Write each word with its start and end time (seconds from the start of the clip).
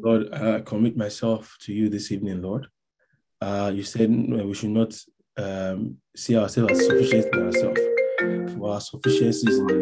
Lord, 0.00 0.32
I 0.32 0.60
commit 0.60 0.96
myself 0.96 1.56
to 1.62 1.72
you 1.72 1.88
this 1.88 2.12
evening, 2.12 2.40
Lord. 2.42 2.68
Uh, 3.40 3.72
you 3.74 3.82
said 3.82 4.10
we 4.10 4.54
should 4.54 4.70
not 4.70 4.96
um, 5.36 5.96
see 6.16 6.36
ourselves 6.36 6.72
as 6.72 6.86
sufficient 6.86 7.34
in 7.34 7.46
ourselves, 7.46 7.80
for 8.54 8.72
our 8.74 8.80
sufficiency 8.80 9.50
is 9.50 9.58
in 9.58 9.66
the 9.66 9.74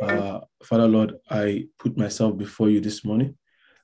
Lord. 0.00 0.10
Uh, 0.10 0.40
Father, 0.62 0.88
Lord, 0.88 1.16
I 1.30 1.66
put 1.78 1.96
myself 1.96 2.36
before 2.36 2.68
you 2.68 2.80
this 2.80 3.04
morning, 3.04 3.36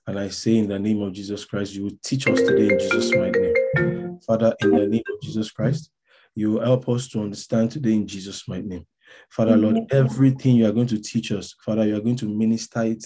and 0.06 0.18
I 0.18 0.28
say 0.28 0.56
in 0.56 0.68
the 0.68 0.78
name 0.78 1.02
of 1.02 1.12
Jesus 1.12 1.44
Christ, 1.44 1.74
you 1.74 1.84
will 1.84 1.98
teach 2.02 2.26
us 2.26 2.40
today 2.40 2.68
in 2.72 2.78
Jesus' 2.78 3.14
mighty 3.14 3.40
name. 3.40 4.18
Father, 4.26 4.54
in 4.60 4.70
the 4.70 4.86
name 4.86 5.02
of 5.12 5.20
Jesus 5.22 5.50
Christ, 5.50 5.90
you 6.34 6.52
will 6.52 6.64
help 6.64 6.88
us 6.88 7.08
to 7.08 7.20
understand 7.20 7.70
today 7.70 7.94
in 7.94 8.06
Jesus' 8.06 8.46
mighty 8.48 8.66
name. 8.66 8.86
Father, 9.30 9.56
Lord, 9.56 9.78
everything 9.90 10.56
you 10.56 10.66
are 10.66 10.72
going 10.72 10.86
to 10.88 10.98
teach 10.98 11.32
us, 11.32 11.54
Father, 11.64 11.86
you 11.86 11.96
are 11.96 12.00
going 12.00 12.16
to 12.16 12.28
minister 12.28 12.82
it 12.82 13.04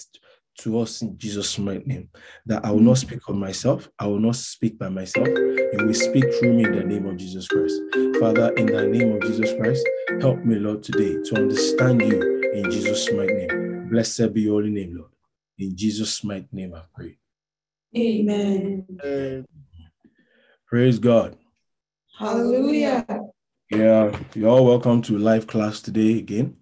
to 0.58 0.80
us 0.80 1.02
in 1.02 1.16
Jesus' 1.18 1.58
mighty 1.58 1.84
name. 1.84 2.08
That 2.46 2.64
I 2.64 2.70
will 2.70 2.80
not 2.80 2.96
mm. 2.96 2.98
speak 2.98 3.20
of 3.28 3.36
myself, 3.36 3.88
I 3.98 4.06
will 4.06 4.18
not 4.18 4.36
speak 4.36 4.78
by 4.78 4.88
myself. 4.88 5.28
You 5.28 5.78
will 5.84 5.94
speak 5.94 6.24
through 6.34 6.54
me 6.54 6.64
in 6.64 6.72
the 6.72 6.84
name 6.84 7.06
of 7.06 7.16
Jesus 7.16 7.48
Christ. 7.48 7.80
Father, 8.20 8.52
in 8.54 8.66
the 8.66 8.86
name 8.86 9.12
of 9.12 9.22
Jesus 9.22 9.52
Christ, 9.54 9.86
help 10.20 10.44
me, 10.44 10.56
Lord, 10.56 10.82
today 10.82 11.16
to 11.24 11.36
understand 11.36 12.02
you 12.02 12.52
in 12.52 12.70
Jesus' 12.70 13.10
mighty 13.12 13.34
name. 13.34 13.88
Blessed 13.90 14.32
be 14.32 14.42
your 14.42 14.54
holy 14.54 14.70
name, 14.70 14.96
Lord. 14.96 15.10
In 15.58 15.76
Jesus' 15.76 16.22
mighty 16.24 16.48
name, 16.52 16.74
I 16.74 16.82
pray. 16.94 17.18
Amen. 17.96 19.46
Praise 20.66 20.98
God. 20.98 21.36
Hallelujah. 22.18 23.06
Yeah, 23.70 24.16
you're 24.34 24.48
all 24.48 24.64
welcome 24.64 25.02
to 25.02 25.18
live 25.18 25.46
class 25.46 25.80
today 25.80 26.18
again. 26.18 26.56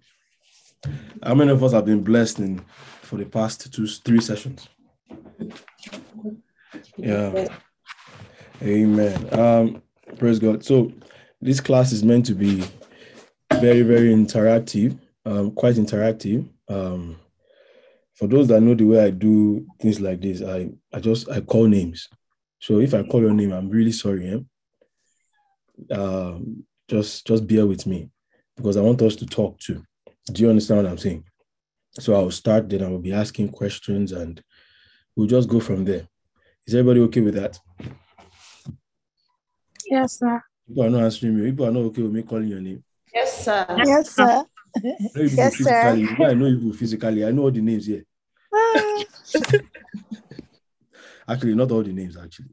How 1.23 1.35
many 1.35 1.51
of 1.51 1.63
us 1.63 1.71
have 1.73 1.85
been 1.85 2.03
blessed 2.03 2.39
in 2.39 2.65
for 3.05 3.17
the 3.17 3.25
past 3.25 3.71
two, 3.71 3.87
three 3.87 4.21
sessions? 4.21 4.67
Yeah. 6.97 7.47
Amen. 8.61 9.39
Um, 9.39 9.81
praise 10.17 10.39
God. 10.39 10.63
So 10.63 10.91
this 11.41 11.59
class 11.59 11.91
is 11.91 12.03
meant 12.03 12.25
to 12.27 12.33
be 12.33 12.63
very, 13.53 13.81
very 13.81 14.13
interactive, 14.13 14.97
um, 15.25 15.51
quite 15.51 15.75
interactive. 15.75 16.47
Um, 16.67 17.17
for 18.15 18.27
those 18.27 18.47
that 18.47 18.61
know 18.61 18.73
the 18.73 18.85
way 18.85 19.03
I 19.03 19.09
do 19.09 19.65
things 19.79 19.99
like 19.99 20.21
this, 20.21 20.41
I, 20.41 20.69
I 20.93 20.99
just 20.99 21.29
I 21.29 21.41
call 21.41 21.67
names. 21.67 22.07
So 22.59 22.79
if 22.79 22.93
I 22.93 23.03
call 23.03 23.21
your 23.21 23.33
name, 23.33 23.51
I'm 23.51 23.69
really 23.69 23.91
sorry. 23.91 24.43
Eh? 25.91 25.95
Um, 25.95 26.65
just 26.87 27.27
just 27.27 27.45
bear 27.45 27.67
with 27.67 27.85
me 27.85 28.09
because 28.55 28.77
I 28.77 28.81
want 28.81 29.01
us 29.01 29.15
to 29.17 29.25
talk 29.25 29.59
too. 29.59 29.83
Do 30.31 30.41
you 30.41 30.49
understand 30.49 30.83
what 30.83 30.89
I'm 30.89 30.97
saying? 30.97 31.25
So 31.99 32.13
I'll 32.13 32.31
start, 32.31 32.69
then 32.69 32.83
I 32.83 32.89
will 32.89 32.99
be 32.99 33.13
asking 33.13 33.49
questions 33.49 34.11
and 34.11 34.41
we'll 35.15 35.27
just 35.27 35.47
go 35.47 35.59
from 35.59 35.85
there. 35.85 36.07
Is 36.67 36.75
everybody 36.75 36.99
okay 37.01 37.21
with 37.21 37.35
that? 37.35 37.57
Yes, 39.85 40.19
sir. 40.19 40.43
People 40.67 40.83
are 40.83 40.89
not 40.89 41.03
answering 41.03 41.37
me. 41.39 41.49
People 41.51 41.67
are 41.67 41.71
not 41.71 41.81
okay 41.81 42.01
with 42.01 42.11
me 42.11 42.23
calling 42.23 42.47
your 42.47 42.59
name. 42.59 42.83
Yes, 43.13 43.45
sir. 43.45 43.65
Yes, 43.85 44.15
sir. 44.15 44.43
I 44.75 44.81
know 44.81 44.93
Yes, 45.15 45.57
sir. 45.57 45.93
physically. 45.95 46.25
I 46.25 46.33
know 46.33 46.45
you 46.47 46.57
people 46.57 46.73
physically. 46.73 47.25
I 47.25 47.31
know 47.31 47.43
all 47.43 47.51
the 47.51 47.61
names 47.61 47.85
here. 47.85 48.03
Ah, 48.53 49.03
Actually, 51.27 51.55
not 51.55 51.71
all 51.71 51.83
the 51.83 51.93
names, 51.93 52.17
actually. 52.17 52.49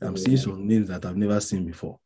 I'm 0.00 0.16
seeing 0.16 0.36
some 0.36 0.66
names 0.66 0.88
that 0.88 1.04
I've 1.04 1.16
never 1.16 1.40
seen 1.40 1.64
before. 1.66 1.98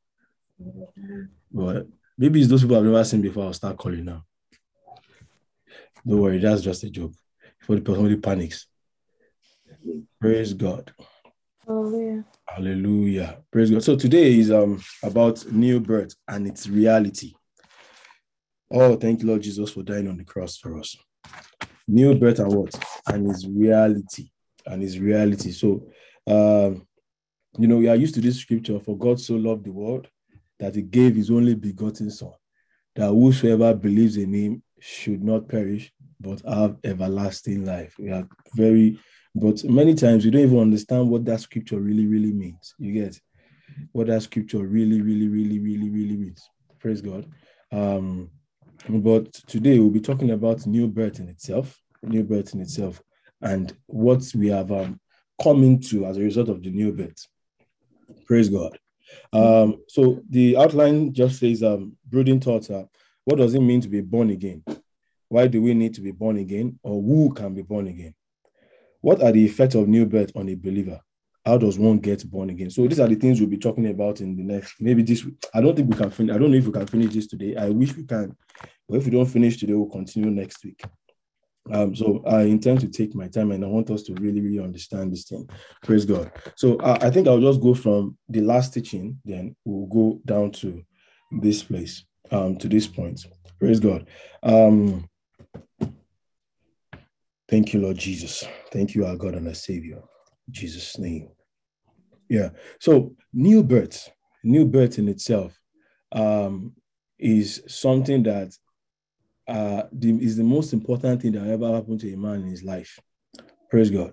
But 1.53 1.87
maybe 2.17 2.41
it's 2.41 2.49
those 2.49 2.63
people 2.63 2.77
I've 2.77 2.85
never 2.85 3.05
seen 3.05 3.21
before. 3.21 3.45
I'll 3.45 3.53
start 3.53 3.77
calling 3.77 4.05
now. 4.05 4.25
Don't 6.07 6.21
worry, 6.21 6.39
that's 6.39 6.63
just 6.63 6.85
a 6.85 6.91
joke. 6.91 7.13
Before 7.59 7.77
the 7.77 7.95
somebody 7.95 8.17
panics. 8.17 8.67
Praise 10.21 10.55
God. 10.55 10.93
Hallelujah. 11.67 12.25
Hallelujah. 12.47 13.39
Praise 13.51 13.71
God. 13.71 13.83
So 13.85 13.97
today 13.97 14.39
is 14.39 14.51
um 14.51 14.83
about 15.03 15.45
new 15.53 15.81
birth 15.81 16.15
and 16.29 16.47
its 16.47 16.69
reality. 16.69 17.33
Oh, 18.71 18.97
thank 18.97 19.21
you, 19.21 19.29
Lord 19.29 19.43
Jesus, 19.43 19.71
for 19.71 19.83
dying 19.83 20.09
on 20.09 20.17
the 20.17 20.25
cross 20.25 20.57
for 20.57 20.79
us. 20.79 20.97
New 21.87 22.15
birth 22.15 22.39
and 22.39 22.53
what? 22.53 22.75
And 23.07 23.31
its 23.31 23.47
reality. 23.47 24.31
And 24.67 24.83
its 24.83 24.97
reality. 24.97 25.53
So 25.53 25.87
um, 26.27 26.87
you 27.59 27.67
know, 27.67 27.77
we 27.77 27.89
are 27.89 27.97
used 27.97 28.15
to 28.15 28.21
this 28.21 28.39
scripture 28.39 28.79
for 28.79 28.97
God 28.97 29.21
so 29.21 29.35
loved 29.35 29.65
the 29.65 29.73
world 29.73 30.09
that 30.59 30.75
he 30.75 30.83
gave 30.83 31.17
his 31.17 31.31
only 31.31 31.55
begotten 31.55 32.11
son, 32.11 32.33
that 32.95 33.09
whosoever 33.09 33.75
believes 33.75 34.17
in 34.17 34.33
him 34.33 34.63
should 34.79 35.23
not 35.23 35.49
perish, 35.49 35.93
but 36.21 36.43
have 36.47 36.77
everlasting 36.85 37.65
life. 37.65 37.97
We 37.99 38.11
are 38.11 38.29
very 38.55 38.99
but 39.35 39.63
many 39.65 39.95
times 39.95 40.25
we 40.25 40.31
don't 40.31 40.43
even 40.43 40.59
understand 40.59 41.09
what 41.09 41.25
that 41.27 41.41
scripture 41.41 41.79
really, 41.79 42.07
really 42.07 42.33
means. 42.33 42.75
You 42.79 42.93
get 42.93 43.21
what 43.93 44.09
that 44.09 44.23
scripture 44.23 44.59
really, 44.59 45.01
really, 45.01 45.29
really, 45.29 45.59
really, 45.61 45.89
really 45.89 46.17
means. 46.17 46.49
Praise 46.81 47.01
God. 47.01 47.27
Um, 47.71 48.31
but 48.89 49.33
today 49.33 49.79
we'll 49.79 49.91
be 49.91 50.01
talking 50.01 50.31
about 50.31 50.67
new 50.67 50.89
birth 50.89 51.21
in 51.21 51.29
itself, 51.29 51.81
new 52.03 52.25
birth 52.25 52.55
in 52.55 52.61
itself, 52.61 53.01
and 53.41 53.73
what 53.87 54.25
we 54.35 54.49
have 54.49 54.73
um, 54.73 54.99
come 55.43 55.63
into 55.63 56.07
as 56.07 56.17
a 56.17 56.23
result 56.23 56.49
of 56.49 56.63
the 56.63 56.71
new 56.71 56.93
birth. 56.93 57.27
Praise 58.27 58.49
God. 58.49 58.79
Um, 59.33 59.83
so 59.89 60.23
the 60.29 60.57
outline 60.57 61.13
just 61.13 61.39
says 61.39 61.63
um, 61.63 61.97
brooding 62.09 62.41
thoughts 62.41 62.71
are 62.71 62.87
what 63.25 63.37
does 63.37 63.55
it 63.55 63.61
mean 63.61 63.81
to 63.83 63.89
be 63.89 64.01
born 64.01 64.31
again? 64.31 64.65
Why 65.31 65.47
do 65.47 65.63
we 65.63 65.75
need 65.75 65.95
to 65.95 66.01
be 66.01 66.11
born 66.11 66.39
again? 66.39 66.79
Or 66.83 67.01
who 67.01 67.33
can 67.33 67.55
be 67.55 67.63
born 67.63 67.87
again? 67.87 68.15
What 69.01 69.23
are 69.23 69.31
the 69.31 69.45
effects 69.45 69.77
of 69.77 69.87
new 69.87 70.05
birth 70.05 70.33
on 70.35 70.49
a 70.49 70.57
believer? 70.57 71.01
How 71.47 71.57
does 71.57 71.79
one 71.79 71.99
get 71.99 72.29
born 72.29 72.51
again? 72.51 72.69
So 72.69 72.87
these 72.87 72.99
are 72.99 73.07
the 73.07 73.15
things 73.15 73.41
we'll 73.41 73.49
be 73.49 73.57
talking 73.57 73.87
about 73.87 74.21
in 74.21 74.37
the 74.37 74.43
next, 74.43 74.75
maybe 74.81 75.03
this, 75.03 75.25
I 75.55 75.61
don't 75.61 75.77
think 75.77 75.89
we 75.89 75.97
can 75.97 76.11
finish, 76.11 76.35
I 76.35 76.39
don't 76.39 76.51
know 76.51 76.57
if 76.57 76.67
we 76.67 76.73
can 76.73 76.87
finish 76.87 77.15
this 77.15 77.29
today. 77.29 77.55
I 77.55 77.69
wish 77.71 77.97
we 77.97 78.03
can, 78.03 78.37
but 78.89 78.97
if 78.97 79.05
we 79.05 79.13
don't 79.13 79.25
finish 79.25 79.57
today, 79.57 79.73
we'll 79.73 79.89
continue 79.89 80.31
next 80.31 80.65
week. 80.65 80.83
Um, 81.71 81.95
so 81.95 82.25
I 82.27 82.43
intend 82.43 82.81
to 82.81 82.89
take 82.89 83.15
my 83.15 83.29
time 83.29 83.53
and 83.53 83.65
I 83.65 83.69
want 83.69 83.91
us 83.91 84.03
to 84.05 84.15
really, 84.15 84.41
really 84.41 84.59
understand 84.59 85.13
this 85.13 85.27
thing. 85.27 85.49
Praise 85.85 86.05
God. 86.05 86.33
So 86.57 86.77
uh, 86.79 86.99
I 87.01 87.11
think 87.11 87.29
I'll 87.29 87.41
just 87.41 87.61
go 87.61 87.75
from 87.75 88.19
the 88.29 88.41
last 88.41 88.75
teaching, 88.75 89.21
then 89.25 89.55
we'll 89.65 89.87
go 89.87 90.21
down 90.27 90.51
to 90.53 90.83
this 91.41 91.63
place, 91.63 92.05
um, 92.33 92.57
to 92.57 92.69
this 92.69 92.89
point. 92.89 93.25
Praise 93.61 93.79
God. 93.79 94.09
Um, 94.43 95.09
thank 97.49 97.73
you, 97.73 97.81
Lord 97.81 97.97
Jesus. 97.97 98.45
Thank 98.73 98.95
you, 98.95 99.07
our 99.07 99.17
God 99.17 99.35
and 99.35 99.49
our 99.49 99.55
Savior. 99.55 100.03
In 100.49 100.53
Jesus' 100.53 100.99
name. 100.99 101.29
Yeah. 102.29 102.51
So 102.79 103.15
new 103.33 103.63
birth, 103.65 104.11
new 104.45 104.65
birth 104.65 104.99
in 104.99 105.09
itself 105.09 105.59
um, 106.13 106.73
is 107.19 107.63
something 107.67 108.23
that 108.23 108.53
uh, 109.49 109.83
the, 109.93 110.13
is 110.25 110.37
the 110.37 110.45
most 110.45 110.73
important 110.73 111.23
thing 111.23 111.33
that 111.33 111.47
ever 111.47 111.75
happened 111.75 112.01
to 112.01 112.13
a 112.13 112.17
man 112.17 112.43
in 112.43 112.49
his 112.49 112.63
life. 112.63 113.01
Praise 113.69 113.91
God. 113.91 114.13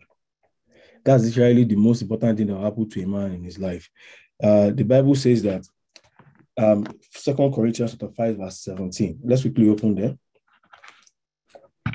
That's 1.05 1.23
literally 1.23 1.63
the 1.63 1.75
most 1.75 2.01
important 2.01 2.37
thing 2.37 2.47
that 2.47 2.59
happened 2.59 2.91
to 2.91 3.03
a 3.03 3.07
man 3.07 3.33
in 3.33 3.43
his 3.43 3.59
life. 3.59 3.87
Uh, 4.41 4.71
the 4.71 4.83
Bible 4.83 5.15
says 5.15 5.43
that 5.43 5.63
um, 6.57 6.85
Second 7.11 7.53
Corinthians 7.53 7.91
chapter 7.91 8.09
5, 8.09 8.37
verse 8.37 8.59
17. 8.61 9.19
Let's 9.23 9.43
quickly 9.43 9.69
open 9.69 9.95
there. 9.95 10.17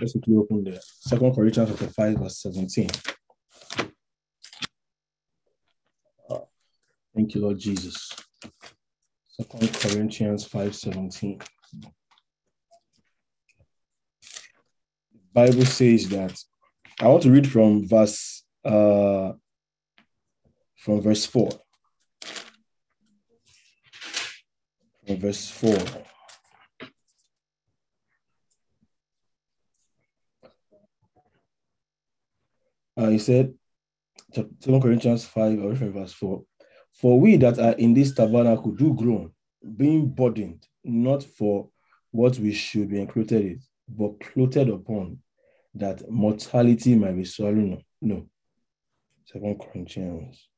Let's 0.03 0.15
quickly 0.15 0.35
open 0.35 0.65
there. 0.65 0.81
Second 0.83 1.33
Corinthians 1.33 1.71
chapter 1.71 1.87
5, 1.87 2.19
verse 2.19 2.43
17. 2.43 2.91
Uh, 6.29 6.39
thank 7.15 7.33
you, 7.33 7.41
Lord 7.41 7.61
Jesus. 7.61 8.11
Second 9.29 9.73
Corinthians 9.73 10.45
5, 10.45 10.75
17. 10.75 11.41
Bible 15.33 15.65
says 15.67 16.09
that 16.09 16.37
I 17.01 17.07
want 17.07 17.23
to 17.23 17.31
read 17.31 17.49
from 17.49 17.87
verse 17.87 18.43
uh 18.65 19.34
from 20.78 21.01
verse 21.01 21.27
4. 21.27 21.48
From 25.07 25.16
verse 25.19 25.48
4. 25.48 25.78
Uh, 32.97 33.09
he 33.09 33.18
said, 33.18 33.54
2 34.34 34.80
Corinthians 34.80 35.24
5, 35.24 35.59
I 35.59 35.74
verse 35.89 36.12
4. 36.12 36.42
For 36.92 37.18
we 37.18 37.36
that 37.39 37.59
are 37.59 37.72
in 37.72 37.94
this 37.94 38.15
tabernacle 38.15 38.72
do 38.72 38.94
groan, 38.94 39.33
being 39.77 40.09
burdened, 40.09 40.66
not 40.84 41.22
for 41.22 41.68
what 42.10 42.39
we 42.39 42.53
should 42.53 42.91
be 42.91 43.00
included 43.00 43.42
in, 43.42 43.60
but 43.89 44.21
clothed 44.21 44.68
upon, 44.68 45.18
that 45.74 46.09
mortality 46.10 46.94
might 46.94 47.16
be 47.16 47.24
swallowed. 47.24 47.83
No. 48.00 48.27
Second 49.24 49.60
Corinthians. 49.60 50.48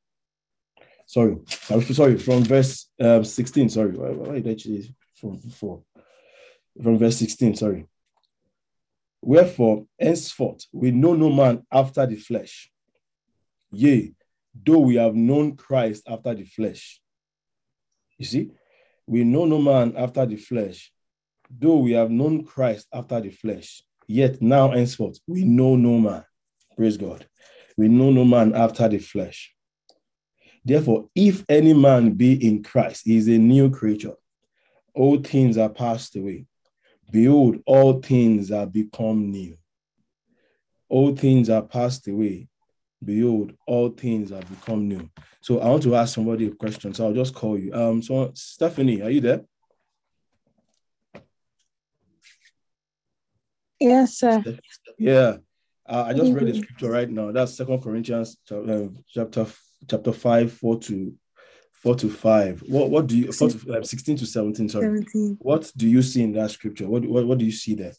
Sorry, 1.07 1.37
sorry, 1.47 2.17
from 2.17 2.43
verse 2.43 2.89
um, 2.99 3.23
16. 3.23 3.69
Sorry, 3.69 3.91
why, 3.91 4.39
did 4.39 4.47
I 4.49 4.55
choose 4.55 4.91
from 5.13 5.37
four? 5.37 5.83
From 6.81 6.97
verse 6.97 7.17
16, 7.17 7.55
sorry. 7.55 7.85
Wherefore, 9.25 9.87
henceforth, 9.99 10.67
we 10.71 10.91
know 10.91 11.15
no 11.15 11.31
man 11.31 11.65
after 11.71 12.05
the 12.05 12.15
flesh. 12.15 12.69
Yea, 13.71 14.13
though 14.53 14.77
we 14.77 14.97
have 14.97 15.15
known 15.15 15.55
Christ 15.55 16.03
after 16.07 16.35
the 16.35 16.45
flesh. 16.45 17.01
You 18.19 18.25
see, 18.27 18.51
we 19.07 19.23
know 19.23 19.45
no 19.45 19.57
man 19.57 19.95
after 19.97 20.27
the 20.27 20.35
flesh, 20.35 20.93
though 21.49 21.77
we 21.77 21.93
have 21.93 22.11
known 22.11 22.45
Christ 22.45 22.85
after 22.93 23.19
the 23.19 23.31
flesh. 23.31 23.81
Yet 24.07 24.43
now, 24.43 24.69
henceforth, 24.69 25.17
we 25.25 25.43
know 25.43 25.75
no 25.75 25.97
man. 25.97 26.23
Praise 26.77 26.95
God. 26.95 27.27
We 27.77 27.87
know 27.87 28.11
no 28.11 28.25
man 28.25 28.53
after 28.53 28.87
the 28.87 28.99
flesh. 28.99 29.55
Therefore, 30.63 31.09
if 31.15 31.43
any 31.49 31.73
man 31.73 32.11
be 32.11 32.47
in 32.47 32.61
Christ, 32.61 33.01
he 33.05 33.17
is 33.17 33.27
a 33.27 33.39
new 33.39 33.71
creature. 33.71 34.13
All 34.93 35.17
things 35.17 35.57
are 35.57 35.69
passed 35.69 36.15
away. 36.15 36.45
Behold, 37.11 37.61
all 37.65 38.01
things 38.01 38.51
are 38.51 38.65
become 38.65 39.31
new. 39.31 39.57
All 40.89 41.15
things 41.15 41.49
are 41.49 41.61
passed 41.61 42.07
away. 42.07 42.47
Behold, 43.03 43.53
all 43.67 43.89
things 43.89 44.31
are 44.31 44.41
become 44.41 44.87
new. 44.87 45.09
So 45.41 45.59
I 45.59 45.69
want 45.69 45.83
to 45.83 45.95
ask 45.95 46.15
somebody 46.15 46.47
a 46.47 46.51
question. 46.51 46.93
So 46.93 47.05
I'll 47.05 47.13
just 47.13 47.35
call 47.35 47.57
you. 47.57 47.73
Um, 47.73 48.01
so 48.01 48.31
Stephanie, 48.33 49.01
are 49.01 49.09
you 49.09 49.21
there? 49.21 49.41
Yes, 53.79 54.17
sir. 54.17 54.43
Yeah. 54.97 55.37
Uh, 55.87 56.05
I 56.07 56.13
just 56.13 56.33
read 56.33 56.47
the 56.47 56.55
scripture 56.55 56.89
right 56.89 57.09
now. 57.09 57.31
That's 57.31 57.53
Second 57.53 57.83
Corinthians 57.83 58.37
uh, 58.49 58.87
chapter 59.07 59.45
chapter 59.87 60.11
five, 60.11 60.51
four 60.51 60.79
to 60.79 61.13
four 61.85 61.95
to 61.95 62.09
five. 62.09 62.63
What 62.67 62.89
what 62.89 63.05
do 63.05 63.15
you 63.15 63.31
four 63.31 63.49
to, 63.49 63.77
uh, 63.77 63.83
sixteen 63.83 64.17
to 64.17 64.25
seventeen? 64.25 64.67
Sorry. 64.67 64.85
17. 64.85 65.37
What 65.39 65.71
do 65.77 65.87
you 65.87 66.01
see 66.01 66.23
in 66.23 66.31
that 66.33 66.49
scripture? 66.49 66.87
What 66.87 67.05
what, 67.05 67.27
what 67.27 67.37
do 67.37 67.45
you 67.45 67.51
see 67.51 67.75
there? 67.75 67.93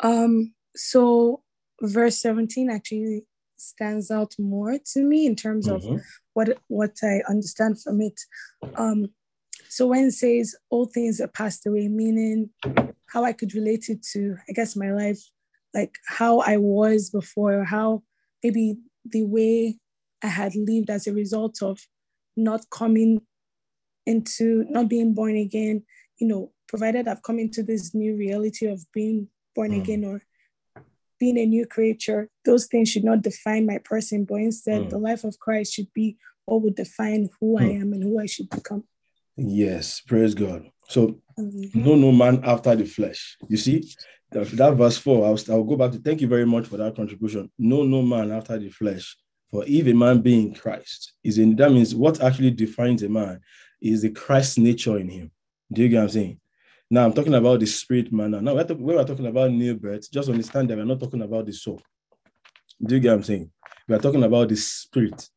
Um, 0.00 0.52
so 0.76 1.42
verse 1.80 2.20
17 2.20 2.70
actually 2.70 3.24
stands 3.56 4.10
out 4.10 4.34
more 4.38 4.78
to 4.92 5.02
me 5.02 5.26
in 5.26 5.34
terms 5.34 5.66
of 5.68 5.82
Mhm. 5.82 6.00
what 6.34 6.48
what 6.68 6.96
I 7.02 7.22
understand 7.28 7.80
from 7.82 8.02
it. 8.02 8.20
Um, 8.76 9.06
so 9.70 9.86
when 9.86 10.04
it 10.04 10.12
says 10.12 10.54
all 10.70 10.84
things 10.86 11.20
are 11.20 11.32
passed 11.40 11.66
away, 11.66 11.88
meaning 11.88 12.50
how 13.06 13.24
I 13.24 13.32
could 13.32 13.54
relate 13.54 13.88
it 13.88 14.02
to, 14.12 14.36
I 14.48 14.52
guess, 14.52 14.76
my 14.76 14.92
life, 14.92 15.20
like 15.74 15.94
how 16.18 16.40
I 16.40 16.58
was 16.58 17.10
before, 17.10 17.64
how 17.64 18.02
maybe 18.44 18.76
the 19.04 19.24
way 19.24 19.78
I 20.22 20.26
had 20.26 20.54
lived 20.54 20.90
as 20.90 21.06
a 21.06 21.12
result 21.22 21.62
of 21.62 21.78
not 22.38 22.70
coming 22.70 23.20
into, 24.06 24.64
not 24.70 24.88
being 24.88 25.12
born 25.12 25.36
again, 25.36 25.82
you 26.18 26.26
know, 26.26 26.52
provided 26.66 27.06
I've 27.08 27.22
come 27.22 27.38
into 27.38 27.62
this 27.62 27.94
new 27.94 28.16
reality 28.16 28.66
of 28.66 28.80
being 28.92 29.28
born 29.54 29.72
Mm. 29.72 29.80
again 29.80 30.04
or 30.04 30.22
being 31.18 31.36
a 31.38 31.46
new 31.46 31.66
creature, 31.66 32.30
those 32.44 32.66
things 32.66 32.88
should 32.88 33.04
not 33.04 33.22
define 33.22 33.66
my 33.66 33.78
person, 33.78 34.24
but 34.24 34.36
instead, 34.36 34.82
Mm. 34.82 34.90
the 34.90 34.98
life 34.98 35.24
of 35.24 35.38
Christ 35.40 35.74
should 35.74 35.92
be 35.92 36.16
what 36.44 36.62
would 36.62 36.76
define 36.76 37.28
who 37.40 37.58
I 37.58 37.64
Mm. 37.64 37.80
am 37.80 37.92
and 37.92 38.02
who 38.04 38.18
I 38.20 38.26
should 38.26 38.48
become. 38.48 38.84
Yes, 39.36 40.00
praise 40.00 40.34
God. 40.34 40.70
So 40.88 41.20
Um, 41.36 41.70
no 41.74 41.94
no 41.94 42.10
man 42.12 42.40
after 42.44 42.74
the 42.74 42.84
flesh. 42.84 43.36
You 43.48 43.56
see 43.56 43.84
that, 44.32 44.48
that 44.56 44.74
verse 44.74 44.98
four. 44.98 45.24
I'll, 45.26 45.38
I'll 45.50 45.62
go 45.64 45.76
back 45.76 45.92
to 45.92 45.98
thank 45.98 46.20
you 46.20 46.26
very 46.28 46.44
much 46.46 46.66
for 46.66 46.76
that 46.78 46.96
contribution. 46.96 47.50
No 47.58 47.84
no 47.84 48.02
man 48.02 48.32
after 48.32 48.58
the 48.58 48.70
flesh. 48.70 49.16
For 49.50 49.64
if 49.66 49.86
a 49.86 49.92
man 49.94 50.20
be 50.20 50.38
in 50.38 50.54
Christ, 50.54 51.14
is 51.24 51.38
in 51.38 51.56
that 51.56 51.72
means 51.72 51.94
what 51.94 52.22
actually 52.22 52.50
defines 52.50 53.02
a 53.02 53.08
man 53.08 53.40
is 53.80 54.02
the 54.02 54.10
Christ 54.10 54.58
nature 54.58 54.98
in 54.98 55.08
him. 55.08 55.30
Do 55.72 55.82
you 55.82 55.88
get 55.88 55.96
what 55.96 56.02
I'm 56.04 56.08
saying? 56.10 56.40
Now 56.90 57.04
I'm 57.04 57.12
talking 57.12 57.34
about 57.34 57.60
the 57.60 57.66
spirit 57.66 58.12
man. 58.12 58.30
Now, 58.30 58.54
we're 58.54 58.64
talk- 58.64 58.78
we're 58.78 59.04
talking 59.04 59.26
about 59.26 59.50
new 59.50 59.74
birth, 59.74 60.10
just 60.10 60.28
understand 60.28 60.70
that 60.70 60.78
we're 60.78 60.84
not 60.84 61.00
talking 61.00 61.22
about 61.22 61.46
the 61.46 61.52
soul. 61.52 61.80
Do 62.82 62.94
you 62.94 63.00
get 63.00 63.10
what 63.10 63.16
I'm 63.16 63.22
saying? 63.24 63.50
We 63.88 63.94
are 63.94 64.00
talking 64.00 64.22
about 64.22 64.48
the 64.48 64.56
spirit. 64.56 65.28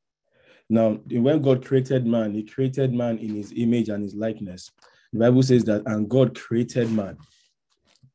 Now, 0.70 0.94
when 1.10 1.42
God 1.42 1.66
created 1.66 2.06
man, 2.06 2.34
he 2.34 2.44
created 2.44 2.94
man 2.94 3.18
in 3.18 3.36
his 3.36 3.52
image 3.56 3.90
and 3.90 4.04
his 4.04 4.16
likeness. 4.16 4.72
The 5.12 5.20
Bible 5.20 5.44
says 5.44 5.66
that, 5.66 5.84
and 5.86 6.10
God 6.10 6.40
created 6.40 6.90
man. 6.92 7.18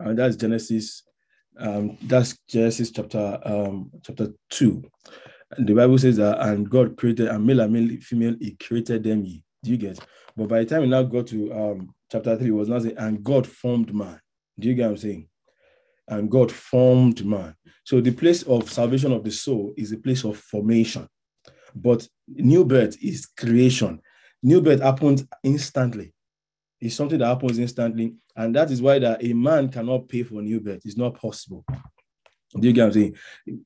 And 0.00 0.18
that's 0.18 0.36
Genesis, 0.36 1.02
um, 1.58 1.98
that's 2.02 2.38
Genesis 2.48 2.90
chapter 2.90 3.38
um, 3.44 3.90
chapter 4.02 4.28
2. 4.50 4.82
The 5.58 5.74
Bible 5.74 5.98
says 5.98 6.16
that, 6.16 6.40
and 6.40 6.68
God 6.68 6.96
created, 6.96 7.28
and 7.28 7.46
male 7.46 7.60
and 7.60 7.72
male, 7.72 7.98
female, 8.00 8.34
he 8.40 8.56
created 8.56 9.04
them. 9.04 9.24
Ye. 9.24 9.42
Do 9.62 9.70
you 9.70 9.76
get? 9.76 9.98
But 10.36 10.48
by 10.48 10.60
the 10.60 10.66
time 10.66 10.82
we 10.82 10.88
now 10.88 11.02
go 11.02 11.22
to 11.22 11.52
um, 11.52 11.94
chapter 12.10 12.36
3, 12.36 12.48
it 12.48 12.50
was 12.50 12.68
now 12.68 12.78
saying, 12.78 12.98
and 12.98 13.22
God 13.22 13.46
formed 13.46 13.94
man. 13.94 14.20
Do 14.58 14.68
you 14.68 14.74
get 14.74 14.84
what 14.84 14.90
I'm 14.92 14.96
saying? 14.98 15.28
And 16.08 16.30
God 16.30 16.52
formed 16.52 17.24
man. 17.24 17.54
So 17.84 18.00
the 18.00 18.12
place 18.12 18.42
of 18.44 18.70
salvation 18.70 19.12
of 19.12 19.24
the 19.24 19.30
soul 19.30 19.72
is 19.76 19.92
a 19.92 19.96
place 19.96 20.24
of 20.24 20.36
formation. 20.36 21.08
But 21.74 22.08
new 22.28 22.64
birth 22.64 22.96
is 23.02 23.26
creation. 23.26 24.00
New 24.42 24.60
birth 24.60 24.80
happens 24.80 25.24
instantly. 25.42 26.12
It's 26.80 26.94
something 26.94 27.18
that 27.18 27.26
happens 27.26 27.58
instantly. 27.58 28.14
And 28.36 28.54
that 28.54 28.70
is 28.70 28.82
why 28.82 28.98
that 28.98 29.24
a 29.24 29.32
man 29.32 29.68
cannot 29.68 30.08
pay 30.08 30.22
for 30.22 30.42
new 30.42 30.60
birth. 30.60 30.82
It's 30.84 30.96
not 30.96 31.20
possible. 31.20 31.64
Do 32.60 32.68
you 32.68 32.72
get 32.72 32.82
what 32.82 32.86
I'm 32.88 32.92
saying? 32.92 33.16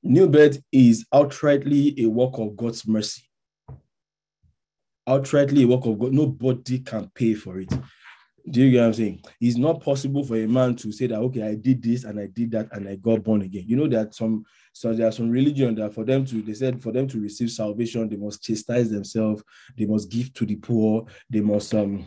New 0.02 0.28
birth 0.28 0.62
is 0.72 1.06
outrightly 1.12 1.98
a 2.04 2.06
work 2.06 2.38
of 2.38 2.56
God's 2.56 2.87
mercy. 2.87 3.22
Outrightly 5.08 5.64
a 5.64 5.66
work 5.66 5.87
of 5.87 5.98
God. 5.98 6.12
Nobody 6.12 6.81
can 6.81 7.10
pay 7.14 7.34
for 7.34 7.58
it. 7.58 7.72
Do 8.48 8.62
you 8.62 8.70
get 8.70 8.81
what 8.81 8.87
I'm 8.87 8.94
saying? 8.94 9.22
It's 9.40 9.56
not 9.56 9.82
possible 9.82 10.25
for 10.25 10.37
a 10.37 10.46
man 10.46 10.75
to 10.76 10.92
say 10.92 11.06
that, 11.08 11.19
okay, 11.19 11.42
I 11.42 11.54
did 11.54 11.82
this 11.82 12.04
and 12.04 12.19
I 12.19 12.26
did 12.26 12.50
that 12.52 12.69
and 12.72 12.88
I 12.88 12.96
got 12.96 13.22
born 13.22 13.42
again. 13.42 13.64
You 13.66 13.76
know 13.76 13.88
that 13.88 14.14
some 14.14 14.44
so 14.72 14.92
there 14.94 15.08
are 15.08 15.12
some 15.12 15.31
religion 15.31 15.75
that 15.76 15.94
for 15.94 16.04
them 16.04 16.25
to 16.26 16.42
they 16.42 16.54
said 16.54 16.82
for 16.82 16.92
them 16.92 17.06
to 17.08 17.20
receive 17.20 17.50
salvation, 17.50 18.08
they 18.08 18.16
must 18.16 18.42
chastise 18.42 18.90
themselves, 18.90 19.42
they 19.76 19.84
must 19.84 20.10
give 20.10 20.32
to 20.34 20.46
the 20.46 20.56
poor, 20.56 21.04
they 21.28 21.40
must 21.40 21.75
um 21.75 22.06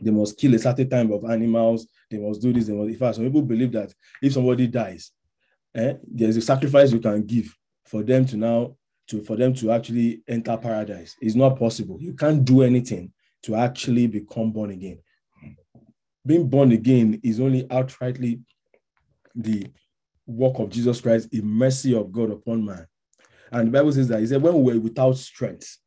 they 0.00 0.10
must 0.10 0.38
kill 0.38 0.54
a 0.54 0.58
certain 0.58 0.88
type 0.88 1.10
of 1.10 1.24
animals, 1.24 1.88
they 2.10 2.18
must 2.18 2.40
do 2.40 2.52
this, 2.52 2.66
they 2.66 2.74
must 2.74 2.90
in 2.90 2.96
fact 2.96 3.16
some 3.16 3.24
people 3.24 3.42
believe 3.42 3.72
that 3.72 3.92
if 4.22 4.32
somebody 4.32 4.66
dies, 4.66 5.12
eh, 5.78 5.94
there's 6.06 6.36
a 6.36 6.42
sacrifice 6.42 6.92
you 6.92 7.00
can 7.00 7.24
give 7.24 7.54
for 7.86 8.02
them 8.02 8.26
to 8.26 8.36
now 8.36 8.76
to 9.08 9.22
for 9.22 9.36
them 9.36 9.54
to 9.54 9.70
actually 9.70 10.22
enter 10.28 10.56
paradise. 10.56 11.16
It's 11.20 11.34
not 11.34 11.58
possible. 11.58 11.98
You 12.00 12.14
can't 12.14 12.44
do 12.44 12.62
anything 12.62 13.12
to 13.44 13.54
actually 13.54 14.06
become 14.06 14.52
born 14.52 14.70
again. 14.70 14.98
Being 16.26 16.48
born 16.48 16.72
again 16.72 17.20
is 17.22 17.40
only 17.40 17.64
outrightly 17.64 18.42
the 19.34 19.66
work 20.26 20.58
of 20.58 20.68
Jesus 20.68 21.00
Christ, 21.00 21.28
a 21.32 21.40
mercy 21.40 21.94
of 21.94 22.12
God 22.12 22.30
upon 22.30 22.64
man. 22.64 22.86
And 23.50 23.68
the 23.68 23.72
Bible 23.72 23.92
says 23.92 24.08
that 24.08 24.20
he 24.20 24.26
said, 24.26 24.42
when 24.42 24.62
we 24.62 24.74
were 24.74 24.80
without 24.80 25.16
strength, 25.16 25.78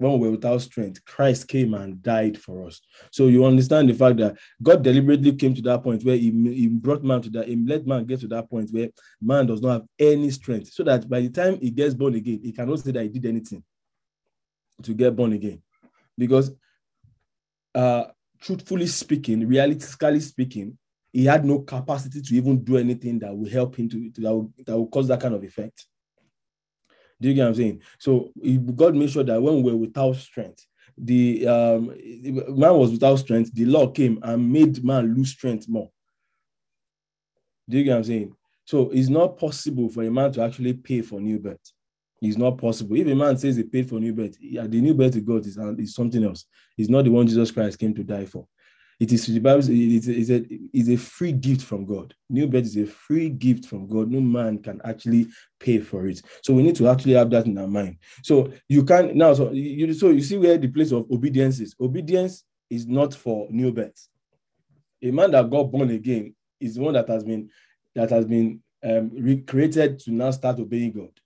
when 0.00 0.18
we 0.18 0.26
were 0.26 0.32
without 0.32 0.62
strength, 0.62 1.04
Christ 1.04 1.46
came 1.46 1.74
and 1.74 2.02
died 2.02 2.38
for 2.38 2.66
us. 2.66 2.80
So 3.12 3.26
you 3.26 3.44
understand 3.44 3.90
the 3.90 3.94
fact 3.94 4.16
that 4.16 4.36
God 4.62 4.82
deliberately 4.82 5.34
came 5.34 5.54
to 5.54 5.62
that 5.62 5.82
point 5.82 6.02
where 6.04 6.16
he, 6.16 6.30
he 6.30 6.68
brought 6.68 7.04
man 7.04 7.20
to 7.22 7.30
that, 7.30 7.48
he 7.48 7.56
let 7.56 7.86
man 7.86 8.06
get 8.06 8.20
to 8.20 8.28
that 8.28 8.48
point 8.48 8.70
where 8.72 8.88
man 9.20 9.46
does 9.46 9.60
not 9.60 9.72
have 9.72 9.82
any 9.98 10.30
strength. 10.30 10.72
So 10.72 10.84
that 10.84 11.08
by 11.08 11.20
the 11.20 11.28
time 11.28 11.60
he 11.60 11.70
gets 11.70 11.94
born 11.94 12.14
again, 12.14 12.40
he 12.42 12.52
cannot 12.52 12.80
say 12.80 12.92
that 12.92 13.02
he 13.02 13.08
did 13.10 13.26
anything 13.26 13.62
to 14.82 14.94
get 14.94 15.14
born 15.14 15.34
again. 15.34 15.62
Because 16.16 16.50
uh 17.74 18.04
truthfully 18.40 18.86
speaking, 18.86 19.46
realistically 19.46 20.20
speaking, 20.20 20.78
he 21.12 21.26
had 21.26 21.44
no 21.44 21.58
capacity 21.58 22.22
to 22.22 22.34
even 22.34 22.64
do 22.64 22.78
anything 22.78 23.18
that 23.18 23.36
will 23.36 23.50
help 23.50 23.76
him 23.76 23.88
to, 23.88 24.10
to 24.12 24.20
that, 24.22 24.32
will, 24.32 24.52
that 24.64 24.76
will 24.76 24.88
cause 24.88 25.08
that 25.08 25.20
kind 25.20 25.34
of 25.34 25.44
effect. 25.44 25.86
Do 27.20 27.28
you 27.28 27.34
get 27.34 27.42
what 27.42 27.48
I'm 27.48 27.54
saying? 27.54 27.82
So 27.98 28.32
God 28.74 28.94
made 28.94 29.10
sure 29.10 29.24
that 29.24 29.40
when 29.40 29.62
we 29.62 29.70
were 29.70 29.76
without 29.76 30.16
strength, 30.16 30.66
the 30.96 31.46
um, 31.46 31.86
man 32.56 32.74
was 32.74 32.92
without 32.92 33.16
strength, 33.16 33.52
the 33.54 33.64
law 33.64 33.88
came 33.88 34.18
and 34.22 34.52
made 34.52 34.84
man 34.84 35.14
lose 35.14 35.30
strength 35.30 35.68
more. 35.68 35.90
Do 37.68 37.78
you 37.78 37.84
get 37.84 37.92
what 37.92 37.98
I'm 37.98 38.04
saying? 38.04 38.34
So 38.64 38.90
it's 38.90 39.08
not 39.08 39.38
possible 39.38 39.88
for 39.88 40.02
a 40.02 40.10
man 40.10 40.32
to 40.32 40.42
actually 40.42 40.74
pay 40.74 41.02
for 41.02 41.20
new 41.20 41.38
birth. 41.38 41.72
It's 42.22 42.36
not 42.36 42.58
possible. 42.58 42.96
If 42.96 43.06
a 43.06 43.14
man 43.14 43.38
says 43.38 43.56
he 43.56 43.62
paid 43.62 43.88
for 43.88 43.98
new 43.98 44.12
birth, 44.12 44.36
yeah, 44.40 44.66
the 44.66 44.80
new 44.80 44.94
birth 44.94 45.14
to 45.14 45.20
God 45.20 45.46
is, 45.46 45.56
is 45.56 45.94
something 45.94 46.22
else. 46.22 46.44
It's 46.76 46.90
not 46.90 47.04
the 47.04 47.10
one 47.10 47.26
Jesus 47.26 47.50
Christ 47.50 47.78
came 47.78 47.94
to 47.94 48.04
die 48.04 48.26
for. 48.26 48.46
It 49.00 49.12
is 49.12 49.26
the 49.26 49.38
Bible. 49.38 49.62
It's 49.66 50.28
a, 50.28 50.92
a, 50.92 50.96
free 50.96 51.32
gift 51.32 51.62
from 51.62 51.86
God. 51.86 52.14
New 52.28 52.46
birth 52.46 52.66
is 52.66 52.76
a 52.76 52.86
free 52.86 53.30
gift 53.30 53.64
from 53.64 53.88
God. 53.88 54.10
No 54.10 54.20
man 54.20 54.58
can 54.58 54.78
actually 54.84 55.28
pay 55.58 55.78
for 55.78 56.06
it. 56.06 56.20
So 56.42 56.52
we 56.52 56.62
need 56.62 56.76
to 56.76 56.88
actually 56.88 57.14
have 57.14 57.30
that 57.30 57.46
in 57.46 57.56
our 57.56 57.66
mind. 57.66 57.96
So 58.22 58.52
you 58.68 58.84
can 58.84 59.16
now. 59.16 59.32
So 59.32 59.52
you 59.52 59.94
so 59.94 60.10
you 60.10 60.20
see 60.20 60.36
where 60.36 60.58
the 60.58 60.68
place 60.68 60.92
of 60.92 61.10
obedience 61.10 61.60
is. 61.60 61.74
Obedience 61.80 62.44
is 62.68 62.86
not 62.86 63.14
for 63.14 63.48
new 63.50 63.72
birth. 63.72 64.06
A 65.02 65.10
man 65.10 65.30
that 65.30 65.48
got 65.48 65.64
born 65.64 65.88
again 65.90 66.34
is 66.60 66.74
the 66.74 66.82
one 66.82 66.92
that 66.92 67.08
has 67.08 67.24
been 67.24 67.48
that 67.94 68.10
has 68.10 68.26
been 68.26 68.60
um, 68.84 69.10
recreated 69.14 69.98
to 70.00 70.12
now 70.12 70.30
start 70.30 70.60
obeying 70.60 70.92
God. 70.92 71.18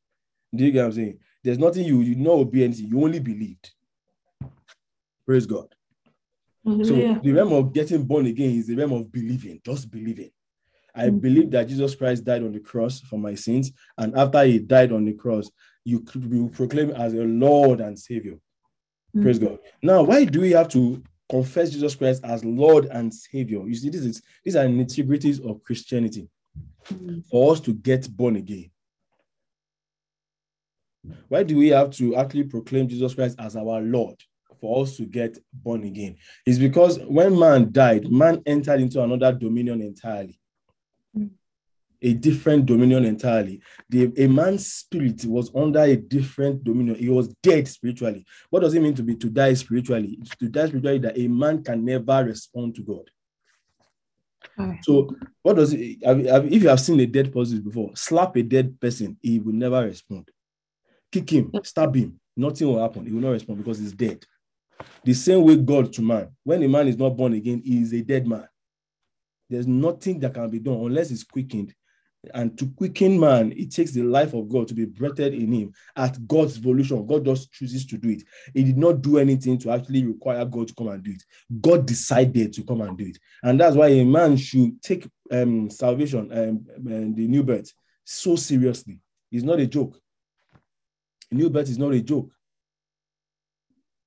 Do 0.55 0.65
you 0.65 0.71
get 0.71 0.83
what 0.83 0.87
I'm 0.87 0.93
saying? 0.93 1.19
There's 1.43 1.59
nothing 1.59 1.87
you 1.87 2.03
you 2.03 2.31
obey 2.31 2.63
anything. 2.63 2.87
You 2.87 3.03
only 3.03 3.19
believed. 3.19 3.73
Praise 5.27 5.47
God. 5.47 5.75
So 6.65 7.21
the 7.23 7.33
realm 7.33 7.53
of 7.53 7.73
getting 7.73 8.05
born 8.05 8.27
again 8.27 8.51
is 8.57 8.67
the 8.69 8.75
realm 8.75 8.93
of 8.93 9.13
believing, 9.13 9.61
just 9.65 9.91
believing. 9.91 10.31
I 10.95 11.09
Mhm. 11.09 11.21
believe 11.21 11.51
that 11.51 11.69
Jesus 11.69 11.95
Christ 11.95 12.25
died 12.25 12.43
on 12.43 12.53
the 12.53 12.61
cross 12.61 13.01
for 13.01 13.19
my 13.19 13.35
sins, 13.35 13.73
and 13.99 14.15
after 14.17 14.43
he 14.45 14.61
died 14.61 14.93
on 14.93 15.05
the 15.05 15.13
cross, 15.13 15.51
you, 15.85 16.05
you 16.15 16.49
proclaim 16.51 16.91
as 16.91 17.13
a 17.15 17.25
Lord 17.25 17.81
and 17.81 17.99
Savior. 17.99 18.39
Mm. 19.15 19.23
Praise 19.23 19.39
God. 19.39 19.59
Now, 19.83 20.03
why 20.05 20.25
do 20.25 20.41
we 20.41 20.53
have 20.53 20.69
to 20.69 21.03
confess 21.29 21.71
Jesus 21.71 21.95
Christ 21.95 22.25
as 22.25 22.45
Lord 22.45 22.87
and 22.87 23.13
Savior? 23.13 23.67
You 23.67 23.75
see, 23.75 23.91
this 23.91 24.03
is 24.03 24.23
these 24.45 24.57
are 24.57 24.67
nitty-gritties 24.67 25.41
of 25.45 25.63
Christianity 25.63 26.29
Mm. 26.89 27.25
for 27.27 27.53
us 27.53 27.61
to 27.61 27.75
get 27.75 28.09
born 28.17 28.37
again. 28.37 28.71
Why 31.29 31.43
do 31.43 31.57
we 31.57 31.69
have 31.69 31.91
to 31.93 32.17
actually 32.17 32.45
proclaim 32.45 32.89
Jesus 32.89 33.15
Christ 33.15 33.37
as 33.39 33.57
our 33.57 33.83
Lord 33.83 34.17
for 34.65 34.83
us 34.83 34.97
to 34.97 35.05
get 35.05 35.37
born 35.53 35.85
again? 35.85 36.17
It's 36.47 36.59
because 36.59 36.99
when 37.01 37.39
man 37.39 37.71
died, 37.71 38.11
man 38.11 38.43
entered 38.47 38.81
into 38.81 39.03
another 39.03 39.31
dominion 39.31 39.83
entirely. 39.83 40.41
A 42.01 42.15
different 42.15 42.65
dominion 42.65 43.05
entirely. 43.05 43.61
The, 43.91 44.11
a 44.17 44.27
man's 44.27 44.67
spirit 44.67 45.23
was 45.27 45.51
under 45.55 45.83
a 45.83 45.97
different 45.97 46.65
dominion. 46.65 46.97
He 46.97 47.11
was 47.11 47.29
dead 47.43 47.69
spiritually. 47.69 48.25
What 48.49 48.61
does 48.61 48.73
it 48.73 48.81
mean 48.81 48.95
to 48.95 49.03
be 49.03 49.17
to 49.17 49.29
die 49.29 49.53
spiritually? 49.53 50.17
It's 50.21 50.35
to 50.37 50.49
die 50.49 50.69
spiritually 50.69 50.99
that 51.01 51.19
a 51.19 51.29
man 51.29 51.63
can 51.63 51.85
never 51.85 52.25
respond 52.25 52.75
to 52.77 52.83
God. 52.83 53.11
Okay. 54.59 54.79
So, 54.83 55.15
what 55.43 55.57
does 55.57 55.75
it? 55.75 55.99
If 56.03 56.63
you 56.63 56.69
have 56.71 56.81
seen 56.81 57.01
a 57.01 57.07
dead 57.07 57.33
person 57.33 57.61
before, 57.61 57.91
slap 57.97 58.37
a 58.37 58.43
dead 58.43 58.81
person, 58.81 59.19
he 59.21 59.41
will 59.41 59.55
never 59.55 59.85
respond. 59.85 60.31
Kick 61.13 61.31
him, 61.31 61.53
stab 61.63 61.95
him, 61.95 62.19
nothing 62.35 62.69
will 62.69 62.81
happen. 62.81 63.07
He 63.07 63.13
will 63.13 63.21
not 63.21 63.31
respond 63.31 63.59
because 63.59 63.79
he's 63.79 63.93
dead. 63.93 64.25
The 65.05 65.15
same 65.15 65.43
way 65.43 65.57
God 65.57 65.93
to 65.95 66.03
man. 66.03 66.29
When 66.45 66.63
a 66.63 66.69
man 66.69 66.89
is 66.89 66.97
not 66.97 67.17
born 67.17 67.35
again, 67.35 67.63
he 67.65 67.83
is 67.83 67.93
a 67.93 68.03
dead 68.03 68.27
man. 68.27 68.49
There's 69.51 69.67
nothing 69.67 70.21
that 70.21 70.35
can 70.35 70.49
be 70.49 70.59
done 70.59 70.75
unless 70.75 71.11
he's 71.11 71.25
quickened. 71.25 71.75
And 72.33 72.59
to 72.59 72.67
quicken 72.69 73.21
man, 73.21 73.53
it 73.53 73.71
takes 73.71 73.93
the 73.93 74.03
life 74.03 74.33
of 74.33 74.49
God 74.49 74.69
to 74.69 74.75
be 74.75 74.87
breathed 74.87 75.21
in 75.21 75.53
him 75.53 75.73
at 75.95 76.27
God's 76.27 76.57
volition. 76.57 77.07
God 77.07 77.25
just 77.25 77.53
chooses 77.53 77.85
to 77.87 77.99
do 77.99 78.09
it. 78.11 78.23
He 78.55 78.65
did 78.65 78.79
not 78.79 79.03
do 79.03 79.19
anything 79.19 79.59
to 79.59 79.71
actually 79.71 80.07
require 80.07 80.45
God 80.47 80.69
to 80.69 80.75
come 80.75 80.89
and 80.89 81.03
do 81.03 81.11
it. 81.11 81.23
God 81.61 81.87
decided 81.87 82.55
to 82.55 82.65
come 82.65 82.81
and 82.81 82.97
do 82.97 83.07
it. 83.07 83.19
And 83.43 83.61
that's 83.61 83.77
why 83.77 83.89
a 83.89 84.05
man 84.05 84.37
should 84.37 84.81
take 84.83 85.07
um, 85.31 85.69
salvation 85.69 86.31
um, 86.33 86.67
and 86.87 87.15
the 87.15 87.27
new 87.27 87.43
birth 87.43 87.71
so 88.05 88.37
seriously. 88.37 89.01
It's 89.31 89.45
not 89.45 89.61
a 89.61 89.67
joke. 89.67 89.99
New 91.31 91.51
birth 91.51 91.69
is 91.69 91.79
not 91.79 91.93
a 91.93 92.01
joke. 92.01 92.31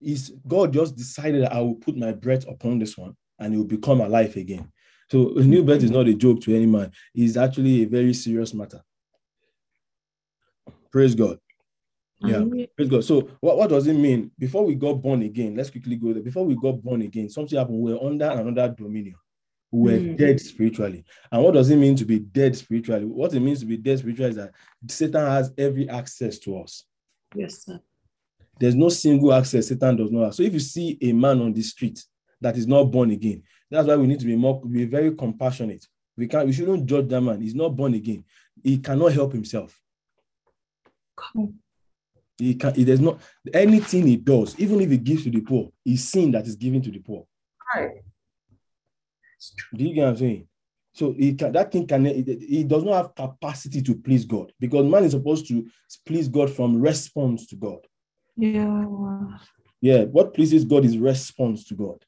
Is 0.02 0.34
God 0.48 0.74
just 0.74 0.96
decided 0.96 1.46
I 1.46 1.60
will 1.62 1.76
put 1.76 1.98
my 1.98 2.12
breath 2.12 2.48
upon 2.48 2.80
this 2.80 2.98
one 2.98 3.16
and 3.40 3.54
it 3.54 3.58
will 3.58 3.66
become 3.66 4.02
alive 4.02 4.36
again. 4.36 4.72
So 5.10 5.36
a 5.38 5.42
new 5.42 5.64
birth 5.64 5.84
is 5.84 5.92
not 5.92 6.08
a 6.08 6.14
joke 6.14 6.42
to 6.42 6.56
any 6.56 6.66
man. 6.66 6.92
It's 7.16 7.38
actually 7.38 7.84
a 7.84 7.86
very 7.86 8.14
serious 8.14 8.54
matter. 8.54 8.82
Praise 10.92 11.16
God. 11.16 11.40
Yeah. 12.20 12.44
Praise 12.76 12.90
God. 12.90 13.04
So 13.06 13.30
what, 13.40 13.58
what 13.58 13.70
does 13.70 13.88
it 13.88 13.94
mean? 13.94 14.32
Before 14.38 14.66
we 14.66 14.76
got 14.76 15.02
born 15.02 15.22
again, 15.22 15.56
let's 15.56 15.70
quickly 15.70 15.96
go 15.96 16.14
there. 16.14 16.24
Before 16.24 16.46
we 16.46 16.56
got 16.56 16.82
born 16.84 17.02
again, 17.02 17.30
something 17.30 17.58
happened. 17.58 17.80
We 17.80 17.94
were 17.94 18.04
under 18.04 18.26
another 18.30 18.74
dominion. 18.74 19.16
We 19.72 19.92
were 19.94 20.00
Mm. 20.00 20.18
dead 20.18 20.40
spiritually. 20.40 21.04
And 21.32 21.44
what 21.44 21.54
does 21.54 21.70
it 21.70 21.76
mean 21.76 21.96
to 21.98 22.06
be 22.06 22.20
dead 22.20 22.56
spiritually? 22.56 23.06
What 23.06 23.34
it 23.34 23.40
means 23.40 23.60
to 23.60 23.66
be 23.66 23.78
dead 23.78 24.00
spiritually 24.00 24.30
is 24.32 24.36
that 24.38 24.54
Satan 24.88 25.26
has 25.26 25.52
every 25.58 25.88
access 25.90 26.40
to 26.40 26.58
us. 26.60 26.86
Yes, 27.36 27.66
sir. 27.66 27.80
There's 28.60 28.76
no 28.76 28.90
single 28.90 29.34
access 29.34 29.68
Satan 29.68 29.96
does 29.96 30.12
not 30.12 30.26
have. 30.26 30.36
So 30.36 30.44
if 30.44 30.54
you 30.54 30.60
see 30.60 30.98
a 31.02 31.12
man 31.14 31.42
on 31.42 31.54
the 31.54 31.62
street 31.62 32.04
that 32.42 32.58
is 32.58 32.68
not 32.68 32.86
born 32.86 33.12
again, 33.12 33.44
that's 33.70 33.88
why 33.88 33.96
we 33.96 34.08
need 34.08 34.20
to 34.20 34.26
be 34.26 34.36
more 34.36 34.62
be 34.66 34.86
very 34.86 35.14
compassionate. 35.16 35.86
We 36.16 36.28
can't 36.28 36.48
we 36.48 36.54
shouldn't 36.54 36.86
judge 36.86 37.08
that 37.10 37.22
man. 37.22 37.42
He's 37.42 37.56
not 37.56 37.76
born 37.76 37.94
again. 37.94 38.24
He 38.64 38.80
cannot 38.80 39.14
help 39.14 39.34
himself. 39.34 39.80
Come. 41.16 41.56
He 42.38 42.56
can 42.56 42.74
he 42.74 42.86
does 42.86 43.00
not 43.00 43.20
anything 43.54 44.08
he 44.08 44.16
does, 44.16 44.60
even 44.60 44.82
if 44.82 44.90
he 44.90 44.98
gives 44.98 45.24
to 45.24 45.32
the 45.32 45.42
poor, 45.42 45.70
is 45.86 46.08
sin 46.08 46.32
that 46.32 46.48
is 46.48 46.56
given 46.56 46.82
to 46.82 46.92
the 46.92 47.00
poor. 47.00 47.26
Right. 47.76 47.90
Do 49.74 49.84
you 49.84 49.94
get 49.94 50.04
what 50.04 50.10
I'm 50.10 50.18
saying? 50.18 50.48
So 50.94 51.14
can, 51.14 51.52
that 51.52 51.72
thing 51.72 51.86
can 51.86 52.06
he 52.06 52.64
does 52.64 52.84
not 52.84 52.96
have 52.96 53.16
capacity 53.16 53.82
to 53.84 53.96
please 53.96 54.26
God 54.26 54.52
because 54.60 54.90
man 54.90 55.04
is 55.04 55.12
supposed 55.12 55.48
to 55.48 55.68
please 56.08 56.28
God 56.28 56.50
from 56.50 56.82
response 56.82 57.46
to 57.48 57.56
God. 57.56 57.86
Yeah. 58.38 58.86
Yeah, 59.82 60.04
what 60.04 60.34
pleases 60.34 60.66
God 60.66 60.86
is 60.86 60.98
response 60.98 61.66
to 61.66 61.76
God. 61.76 62.04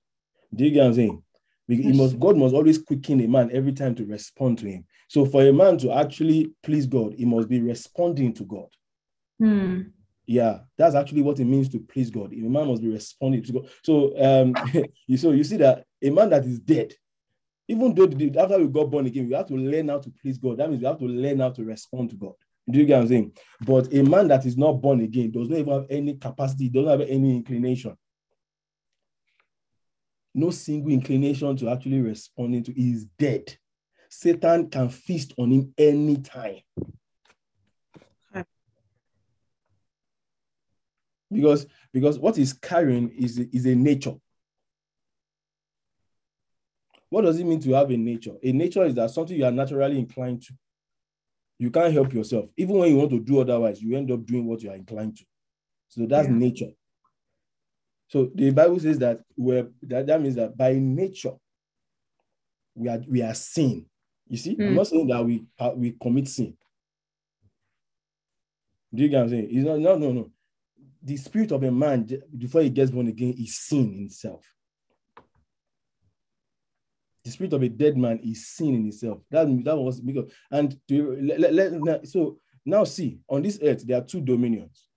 Do 0.54 0.64
you 0.64 0.72
get 0.72 0.82
what 0.82 0.88
I'm 0.88 0.94
saying? 0.94 1.24
Because 1.68 1.98
must 1.98 2.20
God 2.20 2.36
must 2.36 2.56
always 2.56 2.80
quicken 2.80 3.22
a 3.22 3.28
man 3.28 3.52
every 3.54 3.74
time 3.74 3.94
to 3.96 4.06
respond 4.06 4.58
to 4.60 4.68
him. 4.68 4.86
So 5.08 5.26
for 5.26 5.44
a 5.44 5.54
man 5.54 5.78
to 5.80 5.92
actually 5.92 6.52
please 6.64 6.88
God, 6.88 7.14
he 7.14 7.26
must 7.26 7.48
be 7.48 7.62
responding 7.62 8.34
to 8.34 8.44
God. 8.44 8.68
Hmm. 9.38 9.82
Yeah, 10.26 10.60
that's 10.78 10.96
actually 10.96 11.22
what 11.22 11.40
it 11.40 11.46
means 11.46 11.70
to 11.70 11.80
please 11.80 12.10
God. 12.10 12.34
A 12.34 12.38
man 12.38 12.68
must 12.68 12.82
be 12.82 12.90
responding 12.90 13.44
to 13.44 13.54
God. 13.54 13.70
So 13.84 14.14
um, 14.20 14.56
you 15.08 15.18
so 15.18 15.32
you 15.32 15.44
see 15.44 15.58
that 15.58 15.86
a 16.02 16.10
man 16.10 16.30
that 16.32 16.46
is 16.46 16.60
dead, 16.60 16.94
even 17.68 17.94
though 17.94 18.06
after 18.42 18.58
we 18.58 18.68
got 18.68 18.90
born 18.90 19.06
again, 19.06 19.28
we 19.28 19.36
have 19.36 19.48
to 19.48 19.56
learn 19.56 19.90
how 19.90 20.00
to 20.00 20.12
please 20.22 20.40
God. 20.40 20.58
That 20.58 20.70
means 20.70 20.82
we 20.82 20.88
have 20.88 21.00
to 21.00 21.06
learn 21.06 21.40
how 21.40 21.52
to 21.52 21.64
respond 21.64 22.10
to 22.12 22.16
God. 22.16 22.34
Do 22.70 22.80
you 22.80 22.86
get 22.86 22.98
what 22.98 23.02
I'm 23.04 23.08
saying? 23.08 23.32
But 23.62 23.94
a 23.94 24.04
man 24.04 24.28
that 24.28 24.46
is 24.46 24.58
not 24.58 24.74
born 24.74 25.02
again 25.02 25.32
does 25.32 25.50
not 25.50 25.60
even 25.60 25.74
have 25.74 25.88
any 25.90 26.16
capacity, 26.16 26.70
doesn't 26.70 27.00
have 27.00 27.10
any 27.10 27.38
inclination. 27.38 27.98
No 30.36 30.52
single 30.52 30.92
inclination 30.92 31.58
to 31.58 31.70
actually 31.70 32.02
responding 32.02 32.64
to 32.64 32.80
is 32.80 33.06
dead. 33.18 33.58
Satan 34.10 34.70
can 34.70 34.90
feast 34.90 35.34
on 35.38 35.52
him 35.52 35.74
anytime. 35.78 36.60
Okay. 38.36 38.46
Because 41.32 41.66
because 41.92 42.20
what 42.20 42.36
he's 42.36 42.54
carrying 42.54 43.10
is, 43.10 43.40
is 43.40 43.66
a 43.66 43.76
nature. 43.76 44.16
What 47.10 47.22
does 47.22 47.40
it 47.40 47.46
mean 47.46 47.60
to 47.62 47.72
have 47.74 47.90
a 47.90 47.98
nature? 47.98 48.36
A 48.44 48.52
nature 48.52 48.86
is 48.86 48.94
that 48.96 49.10
something 49.10 49.36
you 49.36 49.46
are 49.46 49.52
naturally 49.52 49.98
inclined 49.98 50.44
to. 50.44 50.54
You 51.60 51.70
can't 51.70 51.94
help 51.94 52.14
yourself. 52.14 52.46
Even 52.58 52.78
when 52.78 52.90
you 52.90 52.96
want 52.98 53.12
to 53.12 53.20
do 53.20 53.40
otherwise, 53.42 53.82
you 53.82 53.96
end 53.98 54.10
up 54.12 54.26
doing 54.26 54.46
what 54.48 54.62
you 54.64 54.72
are 54.72 54.76
inclined 54.76 55.18
to. 55.18 55.26
So 55.90 56.06
that's 56.06 56.28
Yeah. 56.28 56.34
nature. 56.34 56.72
So 58.08 58.32
the 58.34 58.50
Bible 58.52 58.80
says 58.80 58.98
that 59.00 59.22
we're, 59.38 59.68
that, 59.84 60.08
that 60.08 60.22
means 60.22 60.36
that 60.36 60.58
by 60.58 60.74
nature, 60.74 61.34
we 62.76 62.88
are 62.88 63.00
we 63.10 63.22
are 63.22 63.34
sin. 63.34 63.86
You 64.28 64.38
see, 64.38 64.52
I'm 64.54 64.72
Mm. 64.72 64.76
not 64.76 64.88
saying 64.88 65.08
that 65.08 65.26
we 65.26 65.44
uh, 65.60 65.72
we 65.76 65.92
commit 66.02 66.28
sin. 66.30 66.56
Do 68.94 69.04
you 69.04 69.10
get 69.10 69.18
what 69.18 69.24
I'm 69.24 69.30
saying? 69.30 69.48
It's 69.52 69.66
not, 69.66 69.80
no, 69.80 69.98
no, 69.98 70.12
no. 70.12 70.32
The 71.04 71.18
spirit 71.18 71.52
of 71.52 71.64
a 71.64 71.72
man 71.72 72.08
before 72.38 72.62
he 72.62 72.70
gets 72.70 72.92
born 72.92 73.08
again 73.08 73.36
is 73.38 73.58
sin 73.58 73.94
in 73.94 74.06
itself. 74.06 74.46
The 77.24 77.32
spirit 77.32 77.54
of 77.54 77.62
a 77.64 77.70
dead 77.70 77.98
man 77.98 78.20
is 78.20 78.48
sin 78.48 78.76
in 78.76 78.88
itself. 78.88 79.20
That, 79.30 79.46
that 79.66 79.76
was 79.78 80.00
because 80.00 80.32
and 80.52 80.78
to, 80.88 81.18
let, 81.22 81.54
let- 81.54 81.82
let- 81.82 82.08
so 82.08 82.40
now 82.66 82.84
see 82.84 83.20
on 83.28 83.42
this 83.42 83.60
earth 83.62 83.86
there 83.86 83.98
are 83.98 84.04
two 84.06 84.22
dominions. 84.22 84.88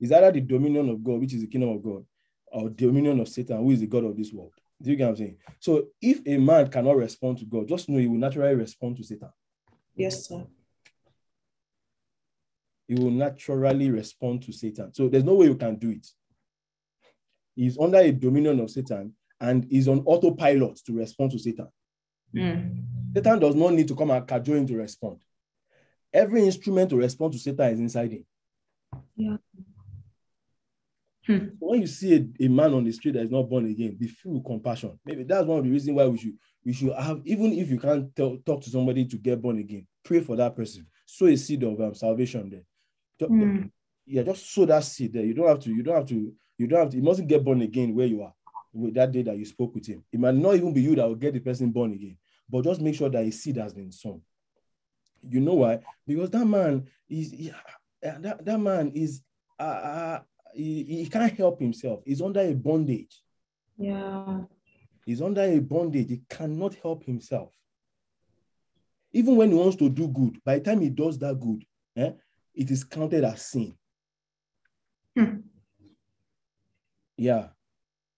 It's 0.00 0.12
either 0.12 0.32
the 0.32 0.40
dominion 0.40 0.88
of 0.90 1.02
God, 1.02 1.20
which 1.20 1.32
is 1.34 1.40
the 1.40 1.46
kingdom 1.46 1.70
of 1.70 1.82
God, 1.82 2.04
or 2.46 2.68
dominion 2.68 3.20
of 3.20 3.28
Satan, 3.28 3.58
who 3.58 3.70
is 3.70 3.80
the 3.80 3.86
God 3.86 4.04
of 4.04 4.16
this 4.16 4.32
world. 4.32 4.52
Do 4.82 4.90
you 4.90 4.96
get 4.96 5.04
what 5.04 5.10
I'm 5.10 5.16
saying? 5.16 5.36
So 5.60 5.86
if 6.02 6.20
a 6.26 6.36
man 6.36 6.68
cannot 6.68 6.96
respond 6.96 7.38
to 7.38 7.44
God, 7.46 7.68
just 7.68 7.88
know 7.88 7.98
he 7.98 8.06
will 8.06 8.18
naturally 8.18 8.54
respond 8.54 8.96
to 8.98 9.04
Satan. 9.04 9.30
Yes, 9.96 10.28
sir. 10.28 10.44
He 12.88 12.96
will 12.96 13.10
naturally 13.10 13.90
respond 13.90 14.42
to 14.42 14.52
Satan. 14.52 14.92
So 14.92 15.08
there's 15.08 15.24
no 15.24 15.34
way 15.34 15.46
you 15.46 15.54
can 15.54 15.76
do 15.76 15.90
it. 15.90 16.06
He's 17.56 17.78
under 17.78 17.98
a 17.98 18.12
dominion 18.12 18.60
of 18.60 18.70
Satan 18.70 19.14
and 19.40 19.66
is 19.70 19.88
on 19.88 20.00
autopilot 20.00 20.76
to 20.86 20.92
respond 20.92 21.32
to 21.32 21.38
Satan. 21.38 21.68
Hmm. 22.32 22.80
Satan 23.14 23.38
does 23.38 23.54
not 23.54 23.72
need 23.72 23.88
to 23.88 23.94
come 23.94 24.10
and 24.10 24.26
cajole 24.26 24.56
him 24.56 24.66
to 24.66 24.76
respond. 24.76 25.20
Every 26.12 26.44
instrument 26.44 26.90
to 26.90 26.96
respond 26.96 27.32
to 27.32 27.38
Satan 27.38 27.72
is 27.72 27.80
inside 27.80 28.12
him. 28.12 28.26
Yeah. 29.16 29.36
Hmm. 31.26 31.46
When 31.58 31.80
you 31.80 31.86
see 31.86 32.14
a, 32.14 32.44
a 32.44 32.48
man 32.48 32.74
on 32.74 32.84
the 32.84 32.92
street 32.92 33.12
that 33.12 33.24
is 33.24 33.30
not 33.30 33.48
born 33.48 33.66
again, 33.66 33.96
be 33.98 34.08
filled 34.08 34.36
with 34.36 34.44
compassion. 34.44 34.98
Maybe 35.04 35.24
that's 35.24 35.46
one 35.46 35.58
of 35.58 35.64
the 35.64 35.70
reasons 35.70 35.96
why 35.96 36.06
we 36.06 36.18
should 36.18 36.34
we 36.64 36.72
should 36.72 36.92
have, 36.94 37.20
even 37.24 37.52
if 37.52 37.70
you 37.70 37.78
can't 37.78 38.14
tell, 38.16 38.38
talk 38.44 38.62
to 38.62 38.70
somebody 38.70 39.04
to 39.06 39.16
get 39.16 39.40
born 39.40 39.58
again, 39.58 39.86
pray 40.02 40.20
for 40.20 40.36
that 40.36 40.56
person. 40.56 40.86
Sow 41.06 41.26
a 41.26 41.36
seed 41.36 41.62
of 41.62 41.80
um, 41.80 41.94
salvation 41.94 42.50
there. 42.50 43.28
Hmm. 43.28 43.66
Yeah, 44.06 44.22
just 44.22 44.52
sow 44.52 44.64
that 44.66 44.84
seed 44.84 45.12
there. 45.12 45.24
You 45.24 45.34
don't 45.34 45.48
have 45.48 45.60
to, 45.60 45.70
you 45.70 45.82
don't 45.82 45.96
have 45.96 46.06
to, 46.08 46.32
you 46.58 46.66
don't 46.66 46.80
have 46.80 46.90
to, 46.90 46.96
you 46.96 47.02
mustn't 47.02 47.28
get 47.28 47.44
born 47.44 47.62
again 47.62 47.94
where 47.94 48.06
you 48.06 48.22
are 48.22 48.32
that 48.74 49.12
day 49.12 49.22
that 49.22 49.36
you 49.36 49.44
spoke 49.44 49.74
with 49.74 49.86
him. 49.86 50.04
It 50.12 50.20
might 50.20 50.34
not 50.34 50.54
even 50.54 50.72
be 50.72 50.82
you 50.82 50.94
that 50.96 51.06
will 51.06 51.14
get 51.14 51.34
the 51.34 51.40
person 51.40 51.70
born 51.70 51.92
again, 51.92 52.16
but 52.48 52.64
just 52.64 52.80
make 52.80 52.94
sure 52.94 53.08
that 53.08 53.24
a 53.24 53.30
seed 53.30 53.56
has 53.56 53.72
been 53.72 53.92
sown. 53.92 54.20
You 55.28 55.40
know 55.40 55.54
why? 55.54 55.80
Because 56.06 56.30
that 56.30 56.44
man 56.44 56.86
is 57.08 57.32
yeah, 57.32 57.52
uh, 58.04 58.18
that, 58.18 58.44
that 58.44 58.58
man 58.58 58.92
is 58.94 59.22
uh, 59.58 59.62
uh 59.62 60.20
he, 60.54 60.84
he 60.84 61.06
can't 61.08 61.36
help 61.36 61.60
himself. 61.60 62.02
He's 62.04 62.22
under 62.22 62.40
a 62.40 62.54
bondage. 62.54 63.22
Yeah. 63.76 64.42
He's 65.04 65.20
under 65.20 65.42
a 65.42 65.58
bondage. 65.58 66.08
He 66.08 66.22
cannot 66.28 66.74
help 66.76 67.04
himself. 67.04 67.52
Even 69.12 69.36
when 69.36 69.50
he 69.50 69.56
wants 69.56 69.76
to 69.76 69.88
do 69.88 70.08
good, 70.08 70.38
by 70.44 70.58
the 70.58 70.64
time 70.64 70.80
he 70.80 70.90
does 70.90 71.18
that 71.18 71.38
good, 71.38 71.64
eh, 71.96 72.12
it 72.54 72.70
is 72.70 72.84
counted 72.84 73.24
as 73.24 73.42
sin. 73.42 73.74
Hmm. 75.16 75.36
Yeah. 77.16 77.48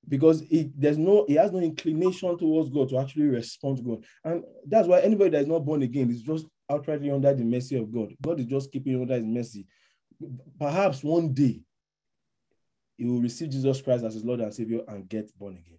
Because 0.08 0.42
it 0.42 0.70
there's 0.80 0.98
no, 0.98 1.24
he 1.26 1.34
has 1.34 1.52
no 1.52 1.58
inclination 1.58 2.38
towards 2.38 2.70
God 2.70 2.88
to 2.90 2.98
actually 2.98 3.26
respond 3.26 3.78
to 3.78 3.82
God. 3.82 4.04
And 4.24 4.44
that's 4.66 4.86
why 4.86 5.00
anybody 5.00 5.30
that 5.30 5.42
is 5.42 5.48
not 5.48 5.64
born 5.64 5.82
again 5.82 6.10
is 6.10 6.22
just 6.22 6.46
outrightly 6.70 7.12
under 7.12 7.32
the 7.34 7.44
mercy 7.44 7.76
of 7.76 7.92
God. 7.92 8.14
God 8.22 8.40
is 8.40 8.46
just 8.46 8.70
keeping 8.70 9.00
under 9.00 9.14
his 9.14 9.24
mercy. 9.24 9.66
Perhaps 10.58 11.02
one 11.02 11.32
day 11.32 11.60
he 12.96 13.04
will 13.04 13.20
receive 13.20 13.50
Jesus 13.50 13.82
Christ 13.82 14.04
as 14.04 14.14
his 14.14 14.24
Lord 14.24 14.40
and 14.40 14.54
Savior 14.54 14.80
and 14.88 15.08
get 15.08 15.36
born 15.38 15.54
again. 15.54 15.78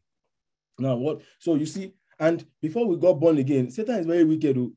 Now, 0.80 0.96
what 0.96 1.22
so 1.40 1.56
you 1.56 1.66
see, 1.66 1.94
and 2.20 2.46
before 2.62 2.86
we 2.86 2.98
got 2.98 3.20
born 3.20 3.38
again, 3.38 3.72
Satan 3.72 4.00
is 4.00 4.06
very 4.06 4.24
wicked 4.24 4.58
oh, 4.58 4.72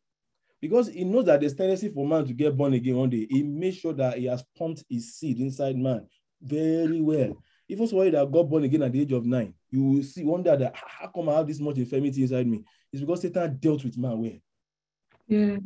because 0.61 0.89
he 0.89 1.05
knows 1.05 1.27
that 1.27 1.41
there's 1.41 1.55
tendency 1.55 1.89
for 1.91 2.07
man 2.07 2.27
to 2.27 2.33
get 2.33 2.57
born 2.57 2.73
again 2.75 2.97
one 2.97 3.11
day. 3.11 3.27
He 3.29 3.43
makes 3.43 3.79
sure 3.79 3.93
that 3.95 4.19
he 4.19 4.27
has 4.27 4.45
pumped 4.57 4.85
his 4.89 5.15
seed 5.15 5.39
inside 5.39 5.77
man 5.77 6.07
very 6.41 7.01
well. 7.01 7.43
Even 7.71 7.87
somebody 7.87 8.11
that 8.11 8.29
got 8.33 8.51
born 8.51 8.65
again 8.65 8.83
at 8.83 8.93
the 8.93 9.01
age 9.01 9.13
of 9.13 9.25
nine, 9.25 9.55
you 9.71 9.85
will 9.85 10.03
see 10.03 10.25
wonder 10.25 10.57
that 10.57 10.73
"Ah, 10.75 10.89
how 10.89 11.07
come 11.07 11.29
I 11.29 11.37
have 11.37 11.47
this 11.47 11.61
much 11.61 11.77
infirmity 11.77 12.23
inside 12.23 12.49
me? 12.49 12.65
It's 12.93 13.01
because 13.01 13.23
Satan 13.23 13.59
dealt 13.61 13.85
with 13.85 13.97
man 13.97 14.19
well. 14.19 14.33
Yeah. 15.29 15.59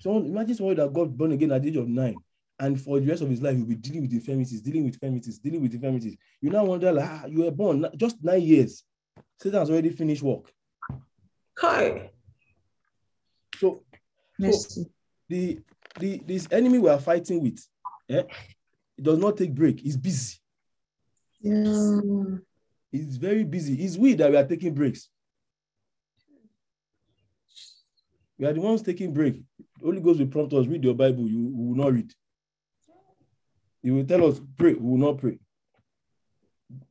So 0.00 0.16
imagine 0.18 0.56
somebody 0.56 0.80
that 0.80 0.92
got 0.92 1.16
born 1.16 1.30
again 1.30 1.52
at 1.52 1.62
the 1.62 1.68
age 1.68 1.76
of 1.76 1.86
nine, 1.86 2.16
and 2.58 2.80
for 2.80 2.98
the 2.98 3.06
rest 3.06 3.22
of 3.22 3.30
his 3.30 3.40
life, 3.40 3.56
he'll 3.56 3.64
be 3.64 3.76
dealing 3.76 4.02
with 4.02 4.12
infirmities, 4.12 4.60
dealing 4.60 4.86
with 4.86 4.94
infirmities, 4.94 5.38
dealing 5.38 5.62
with 5.62 5.72
infirmities. 5.72 6.16
You 6.40 6.50
now 6.50 6.64
wonder, 6.64 6.90
like, 6.92 7.08
ah, 7.08 7.26
you 7.26 7.44
were 7.44 7.52
born 7.52 7.86
just 7.96 8.16
nine 8.24 8.42
years. 8.42 8.82
Satan 9.40 9.60
has 9.60 9.70
already 9.70 9.90
finished 9.90 10.24
work. 10.24 10.52
Kai. 11.54 12.10
So 13.58 13.84
Mercy. 14.36 14.86
the 15.28 15.60
the 16.00 16.20
this 16.26 16.48
enemy 16.50 16.80
we 16.80 16.90
are 16.90 16.98
fighting 16.98 17.40
with, 17.40 17.64
eh, 18.08 18.24
it 18.98 19.04
does 19.04 19.20
not 19.20 19.36
take 19.36 19.54
break. 19.54 19.78
He's 19.78 19.96
busy. 19.96 20.38
Yeah. 21.46 22.38
He's 22.90 23.16
very 23.16 23.44
busy. 23.44 23.74
It's 23.84 23.96
we 23.96 24.14
that 24.14 24.30
we 24.30 24.36
are 24.36 24.46
taking 24.46 24.74
breaks. 24.74 25.08
We 28.38 28.46
are 28.46 28.52
the 28.52 28.60
ones 28.60 28.82
taking 28.82 29.12
break. 29.12 29.42
Holy 29.82 30.00
Ghost 30.00 30.18
will 30.20 30.26
prompt 30.26 30.52
us, 30.52 30.66
read 30.66 30.84
your 30.84 30.94
Bible. 30.94 31.26
You 31.28 31.50
will 31.54 31.76
not 31.84 31.92
read. 31.92 32.12
He 33.82 33.90
will 33.90 34.04
tell 34.04 34.26
us, 34.26 34.40
pray, 34.56 34.74
we 34.74 34.90
will 34.90 34.98
not 34.98 35.18
pray. 35.18 35.38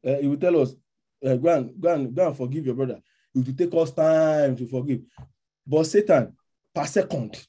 Uh, 0.06 0.16
he 0.22 0.28
will 0.28 0.38
tell 0.38 0.60
us, 0.62 0.74
uh, 1.26 1.36
go, 1.36 1.50
and, 1.58 1.80
go, 1.80 1.94
and, 1.94 2.16
go 2.16 2.28
and 2.28 2.38
forgive 2.38 2.66
your 2.66 2.76
brother. 2.76 3.00
It 3.36 3.46
will 3.46 3.54
take 3.54 3.74
us 3.76 3.92
time 3.92 4.56
to 4.56 4.66
forgive. 4.68 5.02
But 5.68 5.84
Satan, 5.86 6.34
per 6.74 6.86
second, 6.86 7.46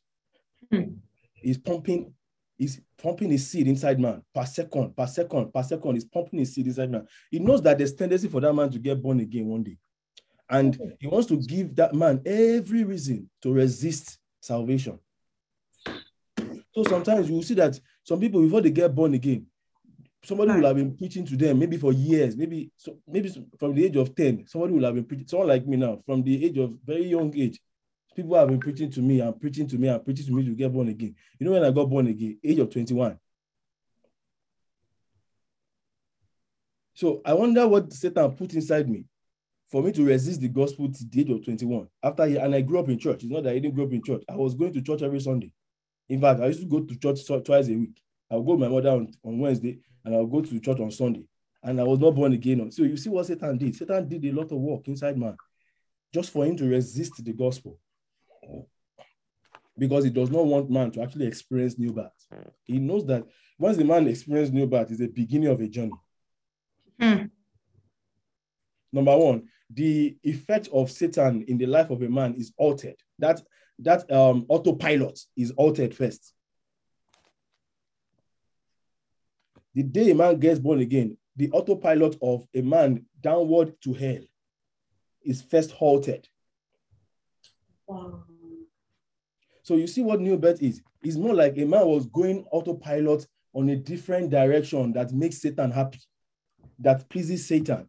Hmm. 0.70 0.96
is 1.42 1.58
pumping, 1.58 2.12
is 2.58 2.80
pumping 3.00 3.30
his 3.30 3.48
seed 3.48 3.68
inside 3.68 4.00
man. 4.00 4.22
Per 4.34 4.44
second, 4.44 4.96
per 4.96 5.06
second, 5.06 5.52
per 5.52 5.62
second, 5.62 5.96
is 5.96 6.04
pumping 6.04 6.38
his 6.40 6.54
seed 6.54 6.66
inside 6.66 6.90
man. 6.90 7.06
He 7.30 7.38
knows 7.38 7.62
that 7.62 7.78
there's 7.78 7.94
tendency 7.94 8.28
for 8.28 8.40
that 8.40 8.52
man 8.52 8.70
to 8.70 8.78
get 8.78 9.02
born 9.02 9.20
again 9.20 9.46
one 9.46 9.62
day. 9.62 9.76
And 10.48 10.78
he 11.00 11.06
wants 11.06 11.26
to 11.28 11.36
give 11.36 11.74
that 11.76 11.94
man 11.94 12.22
every 12.24 12.84
reason 12.84 13.28
to 13.42 13.52
resist 13.52 14.18
salvation. 14.40 14.98
So 16.74 16.84
sometimes 16.88 17.28
you 17.28 17.36
will 17.36 17.42
see 17.42 17.54
that 17.54 17.78
some 18.04 18.20
people, 18.20 18.42
before 18.42 18.60
they 18.60 18.70
get 18.70 18.94
born 18.94 19.14
again, 19.14 19.46
somebody 20.22 20.52
will 20.52 20.66
have 20.66 20.76
been 20.76 20.96
preaching 20.96 21.24
to 21.26 21.36
them 21.36 21.58
maybe 21.58 21.76
for 21.76 21.92
years, 21.92 22.36
maybe 22.36 22.70
so 22.76 22.98
maybe 23.06 23.32
from 23.58 23.74
the 23.74 23.84
age 23.84 23.96
of 23.96 24.14
10, 24.14 24.46
somebody 24.46 24.74
will 24.74 24.84
have 24.84 24.94
been 24.94 25.04
preaching, 25.04 25.26
someone 25.26 25.48
like 25.48 25.66
me 25.66 25.76
now, 25.76 26.00
from 26.04 26.22
the 26.22 26.44
age 26.44 26.58
of 26.58 26.76
very 26.84 27.06
young 27.06 27.34
age, 27.36 27.60
people 28.16 28.34
have 28.36 28.48
been 28.48 28.58
preaching 28.58 28.90
to 28.90 29.02
me 29.02 29.20
and 29.20 29.38
preaching 29.38 29.68
to 29.68 29.76
me 29.76 29.88
and 29.88 30.02
preaching 30.02 30.26
to 30.26 30.32
me 30.32 30.44
to 30.44 30.54
get 30.54 30.72
born 30.72 30.88
again. 30.88 31.14
You 31.38 31.46
know, 31.46 31.52
when 31.52 31.64
I 31.64 31.70
got 31.70 31.90
born 31.90 32.06
again, 32.06 32.38
age 32.42 32.58
of 32.58 32.70
21. 32.70 33.18
So 36.94 37.20
I 37.26 37.34
wonder 37.34 37.68
what 37.68 37.92
Satan 37.92 38.32
put 38.32 38.54
inside 38.54 38.88
me 38.88 39.04
for 39.70 39.82
me 39.82 39.92
to 39.92 40.04
resist 40.04 40.40
the 40.40 40.48
gospel 40.48 40.90
to 40.90 41.04
the 41.04 41.20
age 41.20 41.30
of 41.30 41.44
21. 41.44 41.88
After 42.02 42.22
and 42.22 42.54
I 42.54 42.62
grew 42.62 42.78
up 42.78 42.88
in 42.88 42.98
church. 42.98 43.22
It's 43.22 43.30
not 43.30 43.42
that 43.44 43.50
I 43.50 43.58
didn't 43.58 43.74
grow 43.74 43.84
up 43.84 43.92
in 43.92 44.02
church. 44.02 44.22
I 44.30 44.34
was 44.34 44.54
going 44.54 44.72
to 44.72 44.80
church 44.80 45.02
every 45.02 45.20
Sunday. 45.20 45.52
In 46.08 46.20
fact, 46.20 46.40
I 46.40 46.46
used 46.46 46.60
to 46.60 46.66
go 46.66 46.80
to 46.80 46.98
church 46.98 47.26
twice 47.44 47.68
a 47.68 47.74
week. 47.74 48.00
I'll 48.30 48.42
go 48.42 48.52
with 48.52 48.60
my 48.60 48.68
mother 48.68 48.90
on, 48.90 49.12
on 49.22 49.38
Wednesday 49.38 49.78
and 50.04 50.14
I'll 50.14 50.26
go 50.26 50.40
to 50.40 50.60
church 50.60 50.80
on 50.80 50.90
Sunday. 50.90 51.24
And 51.62 51.78
I 51.80 51.84
was 51.84 51.98
not 51.98 52.14
born 52.14 52.32
again. 52.32 52.70
So 52.70 52.84
you 52.84 52.96
see 52.96 53.10
what 53.10 53.26
Satan 53.26 53.58
did. 53.58 53.76
Satan 53.76 54.08
did 54.08 54.24
a 54.24 54.32
lot 54.32 54.50
of 54.52 54.58
work 54.58 54.88
inside 54.88 55.18
man 55.18 55.36
just 56.14 56.30
for 56.32 56.46
him 56.46 56.56
to 56.56 56.64
resist 56.64 57.22
the 57.22 57.32
gospel. 57.32 57.78
Because 59.78 60.04
he 60.04 60.10
does 60.10 60.30
not 60.30 60.46
want 60.46 60.70
man 60.70 60.90
to 60.92 61.02
actually 61.02 61.26
experience 61.26 61.78
new 61.78 61.92
birth. 61.92 62.12
He 62.64 62.78
knows 62.78 63.06
that 63.06 63.26
once 63.58 63.76
the 63.76 63.84
man 63.84 64.08
experiences 64.08 64.52
new 64.52 64.66
birth, 64.66 64.90
it's 64.90 65.00
the 65.00 65.08
beginning 65.08 65.48
of 65.48 65.60
a 65.60 65.68
journey. 65.68 65.92
Hmm. 67.00 67.24
Number 68.92 69.16
one, 69.16 69.48
the 69.70 70.16
effect 70.22 70.68
of 70.72 70.90
Satan 70.90 71.42
in 71.48 71.58
the 71.58 71.66
life 71.66 71.90
of 71.90 72.02
a 72.02 72.08
man 72.08 72.34
is 72.34 72.52
altered. 72.56 72.96
That 73.18 73.42
that 73.80 74.10
um, 74.10 74.46
autopilot 74.48 75.20
is 75.36 75.50
altered 75.52 75.94
first. 75.94 76.32
The 79.74 79.82
day 79.82 80.10
a 80.10 80.14
man 80.14 80.38
gets 80.38 80.58
born 80.58 80.80
again, 80.80 81.18
the 81.36 81.50
autopilot 81.50 82.16
of 82.22 82.46
a 82.54 82.62
man 82.62 83.04
downward 83.20 83.74
to 83.82 83.92
hell 83.92 84.22
is 85.22 85.42
first 85.42 85.72
halted. 85.72 86.26
Wow. 87.86 88.24
So 89.66 89.74
you 89.74 89.88
see 89.88 90.00
what 90.00 90.20
new 90.20 90.36
birth 90.38 90.62
is. 90.62 90.80
It's 91.02 91.16
more 91.16 91.34
like 91.34 91.58
a 91.58 91.64
man 91.64 91.88
was 91.88 92.06
going 92.06 92.44
autopilot 92.52 93.26
on 93.52 93.68
a 93.68 93.74
different 93.74 94.30
direction 94.30 94.92
that 94.92 95.10
makes 95.12 95.38
Satan 95.38 95.72
happy, 95.72 95.98
that 96.78 97.08
pleases 97.08 97.48
Satan, 97.48 97.88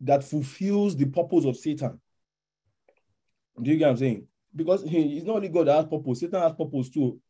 that 0.00 0.24
fulfills 0.24 0.96
the 0.96 1.04
purpose 1.06 1.44
of 1.44 1.56
Satan. 1.56 2.00
Do 3.62 3.70
you 3.70 3.76
get 3.76 3.84
what 3.84 3.90
I'm 3.92 3.96
saying? 3.98 4.26
Because 4.56 4.82
he, 4.82 5.18
it's 5.18 5.24
not 5.26 5.36
only 5.36 5.50
God 5.50 5.68
that 5.68 5.76
has 5.76 5.84
purpose, 5.86 6.18
Satan 6.18 6.42
has 6.42 6.52
purpose 6.52 6.90
too. 6.90 7.20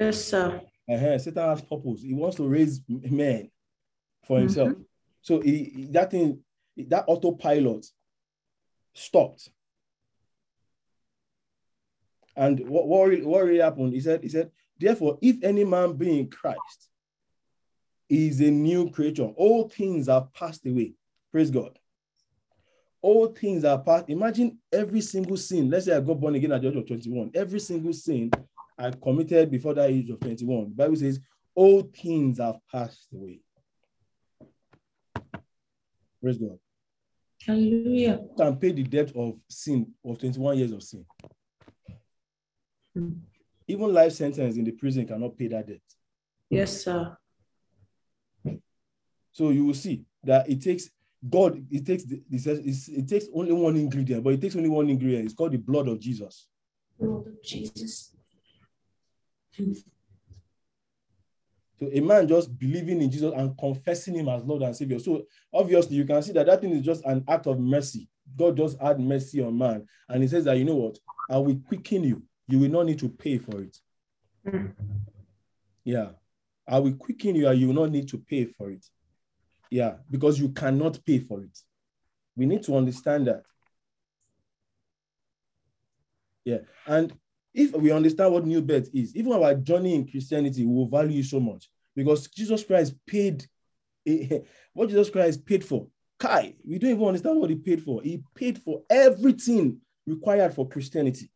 Yes, 0.00 0.24
sir. 0.24 0.62
Uh-huh. 0.90 1.18
Satan 1.18 1.50
has 1.50 1.60
purpose. 1.60 2.00
He 2.00 2.14
wants 2.14 2.38
to 2.38 2.48
raise 2.48 2.80
men 2.88 3.50
for 4.24 4.38
himself. 4.38 4.72
So 5.20 5.40
he, 5.42 5.64
he- 5.64 5.88
that 5.90 6.10
thing, 6.12 6.38
that 6.78 7.04
autopilot 7.08 7.84
stopped. 8.94 9.50
And 12.38 12.60
what, 12.68 12.86
what, 12.86 13.08
really, 13.08 13.26
what 13.26 13.44
really 13.44 13.58
happened? 13.58 13.92
He 13.92 14.00
said, 14.00 14.22
he 14.22 14.28
said, 14.28 14.52
therefore, 14.78 15.18
if 15.20 15.42
any 15.42 15.64
man 15.64 15.94
be 15.94 16.20
in 16.20 16.30
Christ, 16.30 16.88
he 18.08 18.28
is 18.28 18.40
a 18.40 18.50
new 18.50 18.90
creature. 18.90 19.24
All 19.36 19.68
things 19.68 20.08
are 20.08 20.28
passed 20.32 20.64
away. 20.64 20.94
Praise 21.32 21.50
God. 21.50 21.76
All 23.02 23.26
things 23.26 23.64
are 23.64 23.78
past. 23.78 24.04
Imagine 24.08 24.56
every 24.72 25.00
single 25.00 25.36
sin. 25.36 25.68
Let's 25.68 25.86
say 25.86 25.96
I 25.96 26.00
got 26.00 26.20
born 26.20 26.36
again 26.36 26.52
at 26.52 26.62
the 26.62 26.68
age 26.68 26.76
of 26.76 26.86
21. 26.86 27.32
Every 27.34 27.58
single 27.58 27.92
sin 27.92 28.30
I 28.78 28.92
committed 28.92 29.50
before 29.50 29.74
that 29.74 29.90
age 29.90 30.08
of 30.08 30.20
21. 30.20 30.70
The 30.70 30.74
Bible 30.76 30.96
says, 30.96 31.20
all 31.56 31.82
things 31.82 32.38
have 32.38 32.60
passed 32.70 33.08
away. 33.12 33.40
Praise 36.22 36.38
God. 36.38 36.58
Hallelujah. 37.44 38.20
You 38.22 38.34
can 38.36 38.56
pay 38.56 38.70
the 38.70 38.84
debt 38.84 39.10
of 39.16 39.34
sin 39.48 39.92
of 40.04 40.20
21 40.20 40.58
years 40.58 40.70
of 40.70 40.84
sin. 40.84 41.04
Even 43.66 43.92
life 43.92 44.12
sentence 44.12 44.56
in 44.56 44.64
the 44.64 44.72
prison 44.72 45.06
cannot 45.06 45.36
pay 45.36 45.48
that 45.48 45.66
debt. 45.66 45.80
Yes, 46.50 46.82
sir. 46.84 47.16
So 49.32 49.50
you 49.50 49.66
will 49.66 49.74
see 49.74 50.04
that 50.24 50.48
it 50.48 50.62
takes 50.62 50.90
God, 51.28 51.64
it 51.70 51.84
takes 51.84 52.04
the- 52.04 52.22
it 52.30 52.40
says 52.40 52.88
it 52.88 53.08
takes 53.08 53.26
only 53.34 53.52
one 53.52 53.76
ingredient, 53.76 54.22
but 54.24 54.32
it 54.34 54.40
takes 54.40 54.56
only 54.56 54.68
one 54.68 54.88
ingredient. 54.88 55.26
It's 55.26 55.34
called 55.34 55.52
the 55.52 55.58
blood 55.58 55.88
of 55.88 55.98
Jesus. 56.00 56.48
Lord 56.98 57.26
of 57.26 57.42
Jesus. 57.42 58.14
So 61.80 61.88
a 61.92 62.00
man 62.00 62.26
just 62.26 62.56
believing 62.58 63.00
in 63.02 63.10
Jesus 63.10 63.32
and 63.36 63.56
confessing 63.56 64.14
him 64.16 64.28
as 64.28 64.42
Lord 64.44 64.62
and 64.62 64.74
Savior. 64.74 64.98
So 64.98 65.26
obviously 65.52 65.96
you 65.96 66.04
can 66.04 66.22
see 66.22 66.32
that 66.32 66.46
that 66.46 66.60
thing 66.60 66.70
is 66.70 66.84
just 66.84 67.04
an 67.04 67.24
act 67.28 67.46
of 67.46 67.60
mercy. 67.60 68.08
God 68.36 68.56
just 68.56 68.80
had 68.80 68.98
mercy 69.00 69.40
on 69.40 69.56
man, 69.56 69.86
and 70.08 70.22
He 70.22 70.28
says 70.28 70.44
that 70.44 70.58
you 70.58 70.64
know 70.64 70.76
what, 70.76 70.98
I 71.30 71.38
will 71.38 71.56
quicken 71.66 72.04
you. 72.04 72.22
You 72.48 72.58
will 72.58 72.70
not 72.70 72.86
need 72.86 72.98
to 73.00 73.08
pay 73.08 73.38
for 73.38 73.60
it. 73.60 73.78
Mm. 74.46 74.72
Yeah, 75.84 76.10
I 76.66 76.78
will 76.78 76.94
quicken 76.94 77.34
you, 77.34 77.48
and 77.48 77.58
you 77.60 77.68
will 77.68 77.74
not 77.74 77.90
need 77.90 78.08
to 78.08 78.18
pay 78.18 78.46
for 78.46 78.70
it. 78.70 78.84
Yeah, 79.70 79.96
because 80.10 80.40
you 80.40 80.48
cannot 80.50 81.04
pay 81.04 81.18
for 81.18 81.42
it. 81.42 81.58
We 82.36 82.46
need 82.46 82.62
to 82.64 82.76
understand 82.76 83.26
that. 83.26 83.42
Yeah, 86.44 86.58
and 86.86 87.12
if 87.52 87.72
we 87.72 87.90
understand 87.92 88.32
what 88.32 88.46
new 88.46 88.62
birth 88.62 88.88
is, 88.94 89.14
even 89.14 89.32
our 89.32 89.54
journey 89.54 89.94
in 89.94 90.08
Christianity 90.08 90.64
will 90.64 90.88
value 90.88 91.22
so 91.22 91.40
much 91.40 91.68
because 91.94 92.28
Jesus 92.28 92.64
Christ 92.64 92.94
paid 93.06 93.44
what 94.72 94.88
Jesus 94.88 95.10
Christ 95.10 95.44
paid 95.44 95.64
for. 95.64 95.86
Kai, 96.18 96.54
we 96.66 96.78
don't 96.78 96.90
even 96.90 97.04
understand 97.04 97.38
what 97.38 97.50
he 97.50 97.56
paid 97.56 97.82
for. 97.82 98.02
He 98.02 98.22
paid 98.34 98.58
for 98.58 98.82
everything 98.90 99.78
required 100.06 100.54
for 100.54 100.68
Christianity. 100.68 101.30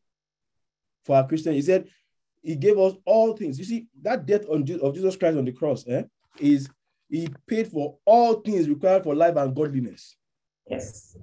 For 1.04 1.16
our 1.16 1.26
Christian, 1.26 1.54
he 1.54 1.62
said, 1.62 1.88
he 2.42 2.56
gave 2.56 2.78
us 2.78 2.94
all 3.04 3.36
things. 3.36 3.58
You 3.58 3.64
see, 3.64 3.86
that 4.02 4.26
death 4.26 4.48
on 4.48 4.66
of 4.82 4.94
Jesus 4.94 5.16
Christ 5.16 5.38
on 5.38 5.44
the 5.44 5.52
cross 5.52 5.86
eh, 5.88 6.02
is 6.40 6.68
he 7.08 7.28
paid 7.46 7.68
for 7.68 7.98
all 8.04 8.34
things 8.34 8.68
required 8.68 9.04
for 9.04 9.14
life 9.14 9.36
and 9.36 9.54
godliness. 9.54 10.16
Yes. 10.68 11.16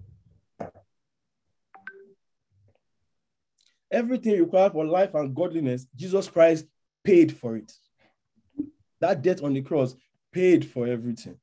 Everything 3.91 4.39
required 4.39 4.71
for 4.71 4.85
life 4.85 5.15
and 5.15 5.35
godliness, 5.35 5.87
Jesus 5.95 6.27
Christ 6.27 6.65
paid 7.03 7.35
for 7.35 7.57
it. 7.57 7.71
That 9.01 9.21
death 9.21 9.41
on 9.41 9.53
the 9.53 9.61
cross 9.61 9.95
paid 10.31 10.63
for 10.65 10.87
everything. 10.87 11.37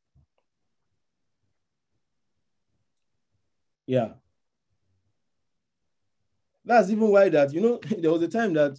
Yeah. 3.87 4.11
That's 6.67 6.91
even 6.91 7.09
why 7.09 7.29
that, 7.29 7.53
you 7.53 7.61
know, 7.61 7.81
there 7.99 8.11
was 8.11 8.23
a 8.23 8.29
time 8.29 8.53
that 8.55 8.77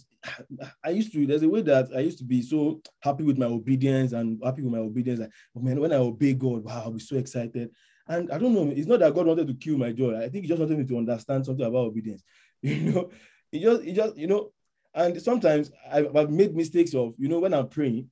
I 0.84 0.90
used 0.90 1.10
to, 1.14 1.26
there's 1.26 1.42
a 1.42 1.48
way 1.48 1.62
that 1.62 1.88
I 1.96 2.00
used 2.00 2.18
to 2.18 2.24
be 2.24 2.42
so 2.42 2.82
happy 3.00 3.24
with 3.24 3.38
my 3.38 3.46
obedience 3.46 4.12
and 4.12 4.38
happy 4.44 4.62
with 4.62 4.72
my 4.72 4.78
obedience. 4.78 5.20
Like, 5.20 5.32
oh 5.56 5.60
man, 5.60 5.80
when 5.80 5.92
I 5.92 5.96
obey 5.96 6.34
God, 6.34 6.64
wow, 6.64 6.82
I'll 6.84 6.92
be 6.92 7.00
so 7.00 7.16
excited. 7.16 7.70
And 8.06 8.30
I 8.30 8.38
don't 8.38 8.54
know, 8.54 8.68
it's 8.68 8.86
not 8.86 9.00
that 9.00 9.14
God 9.14 9.26
wanted 9.26 9.46
to 9.48 9.54
kill 9.54 9.78
my 9.78 9.92
joy. 9.92 10.16
I 10.16 10.28
think 10.28 10.44
he 10.44 10.48
just 10.48 10.60
wanted 10.60 10.78
me 10.78 10.84
to 10.84 10.98
understand 10.98 11.46
something 11.46 11.64
about 11.64 11.86
obedience. 11.86 12.22
You 12.60 12.92
know, 12.92 13.10
he 13.52 13.60
just, 13.60 13.82
he 13.84 13.92
just, 13.92 14.16
you 14.16 14.26
know, 14.26 14.50
and 14.92 15.22
sometimes 15.22 15.70
I've, 15.90 16.14
I've 16.14 16.30
made 16.30 16.56
mistakes 16.56 16.92
of, 16.92 17.14
you 17.16 17.28
know, 17.28 17.38
when 17.38 17.54
I'm 17.54 17.68
praying, 17.68 18.10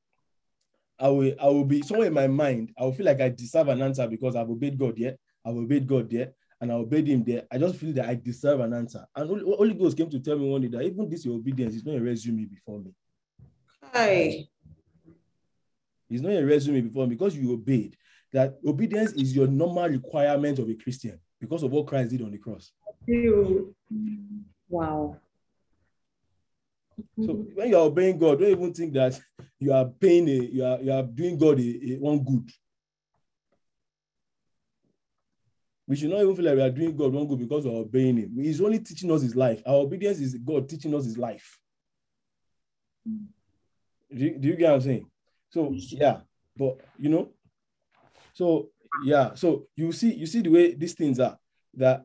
I 1.00 1.08
will, 1.08 1.34
I 1.40 1.46
will 1.46 1.64
be 1.64 1.82
somewhere 1.82 2.06
in 2.06 2.14
my 2.14 2.28
mind, 2.28 2.72
I 2.78 2.84
will 2.84 2.92
feel 2.92 3.06
like 3.06 3.20
I 3.20 3.28
deserve 3.28 3.68
an 3.68 3.82
answer 3.82 4.06
because 4.06 4.36
I've 4.36 4.48
obeyed 4.48 4.78
God, 4.78 4.96
yeah. 4.96 5.12
I've 5.44 5.56
obeyed 5.56 5.86
God 5.86 6.08
there 6.08 6.32
and 6.60 6.72
I 6.72 6.74
obeyed 6.74 7.06
him 7.06 7.24
there. 7.24 7.42
I 7.50 7.58
just 7.58 7.76
feel 7.76 7.92
that 7.94 8.08
I 8.08 8.14
deserve 8.14 8.60
an 8.60 8.72
answer. 8.72 9.06
And 9.14 9.28
Holy, 9.28 9.42
Holy 9.42 9.74
Ghost 9.74 9.96
came 9.96 10.10
to 10.10 10.20
tell 10.20 10.38
me 10.38 10.48
one 10.48 10.62
day 10.62 10.68
that 10.68 10.82
even 10.82 11.08
this 11.08 11.26
obedience 11.26 11.74
is 11.74 11.84
not 11.84 11.96
a 11.96 12.00
resume 12.00 12.44
before 12.46 12.80
me. 12.80 12.94
Hi. 13.92 14.48
It's 16.08 16.22
not 16.22 16.32
a 16.32 16.44
resume 16.44 16.82
before 16.82 17.06
me 17.06 17.14
because 17.14 17.36
you 17.36 17.52
obeyed. 17.52 17.96
That 18.32 18.58
obedience 18.66 19.12
is 19.12 19.34
your 19.34 19.46
normal 19.46 19.88
requirement 19.88 20.58
of 20.58 20.68
a 20.68 20.74
Christian 20.74 21.18
because 21.40 21.62
of 21.62 21.70
what 21.72 21.86
Christ 21.86 22.10
did 22.10 22.22
on 22.22 22.30
the 22.30 22.38
cross. 22.38 22.72
Wow. 24.68 25.16
So 27.22 27.34
when 27.54 27.68
you 27.68 27.76
are 27.76 27.84
obeying 27.84 28.18
God, 28.18 28.40
don't 28.40 28.50
even 28.50 28.72
think 28.72 28.94
that 28.94 29.20
you 29.58 29.72
are 29.72 29.84
paying 29.84 30.28
a, 30.28 30.32
you 30.32 30.64
are 30.64 30.80
you 30.80 30.92
are 30.92 31.02
doing 31.02 31.36
God 31.38 31.60
a, 31.60 31.92
a 31.92 31.98
one 31.98 32.24
good. 32.24 32.50
We 35.88 35.96
should 35.96 36.10
not 36.10 36.20
even 36.20 36.34
feel 36.34 36.44
like 36.44 36.56
we 36.56 36.62
are 36.62 36.70
doing 36.70 36.96
God 36.96 37.12
one 37.12 37.26
good 37.26 37.38
because 37.38 37.64
we 37.64 37.70
are 37.70 37.80
obeying 37.80 38.16
Him. 38.16 38.32
He's 38.36 38.60
only 38.60 38.80
teaching 38.80 39.10
us 39.12 39.22
His 39.22 39.36
life. 39.36 39.62
Our 39.66 39.76
obedience 39.76 40.18
is 40.18 40.34
God 40.34 40.68
teaching 40.68 40.94
us 40.94 41.04
His 41.04 41.16
life. 41.16 41.58
Do 43.06 43.20
you, 44.10 44.38
do 44.38 44.48
you 44.48 44.56
get 44.56 44.70
what 44.70 44.74
I'm 44.76 44.80
saying? 44.80 45.06
So 45.50 45.72
yeah, 45.74 46.20
but 46.56 46.80
you 46.98 47.08
know, 47.08 47.30
so 48.32 48.70
yeah, 49.04 49.34
so 49.34 49.66
you 49.76 49.92
see, 49.92 50.12
you 50.14 50.26
see 50.26 50.40
the 50.40 50.50
way 50.50 50.74
these 50.74 50.94
things 50.94 51.20
are 51.20 51.38
that 51.74 52.04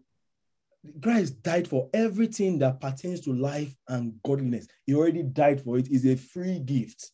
Christ 1.02 1.42
died 1.42 1.68
for 1.68 1.90
everything 1.94 2.60
that 2.60 2.80
pertains 2.80 3.22
to 3.22 3.34
life 3.34 3.76
and 3.88 4.14
godliness. 4.24 4.68
He 4.86 4.96
already 4.96 5.24
died 5.24 5.62
for 5.62 5.78
it. 5.78 5.88
It's 5.90 6.06
a 6.06 6.16
free 6.16 6.60
gift. 6.60 7.12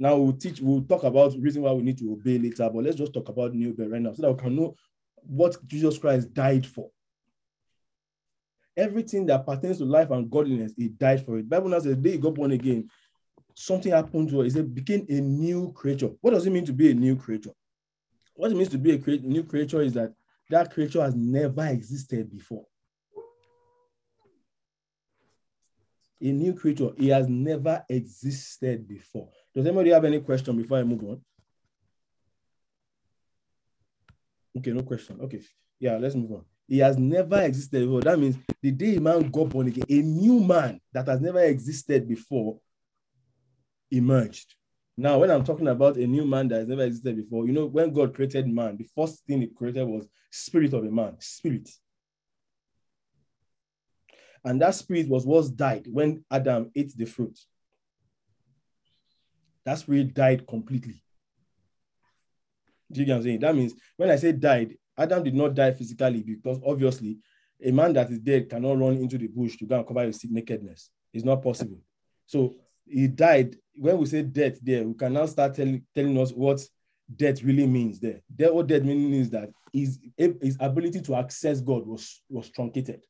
Now 0.00 0.16
we'll 0.16 0.32
teach, 0.32 0.62
we'll 0.62 0.80
talk 0.80 1.04
about 1.04 1.34
reason 1.38 1.60
why 1.60 1.72
we 1.72 1.82
need 1.82 1.98
to 1.98 2.10
obey 2.10 2.38
later, 2.38 2.70
but 2.72 2.84
let's 2.84 2.96
just 2.96 3.12
talk 3.12 3.28
about 3.28 3.52
new 3.52 3.74
birth 3.74 3.90
right 3.90 4.00
now 4.00 4.14
so 4.14 4.22
that 4.22 4.32
we 4.32 4.38
can 4.38 4.56
know 4.56 4.74
what 5.16 5.58
Jesus 5.66 5.98
Christ 5.98 6.32
died 6.32 6.66
for. 6.66 6.88
Everything 8.74 9.26
that 9.26 9.44
pertains 9.44 9.76
to 9.76 9.84
life 9.84 10.10
and 10.10 10.30
godliness, 10.30 10.72
he 10.74 10.88
died 10.88 11.22
for 11.26 11.36
it. 11.36 11.50
Bible 11.50 11.68
now 11.68 11.80
says 11.80 11.96
the 11.96 11.96
day 11.96 12.12
he 12.12 12.18
got 12.18 12.32
born 12.32 12.52
again, 12.52 12.88
something 13.54 13.92
happened 13.92 14.30
to 14.30 14.40
her. 14.40 14.44
He 14.46 14.62
became 14.62 15.04
a 15.10 15.20
new 15.20 15.70
creature. 15.72 16.08
What 16.22 16.30
does 16.30 16.46
it 16.46 16.50
mean 16.50 16.64
to 16.64 16.72
be 16.72 16.90
a 16.90 16.94
new 16.94 17.14
creature? 17.14 17.52
What 18.32 18.50
it 18.50 18.56
means 18.56 18.70
to 18.70 18.78
be 18.78 18.92
a 18.92 18.98
cre- 18.98 19.22
new 19.22 19.44
creature 19.44 19.82
is 19.82 19.92
that 19.92 20.14
that 20.48 20.72
creature 20.72 21.02
has 21.02 21.14
never 21.14 21.66
existed 21.66 22.30
before. 22.30 22.64
A 26.22 26.32
new 26.32 26.54
creature, 26.54 26.88
it 26.96 27.10
has 27.10 27.28
never 27.28 27.84
existed 27.90 28.88
before. 28.88 29.28
Does 29.54 29.66
anybody 29.66 29.90
have 29.90 30.04
any 30.04 30.20
question 30.20 30.56
before 30.56 30.78
I 30.78 30.84
move 30.84 31.02
on? 31.02 31.20
Okay, 34.58 34.72
no 34.72 34.82
question. 34.82 35.18
Okay, 35.20 35.40
yeah, 35.78 35.96
let's 35.96 36.14
move 36.14 36.32
on. 36.32 36.44
He 36.68 36.78
has 36.78 36.96
never 36.98 37.40
existed 37.42 37.80
before. 37.80 38.00
That 38.00 38.18
means 38.18 38.36
the 38.62 38.70
day 38.70 38.96
a 38.96 39.00
man 39.00 39.28
got 39.30 39.48
born 39.48 39.68
again, 39.68 39.84
a 39.88 40.02
new 40.02 40.40
man 40.40 40.80
that 40.92 41.08
has 41.08 41.20
never 41.20 41.40
existed 41.40 42.08
before 42.08 42.60
emerged. 43.90 44.54
Now, 44.96 45.18
when 45.18 45.30
I'm 45.30 45.44
talking 45.44 45.68
about 45.68 45.96
a 45.96 46.06
new 46.06 46.26
man 46.26 46.48
that 46.48 46.58
has 46.58 46.68
never 46.68 46.84
existed 46.84 47.16
before, 47.16 47.46
you 47.46 47.52
know, 47.52 47.66
when 47.66 47.92
God 47.92 48.14
created 48.14 48.46
man, 48.46 48.76
the 48.76 48.86
first 48.94 49.24
thing 49.26 49.40
he 49.40 49.46
created 49.48 49.84
was 49.84 50.06
spirit 50.30 50.74
of 50.74 50.84
a 50.84 50.90
man, 50.90 51.16
spirit. 51.20 51.68
And 54.44 54.60
that 54.60 54.74
spirit 54.74 55.08
was 55.08 55.26
what 55.26 55.56
died 55.56 55.86
when 55.90 56.24
Adam 56.30 56.70
ate 56.74 56.96
the 56.96 57.06
fruit. 57.06 57.38
That 59.70 59.78
spirit 59.78 60.14
died 60.14 60.48
completely. 60.48 61.00
Do 62.90 62.98
you 62.98 63.06
get 63.06 63.12
what 63.12 63.18
I'm 63.18 63.22
saying? 63.22 63.38
That 63.38 63.54
means 63.54 63.72
when 63.96 64.10
I 64.10 64.16
say 64.16 64.32
died, 64.32 64.74
Adam 64.98 65.22
did 65.22 65.36
not 65.36 65.54
die 65.54 65.70
physically 65.70 66.24
because 66.24 66.58
obviously 66.66 67.18
a 67.64 67.70
man 67.70 67.92
that 67.92 68.10
is 68.10 68.18
dead 68.18 68.50
cannot 68.50 68.78
run 68.78 68.94
into 68.94 69.16
the 69.16 69.28
bush 69.28 69.56
to 69.58 69.66
go 69.66 69.76
and 69.76 69.86
cover 69.86 70.02
his 70.02 70.24
nakedness. 70.24 70.90
It's 71.14 71.24
not 71.24 71.40
possible. 71.40 71.78
So 72.26 72.52
he 72.84 73.06
died. 73.06 73.54
When 73.76 73.98
we 73.98 74.06
say 74.06 74.22
death 74.22 74.58
there, 74.60 74.82
we 74.82 74.94
can 74.94 75.12
now 75.12 75.26
start 75.26 75.54
telling, 75.54 75.86
telling 75.94 76.18
us 76.18 76.32
what 76.32 76.60
death 77.14 77.40
really 77.44 77.68
means 77.68 78.00
there. 78.00 78.22
There, 78.28 78.52
what 78.52 78.66
death 78.66 78.82
means 78.82 79.26
is 79.26 79.30
that 79.30 79.50
his, 79.72 80.00
his 80.18 80.56
ability 80.58 81.00
to 81.02 81.14
access 81.14 81.60
God 81.60 81.86
was, 81.86 82.22
was 82.28 82.50
truncated. 82.50 83.04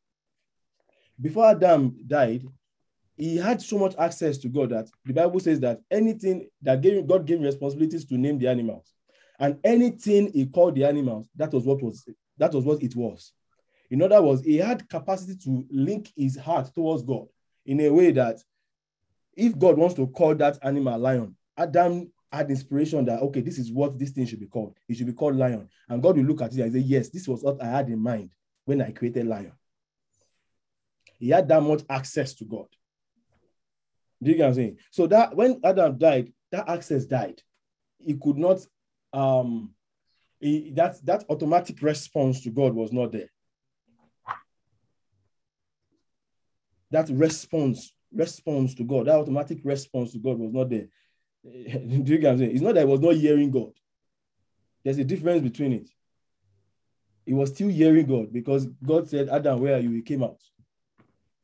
Before 1.18 1.46
Adam 1.46 1.96
died, 2.06 2.44
he 3.20 3.36
had 3.36 3.60
so 3.60 3.78
much 3.78 3.94
access 3.98 4.38
to 4.38 4.48
God 4.48 4.70
that 4.70 4.88
the 5.04 5.12
Bible 5.12 5.40
says 5.40 5.60
that 5.60 5.80
anything 5.90 6.48
that 6.62 6.80
gave, 6.80 7.06
God 7.06 7.26
gave 7.26 7.36
him 7.36 7.44
responsibilities 7.44 8.06
to 8.06 8.16
name 8.16 8.38
the 8.38 8.48
animals. 8.48 8.94
And 9.38 9.58
anything 9.62 10.32
he 10.32 10.46
called 10.46 10.74
the 10.74 10.84
animals, 10.84 11.28
that 11.36 11.52
was 11.52 11.64
what 11.64 11.82
was 11.82 12.08
that 12.38 12.54
was 12.54 12.64
what 12.64 12.82
it 12.82 12.96
was. 12.96 13.32
In 13.90 14.00
other 14.00 14.22
words, 14.22 14.42
he 14.42 14.56
had 14.56 14.88
capacity 14.88 15.36
to 15.44 15.66
link 15.70 16.10
his 16.16 16.38
heart 16.38 16.70
towards 16.74 17.02
God 17.02 17.26
in 17.66 17.80
a 17.80 17.90
way 17.90 18.10
that 18.12 18.38
if 19.36 19.58
God 19.58 19.76
wants 19.76 19.96
to 19.96 20.06
call 20.06 20.34
that 20.36 20.58
animal 20.62 20.98
lion, 20.98 21.36
Adam 21.58 22.10
had 22.32 22.48
inspiration 22.48 23.04
that 23.04 23.20
okay, 23.20 23.42
this 23.42 23.58
is 23.58 23.70
what 23.70 23.98
this 23.98 24.10
thing 24.10 24.24
should 24.24 24.40
be 24.40 24.46
called. 24.46 24.78
It 24.88 24.96
should 24.96 25.06
be 25.06 25.12
called 25.12 25.36
lion. 25.36 25.68
And 25.90 26.02
God 26.02 26.16
will 26.16 26.24
look 26.24 26.40
at 26.40 26.54
it 26.54 26.60
and 26.60 26.72
say, 26.72 26.78
Yes, 26.78 27.10
this 27.10 27.28
was 27.28 27.42
what 27.42 27.62
I 27.62 27.66
had 27.66 27.88
in 27.90 27.98
mind 27.98 28.30
when 28.64 28.80
I 28.80 28.92
created 28.92 29.26
lion. 29.26 29.52
He 31.18 31.28
had 31.28 31.48
that 31.48 31.62
much 31.62 31.82
access 31.90 32.32
to 32.36 32.46
God. 32.46 32.66
Do 34.22 34.30
you 34.30 34.36
get 34.36 34.42
what 34.44 34.48
I'm 34.48 34.54
saying? 34.54 34.78
So 34.90 35.06
that 35.06 35.34
when 35.34 35.60
Adam 35.64 35.98
died, 35.98 36.32
that 36.52 36.68
access 36.68 37.04
died. 37.04 37.40
He 37.98 38.14
could 38.14 38.36
not 38.36 38.58
um 39.12 39.74
he, 40.40 40.70
that 40.70 41.04
that 41.04 41.24
automatic 41.28 41.82
response 41.82 42.42
to 42.42 42.50
God 42.50 42.74
was 42.74 42.92
not 42.92 43.12
there. 43.12 43.30
That 46.90 47.08
response 47.10 47.92
response 48.12 48.74
to 48.74 48.84
God, 48.84 49.06
that 49.06 49.16
automatic 49.16 49.60
response 49.64 50.12
to 50.12 50.18
God 50.18 50.38
was 50.38 50.52
not 50.52 50.70
there. 50.70 50.88
Do 51.44 51.52
you 51.52 52.18
get 52.18 52.24
what 52.24 52.32
I'm 52.32 52.38
saying? 52.38 52.50
It's 52.52 52.60
not 52.60 52.74
that 52.74 52.86
he 52.86 52.86
was 52.86 53.00
not 53.00 53.14
hearing 53.14 53.50
God. 53.50 53.72
There's 54.84 54.98
a 54.98 55.04
difference 55.04 55.42
between 55.42 55.72
it. 55.72 55.88
He 57.26 57.34
was 57.34 57.50
still 57.50 57.68
hearing 57.68 58.06
God 58.06 58.32
because 58.32 58.66
God 58.84 59.08
said, 59.08 59.28
Adam, 59.28 59.60
where 59.60 59.76
are 59.76 59.80
you? 59.80 59.90
He 59.90 60.02
came 60.02 60.22
out. 60.22 60.40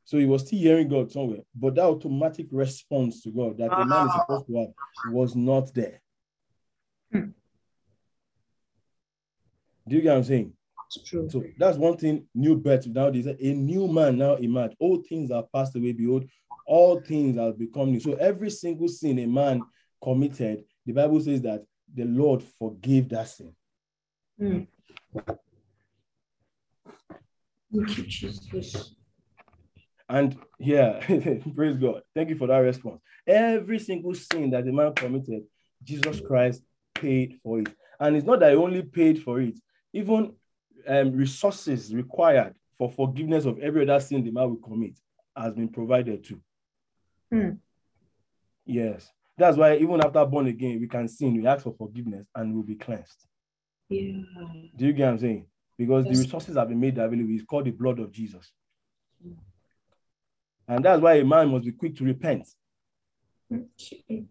So 0.06 0.18
he 0.18 0.24
was 0.24 0.46
still 0.46 0.60
hearing 0.60 0.86
God 0.86 1.10
somewhere, 1.10 1.40
but 1.52 1.74
that 1.74 1.84
automatic 1.84 2.46
response 2.52 3.22
to 3.22 3.30
God 3.30 3.58
that 3.58 3.72
a 3.72 3.84
man 3.84 4.06
is 4.06 4.12
supposed 4.14 4.46
to 4.46 4.56
have 4.56 5.12
was 5.12 5.34
not 5.34 5.74
there. 5.74 6.00
Hmm. 7.12 7.30
Do 9.88 9.96
you 9.96 10.02
get 10.02 10.10
what 10.10 10.18
I'm 10.18 10.24
saying? 10.24 10.52
It's 10.86 11.08
true. 11.08 11.28
So 11.28 11.42
that's 11.58 11.76
one 11.76 11.96
thing. 11.96 12.24
New 12.36 12.56
birth 12.56 12.86
now. 12.86 13.10
There's 13.10 13.26
a, 13.26 13.36
a 13.44 13.52
new 13.52 13.88
man 13.88 14.18
now 14.18 14.36
emerged. 14.36 14.76
All 14.78 15.02
things 15.02 15.32
are 15.32 15.44
passed 15.52 15.74
away. 15.74 15.90
Behold, 15.90 16.28
all 16.64 17.00
things 17.00 17.36
have 17.36 17.58
become 17.58 17.90
new. 17.90 17.98
So 17.98 18.14
every 18.14 18.50
single 18.50 18.86
sin 18.86 19.18
a 19.18 19.26
man 19.26 19.60
committed, 20.00 20.62
the 20.84 20.92
Bible 20.92 21.20
says 21.20 21.42
that 21.42 21.64
the 21.92 22.04
Lord 22.04 22.44
forgave 22.60 23.08
that 23.08 23.28
sin. 23.28 23.52
Hmm. 24.38 24.60
Thank 27.74 27.98
you, 27.98 28.04
Jesus. 28.04 28.94
And 30.08 30.36
yeah, 30.58 31.00
praise 31.54 31.76
God. 31.76 32.02
Thank 32.14 32.30
you 32.30 32.36
for 32.36 32.46
that 32.46 32.58
response. 32.58 33.00
Every 33.26 33.78
single 33.78 34.14
sin 34.14 34.50
that 34.50 34.64
the 34.64 34.72
man 34.72 34.94
committed, 34.94 35.42
Jesus 35.82 36.20
Christ 36.20 36.62
paid 36.94 37.38
for 37.42 37.60
it. 37.60 37.68
And 37.98 38.16
it's 38.16 38.26
not 38.26 38.40
that 38.40 38.50
he 38.50 38.56
only 38.56 38.82
paid 38.82 39.22
for 39.22 39.40
it, 39.40 39.58
even 39.92 40.32
um, 40.86 41.12
resources 41.12 41.94
required 41.94 42.54
for 42.78 42.90
forgiveness 42.90 43.46
of 43.46 43.58
every 43.58 43.82
other 43.82 43.98
sin 44.00 44.22
the 44.22 44.30
man 44.30 44.48
will 44.50 44.56
commit 44.56 44.98
has 45.36 45.54
been 45.54 45.68
provided 45.68 46.24
too. 46.24 46.40
Hmm. 47.32 47.50
Yes. 48.64 49.10
That's 49.38 49.56
why 49.56 49.76
even 49.76 50.00
after 50.00 50.24
born 50.24 50.46
again, 50.46 50.80
we 50.80 50.86
can 50.88 51.08
sin, 51.08 51.36
we 51.36 51.46
ask 51.46 51.64
for 51.64 51.74
forgiveness, 51.76 52.26
and 52.34 52.54
we'll 52.54 52.62
be 52.62 52.74
cleansed. 52.74 53.26
Yeah. 53.88 54.22
Do 54.76 54.86
you 54.86 54.92
get 54.92 55.04
what 55.04 55.12
I'm 55.12 55.18
saying? 55.18 55.46
Because 55.76 56.06
Yes. 56.06 56.16
the 56.16 56.22
resources 56.24 56.56
have 56.56 56.68
been 56.68 56.80
made 56.80 56.96
available. 56.98 57.34
It's 57.34 57.44
called 57.44 57.66
the 57.66 57.70
blood 57.70 57.98
of 57.98 58.12
Jesus. 58.12 58.50
And 60.68 60.84
that's 60.84 61.00
why 61.00 61.14
a 61.14 61.24
man 61.24 61.48
must 61.50 61.64
be 61.64 61.72
quick 61.72 61.96
to 61.96 62.04
repent. 62.04 62.48
Okay. 63.52 64.24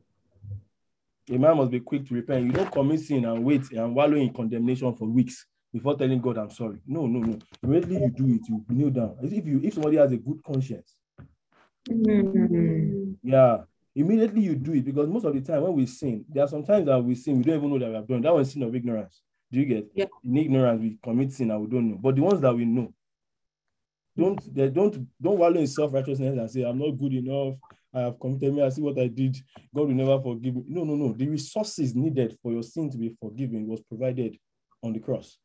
A 1.30 1.38
man 1.38 1.58
must 1.58 1.71
be 1.71 1.80
quick 1.80 2.08
to 2.08 2.13
repent. 2.13 2.45
You 2.45 2.52
don't 2.52 2.71
commit 2.71 3.00
sin 3.00 3.26
and 3.26 3.43
wait 3.43 3.71
and 3.71 3.95
wallow 3.95 4.17
in 4.17 4.32
condemnation 4.34 4.93
for 4.95 5.08
weeks 5.08 5.45
before 5.74 5.98
telling 5.98 6.21
God, 6.21 6.38
I'm 6.38 6.52
sorry. 6.52 6.80
No, 6.86 7.08
no, 7.08 7.19
no. 7.19 7.39
Immediately 7.63 7.98
you 8.04 8.10
do 8.10 8.34
it, 8.36 8.41
you 8.48 8.65
kneel 8.69 8.89
down. 8.91 9.17
As 9.24 9.34
If 9.34 9.45
you 9.45 9.60
if 9.63 9.74
somebody 9.74 9.98
has 9.98 10.12
a 10.12 10.17
good 10.17 10.43
conscience, 10.43 10.95
Mm. 11.88 13.15
yeah, 13.21 13.58
immediately 13.93 14.41
you 14.41 14.56
do 14.56 14.74
it 14.74 14.84
because 14.84 15.08
most 15.08 15.24
of 15.26 15.36
the 15.36 15.41
time 15.41 15.62
when 15.62 15.74
we 15.74 15.86
sin, 15.86 16.26
there 16.28 16.43
are 16.43 16.48
some 16.48 16.63
times 16.65 16.88
that 16.88 17.00
we 17.04 17.13
sin, 17.13 17.38
we 17.38 17.43
don't 17.43 17.58
even 17.58 17.69
know 17.69 17.78
that 17.78 17.89
we 17.89 17.95
have 17.95 18.08
done. 18.08 18.21
That 18.21 18.34
was 18.34 18.52
sin 18.52 18.63
of 18.63 18.74
ignorance. 18.76 19.21
Do 19.52 19.60
you 19.60 19.65
get? 19.65 19.91
Yeah. 19.93 20.06
In 20.24 20.36
ignorance, 20.36 20.82
we 20.82 20.98
commit 21.04 21.32
sin 21.32 21.52
and 21.52 21.62
we 21.62 21.67
don't 21.67 21.89
know. 21.91 21.98
But 22.02 22.15
the 22.15 22.21
ones 22.24 22.41
that 22.41 22.56
we 22.56 22.65
know, 22.65 22.91
don't 24.17 24.56
they 24.56 24.69
don't 24.69 25.08
don't 25.21 25.38
wallow 25.38 25.60
in 25.60 25.67
self-righteousness 25.67 26.38
and 26.38 26.49
say, 26.51 26.63
I'm 26.63 26.80
not 26.80 26.91
good 26.91 27.13
enough. 27.13 27.56
I 27.93 28.01
have 28.01 28.19
committed 28.19 28.54
me. 28.54 28.62
I 28.62 28.69
see 28.69 28.82
what 28.82 28.99
I 28.99 29.08
did. 29.08 29.38
God 29.73 29.88
will 29.88 29.95
never 29.95 30.21
forgive 30.21 30.56
me. 30.56 30.63
No, 30.67 30.84
no, 30.84 30.95
no. 30.95 31.13
The 31.13 31.28
resources 31.28 31.95
needed 31.95 32.38
for 32.41 32.51
your 32.51 32.63
sin 32.63 32.89
to 32.91 32.97
be 32.97 33.15
forgiven 33.21 33.67
was 33.67 33.82
provided 33.82 34.38
on 34.84 34.93
the 34.93 34.99
cross. 34.99 35.38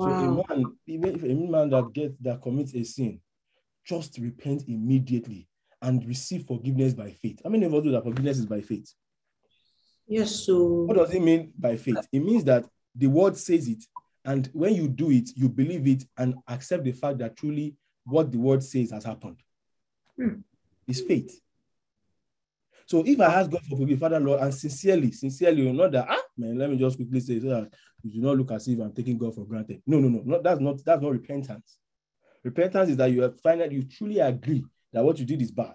So 0.00 0.06
a 0.06 0.10
man, 0.12 0.72
even 0.86 1.16
if 1.16 1.22
a 1.24 1.34
man 1.34 1.70
that 1.70 1.92
gets 1.92 2.14
that 2.20 2.40
commits 2.40 2.74
a 2.74 2.84
sin, 2.84 3.20
just 3.84 4.18
repent 4.18 4.64
immediately 4.68 5.48
and 5.82 6.04
receive 6.06 6.44
forgiveness 6.46 6.94
by 6.94 7.10
faith. 7.10 7.40
How 7.42 7.50
many 7.50 7.66
of 7.66 7.74
us 7.74 7.84
know 7.84 7.92
that 7.92 8.04
forgiveness 8.04 8.38
is 8.38 8.46
by 8.46 8.60
faith? 8.60 8.92
Yes, 10.06 10.30
so 10.30 10.64
What 10.64 10.96
does 10.96 11.12
it 11.12 11.20
mean 11.20 11.52
by 11.58 11.76
faith? 11.76 12.06
It 12.12 12.20
means 12.20 12.44
that 12.44 12.64
the 12.94 13.06
word 13.06 13.36
says 13.36 13.68
it, 13.68 13.84
and 14.24 14.48
when 14.52 14.74
you 14.74 14.88
do 14.88 15.10
it, 15.10 15.30
you 15.36 15.48
believe 15.48 15.86
it 15.86 16.04
and 16.16 16.36
accept 16.48 16.84
the 16.84 16.92
fact 16.92 17.18
that 17.18 17.36
truly 17.36 17.74
what 18.08 18.32
the 18.32 18.38
word 18.38 18.62
says 18.62 18.90
has 18.90 19.04
happened. 19.04 19.36
Hmm. 20.16 20.40
It's 20.86 21.00
faith. 21.00 21.40
So 22.86 23.02
if 23.06 23.20
I 23.20 23.26
ask 23.26 23.50
God 23.50 23.60
for 23.68 23.76
forgiveness, 23.76 24.00
Father 24.00 24.18
Lord, 24.18 24.40
and 24.40 24.54
sincerely, 24.54 25.12
sincerely, 25.12 25.62
you're 25.62 25.74
not 25.74 25.92
that 25.92 26.06
ah 26.08 26.22
man, 26.38 26.56
let 26.56 26.70
me 26.70 26.78
just 26.78 26.96
quickly 26.96 27.20
say 27.20 27.38
so 27.38 27.48
that 27.48 27.72
you 28.02 28.10
do 28.12 28.20
not 28.20 28.38
look 28.38 28.50
as 28.52 28.66
if 28.66 28.80
I'm 28.80 28.92
taking 28.92 29.18
God 29.18 29.34
for 29.34 29.44
granted. 29.44 29.82
No, 29.86 29.98
no, 29.98 30.08
no, 30.08 30.22
not, 30.24 30.42
that's 30.42 30.60
not 30.60 30.82
that's 30.84 31.02
not 31.02 31.12
repentance. 31.12 31.76
Repentance 32.42 32.90
is 32.90 32.96
that 32.96 33.10
you 33.10 33.22
have 33.22 33.34
that 33.42 33.72
you 33.72 33.82
truly 33.82 34.20
agree 34.20 34.64
that 34.92 35.04
what 35.04 35.18
you 35.18 35.26
did 35.26 35.42
is 35.42 35.50
bad. 35.50 35.74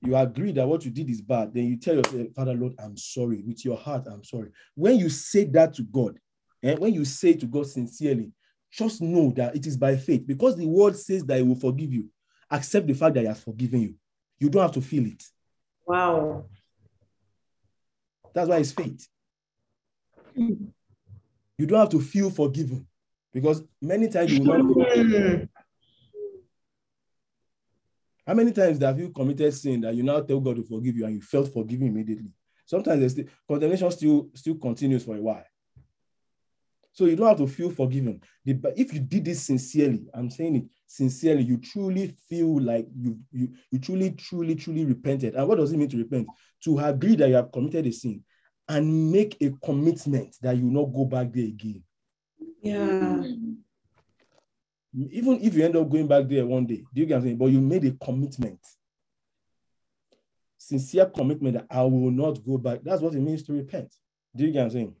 You 0.00 0.16
agree 0.16 0.52
that 0.52 0.66
what 0.66 0.84
you 0.84 0.90
did 0.90 1.10
is 1.10 1.20
bad, 1.20 1.52
then 1.54 1.66
you 1.66 1.76
tell 1.76 1.94
yourself, 1.94 2.28
Father 2.34 2.54
Lord, 2.54 2.74
I'm 2.78 2.96
sorry. 2.96 3.42
With 3.46 3.64
your 3.64 3.76
heart, 3.76 4.06
I'm 4.10 4.24
sorry. 4.24 4.50
When 4.74 4.96
you 4.96 5.08
say 5.08 5.44
that 5.44 5.74
to 5.74 5.82
God, 5.82 6.18
and 6.62 6.78
when 6.78 6.94
you 6.94 7.04
say 7.04 7.34
to 7.34 7.46
God 7.46 7.66
sincerely, 7.66 8.32
just 8.72 9.02
know 9.02 9.30
that 9.36 9.54
it 9.54 9.66
is 9.66 9.76
by 9.76 9.96
faith 9.96 10.26
because 10.26 10.56
the 10.56 10.66
word 10.66 10.96
says 10.96 11.24
that 11.26 11.36
He 11.36 11.42
will 11.42 11.54
forgive 11.54 11.92
you. 11.92 12.08
Accept 12.50 12.86
the 12.86 12.94
fact 12.94 13.14
that 13.14 13.20
He 13.20 13.26
has 13.26 13.40
forgiven 13.40 13.80
you. 13.82 13.94
You 14.38 14.48
don't 14.48 14.62
have 14.62 14.72
to 14.72 14.80
feel 14.80 15.06
it. 15.06 15.22
wow. 15.86 16.46
That's 18.34 18.48
why 18.48 18.56
it's 18.58 18.72
faith. 18.72 19.06
You 20.34 21.66
don't 21.66 21.80
have 21.80 21.90
to 21.90 22.00
feel 22.00 22.30
forgiven 22.30 22.86
because 23.32 23.62
many 23.80 24.08
times 24.08 24.32
you 24.32 24.42
will 24.42 24.58
not. 24.58 25.46
How 28.26 28.34
many 28.34 28.52
times 28.52 28.78
have 28.78 28.98
you 28.98 29.10
committed 29.10 29.52
sin 29.52 29.80
that 29.82 29.94
you 29.94 30.02
now 30.02 30.20
tell 30.20 30.40
God 30.40 30.56
to 30.56 30.62
forgive 30.62 30.96
you 30.96 31.04
and 31.04 31.14
you 31.14 31.20
felt 31.20 31.52
forgiven 31.52 31.88
immediately? 31.88 32.30
Sometimes 32.64 33.12
still, 33.12 33.26
condemnation 33.46 33.90
still 33.90 34.30
still 34.34 34.54
continues 34.54 35.04
for 35.04 35.16
a 35.16 35.20
while. 35.20 35.44
So 36.92 37.06
you 37.06 37.16
don't 37.16 37.28
have 37.28 37.38
to 37.38 37.46
feel 37.46 37.70
forgiven. 37.70 38.20
But 38.44 38.78
if 38.78 38.92
you 38.92 39.00
did 39.00 39.24
this 39.24 39.42
sincerely, 39.42 40.06
I'm 40.12 40.28
saying 40.30 40.56
it 40.56 40.64
sincerely, 40.86 41.42
you 41.42 41.56
truly 41.56 42.14
feel 42.28 42.60
like 42.60 42.86
you 42.94 43.18
you 43.30 43.48
you 43.70 43.78
truly 43.78 44.10
truly 44.10 44.54
truly 44.54 44.84
repented. 44.84 45.34
And 45.34 45.48
what 45.48 45.58
does 45.58 45.72
it 45.72 45.78
mean 45.78 45.88
to 45.88 45.96
repent? 45.96 46.28
To 46.64 46.78
agree 46.80 47.16
that 47.16 47.28
you 47.28 47.34
have 47.34 47.50
committed 47.50 47.86
a 47.86 47.92
sin 47.92 48.22
and 48.68 49.10
make 49.10 49.36
a 49.40 49.50
commitment 49.64 50.36
that 50.42 50.56
you 50.56 50.66
will 50.66 50.84
not 50.84 50.94
go 50.94 51.04
back 51.06 51.32
there 51.32 51.44
again. 51.44 51.82
Yeah. 52.62 53.22
even 54.94 55.40
if 55.42 55.54
you 55.54 55.64
end 55.64 55.76
up 55.76 55.88
going 55.88 56.06
back 56.06 56.28
there 56.28 56.46
one 56.46 56.66
day, 56.66 56.84
do 56.94 57.00
you 57.00 57.06
get 57.06 57.14
what 57.14 57.18
I'm 57.18 57.24
saying? 57.24 57.38
But 57.38 57.46
you 57.46 57.60
made 57.60 57.84
a 57.84 57.92
commitment. 57.92 58.60
Sincere 60.58 61.06
commitment 61.06 61.54
that 61.54 61.66
I 61.70 61.82
will 61.82 62.10
not 62.10 62.44
go 62.44 62.58
back. 62.58 62.80
That's 62.84 63.02
what 63.02 63.14
it 63.14 63.20
means 63.20 63.42
to 63.44 63.52
repent. 63.52 63.92
Do 64.36 64.44
you 64.44 64.52
get 64.52 64.60
what 64.60 64.64
I'm 64.66 64.70
saying? 64.70 64.94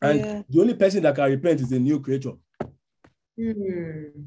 And 0.00 0.20
Yeah. 0.20 0.42
the 0.48 0.60
only 0.60 0.74
person 0.74 1.02
that 1.02 1.14
can 1.14 1.30
repent 1.30 1.60
is 1.60 1.72
a 1.72 1.78
new 1.78 2.00
creature. 2.00 2.34
Mm. 3.38 4.26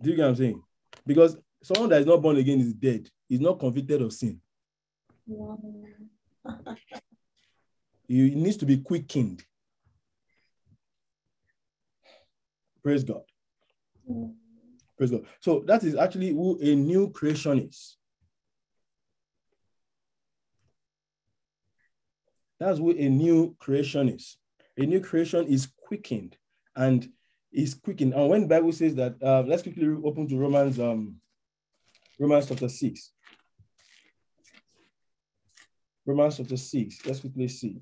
Do 0.00 0.10
you 0.10 0.16
get 0.16 0.22
what 0.22 0.28
I'm 0.28 0.36
saying? 0.36 0.62
Because 1.06 1.36
someone 1.62 1.90
that 1.90 2.00
is 2.00 2.06
not 2.06 2.22
born 2.22 2.36
again 2.36 2.60
is 2.60 2.72
dead. 2.72 3.10
He's 3.28 3.40
not 3.40 3.58
convicted 3.58 4.00
of 4.00 4.12
sin. 4.12 4.40
He 8.06 8.34
needs 8.34 8.56
to 8.58 8.66
be 8.66 8.78
quickened. 8.78 9.44
Praise 12.82 13.04
God. 13.04 13.22
Praise 14.96 15.10
God. 15.10 15.26
So 15.40 15.60
that 15.66 15.84
is 15.84 15.94
actually 15.94 16.30
who 16.30 16.58
a 16.62 16.74
new 16.74 17.10
creation 17.10 17.58
is. 17.58 17.97
That's 22.58 22.78
who 22.78 22.90
a 22.90 23.08
new 23.08 23.54
creation 23.58 24.08
is. 24.08 24.36
A 24.76 24.86
new 24.86 25.00
creation 25.00 25.46
is 25.46 25.68
quickened 25.80 26.36
and 26.74 27.08
is 27.52 27.74
quickened. 27.74 28.14
And 28.14 28.28
when 28.28 28.42
the 28.42 28.48
Bible 28.48 28.72
says 28.72 28.94
that, 28.96 29.16
uh, 29.22 29.42
let's 29.46 29.62
quickly 29.62 29.88
open 30.04 30.28
to 30.28 30.36
Romans, 30.36 30.78
um, 30.78 31.16
Romans 32.18 32.48
chapter 32.48 32.68
6. 32.68 33.12
Romans 36.04 36.36
chapter 36.36 36.56
6. 36.56 37.06
Let's 37.06 37.20
quickly 37.20 37.48
see. 37.48 37.80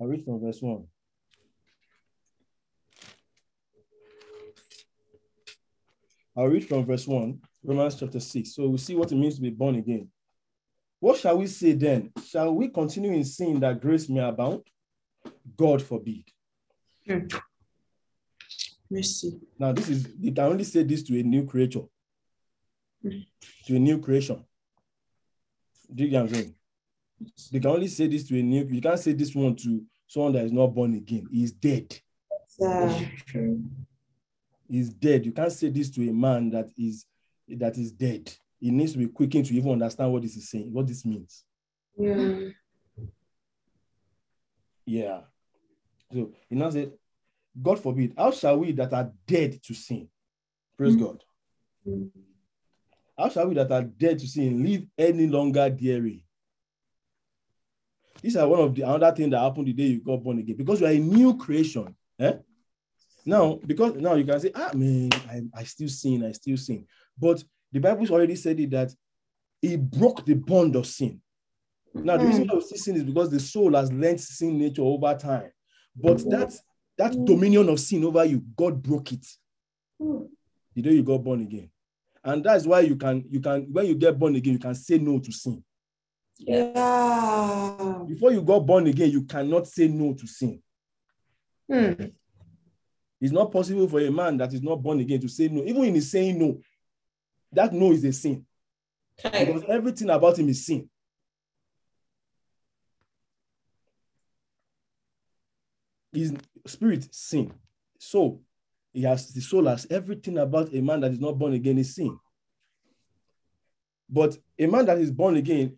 I'll 0.00 0.06
read 0.06 0.24
from 0.24 0.40
verse 0.40 0.60
1. 0.60 0.86
I'll 6.36 6.46
read 6.46 6.66
from 6.66 6.86
verse 6.86 7.06
1, 7.06 7.38
Romans 7.64 7.96
chapter 7.96 8.20
6. 8.20 8.54
So 8.54 8.68
we'll 8.68 8.78
see 8.78 8.94
what 8.94 9.12
it 9.12 9.16
means 9.16 9.34
to 9.36 9.42
be 9.42 9.50
born 9.50 9.74
again. 9.74 10.08
What 11.00 11.18
shall 11.18 11.38
we 11.38 11.46
say 11.46 11.72
then? 11.72 12.12
Shall 12.26 12.54
we 12.54 12.68
continue 12.68 13.12
in 13.12 13.24
sin 13.24 13.58
that 13.60 13.80
grace 13.80 14.08
may 14.08 14.20
abound? 14.20 14.62
God 15.56 15.82
forbid. 15.82 16.24
Hmm. 17.06 17.26
Mercy. 18.90 19.40
Now, 19.58 19.72
this 19.72 19.88
is, 19.88 20.08
you 20.20 20.32
can 20.32 20.44
only 20.44 20.64
say 20.64 20.82
this 20.82 21.02
to 21.04 21.18
a 21.18 21.22
new 21.22 21.46
creature, 21.46 21.84
hmm. 23.02 23.20
to 23.66 23.76
a 23.76 23.78
new 23.78 23.98
creation. 23.98 24.44
Do 25.92 26.04
you 26.04 26.10
get 26.10 26.22
what 26.22 26.28
I'm 26.28 26.34
saying? 26.34 26.54
They 27.52 27.60
can 27.60 27.70
only 27.70 27.88
say 27.88 28.06
this 28.06 28.28
to 28.28 28.38
a 28.38 28.42
new, 28.42 28.66
you 28.70 28.80
can't 28.80 28.98
say 28.98 29.12
this 29.12 29.34
one 29.34 29.56
to 29.56 29.82
someone 30.06 30.32
that 30.32 30.44
is 30.44 30.52
not 30.52 30.68
born 30.68 30.94
again. 30.94 31.26
He's 31.30 31.52
dead. 31.52 31.98
Yeah. 32.58 33.06
He's 34.68 34.90
dead. 34.90 35.26
You 35.26 35.32
can't 35.32 35.52
say 35.52 35.70
this 35.70 35.90
to 35.90 36.08
a 36.08 36.12
man 36.12 36.50
that 36.50 36.68
is 36.76 37.06
that 37.48 37.76
is 37.76 37.90
dead. 37.90 38.32
He 38.60 38.70
needs 38.70 38.92
to 38.92 38.98
be 38.98 39.06
quickened 39.08 39.46
to 39.46 39.54
even 39.54 39.72
understand 39.72 40.12
what 40.12 40.22
this 40.22 40.36
is 40.36 40.50
saying, 40.50 40.72
what 40.72 40.86
this 40.86 41.04
means. 41.04 41.44
Yeah. 41.98 42.50
Yeah. 44.84 45.20
So 46.12 46.32
he 46.48 46.56
now 46.56 46.70
said, 46.70 46.92
God 47.60 47.80
forbid, 47.80 48.14
how 48.16 48.30
shall 48.30 48.58
we 48.58 48.72
that 48.72 48.92
are 48.92 49.10
dead 49.26 49.62
to 49.62 49.74
sin? 49.74 50.08
Praise 50.76 50.96
Mm. 50.96 51.00
God. 51.00 51.24
How 53.16 53.28
shall 53.28 53.48
we 53.48 53.54
that 53.54 53.70
are 53.70 53.82
dead 53.82 54.18
to 54.18 54.26
sin 54.26 54.62
live 54.62 54.86
any 54.96 55.26
longer 55.26 55.68
therein? 55.70 56.22
These 58.22 58.36
are 58.36 58.48
one 58.48 58.60
of 58.60 58.74
the 58.74 58.82
another 58.82 59.14
thing 59.14 59.30
that 59.30 59.40
happened 59.40 59.66
the 59.66 59.72
day 59.72 59.84
you 59.84 60.00
got 60.00 60.22
born 60.22 60.38
again 60.38 60.56
because 60.56 60.80
you 60.80 60.86
are 60.86 60.90
a 60.90 60.98
new 60.98 61.36
creation. 61.36 61.94
Eh? 62.18 62.34
Now, 63.24 63.58
because 63.66 63.94
now 63.94 64.14
you 64.14 64.24
can 64.24 64.40
say, 64.40 64.50
ah, 64.54 64.70
man, 64.74 65.10
I, 65.28 65.42
I 65.54 65.64
still 65.64 65.88
sin, 65.88 66.24
I 66.24 66.32
still 66.32 66.56
sin. 66.56 66.86
But 67.18 67.42
the 67.72 67.78
Bible's 67.80 68.10
already 68.10 68.36
said 68.36 68.58
it 68.60 68.70
that 68.70 68.92
he 69.62 69.76
broke 69.76 70.24
the 70.24 70.34
bond 70.34 70.76
of 70.76 70.86
sin. 70.86 71.20
Now, 71.94 72.16
the 72.16 72.24
hmm. 72.24 72.28
reason 72.28 72.50
of 72.50 72.62
sin 72.64 72.96
is 72.96 73.04
because 73.04 73.30
the 73.30 73.40
soul 73.40 73.74
has 73.74 73.92
learned 73.92 74.20
sin 74.20 74.58
nature 74.58 74.82
over 74.82 75.14
time. 75.14 75.50
But 75.96 76.20
hmm. 76.20 76.30
that, 76.30 76.54
that 76.98 77.24
dominion 77.24 77.68
of 77.68 77.80
sin 77.80 78.04
over 78.04 78.24
you, 78.24 78.42
God 78.56 78.82
broke 78.82 79.12
it 79.12 79.26
hmm. 80.00 80.22
the 80.74 80.82
day 80.82 80.92
you 80.92 81.02
got 81.02 81.18
born 81.18 81.42
again. 81.42 81.70
And 82.22 82.44
that's 82.44 82.66
why 82.66 82.80
you 82.80 82.96
can, 82.96 83.24
you 83.30 83.40
can, 83.40 83.66
when 83.72 83.86
you 83.86 83.94
get 83.94 84.18
born 84.18 84.36
again, 84.36 84.54
you 84.54 84.58
can 84.58 84.74
say 84.74 84.98
no 84.98 85.18
to 85.18 85.32
sin. 85.32 85.64
Yeah. 86.38 88.04
Before 88.06 88.32
you 88.32 88.42
got 88.42 88.60
born 88.60 88.86
again, 88.86 89.10
you 89.10 89.24
cannot 89.24 89.66
say 89.66 89.88
no 89.88 90.14
to 90.14 90.26
sin. 90.26 90.62
Mm. 91.70 92.12
It's 93.20 93.32
not 93.32 93.52
possible 93.52 93.86
for 93.88 94.00
a 94.00 94.10
man 94.10 94.38
that 94.38 94.52
is 94.52 94.62
not 94.62 94.82
born 94.82 95.00
again 95.00 95.20
to 95.20 95.28
say 95.28 95.48
no. 95.48 95.62
Even 95.62 95.84
in 95.84 95.94
his 95.94 96.10
saying 96.10 96.38
no, 96.38 96.58
that 97.52 97.72
no 97.72 97.92
is 97.92 98.04
a 98.04 98.12
sin 98.12 98.44
because 99.22 99.64
everything 99.68 100.10
about 100.10 100.38
him 100.38 100.48
is 100.48 100.64
sin. 100.64 100.88
His 106.12 106.34
spirit, 106.66 107.14
sin. 107.14 107.52
So 107.98 108.40
he 108.92 109.02
has 109.02 109.32
the 109.32 109.40
soul 109.40 109.66
has 109.66 109.86
everything 109.90 110.38
about 110.38 110.74
a 110.74 110.80
man 110.80 111.00
that 111.00 111.12
is 111.12 111.20
not 111.20 111.38
born 111.38 111.52
again 111.52 111.78
is 111.78 111.94
sin. 111.94 112.18
But 114.08 114.36
a 114.58 114.66
man 114.66 114.86
that 114.86 114.98
is 114.98 115.10
born 115.10 115.36
again, 115.36 115.76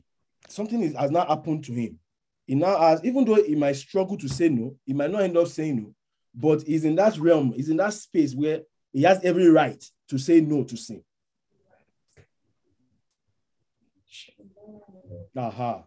something 0.49 0.83
is, 0.83 0.95
has 0.95 1.11
not 1.11 1.29
happened 1.29 1.65
to 1.65 1.73
him. 1.73 1.99
He 2.47 2.55
now 2.55 2.79
has, 2.79 3.05
even 3.05 3.25
though 3.25 3.43
he 3.43 3.55
might 3.55 3.77
struggle 3.77 4.17
to 4.17 4.29
say 4.29 4.49
no, 4.49 4.75
he 4.87 4.95
might 4.95 5.11
not 5.11 5.23
end 5.23 5.37
up 5.37 5.49
saying 5.49 5.77
no, 5.77 5.95
but 6.35 6.63
he's 6.63 6.85
in 6.85 6.97
that 6.97 7.19
realm, 7.19 7.53
he's 7.53 7.69
in 7.69 7.77
that 7.77 7.93
space 7.93 8.35
where 8.35 8.63
he 8.93 9.03
has 9.03 9.23
every 9.23 9.49
right 9.49 9.83
to 10.09 10.19
say 10.19 10.41
no 10.41 10.65
to 10.65 10.77
sin. 10.77 11.05
Aha. 15.37 15.85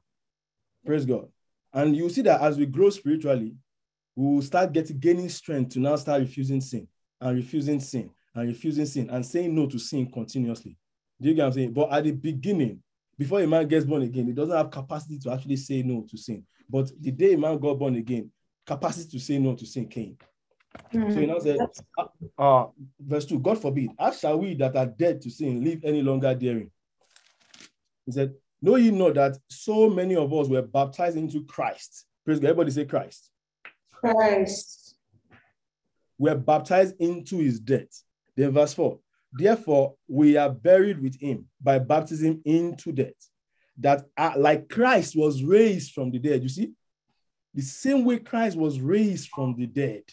Praise 0.86 1.06
God. 1.06 1.28
And 1.74 1.96
you 1.96 2.10
see 2.10 2.22
that 2.24 2.42
as 2.42 2.58
we 2.58 2.66
grow 2.66 2.90
spiritually, 2.90 3.56
we 4.16 4.36
will 4.36 4.42
start 4.42 4.72
getting 4.72 4.98
gaining 4.98 5.30
strength 5.30 5.74
to 5.74 5.80
now 5.80 5.96
start 5.98 6.22
refusing 6.22 6.62
sin 6.62 6.88
and 7.20 7.36
refusing 7.36 7.80
sin 7.80 8.10
and 8.34 8.48
refusing 8.48 8.86
sin 8.86 9.10
and 9.10 9.26
saying 9.26 9.54
no 9.54 9.68
to 9.68 9.78
sin 9.78 10.10
continuously. 10.10 10.78
Do 11.22 11.30
you 11.30 11.36
get 11.36 11.44
what 11.44 11.48
I'm 11.48 11.54
saying? 11.54 11.74
But 11.74 11.92
at 11.92 12.04
the 12.04 12.12
beginning, 12.12 12.82
before 13.18 13.42
a 13.42 13.48
man 13.48 13.68
gets 13.68 13.86
born 13.86 14.04
again, 14.04 14.28
he 14.28 14.34
doesn't 14.34 14.56
have 14.56 14.70
capacity 14.70 15.20
to 15.20 15.32
actually 15.32 15.58
say 15.58 15.82
no 15.82 16.06
to 16.10 16.18
sin. 16.18 16.44
But 16.70 16.92
the 17.00 17.12
day 17.12 17.34
a 17.34 17.38
man 17.38 17.58
got 17.60 17.80
born 17.80 17.96
again, 17.96 18.32
capacity 18.66 19.18
to 19.18 19.24
say 19.24 19.38
no 19.38 19.56
to 19.56 19.66
sin 19.66 19.88
came. 19.88 20.18
Mm-hmm. 20.94 21.14
So 21.14 21.20
he 21.20 21.26
now 21.26 21.40
said, 21.40 21.58
uh, 21.98 22.06
uh, 22.38 22.68
verse 23.00 23.26
2, 23.26 23.40
God 23.40 23.62
forbid, 23.62 23.92
how 23.98 24.12
shall 24.12 24.40
we 24.40 24.56
that 24.56 24.76
are 24.76 24.86
dead 24.86 25.22
to 25.22 25.30
sin 25.30 25.64
live 25.64 25.80
any 25.84 26.02
longer 26.02 26.34
daring? 26.36 26.72
He 28.06 28.12
said, 28.12 28.34
You 28.66 28.72
know 28.72 28.78
ye 28.78 28.90
not 28.90 29.14
that 29.14 29.38
so 29.48 29.92
many 29.92 30.16
of 30.16 30.34
us 30.34 30.48
were 30.48 30.64
baptized 30.64 31.18
into 31.18 31.44
Christ? 31.44 32.08
Praise 32.26 32.40
God. 32.40 32.48
Everybody 32.48 32.72
say 32.72 32.86
Christ. 32.86 33.30
Christ. 33.94 34.96
We're 36.18 36.34
baptized 36.34 36.96
into 37.00 37.38
his 37.38 37.60
death. 37.60 38.02
Then 38.36 38.54
verse 38.54 38.74
4. 38.74 38.98
Therefore, 39.34 39.94
we 40.08 40.36
are 40.36 40.50
buried 40.50 41.00
with 41.00 41.16
him 41.22 41.46
by 41.62 41.78
baptism 41.78 42.42
into 42.44 42.92
death, 42.92 43.14
that 43.78 44.06
uh, 44.18 44.34
like 44.36 44.68
Christ 44.68 45.16
was 45.16 45.44
raised 45.44 45.92
from 45.92 46.10
the 46.10 46.18
dead. 46.18 46.42
You 46.42 46.50
see, 46.50 46.72
the 47.54 47.62
same 47.62 48.04
way 48.04 48.18
Christ 48.18 48.58
was 48.58 48.80
raised 48.80 49.30
from 49.30 49.56
the 49.56 49.68
dead 49.68 50.06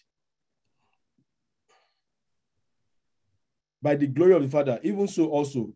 by 3.81 3.95
the 3.95 4.09
glory 4.09 4.35
of 4.35 4.43
the 4.43 4.51
Father, 4.51 4.79
even 4.83 5.09
so 5.09 5.31
also 5.31 5.73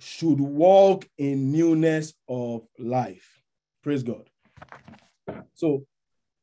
should 0.00 0.40
walk 0.40 1.08
in 1.18 1.52
newness 1.52 2.14
of 2.28 2.66
life. 2.78 3.42
Praise 3.82 4.02
God. 4.02 4.28
So 5.54 5.84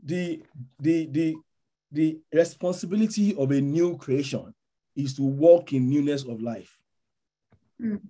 the 0.03 0.43
the 0.79 1.07
the 1.07 1.35
the 1.91 2.19
responsibility 2.31 3.35
of 3.35 3.51
a 3.51 3.59
new 3.59 3.97
creation 3.97 4.53
is 4.95 5.15
to 5.15 5.23
walk 5.23 5.73
in 5.73 5.89
newness 5.89 6.23
of 6.23 6.41
life. 6.41 6.77
Mm. 7.81 8.01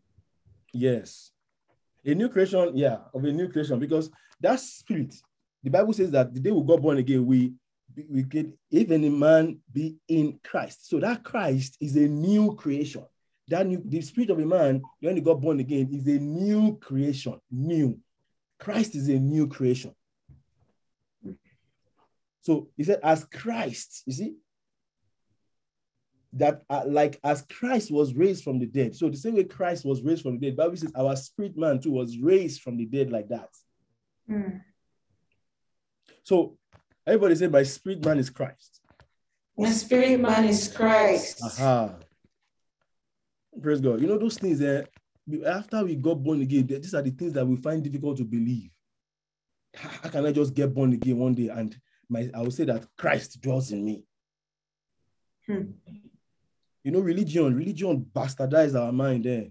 Yes. 0.73 1.31
A 2.05 2.13
new 2.13 2.29
creation, 2.29 2.71
yeah, 2.75 2.99
of 3.13 3.23
a 3.23 3.31
new 3.31 3.49
creation, 3.49 3.79
because 3.79 4.09
that 4.39 4.59
spirit, 4.59 5.13
the 5.63 5.69
Bible 5.69 5.93
says 5.93 6.11
that 6.11 6.33
the 6.33 6.39
day 6.39 6.51
we 6.51 6.63
got 6.63 6.81
born 6.81 6.97
again, 6.97 7.25
we 7.25 7.53
we 8.09 8.23
get 8.23 8.47
if 8.69 8.91
any 8.91 9.09
man 9.09 9.59
be 9.71 9.95
in 10.07 10.39
Christ. 10.43 10.89
So 10.89 10.99
that 10.99 11.23
Christ 11.23 11.77
is 11.81 11.95
a 11.95 12.07
new 12.07 12.55
creation. 12.55 13.05
That 13.49 13.65
new 13.65 13.81
the 13.85 14.01
spirit 14.01 14.29
of 14.29 14.39
a 14.39 14.45
man, 14.45 14.81
when 14.99 15.15
he 15.15 15.21
got 15.21 15.41
born 15.41 15.59
again, 15.59 15.89
is 15.91 16.05
a 16.07 16.19
new 16.19 16.77
creation. 16.77 17.39
New. 17.49 17.99
Christ 18.59 18.95
is 18.95 19.07
a 19.07 19.13
new 19.13 19.47
creation. 19.47 19.93
So 22.41 22.69
he 22.77 22.83
said, 22.83 22.99
as 23.03 23.25
Christ, 23.25 24.03
you 24.05 24.13
see, 24.13 24.35
that 26.33 26.63
uh, 26.69 26.83
like 26.87 27.19
as 27.23 27.43
Christ 27.43 27.91
was 27.91 28.13
raised 28.13 28.43
from 28.43 28.59
the 28.59 28.65
dead. 28.65 28.95
So 28.95 29.09
the 29.09 29.17
same 29.17 29.35
way 29.35 29.43
Christ 29.43 29.85
was 29.85 30.01
raised 30.01 30.23
from 30.23 30.39
the 30.39 30.47
dead, 30.47 30.57
Bible 30.57 30.75
says 30.75 30.91
our 30.95 31.15
spirit 31.15 31.57
man 31.57 31.79
too 31.79 31.91
was 31.91 32.17
raised 32.17 32.61
from 32.61 32.77
the 32.77 32.85
dead 32.85 33.11
like 33.11 33.29
that. 33.29 33.49
Mm. 34.29 34.61
So 36.23 36.57
everybody 37.05 37.35
say 37.35 37.47
my 37.47 37.63
spirit 37.63 38.05
man 38.05 38.19
is 38.19 38.29
Christ. 38.29 38.81
My 39.57 39.71
spirit 39.71 40.19
man 40.19 40.45
is 40.45 40.67
Christ. 40.67 41.41
Aha. 41.43 41.95
Praise 43.61 43.81
God. 43.81 44.01
You 44.01 44.07
know 44.07 44.17
those 44.17 44.37
things 44.37 44.59
that 44.59 44.89
after 45.45 45.83
we 45.83 45.95
got 45.95 46.23
born 46.23 46.41
again, 46.41 46.67
these 46.67 46.93
are 46.93 47.01
the 47.01 47.11
things 47.11 47.33
that 47.33 47.45
we 47.45 47.55
find 47.57 47.83
difficult 47.83 48.17
to 48.17 48.23
believe. 48.23 48.69
How 49.73 50.09
can 50.09 50.25
I 50.25 50.31
just 50.31 50.53
get 50.53 50.73
born 50.73 50.93
again 50.93 51.17
one 51.17 51.35
day 51.35 51.49
and 51.49 51.77
my 52.09 52.29
I 52.33 52.39
will 52.41 52.51
say 52.51 52.65
that 52.65 52.85
Christ 52.97 53.41
dwells 53.41 53.71
in 53.71 53.83
me? 53.83 54.03
Hmm. 55.45 55.71
You 56.83 56.91
know, 56.91 56.99
religion, 56.99 57.53
religion 57.55 58.05
bastardized 58.13 58.79
our 58.79 58.91
mind 58.91 59.25
there. 59.25 59.47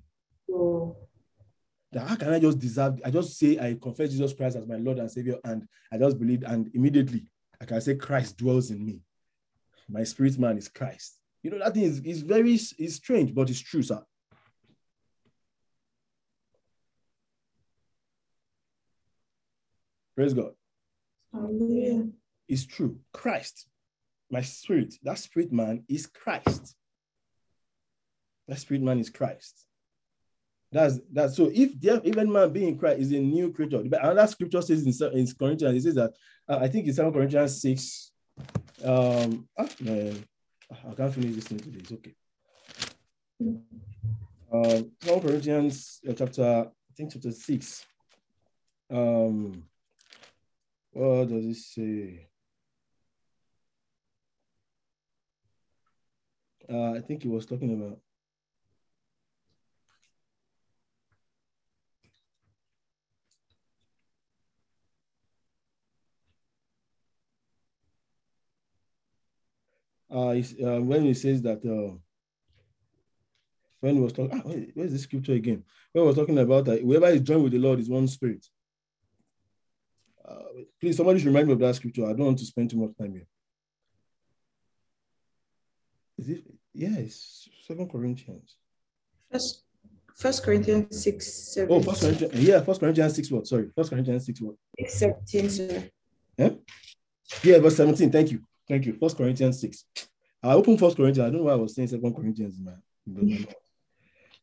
Oh. 0.51 0.97
That 1.93 2.09
how 2.09 2.17
can 2.17 2.33
I 2.33 2.41
just 2.41 2.59
deserve? 2.59 3.01
I 3.05 3.11
just 3.11 3.39
say 3.39 3.59
I 3.59 3.77
confess 3.81 4.11
Jesus 4.11 4.33
Christ 4.33 4.57
as 4.57 4.67
my 4.67 4.77
Lord 4.77 4.99
and 4.99 5.11
Savior, 5.11 5.37
and 5.45 5.69
I 5.93 5.99
just 5.99 6.19
believe, 6.19 6.43
and 6.45 6.71
immediately 6.75 7.29
I 7.61 7.65
can 7.65 7.81
say 7.81 7.95
Christ 7.95 8.37
dwells 8.39 8.71
in 8.71 8.85
me. 8.85 9.03
My 9.89 10.03
spirit 10.03 10.39
man 10.39 10.59
is 10.59 10.69
Christ. 10.69 11.21
You 11.47 11.53
know, 11.53 11.59
that 11.61 11.75
thing 11.75 11.85
is, 11.85 12.01
is 12.01 12.23
very 12.23 12.55
is 12.55 12.97
strange, 12.97 13.33
but 13.33 13.49
it's 13.49 13.61
true, 13.61 13.81
sir. 13.81 14.03
Praise 20.17 20.35
God. 20.35 20.55
Hallelujah. 21.33 22.09
It's 22.49 22.67
true. 22.67 22.99
Christ, 23.13 23.69
my 24.29 24.41
spirit, 24.43 24.95
that 25.05 25.21
spirit 25.21 25.53
man 25.53 25.85
is 25.89 26.09
Christ. 26.09 26.75
That 28.49 28.59
spirit 28.59 28.83
man 28.83 28.99
is 28.99 29.09
Christ. 29.09 29.67
That's 30.73 30.99
that. 31.13 31.31
So 31.31 31.53
if 31.55 31.81
the 31.81 32.03
even 32.05 32.33
man 32.33 32.53
being 32.53 32.77
Christ 32.77 33.03
is 33.03 33.13
a 33.13 33.21
new 33.21 33.53
creature, 33.53 33.85
but 33.85 34.03
another 34.03 34.27
scripture 34.27 34.63
says 34.63 34.83
in, 34.83 35.17
in 35.17 35.29
Corinthians, 35.39 35.77
it 35.77 35.83
says 35.83 35.95
that 35.95 36.13
uh, 36.49 36.59
I 36.61 36.67
think 36.67 36.89
it's 36.89 36.97
7 36.97 37.13
Corinthians 37.13 37.63
6. 37.63 38.11
Um, 38.85 39.49
ah, 39.57 39.69
I 40.71 40.95
can't 40.95 41.15
finish 41.15 41.35
this 41.35 41.45
thing 41.45 41.59
today. 41.59 41.79
It's 41.79 41.93
okay. 41.93 42.15
Um, 44.53 44.91
2 45.01 45.21
Corinthians 45.21 46.01
uh, 46.09 46.13
chapter, 46.13 46.45
I 46.45 46.93
think 46.97 47.13
chapter 47.13 47.31
6. 47.31 47.87
Um, 48.91 49.65
what 50.93 51.29
does 51.29 51.45
it 51.45 51.57
say? 51.57 52.29
Uh, 56.69 56.93
I 56.93 57.01
think 57.01 57.23
he 57.23 57.29
was 57.29 57.47
talking 57.47 57.73
about. 57.73 57.99
Uh, 70.17 70.31
uh, 70.65 70.81
when 70.81 71.03
he 71.05 71.13
says 71.13 71.43
that 71.43 71.59
uh, 71.63 71.95
when 73.81 73.97
he 73.97 74.01
was 74.01 74.15
talking, 74.15 74.33
ah, 74.33 74.49
where's 74.73 74.93
the 74.93 74.99
scripture 74.99 75.35
again? 75.35 75.63
When 75.93 76.05
he 76.05 76.07
was 76.07 76.17
talking 76.17 76.39
about 76.39 76.65
that 76.65 76.81
whoever 76.81 77.09
is 77.09 77.21
joined 77.21 77.43
with 77.43 77.53
the 77.53 77.59
Lord 77.59 77.81
is 77.81 77.91
one 77.91 78.09
spirit. 78.09 78.47
Uh, 80.27 80.63
please, 80.81 80.97
somebody 80.97 81.19
should 81.19 81.27
remind 81.27 81.49
me 81.49 81.53
of 81.53 81.59
that 81.59 81.75
scripture. 81.75 82.07
I 82.07 82.15
don't 82.15 82.25
want 82.25 82.39
to 82.39 82.47
spend 82.47 82.71
too 82.71 82.79
much 82.79 82.97
time 82.99 83.13
here. 83.13 83.27
Is 86.17 86.31
it? 86.31 86.45
Yeah, 86.73 86.97
it's 86.97 87.51
Second 87.67 87.91
Corinthians. 87.93 88.57
First, 89.31 89.65
First 90.17 90.43
Corinthians 90.45 91.03
six 91.03 91.53
seven. 91.53 91.75
Oh, 91.75 91.83
First 91.83 92.01
Corinthians. 92.01 92.35
Yeah, 92.35 92.63
First 92.63 92.81
Corinthians 92.81 93.15
six. 93.15 93.31
What? 93.31 93.47
Sorry, 93.47 93.69
First 93.77 93.91
Corinthians 93.91 94.25
six. 94.25 94.41
What? 94.41 94.55
Six 94.79 94.95
seventeen, 94.95 95.51
sir. 95.51 95.91
Yeah. 96.39 96.51
Yeah, 97.43 97.59
verse 97.59 97.77
seventeen. 97.77 98.11
Thank 98.11 98.33
you. 98.33 98.41
Thank 98.69 98.87
you. 98.87 98.97
First 99.01 99.17
Corinthians 99.17 99.61
6. 99.61 99.85
I 100.43 100.53
opened 100.53 100.79
First 100.79 100.97
Corinthians. 100.97 101.27
I 101.27 101.31
don't 101.31 101.39
know 101.39 101.45
why 101.45 101.53
I 101.53 101.57
was 101.57 101.75
saying 101.75 101.89
Second 101.89 102.15
Corinthians, 102.15 102.59
man. 102.59 102.83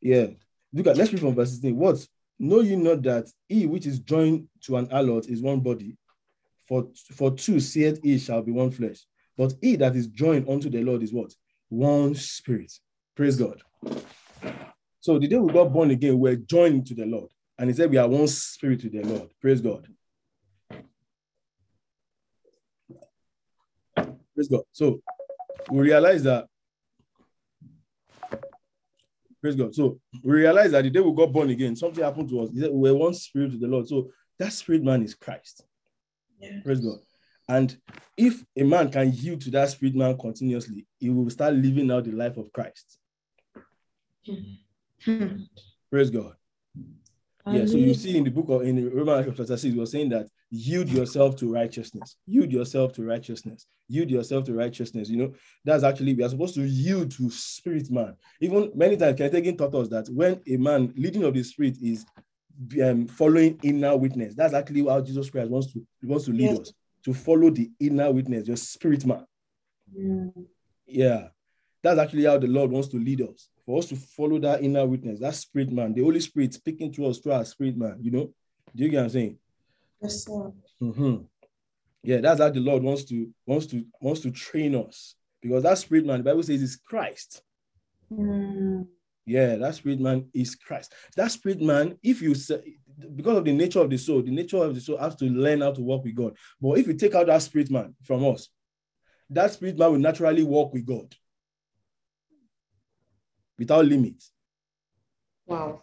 yeah. 0.02 0.28
Look 0.74 0.88
at 0.88 0.98
let's 0.98 1.12
read 1.12 1.22
from 1.22 1.36
verse 1.36 1.52
16. 1.52 1.76
What? 1.76 2.06
Know 2.40 2.62
you 2.62 2.78
not 2.78 3.04
that 3.04 3.30
he 3.48 3.68
which 3.68 3.86
is 3.86 4.00
joined 4.00 4.48
to 4.64 4.78
an 4.78 4.88
allot 4.92 5.28
is 5.28 5.42
one 5.42 5.60
body, 5.60 5.98
for 6.68 6.88
for 7.12 7.32
two 7.32 7.60
saith 7.60 8.00
he 8.04 8.18
shall 8.18 8.42
be 8.42 8.52
one 8.52 8.72
flesh. 8.72 9.06
But 9.38 9.54
he 9.62 9.76
that 9.78 9.96
is 9.96 10.08
joined 10.08 10.50
unto 10.50 10.70
the 10.70 10.82
Lord 10.82 11.04
is 11.04 11.14
what? 11.14 11.34
One 11.70 12.16
spirit. 12.16 12.72
Praise 13.16 13.36
God. 13.36 13.62
So 15.00 15.20
the 15.20 15.28
day 15.28 15.38
we 15.38 15.54
got 15.54 15.72
born 15.72 15.92
again, 15.92 16.18
we're 16.18 16.36
joined 16.36 16.88
to 16.88 16.96
the 16.96 17.06
Lord. 17.06 17.30
And 17.58 17.70
he 17.70 17.76
said 17.76 17.92
we 17.92 17.98
are 17.98 18.08
one 18.08 18.28
spirit 18.28 18.82
to 18.82 18.90
the 18.90 19.04
Lord. 19.04 19.30
Praise 19.42 19.62
God. 19.62 19.88
Praise 24.36 24.48
God. 24.48 24.64
So 24.72 25.02
we 25.70 25.82
realize 25.82 26.24
that 26.24 26.48
Praise 29.44 29.58
God. 29.58 29.76
So 29.76 30.00
we 30.24 30.36
realize 30.36 30.72
that 30.72 30.84
the 30.84 30.90
day 30.90 31.02
we 31.02 31.14
got 31.14 31.34
born 31.34 31.50
again, 31.50 31.76
something 31.76 32.02
happened 32.02 32.30
to 32.30 32.40
us. 32.40 32.50
We 32.54 32.70
were 32.70 32.96
one 32.96 33.14
spirit 33.14 33.52
with 33.52 33.60
the 33.60 33.68
Lord. 33.68 33.90
So 33.90 34.10
that 34.40 34.54
spirit 34.54 34.84
man 34.84 35.04
is 35.04 35.16
Christ. 35.16 35.66
Yeah. 36.40 36.62
Praise 36.64 36.80
God. 36.80 37.00
And 37.50 37.76
if 38.16 38.42
a 38.56 38.64
man 38.64 38.90
can 38.90 39.12
yield 39.12 39.42
to 39.42 39.52
that 39.52 39.70
spirit 39.70 39.96
man 39.96 40.18
continuously, 40.18 40.88
he 40.98 41.10
will 41.10 41.30
start 41.30 41.56
living 41.56 41.92
out 41.92 42.06
the 42.06 42.14
life 42.14 42.38
of 42.38 42.54
Christ. 42.54 42.98
Hmm. 45.04 45.42
Praise 45.92 46.10
God. 46.10 46.36
Yeah, 47.46 47.66
so 47.66 47.76
you 47.76 47.94
see 47.96 48.16
in 48.16 48.24
the 48.24 48.32
book 48.32 48.48
of 48.48 48.62
in 48.62 48.90
Romans 48.96 49.28
chapter 49.28 49.58
6, 49.58 49.76
was 49.76 49.92
saying 49.92 50.08
that 50.10 50.28
yield 50.56 50.88
yourself 50.88 51.36
to 51.36 51.52
righteousness, 51.52 52.16
yield 52.28 52.52
yourself 52.52 52.94
to 52.94 53.04
righteousness, 53.04 53.66
yield 53.90 54.12
yourself 54.12 54.44
to 54.46 54.54
righteousness. 54.54 55.10
You 55.10 55.18
know, 55.18 55.34
that's 55.66 55.84
actually 55.84 56.14
we 56.14 56.24
are 56.24 56.30
supposed 56.30 56.54
to 56.56 56.62
yield 56.62 57.10
to 57.14 57.32
spirit 57.32 57.90
man. 57.90 58.16
Even 58.40 58.72
many 58.76 58.96
times, 58.96 59.18
Kenneth 59.18 59.58
taught 59.58 59.74
us 59.74 59.88
that 59.90 60.08
when 60.10 60.40
a 60.48 60.58
man 60.58 60.94
leading 60.96 61.24
of 61.24 61.34
the 61.34 61.42
spirit 61.44 61.78
is 61.82 62.06
um, 62.84 63.08
following 63.08 63.58
inner 63.64 63.98
witness, 63.98 64.36
that's 64.36 64.54
actually 64.54 64.86
how 64.86 65.02
Jesus 65.02 65.28
Christ 65.32 65.50
wants 65.50 65.74
to 65.74 65.84
wants 66.04 66.26
to 66.26 66.32
lead 66.32 66.52
Yes. 66.52 66.60
us 66.60 66.74
to 67.06 67.16
follow 67.16 67.50
the 67.50 67.72
inner 67.80 68.12
witness, 68.12 68.48
your 68.48 68.58
spirit 68.58 69.06
man. 69.08 69.26
Hmm. 69.92 70.28
Yeah, 70.86 71.30
that's 71.82 72.00
actually 72.00 72.26
how 72.26 72.38
the 72.38 72.48
Lord 72.48 72.70
wants 72.70 72.90
to 72.90 72.98
lead 72.98 73.22
us. 73.22 73.50
For 73.66 73.80
us 73.80 73.88
to 73.88 73.96
follow 73.96 74.38
that 74.40 74.62
inner 74.62 74.86
witness, 74.86 75.20
that 75.22 75.34
spirit 75.34 75.72
man, 75.72 75.94
the 75.94 76.04
Holy 76.04 76.20
Spirit 76.20 76.54
speaking 76.54 76.92
to 76.94 77.08
us 77.08 77.18
through 77.18 77.32
our 77.32 77.46
spirit 77.46 77.76
man. 77.76 77.98
You 78.02 78.12
know, 78.12 78.30
do 78.76 78.84
you 78.84 78.90
get 78.90 78.98
what 78.98 79.04
I'm 79.06 79.10
saying? 79.10 79.40
Yes, 80.04 80.26
sir. 80.26 80.52
Mhm. 80.82 81.28
Yeah, 82.04 82.18
that's 82.20 82.42
how 82.42 82.50
the 82.50 82.60
Lord 82.60 82.84
wants 82.84 83.06
to 83.06 83.34
wants 83.46 83.68
to 83.68 83.86
wants 84.02 84.20
to 84.22 84.32
train 84.32 84.76
us 84.76 85.16
because 85.42 85.64
that 85.64 85.78
spirit 85.78 86.06
man, 86.06 86.20
the 86.20 86.24
Bible 86.24 86.44
says, 86.44 86.62
is 86.62 86.76
Christ. 86.76 87.42
Hmm. 88.10 88.82
Yeah, 89.26 89.56
that 89.56 89.76
spirit 89.76 90.02
man 90.02 90.30
is 90.34 90.56
Christ. 90.56 90.94
That 91.16 91.32
spirit 91.32 91.62
man, 91.62 91.98
if 92.04 92.22
you 92.22 92.36
say 92.36 92.78
because 93.16 93.38
of 93.38 93.46
the 93.46 93.54
nature 93.54 93.80
of 93.80 93.90
the 93.90 93.98
soul, 93.98 94.22
the 94.22 94.32
nature 94.32 94.58
of 94.58 94.76
the 94.76 94.82
soul 94.82 94.98
has 94.98 95.16
to 95.16 95.26
learn 95.26 95.62
how 95.62 95.72
to 95.72 95.82
walk 95.82 96.04
with 96.04 96.16
God. 96.16 96.36
But 96.60 96.78
if 96.78 96.88
you 96.88 96.94
take 96.96 97.16
out 97.16 97.28
that 97.28 97.42
spirit 97.42 97.72
man 97.72 97.96
from 98.04 98.26
us, 98.26 98.50
that 99.30 99.54
spirit 99.54 99.78
man 99.78 99.92
will 99.94 100.00
naturally 100.00 100.44
walk 100.44 100.74
with 100.74 100.86
God 100.86 101.16
without 103.58 103.86
limit. 103.86 104.22
Wow. 105.46 105.82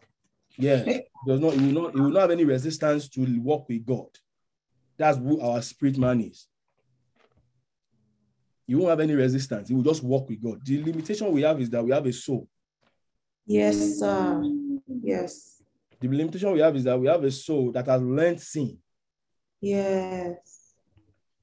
Yeah, 0.58 0.84
does 1.26 1.40
not, 1.40 1.54
it 1.54 1.60
will 1.60 1.82
not, 1.82 1.94
it 1.94 2.00
will 2.00 2.10
not 2.10 2.22
have 2.22 2.30
any 2.30 2.44
resistance 2.44 3.08
to 3.10 3.40
walk 3.40 3.68
with 3.68 3.84
God. 3.84 4.08
That's 4.96 5.18
who 5.18 5.40
our 5.40 5.62
spirit 5.62 5.98
man 5.98 6.20
is. 6.20 6.46
You 8.66 8.78
won't 8.78 8.90
have 8.90 9.00
any 9.00 9.14
resistance. 9.14 9.68
He 9.68 9.74
will 9.74 9.82
just 9.82 10.02
walk 10.02 10.28
with 10.28 10.42
God. 10.42 10.64
The 10.64 10.82
limitation 10.82 11.32
we 11.32 11.42
have 11.42 11.60
is 11.60 11.70
that 11.70 11.84
we 11.84 11.90
have 11.90 12.06
a 12.06 12.12
soul. 12.12 12.48
Yes, 13.46 13.98
sir. 13.98 14.42
Yes. 15.02 15.62
The 15.98 16.08
limitation 16.08 16.52
we 16.52 16.60
have 16.60 16.76
is 16.76 16.84
that 16.84 16.98
we 16.98 17.08
have 17.08 17.24
a 17.24 17.30
soul 17.30 17.72
that 17.72 17.86
has 17.86 18.00
learned 18.00 18.40
sin. 18.40 18.78
Yes. 19.60 20.74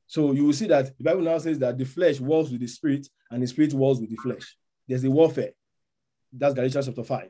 So 0.07 0.31
you 0.31 0.45
will 0.45 0.53
see 0.53 0.67
that 0.67 0.97
the 0.97 1.03
Bible 1.03 1.21
now 1.21 1.37
says 1.37 1.59
that 1.59 1.77
the 1.77 1.83
flesh 1.83 2.19
wars 2.19 2.49
with 2.49 2.61
the 2.61 2.67
spirit 2.67 3.07
and 3.29 3.43
the 3.43 3.47
spirit 3.47 3.73
wars 3.73 3.99
with 3.99 4.09
the 4.09 4.15
flesh. 4.15 4.57
There's 4.87 5.03
a 5.03 5.11
warfare. 5.11 5.51
That's 6.31 6.53
Galatians 6.53 6.85
chapter 6.85 7.03
5. 7.03 7.29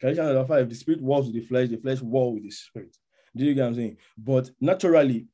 Galatians 0.00 0.28
chapter 0.28 0.44
5, 0.46 0.68
the 0.68 0.74
spirit 0.74 1.02
wars 1.02 1.26
with 1.26 1.34
the 1.34 1.40
flesh, 1.40 1.68
the 1.68 1.76
flesh 1.76 2.00
war 2.00 2.32
with 2.32 2.44
the 2.44 2.50
spirit. 2.50 2.96
Do 3.36 3.44
you 3.44 3.54
get 3.54 3.62
what 3.62 3.68
I'm 3.68 3.74
saying? 3.74 3.96
But 4.16 4.50
naturally, 4.60 5.26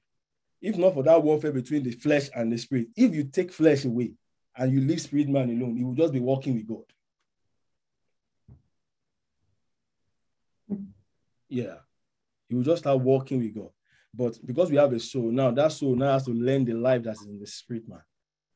if 0.61 0.77
not 0.77 0.95
for 0.95 1.03
that 1.03 1.23
warfare 1.23 1.53
between 1.53 1.83
the 1.83 1.93
flesh 1.93 2.29
and 2.35 2.53
the 2.53 2.59
spirit, 2.59 2.89
if 2.97 3.15
you 3.15 3.25
take 3.25 3.53
flesh 3.53 3.85
away 3.85 4.13
and 4.57 4.73
you 4.73 4.81
leave 4.81 5.01
spirit 5.01 5.29
man 5.29 5.51
alone, 5.51 5.77
he 5.77 5.85
will 5.85 5.95
just 5.95 6.13
be 6.13 6.21
walking 6.21 6.55
with 6.55 6.67
God. 6.67 6.85
Yeah. 11.49 11.77
He 12.49 12.55
will 12.55 12.63
just 12.63 12.83
start 12.83 13.01
walking 13.01 13.41
with 13.41 13.55
God. 13.55 13.71
But 14.13 14.39
because 14.45 14.71
we 14.71 14.77
have 14.77 14.93
a 14.93 15.01
soul, 15.01 15.31
now 15.31 15.51
that 15.51 15.73
soul 15.73 15.97
now 15.97 16.13
has 16.13 16.25
to 16.27 16.31
learn 16.31 16.65
the 16.65 16.75
life 16.75 17.03
that's 17.03 17.25
in 17.25 17.39
the 17.39 17.47
spirit 17.47 17.89
man. 17.89 18.03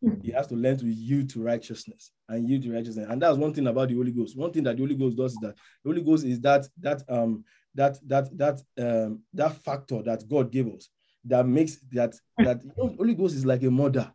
He 0.22 0.30
has 0.32 0.46
to 0.49 0.55
learn 0.55 0.76
to 0.78 0.86
yield 0.86 1.30
to 1.30 1.42
righteousness 1.42 2.12
and 2.28 2.49
yield 2.49 2.62
to 2.64 2.72
righteousness. 2.72 3.07
And 3.09 3.20
that's 3.22 3.38
one 3.38 3.53
thing 3.55 3.66
about 3.66 3.88
the 3.88 3.94
Holy 3.94 4.12
Ghost. 4.12 4.36
One 4.36 4.53
thing 4.53 4.64
that 4.64 4.76
the 4.76 4.82
Holy 4.82 4.94
Ghost 4.94 5.16
does 5.16 5.34
is 5.34 5.40
that 5.40 5.55
the 5.84 5.90
Holy 5.90 6.03
Ghost 6.03 6.24
is 6.24 6.40
that 6.40 6.66
that 6.80 7.03
um 7.09 7.44
that 7.74 7.99
that 8.07 8.36
that 8.36 8.61
um 8.78 9.20
that 9.32 9.55
factor 9.64 10.03
that 10.03 10.28
God 10.28 10.51
gave 10.51 10.68
us 10.68 10.88
that 11.24 11.46
makes 11.46 11.78
that 11.92 12.14
that 12.38 12.62
you 12.64 12.72
know, 12.76 12.94
Holy 12.96 13.14
Ghost 13.14 13.34
is 13.36 13.44
like 13.46 13.62
a 13.62 13.70
mother. 13.70 14.12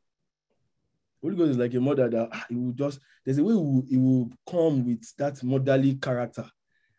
Holy 1.21 1.35
Ghost 1.35 1.51
is 1.51 1.57
like 1.57 1.73
a 1.73 1.79
mother 1.79 2.09
that 2.09 2.29
ah, 2.31 2.45
it 2.49 2.55
will 2.55 2.71
just 2.73 2.99
there's 3.25 3.37
a 3.37 3.43
way 3.43 3.53
it 3.53 3.57
will, 3.57 3.83
it 3.89 3.97
will 3.97 4.29
come 4.49 4.85
with 4.85 5.03
that 5.17 5.41
motherly 5.43 5.95
character 5.95 6.45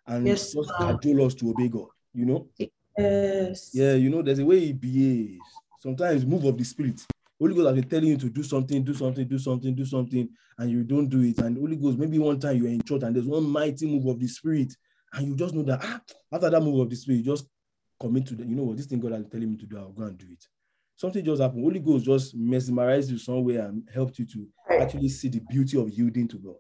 and 0.07 0.27
Yes, 0.27 0.53
just 0.53 0.73
cajole 0.79 1.27
us 1.27 1.35
to 1.35 1.51
obey 1.51 1.69
God. 1.69 1.89
You 2.13 2.27
know, 2.27 2.49
Yes. 2.97 3.71
yeah, 3.75 3.95
you 3.95 4.11
know, 4.11 4.23
there's 4.23 4.39
a 4.39 4.45
way 4.45 4.61
he 4.61 4.73
behaves. 4.73 5.61
Sometimes 5.79 6.25
move 6.25 6.45
of 6.45 6.57
the 6.57 6.65
spirit. 6.65 7.05
Holy 7.39 7.55
Ghost 7.55 7.67
has 7.67 7.75
been 7.75 7.89
telling 7.89 8.09
you 8.09 8.17
to 8.17 8.31
do 8.31 8.43
something, 8.43 8.85
do 8.85 8.95
something, 8.95 9.27
do 9.27 9.39
something, 9.39 9.75
do 9.75 9.85
something, 9.85 10.29
and 10.59 10.71
you 10.71 10.85
don't 10.85 11.09
do 11.09 11.23
it. 11.23 11.39
And 11.39 11.59
Holy 11.59 11.77
Ghost, 11.77 11.99
maybe 11.99 12.19
one 12.19 12.39
time 12.39 12.57
you're 12.57 12.69
in 12.69 12.83
church 12.83 13.03
and 13.03 13.15
there's 13.15 13.27
one 13.27 13.45
mighty 13.45 13.87
move 13.87 14.07
of 14.07 14.21
the 14.21 14.29
spirit, 14.29 14.73
and 15.13 15.29
you 15.29 15.37
just 15.37 15.55
know 15.55 15.63
that 15.65 15.81
ah, 15.83 16.01
after 16.33 16.51
that 16.51 16.61
move 16.61 16.81
of 16.81 16.91
the 16.91 16.97
spirit, 16.97 17.19
you 17.19 17.25
just 17.25 17.47
commit 18.01 18.27
to 18.27 18.35
the, 18.35 18.45
you 18.45 18.55
know 18.55 18.65
what, 18.65 18.77
this 18.77 18.87
thing 18.87 19.01
God 19.01 19.13
has 19.13 19.23
been 19.23 19.31
telling 19.31 19.51
me 19.51 19.57
to 19.57 19.67
do, 19.67 19.79
I'll 19.79 19.93
go 19.93 20.05
and 20.05 20.19
do 20.19 20.27
it. 20.31 20.45
Something 20.97 21.25
just 21.25 21.43
happened. 21.43 21.65
Holy 21.65 21.81
Ghost 21.81 22.05
just 22.05 22.37
mesmerized 22.37 23.11
you 23.11 23.19
somewhere 23.19 23.67
and 23.67 23.89
helped 23.93 24.19
you 24.19 24.27
to 24.27 24.47
actually 24.81 25.09
see 25.09 25.29
the 25.29 25.41
beauty 25.51 25.79
of 25.79 25.91
yielding 25.91 26.29
to 26.29 26.39
God. 26.39 26.55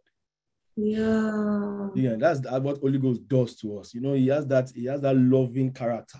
Yeah. 0.76 1.88
Yeah, 1.94 2.16
that's 2.18 2.40
what 2.40 2.78
Holy 2.78 2.98
Ghost 2.98 3.28
does 3.28 3.54
to 3.56 3.78
us. 3.78 3.94
You 3.94 4.00
know, 4.00 4.14
he 4.14 4.26
has 4.28 4.44
that, 4.48 4.70
he 4.74 4.86
has 4.86 5.00
that 5.02 5.16
loving 5.16 5.72
character. 5.72 6.18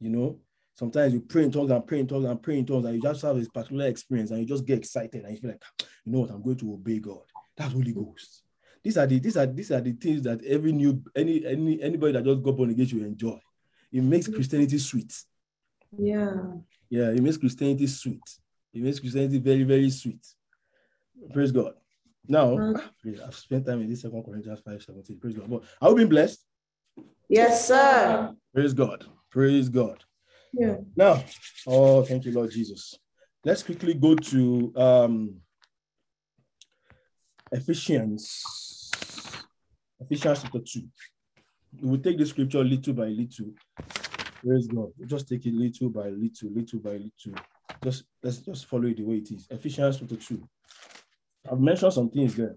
You 0.00 0.10
know, 0.10 0.38
sometimes 0.78 1.12
you 1.14 1.20
pray 1.20 1.44
in 1.44 1.50
tongues 1.50 1.70
and 1.70 1.86
pray 1.86 2.00
in 2.00 2.06
tongues 2.06 2.24
and 2.26 2.42
pray 2.42 2.58
in 2.58 2.66
tongues, 2.66 2.84
and 2.84 2.94
you 2.94 3.02
just 3.02 3.22
have 3.22 3.36
this 3.36 3.48
particular 3.48 3.86
experience 3.86 4.30
and 4.30 4.40
you 4.40 4.46
just 4.46 4.64
get 4.64 4.78
excited 4.78 5.24
and 5.24 5.32
you 5.34 5.40
feel 5.40 5.50
like, 5.50 5.62
you 6.04 6.12
know 6.12 6.20
what, 6.20 6.30
I'm 6.30 6.42
going 6.42 6.56
to 6.58 6.72
obey 6.74 6.98
God. 6.98 7.22
That's 7.56 7.72
Holy 7.72 7.92
Ghost. 7.92 8.42
These 8.82 8.98
are 8.98 9.06
the 9.06 9.18
these 9.18 9.36
are 9.36 9.46
these 9.46 9.72
are 9.72 9.80
the 9.80 9.92
things 9.92 10.22
that 10.22 10.44
every 10.44 10.70
new 10.72 11.02
any 11.16 11.44
any 11.44 11.82
anybody 11.82 12.12
that 12.12 12.24
just 12.24 12.42
got 12.42 12.56
born 12.56 12.70
again 12.70 12.86
should 12.86 13.02
enjoy. 13.02 13.38
It 13.90 14.02
makes 14.02 14.28
Christianity 14.28 14.78
sweet. 14.78 15.12
Yeah. 15.98 16.36
Yeah, 16.88 17.10
it 17.10 17.22
makes 17.22 17.36
Christianity 17.36 17.86
sweet. 17.88 18.22
It 18.72 18.82
makes 18.82 19.00
Christianity 19.00 19.38
very, 19.38 19.64
very 19.64 19.90
sweet. 19.90 20.24
Praise 21.32 21.50
God. 21.50 21.74
Now, 22.28 22.56
Mm. 22.56 22.76
ah, 22.76 23.26
I've 23.26 23.34
spent 23.34 23.66
time 23.66 23.80
in 23.80 23.88
this 23.88 24.02
second 24.02 24.22
Corinthians 24.22 24.60
5 24.60 24.82
17. 24.82 25.18
Praise 25.18 25.34
God. 25.34 25.50
But 25.50 25.62
are 25.80 25.90
we 25.90 25.96
being 25.96 26.08
blessed? 26.08 26.44
Yes, 27.28 27.66
sir. 27.66 28.34
Praise 28.54 28.74
God. 28.74 29.04
Praise 29.30 29.68
God. 29.68 30.04
Yeah. 30.52 30.76
Now, 30.96 31.24
oh, 31.66 32.02
thank 32.02 32.24
you, 32.24 32.32
Lord 32.32 32.50
Jesus. 32.50 32.98
Let's 33.44 33.62
quickly 33.62 33.94
go 33.94 34.14
to 34.14 34.72
um, 34.76 35.36
Ephesians, 37.52 38.42
Ephesians 40.00 40.42
chapter 40.42 40.58
2. 40.58 40.82
We 41.82 41.90
will 41.90 41.98
take 41.98 42.18
the 42.18 42.26
scripture 42.26 42.64
little 42.64 42.94
by 42.94 43.06
little. 43.06 43.52
Praise 44.42 44.66
God. 44.66 44.92
We'll 44.96 45.08
just 45.08 45.28
take 45.28 45.46
it 45.46 45.54
little 45.54 45.90
by 45.90 46.08
little, 46.08 46.50
little 46.50 46.78
by 46.80 46.90
little. 46.92 47.42
Just 47.84 48.04
let's 48.22 48.38
just 48.38 48.66
follow 48.66 48.86
it 48.86 48.96
the 48.96 49.04
way 49.04 49.16
it 49.16 49.30
is. 49.30 49.46
Ephesians 49.50 49.98
chapter 49.98 50.16
2. 50.16 50.48
I've 51.50 51.60
mentioned 51.60 51.92
some 51.92 52.10
things 52.10 52.34
there, 52.34 52.56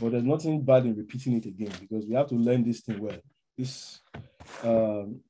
but 0.00 0.12
there's 0.12 0.24
nothing 0.24 0.62
bad 0.62 0.84
in 0.84 0.96
repeating 0.96 1.34
it 1.34 1.46
again 1.46 1.72
because 1.80 2.04
we 2.06 2.14
have 2.14 2.28
to 2.28 2.34
learn 2.34 2.64
this 2.64 2.80
thing 2.80 3.00
well. 3.00 3.16
This 3.56 4.00
um, 4.62 5.20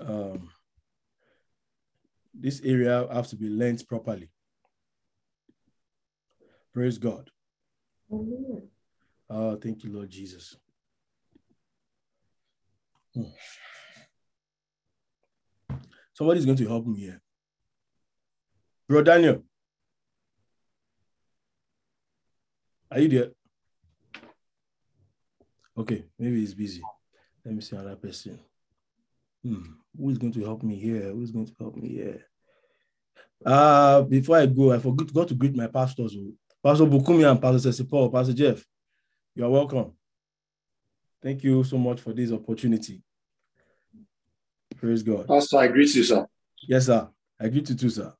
um, 0.00 0.48
this 2.40 2.60
area 2.64 3.06
has 3.12 3.30
to 3.30 3.36
be 3.36 3.48
learned 3.48 3.82
properly. 3.88 4.30
Praise 6.72 6.98
God. 6.98 7.30
Oh, 9.30 9.56
thank 9.56 9.84
you, 9.84 9.92
Lord 9.92 10.08
Jesus. 10.08 10.56
Hmm. 13.14 13.24
Somebody's 16.14 16.46
going 16.46 16.58
to 16.58 16.68
help 16.68 16.86
me 16.86 17.00
here. 17.00 17.20
Bro 18.88 19.02
Daniel. 19.02 19.44
Are 22.90 23.00
you 23.00 23.08
there? 23.08 23.30
Okay, 25.76 26.06
maybe 26.18 26.40
he's 26.40 26.54
busy. 26.54 26.82
Let 27.44 27.54
me 27.54 27.60
see 27.60 27.76
another 27.76 27.96
person. 27.96 28.38
Hmm. 29.44 29.62
Who 29.98 30.10
is 30.10 30.18
going 30.18 30.32
to 30.32 30.44
help 30.44 30.62
me 30.62 30.76
here? 30.76 31.10
Who 31.10 31.22
is 31.22 31.32
going 31.32 31.46
to 31.46 31.52
help 31.58 31.76
me 31.76 31.88
here? 31.88 32.24
Uh, 33.44 34.02
before 34.02 34.38
I 34.38 34.46
go, 34.46 34.72
I 34.72 34.78
forgot 34.78 35.28
to 35.28 35.34
greet 35.34 35.56
my 35.56 35.66
pastors. 35.66 36.16
oh. 36.16 36.32
Pastor 36.62 36.84
Bukumi 36.84 37.28
and 37.28 37.40
Pastor 37.40 37.70
Sesipol, 37.70 38.12
Pastor 38.12 38.32
Jeff. 38.32 38.64
You 39.34 39.44
are 39.44 39.50
welcome. 39.50 39.92
Thank 41.22 41.42
you 41.42 41.64
so 41.64 41.78
much 41.78 42.00
for 42.00 42.12
this 42.12 42.32
opportunity. 42.32 43.02
Praise 44.76 45.02
God. 45.02 45.26
Pastor, 45.26 45.58
I 45.58 45.68
greet 45.68 45.94
you, 45.94 46.04
sir. 46.04 46.26
Yes, 46.68 46.86
sir. 46.86 47.08
I 47.40 47.48
greet 47.48 47.68
you 47.68 47.74
too, 47.74 47.90
sir. 47.90 48.12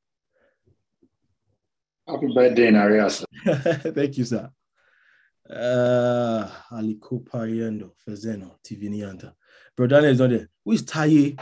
Happy 2.09 2.27
birthday 2.35 2.69
in 2.69 3.11
sir. 3.11 3.25
Thank 3.93 4.19
you, 4.19 4.25
sir. 4.25 4.51
Uh, 5.49 6.49
Aliko 6.73 7.23
Pariendo, 7.23 7.93
Fezeno, 8.07 8.57
Tivinianta. 8.65 9.33
Bro 9.77 9.87
Daniel 9.89 10.13
is 10.13 10.19
not 10.19 10.31
there. 10.31 10.49
Who 10.65 10.73
is 10.73 10.83
Taye? 10.85 11.39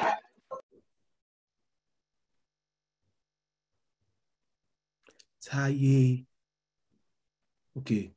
Taye. 5.46 6.26
Okay. 7.78 8.10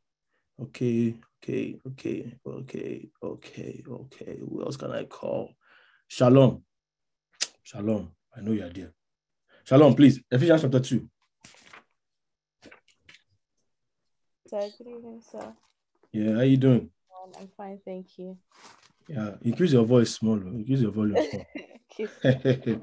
Okay. 0.60 1.16
Okay. 1.38 1.80
Okay. 1.86 2.34
Okay. 2.46 3.10
Okay. 3.22 3.84
Okay. 3.88 4.38
Who 4.40 4.64
else 4.64 4.78
can 4.78 4.92
I 4.92 5.04
call? 5.06 5.54
Shalom. 6.08 6.64
Shalom. 7.62 8.12
I 8.36 8.42
know 8.42 8.52
you're 8.52 8.70
there. 8.70 8.94
Shalom, 9.64 9.94
please. 9.94 10.20
Ephesians 10.32 10.62
chapter 10.64 10.80
2. 10.80 11.08
Sir, 14.48 14.70
good 14.80 14.88
evening, 14.88 15.22
sir. 15.32 15.54
Yeah, 16.12 16.34
how 16.34 16.42
you 16.42 16.58
doing? 16.58 16.90
Um, 17.24 17.32
I'm 17.40 17.50
fine, 17.56 17.80
thank 17.86 18.18
you. 18.18 18.36
Yeah, 19.08 19.36
increase 19.44 19.74
your 19.74 19.86
voice 19.86 20.16
small. 20.16 20.42
Increase 20.42 20.82
your 20.82 20.92
volume. 20.92 21.16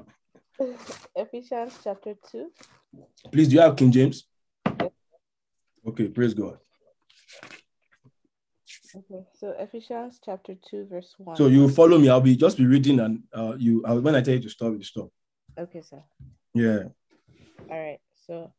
Ephesians 1.15 1.73
chapter 1.83 2.15
2. 2.31 2.51
please, 3.31 3.49
do 3.49 3.55
you 3.55 3.61
have 3.61 3.75
King 3.75 3.91
James? 3.91 4.25
Okay, 5.87 6.09
praise 6.09 6.33
God. 6.33 6.57
Okay, 8.95 9.25
so 9.39 9.53
Ephesians 9.59 10.19
chapter 10.23 10.55
2, 10.69 10.87
verse 10.89 11.13
1. 11.17 11.37
So 11.37 11.47
you 11.47 11.69
follow 11.69 11.97
me. 11.97 12.09
I'll 12.09 12.21
be 12.21 12.35
just 12.35 12.57
be 12.57 12.65
reading, 12.65 12.99
and 12.99 13.23
uh, 13.33 13.53
you 13.57 13.83
uh, 13.85 13.95
when 13.95 14.15
I 14.15 14.21
tell 14.21 14.33
you 14.33 14.41
to 14.41 14.49
stop, 14.49 14.73
you 14.73 14.83
stop. 14.83 15.09
Okay, 15.57 15.81
sir. 15.81 16.03
Yeah. 16.53 16.83
All 17.69 17.79
right. 17.79 17.99
So 18.25 18.51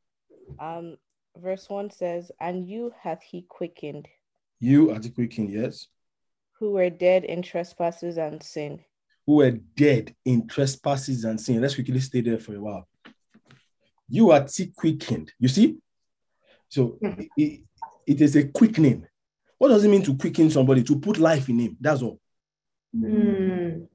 um 0.58 0.96
verse 1.36 1.68
1 1.68 1.90
says, 1.90 2.30
And 2.40 2.68
you 2.68 2.92
hath 3.00 3.22
he 3.22 3.42
quickened, 3.48 4.08
You 4.60 4.90
are 4.90 4.98
the 4.98 5.10
quick 5.10 5.32
king, 5.32 5.50
yes, 5.50 5.88
who 6.58 6.72
were 6.72 6.90
dead 6.90 7.24
in 7.24 7.42
trespasses 7.42 8.16
and 8.16 8.42
sin, 8.42 8.80
who 9.26 9.36
were 9.36 9.50
dead 9.50 10.14
in 10.24 10.46
trespasses 10.46 11.24
and 11.24 11.40
sin. 11.40 11.60
Let's 11.60 11.74
quickly 11.74 12.00
stay 12.00 12.20
there 12.20 12.38
for 12.38 12.54
a 12.54 12.60
while. 12.60 12.88
You 14.08 14.30
are 14.30 14.46
quickened. 14.76 15.32
You 15.38 15.48
see? 15.48 15.76
So 16.68 16.98
it- 17.00 17.28
it- 17.36 17.60
it 18.06 18.20
is 18.20 18.36
a 18.36 18.48
quickening. 18.48 19.06
What 19.58 19.68
does 19.68 19.84
it 19.84 19.88
mean 19.88 20.02
to 20.04 20.16
quicken 20.16 20.50
somebody? 20.50 20.82
To 20.84 20.98
put 20.98 21.18
life 21.18 21.48
in 21.48 21.58
him. 21.58 21.76
That's 21.80 22.02
all. 22.02 22.20
Mm. 22.96 23.88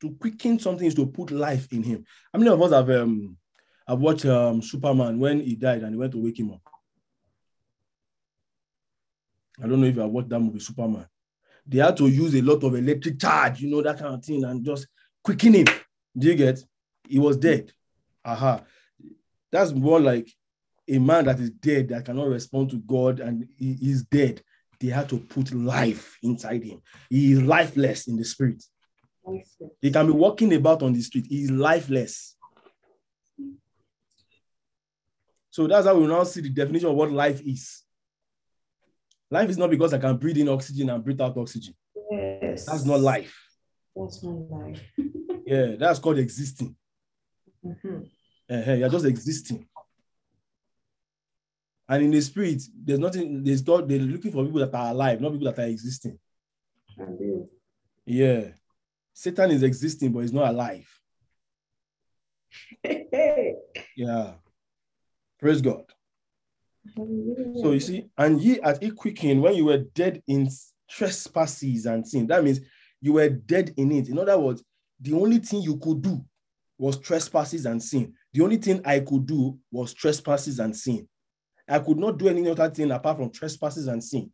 to 0.00 0.10
quicken 0.16 0.58
something 0.58 0.86
is 0.86 0.94
to 0.94 1.06
put 1.06 1.30
life 1.30 1.72
in 1.72 1.82
him. 1.82 2.04
How 2.32 2.38
many 2.38 2.50
of 2.50 2.60
us 2.60 2.70
have 2.72 2.88
um 2.90 3.36
have 3.88 3.98
watched 3.98 4.26
um 4.26 4.60
Superman 4.62 5.18
when 5.18 5.40
he 5.40 5.56
died 5.56 5.82
and 5.82 5.92
he 5.92 5.96
went 5.98 6.12
to 6.12 6.18
wake 6.22 6.38
him 6.38 6.52
up? 6.52 6.60
I 9.62 9.66
don't 9.66 9.80
know 9.80 9.86
if 9.86 9.94
you 9.94 10.02
have 10.02 10.10
watched 10.10 10.28
that 10.28 10.40
movie, 10.40 10.58
Superman. 10.60 11.06
They 11.66 11.78
had 11.78 11.96
to 11.96 12.06
use 12.08 12.34
a 12.34 12.42
lot 12.42 12.62
of 12.62 12.74
electric 12.74 13.18
charge, 13.18 13.60
you 13.62 13.70
know, 13.70 13.82
that 13.82 13.98
kind 13.98 14.14
of 14.14 14.24
thing, 14.24 14.44
and 14.44 14.62
just 14.64 14.86
quicken 15.24 15.54
him. 15.54 15.66
Do 16.16 16.28
you 16.28 16.34
get? 16.34 16.60
He 17.08 17.18
was 17.18 17.36
dead. 17.36 17.72
Aha. 18.24 18.64
That's 19.50 19.72
more 19.72 20.00
like 20.00 20.28
a 20.88 20.98
man 20.98 21.24
that 21.24 21.40
is 21.40 21.50
dead 21.50 21.88
that 21.88 22.04
cannot 22.04 22.28
respond 22.28 22.70
to 22.70 22.76
God 22.78 23.20
and 23.20 23.48
he 23.58 23.76
is 23.82 24.04
dead. 24.04 24.42
They 24.78 24.88
had 24.88 25.08
to 25.08 25.18
put 25.18 25.52
life 25.52 26.16
inside 26.22 26.62
him. 26.64 26.82
He 27.10 27.32
is 27.32 27.42
lifeless 27.42 28.06
in 28.08 28.16
the 28.16 28.24
spirit. 28.24 28.62
He 29.80 29.90
can 29.90 30.06
be 30.06 30.12
walking 30.12 30.52
about 30.54 30.82
on 30.82 30.92
the 30.92 31.00
street. 31.00 31.26
He 31.28 31.42
is 31.44 31.50
lifeless. 31.50 32.36
So 35.50 35.66
that's 35.66 35.86
how 35.86 35.96
we 35.96 36.06
now 36.06 36.24
see 36.24 36.42
the 36.42 36.50
definition 36.50 36.88
of 36.90 36.94
what 36.96 37.10
life 37.10 37.40
is. 37.40 37.82
Life 39.30 39.50
is 39.50 39.58
not 39.58 39.70
because 39.70 39.92
I 39.94 39.98
can 39.98 40.16
breathe 40.18 40.36
in 40.36 40.48
oxygen 40.48 40.90
and 40.90 41.02
breathe 41.02 41.20
out 41.20 41.36
oxygen. 41.36 41.74
Yes. 42.10 42.66
That's 42.66 42.84
not 42.84 43.00
life. 43.00 43.34
That's 43.94 44.22
not 44.22 44.50
life. 44.50 44.82
Yeah, 45.46 45.76
that's 45.78 46.00
called 46.00 46.18
existing. 46.18 46.74
Mhm. 47.64 48.08
Eh, 48.50 48.62
eh, 48.66 48.74
You're 48.78 48.88
just 48.88 49.04
existing. 49.04 49.64
And 51.88 52.02
in 52.02 52.10
the 52.10 52.20
spirit, 52.20 52.62
there's 52.74 52.98
nothing, 52.98 53.44
there's 53.44 53.62
God, 53.62 53.88
they're 53.88 53.98
looking 53.98 54.32
for 54.32 54.44
people 54.44 54.60
that 54.60 54.74
are 54.74 54.90
alive, 54.90 55.20
not 55.20 55.32
people 55.32 55.52
that 55.52 55.58
are 55.58 55.68
existing. 55.68 56.18
Yeah. 58.04 58.48
Satan 59.14 59.50
is 59.50 59.62
existing, 59.62 60.12
but 60.12 60.20
he's 60.20 60.32
not 60.32 60.50
alive. 60.50 60.88
Yeah. 63.96 64.34
Praise 65.40 65.62
God. 65.62 65.84
So 66.94 67.72
you 67.72 67.80
see, 67.80 68.06
and 68.18 68.40
ye 68.40 68.60
at 68.60 68.82
it 68.82 68.94
quickened 68.94 69.42
when 69.42 69.54
you 69.54 69.64
were 69.64 69.78
dead 69.78 70.22
in 70.26 70.48
trespasses 70.88 71.86
and 71.86 72.06
sin. 72.06 72.26
That 72.26 72.44
means 72.44 72.60
you 73.00 73.14
were 73.14 73.28
dead 73.28 73.72
in 73.76 73.92
it. 73.92 74.08
In 74.08 74.18
other 74.18 74.38
words, 74.38 74.62
the 75.00 75.14
only 75.14 75.38
thing 75.38 75.62
you 75.62 75.78
could 75.78 76.02
do 76.02 76.24
was 76.78 76.98
trespasses 76.98 77.66
and 77.66 77.82
sin. 77.82 78.12
The 78.32 78.42
only 78.42 78.58
thing 78.58 78.80
I 78.84 79.00
could 79.00 79.26
do 79.26 79.58
was 79.70 79.94
trespasses 79.94 80.58
and 80.58 80.76
sin. 80.76 81.08
I 81.68 81.78
could 81.80 81.98
not 81.98 82.18
do 82.18 82.28
any 82.28 82.48
other 82.48 82.70
thing 82.70 82.90
apart 82.90 83.18
from 83.18 83.30
trespasses 83.30 83.86
and 83.86 84.02
sin. 84.02 84.30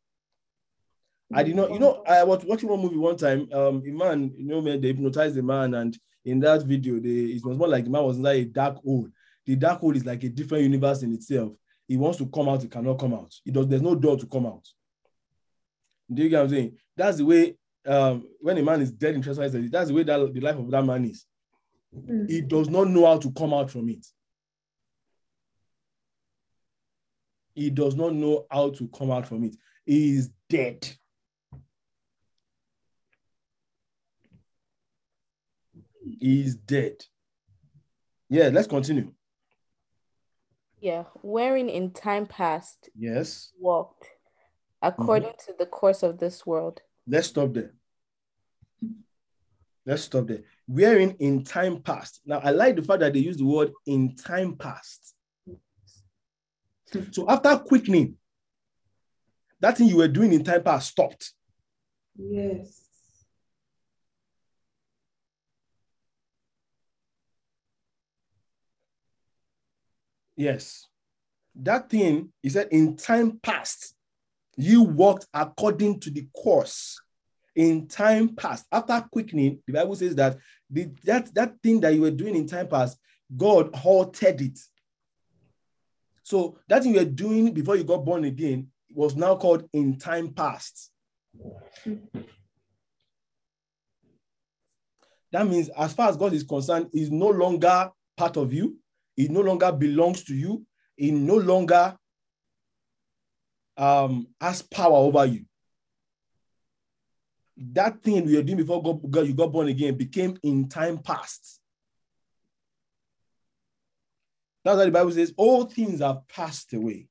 I 1.34 1.42
did 1.42 1.56
not, 1.56 1.72
you 1.72 1.78
know, 1.78 2.02
I 2.06 2.24
was 2.24 2.44
watching 2.44 2.68
one 2.68 2.80
movie 2.80 2.96
one 2.96 3.16
time. 3.16 3.48
Um, 3.52 3.82
a 3.86 3.90
man, 3.90 4.34
you 4.36 4.44
know, 4.44 4.60
man, 4.60 4.80
they 4.80 4.88
hypnotized 4.88 5.34
the 5.34 5.42
man, 5.42 5.72
and 5.72 5.98
in 6.26 6.40
that 6.40 6.62
video, 6.64 7.00
they 7.00 7.08
it 7.08 7.44
was 7.44 7.56
more 7.56 7.68
like 7.68 7.84
the 7.84 7.90
man 7.90 8.04
was 8.04 8.18
inside 8.18 8.36
a 8.36 8.44
dark 8.44 8.76
hole. 8.82 9.08
The 9.46 9.56
dark 9.56 9.80
hole 9.80 9.96
is 9.96 10.04
like 10.04 10.22
a 10.24 10.28
different 10.28 10.64
universe 10.64 11.02
in 11.02 11.12
itself. 11.14 11.52
He 11.88 11.96
wants 11.96 12.18
to 12.18 12.26
come 12.26 12.48
out, 12.48 12.62
he 12.62 12.68
cannot 12.68 12.98
come 12.98 13.14
out. 13.14 13.32
It 13.44 13.54
does, 13.54 13.66
there's 13.66 13.82
no 13.82 13.94
door 13.94 14.18
to 14.18 14.26
come 14.26 14.46
out. 14.46 14.66
Do 16.12 16.22
you 16.22 16.28
get 16.28 16.38
what 16.38 16.44
I'm 16.44 16.50
saying? 16.50 16.76
That's 16.96 17.16
the 17.16 17.24
way 17.24 17.56
um, 17.86 18.28
when 18.40 18.58
a 18.58 18.62
man 18.62 18.82
is 18.82 18.92
dead 18.92 19.14
in 19.14 19.22
trespasses, 19.22 19.70
that's 19.70 19.88
the 19.88 19.94
way 19.94 20.02
that 20.02 20.32
the 20.32 20.40
life 20.40 20.56
of 20.56 20.70
that 20.70 20.84
man 20.84 21.04
is. 21.06 21.24
Mm. 21.96 22.30
He 22.30 22.40
does 22.40 22.68
not 22.68 22.88
know 22.88 23.06
how 23.06 23.18
to 23.18 23.30
come 23.32 23.54
out 23.54 23.70
from 23.70 23.88
it. 23.88 24.06
He 27.54 27.70
does 27.70 27.94
not 27.94 28.14
know 28.14 28.46
how 28.50 28.70
to 28.70 28.88
come 28.88 29.10
out 29.10 29.26
from 29.26 29.44
it. 29.44 29.56
He 29.84 30.16
is 30.16 30.30
dead. 30.48 30.88
He 36.20 36.42
is 36.42 36.56
dead. 36.56 37.04
Yeah, 38.28 38.48
let's 38.48 38.66
continue. 38.66 39.12
Yeah, 40.80 41.04
wherein 41.22 41.68
in 41.68 41.92
time 41.92 42.26
past 42.26 42.88
Yes, 42.96 43.52
walked 43.60 44.08
according 44.82 45.32
to 45.46 45.54
the 45.58 45.66
course 45.66 46.02
of 46.02 46.18
this 46.18 46.44
world, 46.44 46.80
let's 47.06 47.28
stop 47.28 47.52
there. 47.52 47.72
Let's 49.84 50.02
stop 50.02 50.26
there. 50.26 50.42
Wherein 50.66 51.16
in 51.18 51.44
time 51.44 51.82
past. 51.82 52.20
Now, 52.24 52.38
I 52.38 52.50
like 52.50 52.76
the 52.76 52.82
fact 52.82 53.00
that 53.00 53.12
they 53.12 53.18
use 53.18 53.36
the 53.36 53.44
word 53.44 53.72
in 53.86 54.14
time 54.14 54.56
past. 54.56 55.14
So 57.10 57.28
after 57.28 57.56
quickening, 57.58 58.16
that 59.60 59.78
thing 59.78 59.88
you 59.88 59.98
were 59.98 60.08
doing 60.08 60.32
in 60.32 60.44
time 60.44 60.62
past 60.62 60.90
stopped. 60.90 61.32
Yes. 62.16 62.80
Yes. 70.36 70.88
That 71.54 71.88
thing, 71.90 72.32
he 72.42 72.48
said, 72.48 72.68
in 72.70 72.96
time 72.96 73.38
past, 73.42 73.94
you 74.56 74.82
walked 74.82 75.26
according 75.32 76.00
to 76.00 76.10
the 76.10 76.26
course. 76.34 77.00
In 77.54 77.86
time 77.86 78.34
past, 78.34 78.64
after 78.72 79.04
quickening, 79.12 79.62
the 79.66 79.74
Bible 79.74 79.94
says 79.94 80.14
that 80.16 80.38
the, 80.70 80.88
that, 81.04 81.34
that 81.34 81.54
thing 81.62 81.80
that 81.80 81.94
you 81.94 82.00
were 82.00 82.10
doing 82.10 82.34
in 82.34 82.46
time 82.46 82.68
past, 82.68 82.98
God 83.36 83.74
halted 83.74 84.40
it. 84.40 84.58
So 86.22 86.58
that 86.68 86.82
thing 86.82 86.94
you 86.94 87.00
were 87.00 87.04
doing 87.04 87.52
before 87.52 87.76
you 87.76 87.84
got 87.84 88.04
born 88.04 88.24
again 88.24 88.68
was 88.94 89.16
now 89.16 89.36
called 89.36 89.68
in 89.72 89.98
time 89.98 90.32
past. 90.32 90.90
That 95.32 95.46
means, 95.48 95.70
as 95.70 95.94
far 95.94 96.10
as 96.10 96.16
God 96.16 96.34
is 96.34 96.42
concerned, 96.42 96.88
is 96.92 97.10
no 97.10 97.28
longer 97.28 97.90
part 98.16 98.36
of 98.36 98.52
you. 98.52 98.76
It 99.16 99.30
no 99.30 99.40
longer 99.40 99.72
belongs 99.72 100.24
to 100.24 100.34
you. 100.34 100.64
It 100.96 101.12
no 101.12 101.36
longer 101.36 101.96
um, 103.76 104.26
has 104.40 104.60
power 104.62 104.96
over 104.96 105.24
you. 105.24 105.44
That 107.56 108.02
thing 108.02 108.26
we 108.26 108.36
were 108.36 108.42
doing 108.42 108.58
before 108.58 108.82
God, 108.82 109.10
God- 109.10 109.26
you 109.26 109.34
got 109.34 109.52
born 109.52 109.68
again 109.68 109.96
became 109.96 110.36
in 110.42 110.68
time 110.68 110.98
past. 110.98 111.61
That's 114.64 114.76
why 114.76 114.84
the 114.84 114.90
Bible 114.90 115.10
says 115.10 115.34
all 115.36 115.64
things 115.64 116.00
have 116.00 116.26
passed 116.28 116.72
away. 116.72 117.08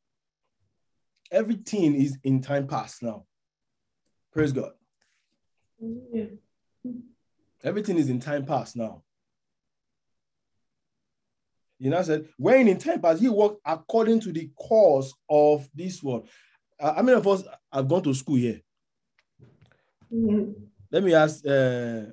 Everything 1.32 1.96
is 1.96 2.18
in 2.24 2.42
time 2.42 2.68
past 2.68 3.04
now. 3.04 3.26
Praise 4.34 4.52
God. 4.54 4.72
Yeah. 6.14 6.26
Everything 7.64 7.98
is 7.98 8.10
in 8.10 8.20
time 8.20 8.46
past 8.46 8.76
now. 8.76 9.04
You 11.80 11.90
know, 11.90 11.98
I 11.98 12.04
said, 12.04 12.28
when 12.38 12.68
in 12.68 12.78
time 12.78 13.02
past, 13.02 13.22
he 13.22 13.30
walked 13.30 13.60
according 13.66 14.20
to 14.22 14.32
the 14.32 14.52
course 14.56 15.14
of 15.30 15.68
this 15.74 16.04
world. 16.04 16.30
uh, 16.80 16.94
how 16.94 17.02
many 17.02 17.18
of 17.18 17.28
us 17.28 17.44
have 17.74 17.88
gone 17.88 18.04
to 18.04 18.14
school 18.14 18.36
here? 18.36 18.62
Let 20.92 21.04
me 21.04 21.14
ask. 21.14 21.46
Uh, 21.46 22.04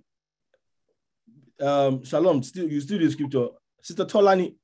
um, 1.60 2.04
Shalom, 2.04 2.42
still 2.42 2.68
you 2.68 2.80
still 2.80 2.98
the 2.98 3.10
scripture, 3.10 3.48
Sister 3.82 4.04
Tolani. 4.04 4.54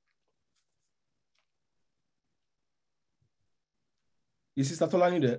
Is 4.56 4.68
Sister 4.68 4.86
Tolani 4.86 5.20
there? 5.20 5.38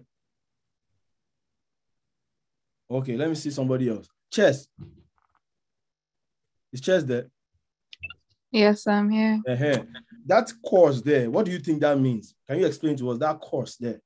Okay, 2.89 3.15
let 3.15 3.29
me 3.29 3.35
see 3.35 3.49
somebody 3.49 3.89
else. 3.89 4.07
Chess. 4.31 4.67
Is 6.71 6.81
Chess 6.81 7.03
there? 7.03 7.27
Yes, 8.51 8.87
I'm 8.87 9.09
here. 9.09 9.41
Uh-huh. 9.47 9.83
That 10.25 10.51
course 10.63 11.01
there, 11.01 11.29
what 11.29 11.45
do 11.45 11.51
you 11.51 11.59
think 11.59 11.81
that 11.81 11.99
means? 11.99 12.35
Can 12.47 12.59
you 12.59 12.65
explain 12.65 12.95
to 12.97 13.09
us 13.09 13.17
that 13.19 13.39
course 13.39 13.75
there? 13.77 14.01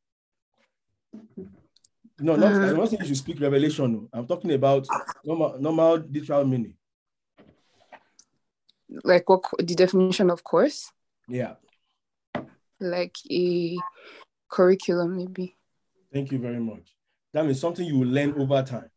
No, 2.22 2.36
not, 2.36 2.54
I'm 2.54 2.78
not 2.78 2.90
saying 2.90 3.02
you 3.02 3.08
should 3.08 3.18
speak 3.18 3.40
revelation. 3.40 3.94
no. 3.94 4.10
I'm 4.12 4.28
talking 4.28 4.52
about 4.52 4.88
normal, 5.24 5.58
normal 5.60 5.98
literal 5.98 6.46
meaning. 6.46 6.74
Like 9.04 9.30
what 9.30 9.44
the 9.60 9.76
definition 9.76 10.30
of 10.30 10.44
course? 10.44 10.92
Yeah. 11.28 11.56
Like 12.80 13.16
a 13.30 13.78
curriculum, 14.50 15.16
maybe. 15.16 15.56
Thank 16.12 16.32
you 16.32 16.40
very 16.40 16.60
much. 16.60 16.96
That 17.34 17.46
means 17.46 17.60
something 17.60 17.86
you 17.86 18.00
will 18.00 18.08
learn 18.08 18.34
over 18.40 18.64
time. 18.64 18.90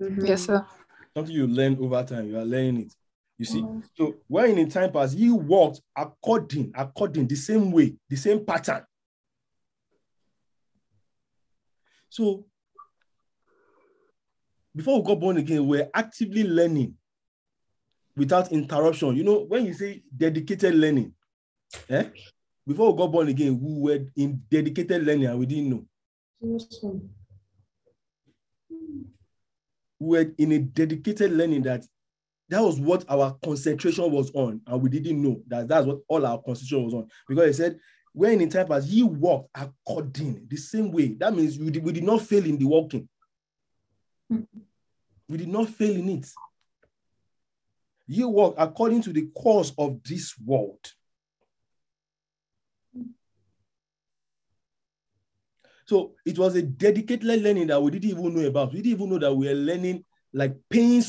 Mhm. 0.00 0.26
Yes, 0.26 0.46
sir. 0.46 0.66
Something 1.14 1.34
you 1.34 1.46
learn 1.46 1.76
over 1.80 2.02
time. 2.04 2.28
You 2.28 2.38
are 2.38 2.44
learning 2.44 2.82
it. 2.82 2.94
You 3.36 3.44
see. 3.44 3.64
So 3.94 4.16
when 4.26 4.58
in 4.58 4.68
time 4.70 4.92
past, 4.92 5.16
he 5.16 5.30
walked 5.30 5.80
according, 5.96 6.72
according 6.74 7.26
the 7.26 7.36
same 7.36 7.70
way, 7.72 7.96
the 8.08 8.16
same 8.16 8.44
pattern. 8.44 8.84
So 12.08 12.46
before 14.74 15.00
we 15.00 15.06
got 15.06 15.20
born 15.20 15.36
again, 15.36 15.66
we're 15.66 15.90
actively 15.94 16.44
learning 16.44 16.96
without 18.16 18.52
interruption. 18.52 19.16
You 19.16 19.24
know, 19.24 19.44
when 19.44 19.66
you 19.66 19.74
say 19.74 20.02
dedicated 20.16 20.74
learning, 20.74 21.14
eh? 21.88 22.10
Before 22.70 22.92
we 22.92 22.98
got 22.98 23.10
born 23.10 23.26
again, 23.26 23.58
we 23.60 23.80
were 23.80 24.06
in 24.14 24.44
dedicated 24.48 25.04
learning 25.04 25.26
and 25.26 25.40
we 25.40 25.44
didn't 25.44 25.70
know. 25.70 25.84
Awesome. 26.40 27.10
We 29.98 30.18
were 30.18 30.32
in 30.38 30.52
a 30.52 30.60
dedicated 30.60 31.32
learning 31.32 31.62
that 31.62 31.84
that 32.48 32.60
was 32.60 32.78
what 32.78 33.04
our 33.08 33.36
concentration 33.44 34.08
was 34.12 34.30
on, 34.34 34.60
and 34.68 34.80
we 34.80 34.88
didn't 34.88 35.20
know 35.20 35.42
that 35.48 35.66
that's 35.66 35.84
what 35.84 35.98
all 36.06 36.24
our 36.24 36.40
concentration 36.40 36.84
was 36.84 36.94
on. 36.94 37.08
Because 37.28 37.46
he 37.48 37.52
said, 37.54 37.80
when 38.12 38.40
in 38.40 38.48
time 38.48 38.68
past, 38.68 38.86
he 38.86 39.02
walked 39.02 39.50
according 39.52 40.46
the 40.46 40.56
same 40.56 40.92
way. 40.92 41.14
That 41.14 41.34
means 41.34 41.58
we 41.58 41.72
did, 41.72 41.82
we 41.82 41.90
did 41.90 42.04
not 42.04 42.22
fail 42.22 42.44
in 42.44 42.56
the 42.56 42.66
walking. 42.66 43.08
We 44.28 45.38
did 45.38 45.48
not 45.48 45.70
fail 45.70 45.96
in 45.96 46.08
it. 46.08 46.28
You 48.06 48.28
walk 48.28 48.54
according 48.58 49.02
to 49.02 49.12
the 49.12 49.26
course 49.36 49.72
of 49.76 50.04
this 50.04 50.38
world. 50.38 50.78
So 55.90 56.14
it 56.24 56.38
was 56.38 56.54
a 56.54 56.62
dedicated 56.62 57.24
learning 57.24 57.66
that 57.66 57.82
we 57.82 57.90
didn't 57.90 58.10
even 58.10 58.32
know 58.32 58.46
about. 58.46 58.72
We 58.72 58.80
didn't 58.80 58.92
even 58.92 59.10
know 59.10 59.18
that 59.18 59.34
we 59.34 59.48
were 59.48 59.54
learning, 59.54 60.04
like 60.32 60.54
paying 60.70 61.02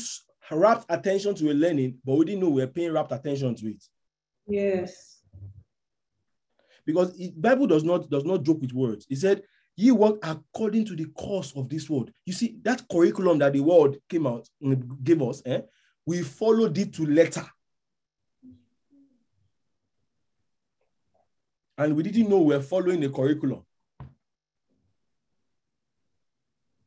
rapt 0.50 0.86
attention 0.88 1.36
to 1.36 1.52
a 1.52 1.54
learning, 1.54 1.98
but 2.04 2.16
we 2.16 2.24
didn't 2.24 2.40
know 2.40 2.48
we 2.48 2.62
were 2.62 2.66
paying 2.66 2.92
rapt 2.92 3.12
attention 3.12 3.54
to 3.54 3.66
it. 3.68 3.84
Yes. 4.44 5.22
Because 6.84 7.16
it, 7.16 7.40
Bible 7.40 7.68
does 7.68 7.84
not 7.84 8.10
does 8.10 8.24
not 8.24 8.42
joke 8.42 8.60
with 8.60 8.72
words. 8.72 9.06
He 9.08 9.14
said, 9.14 9.42
"Ye 9.76 9.92
walk 9.92 10.18
according 10.20 10.86
to 10.86 10.96
the 10.96 11.04
course 11.04 11.52
of 11.54 11.68
this 11.68 11.88
world." 11.88 12.10
You 12.26 12.32
see 12.32 12.58
that 12.62 12.84
curriculum 12.90 13.38
that 13.38 13.52
the 13.52 13.60
world 13.60 13.98
came 14.08 14.26
out 14.26 14.48
and 14.60 15.04
gave 15.04 15.22
us. 15.22 15.42
Eh? 15.46 15.60
We 16.04 16.22
followed 16.22 16.76
it 16.76 16.92
to 16.94 17.06
letter, 17.06 17.46
and 21.78 21.94
we 21.94 22.02
didn't 22.02 22.28
know 22.28 22.40
we 22.40 22.56
were 22.56 22.62
following 22.62 22.98
the 22.98 23.08
curriculum. 23.08 23.64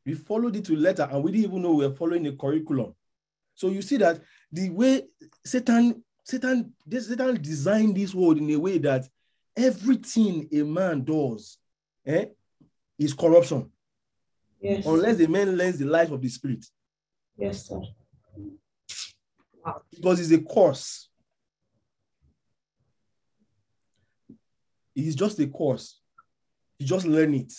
We 0.06 0.14
followed 0.14 0.54
it 0.54 0.64
to 0.66 0.76
letter, 0.76 1.08
and 1.10 1.22
we 1.22 1.32
didn't 1.32 1.46
even 1.50 1.62
know 1.62 1.74
we 1.74 1.86
were 1.88 1.94
following 1.94 2.22
the 2.22 2.32
curriculum. 2.32 2.94
So 3.56 3.68
you 3.70 3.82
see 3.82 3.96
that 3.96 4.20
the 4.52 4.70
way 4.70 5.02
Satan, 5.44 6.04
Satan, 6.22 6.72
this 6.86 7.08
Satan 7.08 7.42
designed 7.42 7.96
this 7.96 8.14
world 8.14 8.38
in 8.38 8.48
a 8.50 8.56
way 8.56 8.78
that 8.78 9.08
everything 9.56 10.48
a 10.52 10.62
man 10.62 11.02
does 11.02 11.58
eh, 12.06 12.26
is 12.98 13.12
corruption, 13.14 13.70
Yes. 14.60 14.86
unless 14.86 15.16
the 15.16 15.26
man 15.26 15.56
learns 15.56 15.78
the 15.78 15.86
life 15.86 16.12
of 16.12 16.20
the 16.22 16.28
spirit, 16.28 16.64
Yes, 17.36 17.66
sir. 17.66 17.80
because 19.90 20.20
it's 20.20 20.30
a 20.30 20.38
course. 20.38 21.08
It's 24.94 25.16
just 25.16 25.38
a 25.40 25.46
course. 25.48 26.00
You 26.78 26.86
just 26.86 27.06
learn 27.06 27.34
it. 27.34 27.52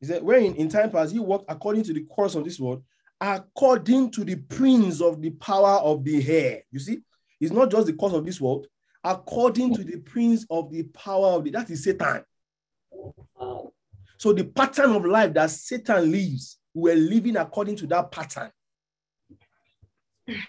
He 0.00 0.06
said, 0.06 0.22
where 0.22 0.38
in, 0.38 0.54
in 0.54 0.68
time 0.68 0.90
past, 0.90 1.12
he 1.12 1.18
walked 1.18 1.46
according 1.48 1.84
to 1.84 1.92
the 1.92 2.04
course 2.04 2.34
of 2.34 2.44
this 2.44 2.60
world, 2.60 2.82
according 3.20 4.10
to 4.12 4.24
the 4.24 4.36
prince 4.36 5.00
of 5.00 5.22
the 5.22 5.30
power 5.30 5.78
of 5.80 6.04
the 6.04 6.26
air. 6.30 6.62
You 6.70 6.78
see, 6.78 6.98
it's 7.40 7.52
not 7.52 7.70
just 7.70 7.86
the 7.86 7.94
course 7.94 8.12
of 8.12 8.26
this 8.26 8.40
world, 8.40 8.66
according 9.02 9.74
to 9.74 9.84
the 9.84 9.98
prince 9.98 10.44
of 10.50 10.70
the 10.70 10.82
power 10.84 11.28
of 11.28 11.44
the 11.44 11.50
that 11.50 11.70
is 11.70 11.84
Satan. 11.84 12.22
So 14.18 14.32
the 14.32 14.44
pattern 14.44 14.92
of 14.92 15.04
life 15.04 15.32
that 15.34 15.50
Satan 15.50 16.10
lives, 16.10 16.58
we're 16.74 16.96
living 16.96 17.36
according 17.36 17.76
to 17.76 17.86
that 17.88 18.10
pattern. 18.10 18.50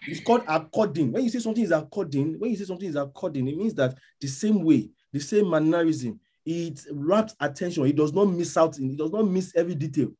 It's 0.07 0.21
called 0.21 0.43
according. 0.47 1.11
When 1.11 1.23
you 1.23 1.29
say 1.29 1.39
something 1.39 1.63
is 1.63 1.71
according, 1.71 2.39
when 2.39 2.51
you 2.51 2.57
say 2.57 2.65
something 2.65 2.89
is 2.89 2.95
according, 2.95 3.47
it 3.47 3.57
means 3.57 3.75
that 3.75 3.95
the 4.19 4.27
same 4.27 4.63
way, 4.63 4.89
the 5.13 5.19
same 5.19 5.49
mannerism, 5.49 6.19
it 6.47 6.85
wraps 6.93 7.35
attention. 7.41 7.85
It 7.85 7.97
does 7.97 8.13
not 8.13 8.25
miss 8.25 8.55
out. 8.55 8.79
In, 8.79 8.91
it 8.91 8.97
does 8.97 9.11
not 9.11 9.23
miss 9.23 9.53
every 9.53 9.75
detail. 9.75 10.11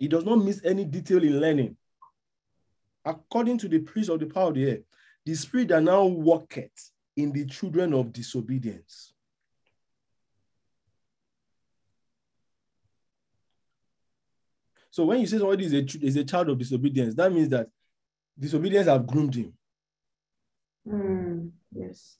It 0.00 0.08
does 0.10 0.24
not 0.24 0.36
miss 0.36 0.60
any 0.64 0.84
detail 0.84 1.22
in 1.22 1.38
learning. 1.38 1.76
According 3.04 3.58
to 3.58 3.68
the 3.68 3.78
priest 3.78 4.10
of 4.10 4.18
the 4.18 4.26
power 4.26 4.48
of 4.48 4.54
the 4.54 4.68
air, 4.68 4.78
the 5.24 5.34
spirit 5.36 5.68
that 5.68 5.82
now 5.82 6.06
worketh 6.06 6.90
in 7.16 7.30
the 7.30 7.46
children 7.46 7.94
of 7.94 8.12
disobedience. 8.12 9.12
So 14.90 15.04
when 15.04 15.20
you 15.20 15.26
say 15.28 15.38
somebody 15.38 15.66
is 15.66 15.72
a, 15.72 16.04
is 16.04 16.16
a 16.16 16.24
child 16.24 16.48
of 16.48 16.58
disobedience, 16.58 17.14
that 17.14 17.32
means 17.32 17.48
that 17.50 17.68
disobedience 18.36 18.88
have 18.88 19.06
groomed 19.06 19.36
him. 19.36 19.52
Mm, 20.88 21.52
yes. 21.74 22.16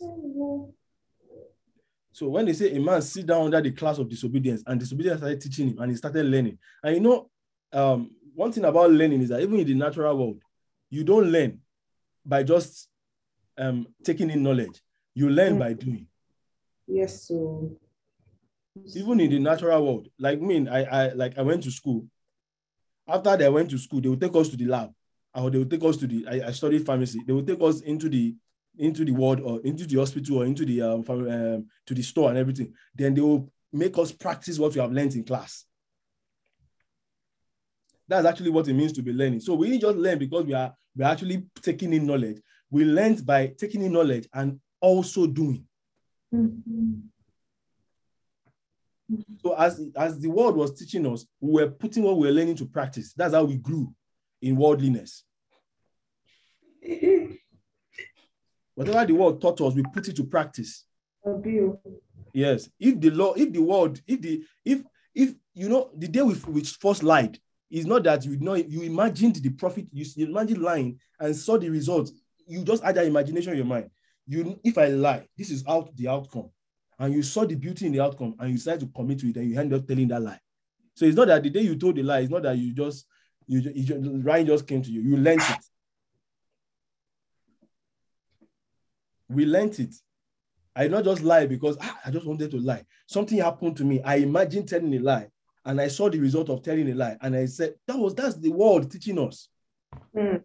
So 2.12 2.28
when 2.28 2.46
they 2.46 2.52
say 2.52 2.74
a 2.74 2.80
man 2.80 3.00
sit 3.02 3.26
down 3.26 3.42
under 3.46 3.60
the 3.60 3.70
class 3.70 3.98
of 3.98 4.08
disobedience 4.08 4.62
and 4.66 4.80
disobedience 4.80 5.20
started 5.20 5.40
teaching 5.40 5.68
him 5.70 5.78
and 5.78 5.90
he 5.90 5.96
started 5.96 6.26
learning. 6.26 6.58
And 6.82 6.94
you 6.96 7.00
know, 7.00 7.30
um, 7.72 8.10
one 8.34 8.50
thing 8.50 8.64
about 8.64 8.90
learning 8.90 9.22
is 9.22 9.28
that 9.28 9.40
even 9.40 9.58
in 9.60 9.66
the 9.66 9.74
natural 9.74 10.16
world, 10.16 10.42
you 10.90 11.04
don't 11.04 11.30
learn 11.30 11.60
by 12.24 12.42
just 12.42 12.88
um, 13.56 13.86
taking 14.02 14.30
in 14.30 14.42
knowledge. 14.42 14.80
You 15.14 15.30
learn 15.30 15.54
Mm. 15.54 15.58
by 15.58 15.72
doing. 15.74 16.06
Yes, 16.86 17.24
so. 17.28 17.76
Even 18.94 19.20
in 19.20 19.30
the 19.30 19.38
natural 19.38 19.84
world, 19.84 20.08
like 20.18 20.40
me, 20.40 20.68
I, 20.68 20.82
I 20.82 21.12
like 21.12 21.36
I 21.36 21.42
went 21.42 21.62
to 21.64 21.70
school. 21.70 22.06
After 23.06 23.36
they 23.36 23.48
went 23.48 23.70
to 23.70 23.78
school, 23.78 24.00
they 24.00 24.08
would 24.08 24.20
take 24.20 24.34
us 24.36 24.48
to 24.50 24.56
the 24.56 24.66
lab, 24.66 24.92
or 25.34 25.50
they 25.50 25.58
would 25.58 25.70
take 25.70 25.82
us 25.82 25.96
to 25.98 26.06
the. 26.06 26.26
I, 26.28 26.48
I 26.48 26.50
studied 26.52 26.86
pharmacy. 26.86 27.20
They 27.26 27.32
would 27.32 27.46
take 27.46 27.60
us 27.60 27.80
into 27.80 28.08
the 28.08 28.34
into 28.78 29.04
the 29.04 29.12
ward 29.12 29.40
or 29.40 29.60
into 29.62 29.86
the 29.86 29.98
hospital 29.98 30.38
or 30.38 30.44
into 30.46 30.64
the 30.64 30.82
um, 30.82 31.04
um 31.08 31.66
to 31.86 31.94
the 31.94 32.02
store 32.02 32.30
and 32.30 32.38
everything. 32.38 32.72
Then 32.94 33.14
they 33.14 33.20
will 33.20 33.50
make 33.72 33.96
us 33.98 34.12
practice 34.12 34.58
what 34.58 34.74
we 34.74 34.80
have 34.80 34.92
learned 34.92 35.14
in 35.14 35.24
class. 35.24 35.64
That's 38.06 38.26
actually 38.26 38.50
what 38.50 38.68
it 38.68 38.74
means 38.74 38.92
to 38.94 39.02
be 39.02 39.12
learning. 39.12 39.40
So 39.40 39.54
we 39.54 39.68
didn't 39.68 39.82
just 39.82 39.96
learn 39.98 40.18
because 40.18 40.44
we 40.44 40.54
are 40.54 40.74
we're 40.96 41.04
actually 41.04 41.44
taking 41.62 41.92
in 41.92 42.06
knowledge. 42.06 42.40
We 42.70 42.84
learned 42.84 43.24
by 43.24 43.48
taking 43.58 43.82
in 43.82 43.92
knowledge 43.92 44.28
and 44.32 44.60
also 44.80 45.26
doing. 45.26 45.66
Mhm. 46.34 47.02
So 49.42 49.54
as, 49.54 49.80
as 49.96 50.20
the 50.20 50.28
world 50.28 50.56
was 50.56 50.78
teaching 50.78 51.06
us, 51.06 51.24
we 51.40 51.62
were 51.62 51.70
putting 51.70 52.02
what 52.02 52.18
we 52.18 52.26
were 52.26 52.32
learning 52.32 52.56
to 52.56 52.66
practice. 52.66 53.14
That's 53.14 53.32
how 53.34 53.44
we 53.44 53.56
grew 53.56 53.94
in 54.42 54.56
worldliness. 54.56 55.24
Whatever 58.78 59.06
the 59.06 59.12
world 59.14 59.40
taught 59.40 59.60
us, 59.60 59.74
we 59.74 59.82
put 59.92 60.06
it 60.06 60.14
to 60.14 60.22
practice. 60.24 60.84
Yes. 62.32 62.70
If 62.78 63.00
the 63.00 63.10
law, 63.10 63.32
if 63.32 63.52
the 63.52 63.60
world, 63.60 64.00
if 64.06 64.22
the 64.22 64.44
if 64.64 64.82
if 65.16 65.34
you 65.52 65.68
know 65.68 65.90
the 65.96 66.06
day 66.06 66.22
we, 66.22 66.34
we 66.46 66.62
first 66.62 67.02
lied, 67.02 67.36
is 67.72 67.86
not 67.86 68.04
that 68.04 68.24
you 68.24 68.38
know 68.38 68.54
you 68.54 68.82
imagined 68.82 69.34
the 69.34 69.50
profit, 69.50 69.88
you, 69.90 70.06
imagined 70.24 70.62
lying 70.62 71.00
and 71.18 71.34
saw 71.34 71.58
the 71.58 71.68
results. 71.68 72.12
You 72.46 72.62
just 72.62 72.84
had 72.84 72.94
that 72.94 73.06
imagination 73.06 73.50
in 73.50 73.58
your 73.58 73.66
mind. 73.66 73.90
you 74.28 74.60
if 74.62 74.78
I 74.78 74.86
lie, 74.86 75.26
this 75.36 75.50
is 75.50 75.64
out 75.66 75.94
the 75.96 76.06
outcome, 76.06 76.48
and 77.00 77.12
you 77.12 77.24
saw 77.24 77.44
the 77.44 77.56
beauty 77.56 77.86
in 77.86 77.92
the 77.92 78.00
outcome, 78.00 78.36
and 78.38 78.50
you 78.50 78.58
decide 78.58 78.78
to 78.78 78.86
commit 78.86 79.18
to 79.18 79.28
it, 79.28 79.36
and 79.38 79.50
you 79.50 79.58
end 79.58 79.74
up 79.74 79.88
telling 79.88 80.06
that 80.08 80.22
lie. 80.22 80.38
So 80.94 81.04
it's 81.04 81.16
not 81.16 81.26
that 81.26 81.42
the 81.42 81.50
day 81.50 81.62
you 81.62 81.74
told 81.74 81.96
the 81.96 82.04
lie, 82.04 82.20
it's 82.20 82.30
not 82.30 82.44
that 82.44 82.56
you 82.56 82.72
just 82.72 83.06
you, 83.48 83.58
you 83.74 83.82
ju- 83.82 84.20
Ryan 84.22 84.46
just 84.46 84.68
came 84.68 84.82
to 84.82 84.90
you, 84.92 85.00
you 85.00 85.16
learned 85.16 85.40
it. 85.40 85.64
We 89.28 89.44
learned 89.46 89.78
it. 89.78 89.94
I 90.74 90.82
did 90.82 90.92
not 90.92 91.04
just 91.04 91.22
lie 91.22 91.46
because 91.46 91.76
ah, 91.80 91.98
I 92.04 92.10
just 92.10 92.26
wanted 92.26 92.50
to 92.52 92.58
lie. 92.58 92.84
Something 93.06 93.38
happened 93.38 93.76
to 93.78 93.84
me. 93.84 94.00
I 94.02 94.16
imagined 94.16 94.68
telling 94.68 94.94
a 94.94 94.98
lie, 95.00 95.28
and 95.64 95.80
I 95.80 95.88
saw 95.88 96.08
the 96.08 96.20
result 96.20 96.50
of 96.50 96.62
telling 96.62 96.88
a 96.90 96.94
lie, 96.94 97.16
and 97.20 97.34
I 97.34 97.46
said 97.46 97.74
that 97.86 97.98
was 97.98 98.14
that's 98.14 98.36
the 98.36 98.50
world 98.50 98.90
teaching 98.90 99.18
us. 99.18 99.48
Mm. 100.16 100.42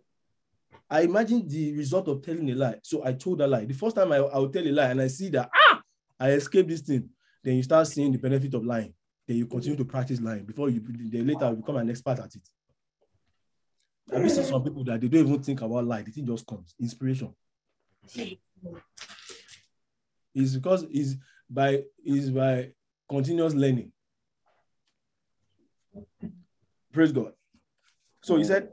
I 0.90 1.02
imagined 1.02 1.50
the 1.50 1.76
result 1.76 2.08
of 2.08 2.24
telling 2.24 2.50
a 2.52 2.56
lie. 2.56 2.76
So 2.84 3.06
I 3.06 3.14
told 3.14 3.42
a 3.42 3.48
lie. 3.48 3.66
The 3.66 3.74
first 3.74 3.96
time 3.96 4.12
I, 4.12 4.18
I 4.18 4.38
would 4.40 4.54
tell 4.54 4.68
a 4.68 4.72
lie 4.72 4.92
and 4.92 5.02
I 5.02 5.08
see 5.08 5.30
that, 5.30 5.50
ah, 5.56 5.82
I 6.20 6.32
escaped 6.32 6.70
this 6.70 6.82
thing, 6.82 7.10
then 7.44 7.56
you 7.56 7.64
start 7.64 7.88
seeing 7.88 8.12
the 8.12 8.18
benefit 8.18 8.54
of 8.54 8.64
lying. 8.64 8.94
Then 9.28 9.38
you 9.38 9.48
continue 9.48 9.78
to 9.78 9.86
practice 9.86 10.22
lying 10.22 10.46
before 10.46 10.70
you 10.70 10.82
then 10.86 11.26
later 11.26 11.50
you 11.50 11.56
become 11.58 11.78
an 11.78 11.90
expert 11.90 12.20
at 12.20 12.36
it. 12.36 12.48
I've 14.14 14.30
seen 14.32 14.44
some 14.44 14.64
people 14.64 14.84
that 14.84 15.00
they 15.02 15.08
don't 15.08 15.28
even 15.28 15.42
think 15.42 15.62
about 15.62 15.86
lie? 15.86 16.02
The 16.02 16.12
thing 16.12 16.26
just 16.26 16.46
comes. 16.46 16.76
Inspiration. 16.80 17.34
It's 20.36 20.55
because 20.55 20.86
it's 20.89 21.16
by 21.49 21.84
is 22.03 22.32
by 22.32 22.72
continuous 23.09 23.53
learning. 23.53 23.91
Praise 26.91 27.11
God. 27.11 27.34
So 28.24 28.38
he 28.38 28.43
said, 28.43 28.70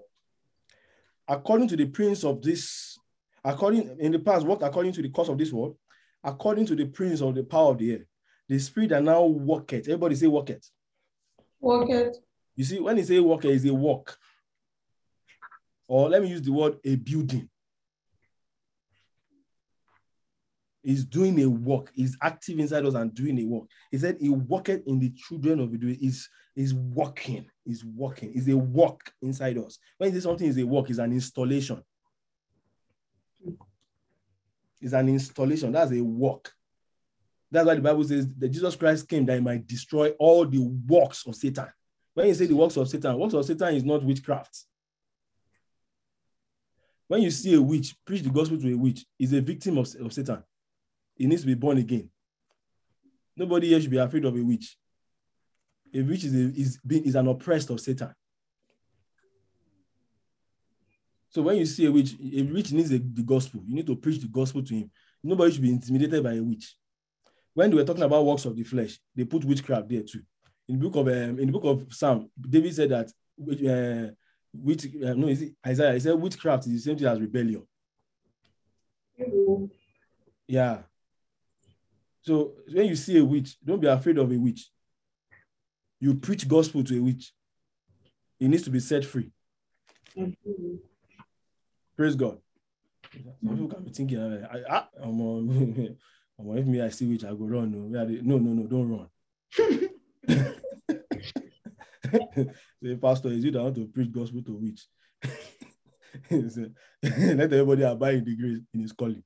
according 1.26 1.68
to 1.68 1.76
the 1.76 1.86
prince 1.86 2.24
of 2.24 2.43
this, 2.43 2.99
according 3.45 3.99
in 3.99 4.12
the 4.12 4.18
past, 4.18 4.47
worked 4.47 4.62
according 4.62 4.93
to 4.93 5.03
the 5.03 5.11
course 5.11 5.28
of 5.28 5.38
this 5.38 5.53
world, 5.53 5.76
according 6.22 6.66
to 6.66 6.76
the 6.76 6.86
prince 6.86 7.20
of 7.20 7.34
the 7.34 7.43
power 7.43 7.70
of 7.72 7.78
the 7.78 7.93
air, 7.93 8.07
the 8.49 8.59
spirit 8.59 8.91
that 8.91 9.03
now 9.03 9.24
worketh. 9.24 9.88
Everybody 9.88 10.14
say 10.14 10.26
worketh. 10.26 10.70
Walk 11.61 11.91
it. 11.91 12.16
You 12.57 12.64
see, 12.64 12.80
when 12.80 12.97
he 12.97 13.03
say 13.03 13.20
worketh, 13.20 13.51
is 13.51 13.64
a 13.64 13.74
work. 13.74 14.16
Or 15.88 16.09
let 16.09 16.22
me 16.22 16.28
use 16.28 16.43
the 16.43 16.53
word 16.53 16.78
a 16.84 16.95
building. 16.95 17.49
He's 20.83 21.05
doing 21.05 21.41
a 21.43 21.49
work. 21.49 21.91
He's 21.95 22.16
active 22.22 22.59
inside 22.59 22.87
us 22.87 22.95
and 22.95 23.14
doing 23.14 23.39
a 23.39 23.45
work. 23.45 23.64
He 23.91 23.99
said 23.99 24.16
he 24.20 24.31
worketh 24.31 24.83
in 24.87 24.99
the 24.99 25.11
children 25.11 25.61
of 25.61 25.78
the 25.78 25.99
Is 26.01 26.28
is 26.57 26.74
working. 26.74 27.47
Is 27.66 27.85
working. 27.85 28.33
Is 28.33 28.49
a 28.49 28.57
work 28.57 29.12
inside 29.20 29.59
us. 29.59 29.78
When 29.99 30.11
he 30.11 30.14
says 30.14 30.24
something 30.24 30.47
is 30.47 30.59
a 30.59 30.64
work, 30.64 30.91
is 30.91 30.99
an 30.99 31.12
installation. 31.12 31.83
It's 34.81 34.95
an 34.95 35.09
installation. 35.09 35.72
That's 35.72 35.93
a 35.93 36.01
work. 36.01 36.51
That's 37.51 37.66
why 37.66 37.74
the 37.74 37.81
Bible 37.83 38.05
says 38.05 38.26
that 38.39 38.49
Jesus 38.49 38.76
Christ 38.76 39.09
came 39.09 39.26
that 39.26 39.35
he 39.35 39.41
might 39.41 39.66
destroy 39.66 40.11
all 40.18 40.47
the 40.47 40.61
works 40.87 41.26
of 41.26 41.35
Satan. 41.35 41.66
When 42.14 42.28
you 42.28 42.35
say 42.35 42.47
the 42.47 42.55
works 42.55 42.76
of 42.76 42.89
Satan, 42.89 43.18
works 43.18 43.35
of 43.35 43.45
Satan 43.45 43.74
is 43.74 43.85
not 43.85 44.03
witchcraft. 44.03 44.64
When 47.09 47.22
you 47.22 47.31
see 47.31 47.55
a 47.55 47.61
witch, 47.61 47.95
preach 48.07 48.22
the 48.22 48.31
gospel 48.31 48.59
to 48.59 48.72
a 48.72 48.76
witch, 48.76 49.05
is 49.18 49.33
a 49.33 49.41
victim 49.41 49.78
of, 49.78 49.93
of 50.01 50.12
Satan. 50.12 50.43
He 51.21 51.27
needs 51.27 51.43
to 51.43 51.47
be 51.47 51.55
born 51.55 51.77
again. 51.77 52.09
Nobody 53.37 53.68
here 53.68 53.79
should 53.79 53.91
be 53.91 53.99
afraid 53.99 54.25
of 54.25 54.35
a 54.35 54.43
witch. 54.43 54.75
A 55.95 56.01
witch 56.01 56.25
is, 56.25 56.35
a, 56.35 56.59
is, 56.59 56.79
being, 56.79 57.05
is 57.05 57.14
an 57.14 57.29
oppressed 57.29 57.68
of 57.68 57.79
Satan. 57.79 58.14
So 61.29 61.43
when 61.43 61.59
you 61.59 61.66
see 61.66 61.85
a 61.85 61.93
witch, 61.93 62.14
a 62.18 62.41
witch 62.41 62.73
needs 62.73 62.91
a, 62.91 62.99
the 62.99 63.23
gospel. 63.23 63.61
You 63.66 63.75
need 63.75 63.87
to 63.89 63.97
preach 63.97 64.23
the 64.23 64.29
gospel 64.29 64.62
to 64.62 64.75
him. 64.75 64.91
Nobody 65.23 65.53
should 65.53 65.61
be 65.61 65.68
intimidated 65.68 66.25
by 66.25 66.33
a 66.33 66.43
witch. 66.43 66.75
When 67.53 67.68
they 67.68 67.77
were 67.77 67.85
talking 67.85 68.03
about 68.03 68.25
works 68.25 68.47
of 68.47 68.57
the 68.57 68.64
flesh, 68.64 68.99
they 69.14 69.25
put 69.25 69.45
witchcraft 69.45 69.91
there 69.91 70.03
too. 70.03 70.23
In 70.68 70.79
the 70.79 70.89
book 70.89 70.97
of 70.97 71.07
um, 71.09 71.39
in 71.39 71.47
the 71.49 71.53
book 71.53 71.64
of 71.64 71.93
Psalm, 71.93 72.31
David 72.41 72.75
said 72.75 72.89
that 72.89 73.09
uh, 73.39 74.14
witch 74.55 74.87
uh, 74.87 75.12
no, 75.12 75.29
is 75.29 75.43
it 75.43 75.53
Isaiah? 75.66 75.93
He 75.93 76.01
said 76.01 76.14
witchcraft 76.14 76.66
is 76.66 76.73
the 76.73 76.79
same 76.79 76.97
thing 76.97 77.09
as 77.09 77.21
rebellion. 77.21 77.66
Yeah. 80.49 80.79
So 82.23 82.55
when 82.73 82.87
you 82.87 82.97
see 82.97 83.18
a 83.18 83.25
witch, 83.25 83.57
don't 83.64 83.81
be 83.81 83.87
afraid 83.87 84.18
of 84.18 84.31
a 84.31 84.37
witch. 84.37 84.68
You 86.01 86.14
preach 86.14 86.47
gospel 86.47 86.85
to 86.85 86.99
a 86.99 87.03
witch. 87.03 87.33
He 88.39 88.49
needs 88.49 88.64
to 88.64 88.71
be 88.71 88.81
set 88.81 89.05
free. 89.05 89.31
Praise 91.97 92.16
God. 92.16 92.39
Some 93.12 93.55
people 93.55 93.68
can 93.68 93.85
be 93.85 93.91
thinking, 93.91 94.18
ah, 94.18 94.47
I, 94.71 94.85
I'm 95.03 95.21
on, 95.21 95.97
I'm 96.39 96.49
on, 96.49 96.59
if 96.59 96.66
me 96.66 96.81
I 96.81 96.89
see 96.89 97.07
witch, 97.07 97.25
I 97.25 97.31
go 97.31 97.47
run. 97.47 97.75
Oh. 97.77 97.89
No, 97.89 98.07
they? 98.07 98.21
no, 98.23 98.39
no, 98.39 98.53
no, 98.53 98.66
don't 98.66 98.89
run. 98.89 99.09
Say, 102.83 102.97
Pastor, 102.97 103.29
is 103.29 103.45
it 103.45 103.53
that 103.53 103.62
want 103.62 103.75
to 103.77 103.87
preach 103.87 104.11
gospel 104.12 104.43
to 104.43 104.53
witch? 104.53 104.87
Let 106.31 107.53
everybody 107.53 107.83
abide 107.83 108.14
in 108.14 108.25
the 108.25 108.37
grace 108.37 108.59
in 108.75 108.81
his 108.81 108.93
calling. 108.93 109.23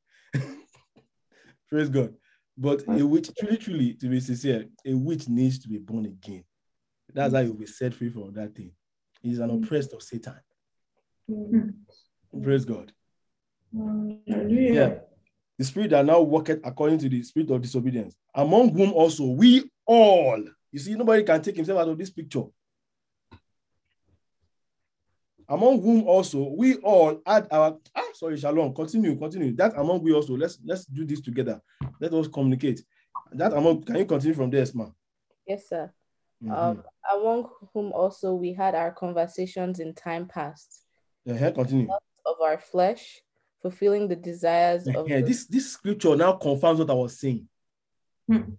Praise 1.69 1.89
God. 1.89 2.15
But 2.57 2.85
a 2.87 3.05
witch, 3.05 3.31
truly, 3.39 3.57
truly, 3.57 3.95
to 3.95 4.09
be 4.09 4.21
sincere, 4.21 4.67
a 4.87 4.95
witch 4.95 5.29
needs 5.29 5.59
to 5.61 5.69
be 5.69 5.79
born 5.79 6.07
again. 6.07 6.45
That's 7.13 7.35
how 7.35 7.41
you'll 7.41 7.55
be 7.55 7.67
set 7.67 7.95
free 7.95 8.11
from 8.11 8.33
that 8.35 8.55
thing. 8.55 8.73
He's 9.23 9.39
an 9.39 9.51
mm. 9.51 9.65
oppressed 9.65 9.93
of 9.93 10.03
Satan. 10.03 10.35
Mm. 11.31 11.75
Praise 12.43 12.65
God. 12.65 12.93
Yeah. 14.27 14.95
The 15.59 15.65
spirit 15.65 15.91
that 15.91 16.05
now 16.05 16.21
worketh 16.21 16.61
according 16.65 16.99
to 16.99 17.09
the 17.09 17.23
spirit 17.23 17.51
of 17.51 17.63
disobedience, 17.63 18.17
among 18.35 18.73
whom 18.77 18.93
also 18.93 19.25
we 19.25 19.71
all. 19.87 20.43
You 20.73 20.79
see, 20.79 20.95
nobody 20.95 21.23
can 21.23 21.41
take 21.43 21.57
himself 21.57 21.81
out 21.81 21.89
of 21.89 21.99
this 21.99 22.11
picture. 22.11 22.43
Among 25.49 25.83
whom 25.83 26.05
also 26.09 26.49
we 26.51 26.77
all 26.77 27.21
had 27.27 27.47
our 27.51 27.77
ah 27.95 28.03
sorry, 28.15 28.37
Shalom. 28.39 28.75
Continue, 28.75 29.17
continue. 29.17 29.55
That 29.55 29.77
among 29.77 30.03
we 30.03 30.13
also 30.13 30.37
let's 30.37 30.59
let's 30.65 30.87
do 30.87 31.05
this 31.05 31.21
together. 31.21 31.61
Let 32.01 32.15
us 32.15 32.29
communicate. 32.29 32.83
That 33.33 33.53
among 33.53 33.83
can 33.83 33.97
you 33.97 34.07
continue 34.07 34.35
from 34.35 34.51
there, 34.51 34.63
Esma? 34.63 34.93
Yes, 35.47 35.69
sir. 35.69 35.93
Mhm. 36.43 36.51
Um, 36.51 36.83
among 37.15 37.49
whom 37.73 37.93
also 37.93 38.35
we 38.35 38.53
had 38.55 38.75
our 38.75 38.91
conversations 38.93 39.81
in 39.81 39.95
time 39.95 40.27
past 40.27 40.85
yeah, 41.25 41.37
here, 41.37 41.53
continue. 41.53 41.89
of 42.27 42.41
our 42.41 42.59
flesh, 42.59 43.23
fulfilling 43.61 44.09
the 44.09 44.17
desires 44.17 44.87
of 44.87 45.07
Yeah, 45.09 45.21
the- 45.21 45.27
this 45.27 45.47
this 45.47 45.73
scripture 45.73 46.17
now 46.17 46.33
confirms 46.33 46.79
what 46.79 46.91
I 46.91 46.95
was 46.95 47.19
saying. 47.19 47.47
Hmm. 48.27 48.55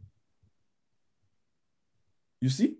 You 2.41 2.49
see? 2.49 2.77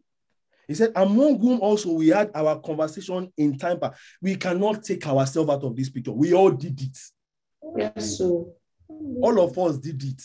He 0.68 0.74
said, 0.74 0.92
among 0.96 1.40
whom 1.40 1.60
also 1.62 1.92
we 1.92 2.08
had 2.08 2.32
our 2.34 2.60
conversation 2.60 3.32
in 3.38 3.58
time 3.58 3.80
past. 3.80 4.00
We 4.22 4.36
cannot 4.36 4.84
take 4.84 5.06
ourselves 5.08 5.50
out 5.50 5.64
of 5.64 5.76
this 5.76 5.90
picture. 5.90 6.12
We 6.12 6.34
all 6.34 6.52
did 6.52 6.82
it. 6.82 6.98
Yes, 7.78 8.18
so. 8.18 8.54
All 8.88 9.40
of 9.40 9.58
us 9.58 9.78
did 9.78 10.04
it. 10.04 10.22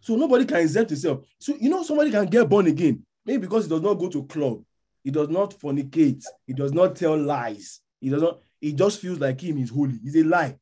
So 0.00 0.16
nobody 0.16 0.44
can 0.44 0.58
exempt 0.58 0.90
himself. 0.90 1.24
So 1.38 1.54
you 1.60 1.70
know, 1.70 1.82
somebody 1.82 2.10
can 2.10 2.26
get 2.26 2.48
born 2.48 2.66
again, 2.66 3.04
maybe 3.24 3.42
because 3.42 3.64
he 3.64 3.70
does 3.70 3.82
not 3.82 3.94
go 3.94 4.08
to 4.08 4.24
club, 4.24 4.62
he 5.04 5.10
does 5.10 5.28
not 5.28 5.54
fornicate, 5.58 6.24
he 6.46 6.52
does 6.52 6.72
not 6.72 6.96
tell 6.96 7.16
lies, 7.16 7.80
he 8.00 8.08
does 8.08 8.22
not, 8.22 8.40
he 8.60 8.72
just 8.72 9.00
feels 9.00 9.18
like 9.18 9.40
him 9.40 9.58
is 9.58 9.70
holy. 9.70 9.98
He's 10.02 10.16
a 10.16 10.24
lie. 10.24 10.56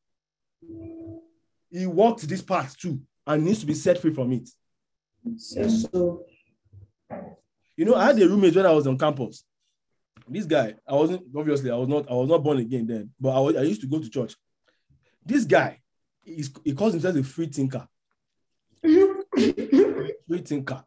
He 1.70 1.86
walked 1.86 2.28
this 2.28 2.42
path 2.42 2.76
too 2.76 3.00
and 3.26 3.44
needs 3.44 3.61
to 3.61 3.66
be 3.66 3.74
set 3.74 3.98
free 3.98 4.12
from 4.12 4.32
it. 4.32 4.48
Yes, 5.24 5.86
so. 5.92 6.24
You 7.76 7.84
know, 7.84 7.94
I 7.94 8.06
had 8.06 8.20
a 8.20 8.28
roommate 8.28 8.56
when 8.56 8.66
I 8.66 8.72
was 8.72 8.86
on 8.86 8.98
campus. 8.98 9.44
This 10.28 10.46
guy, 10.46 10.74
I 10.86 10.94
wasn't 10.94 11.22
obviously 11.36 11.70
I 11.70 11.76
was 11.76 11.88
not 11.88 12.11
I 12.11 12.14
was 12.14 12.28
not 12.28 12.42
born 12.42 12.58
again 12.58 12.86
then, 12.86 13.11
but 13.18 13.30
I, 13.30 13.40
was, 13.40 13.56
I 13.56 13.62
used 13.62 13.80
to 13.80 13.86
go 13.86 13.98
to 13.98 14.11
church. 14.11 14.36
This 15.24 15.44
guy, 15.44 15.80
he 16.22 16.74
calls 16.74 16.92
himself 16.92 17.16
a 17.16 17.22
free 17.22 17.46
thinker. 17.46 17.86
free 18.82 20.42
thinker. 20.44 20.84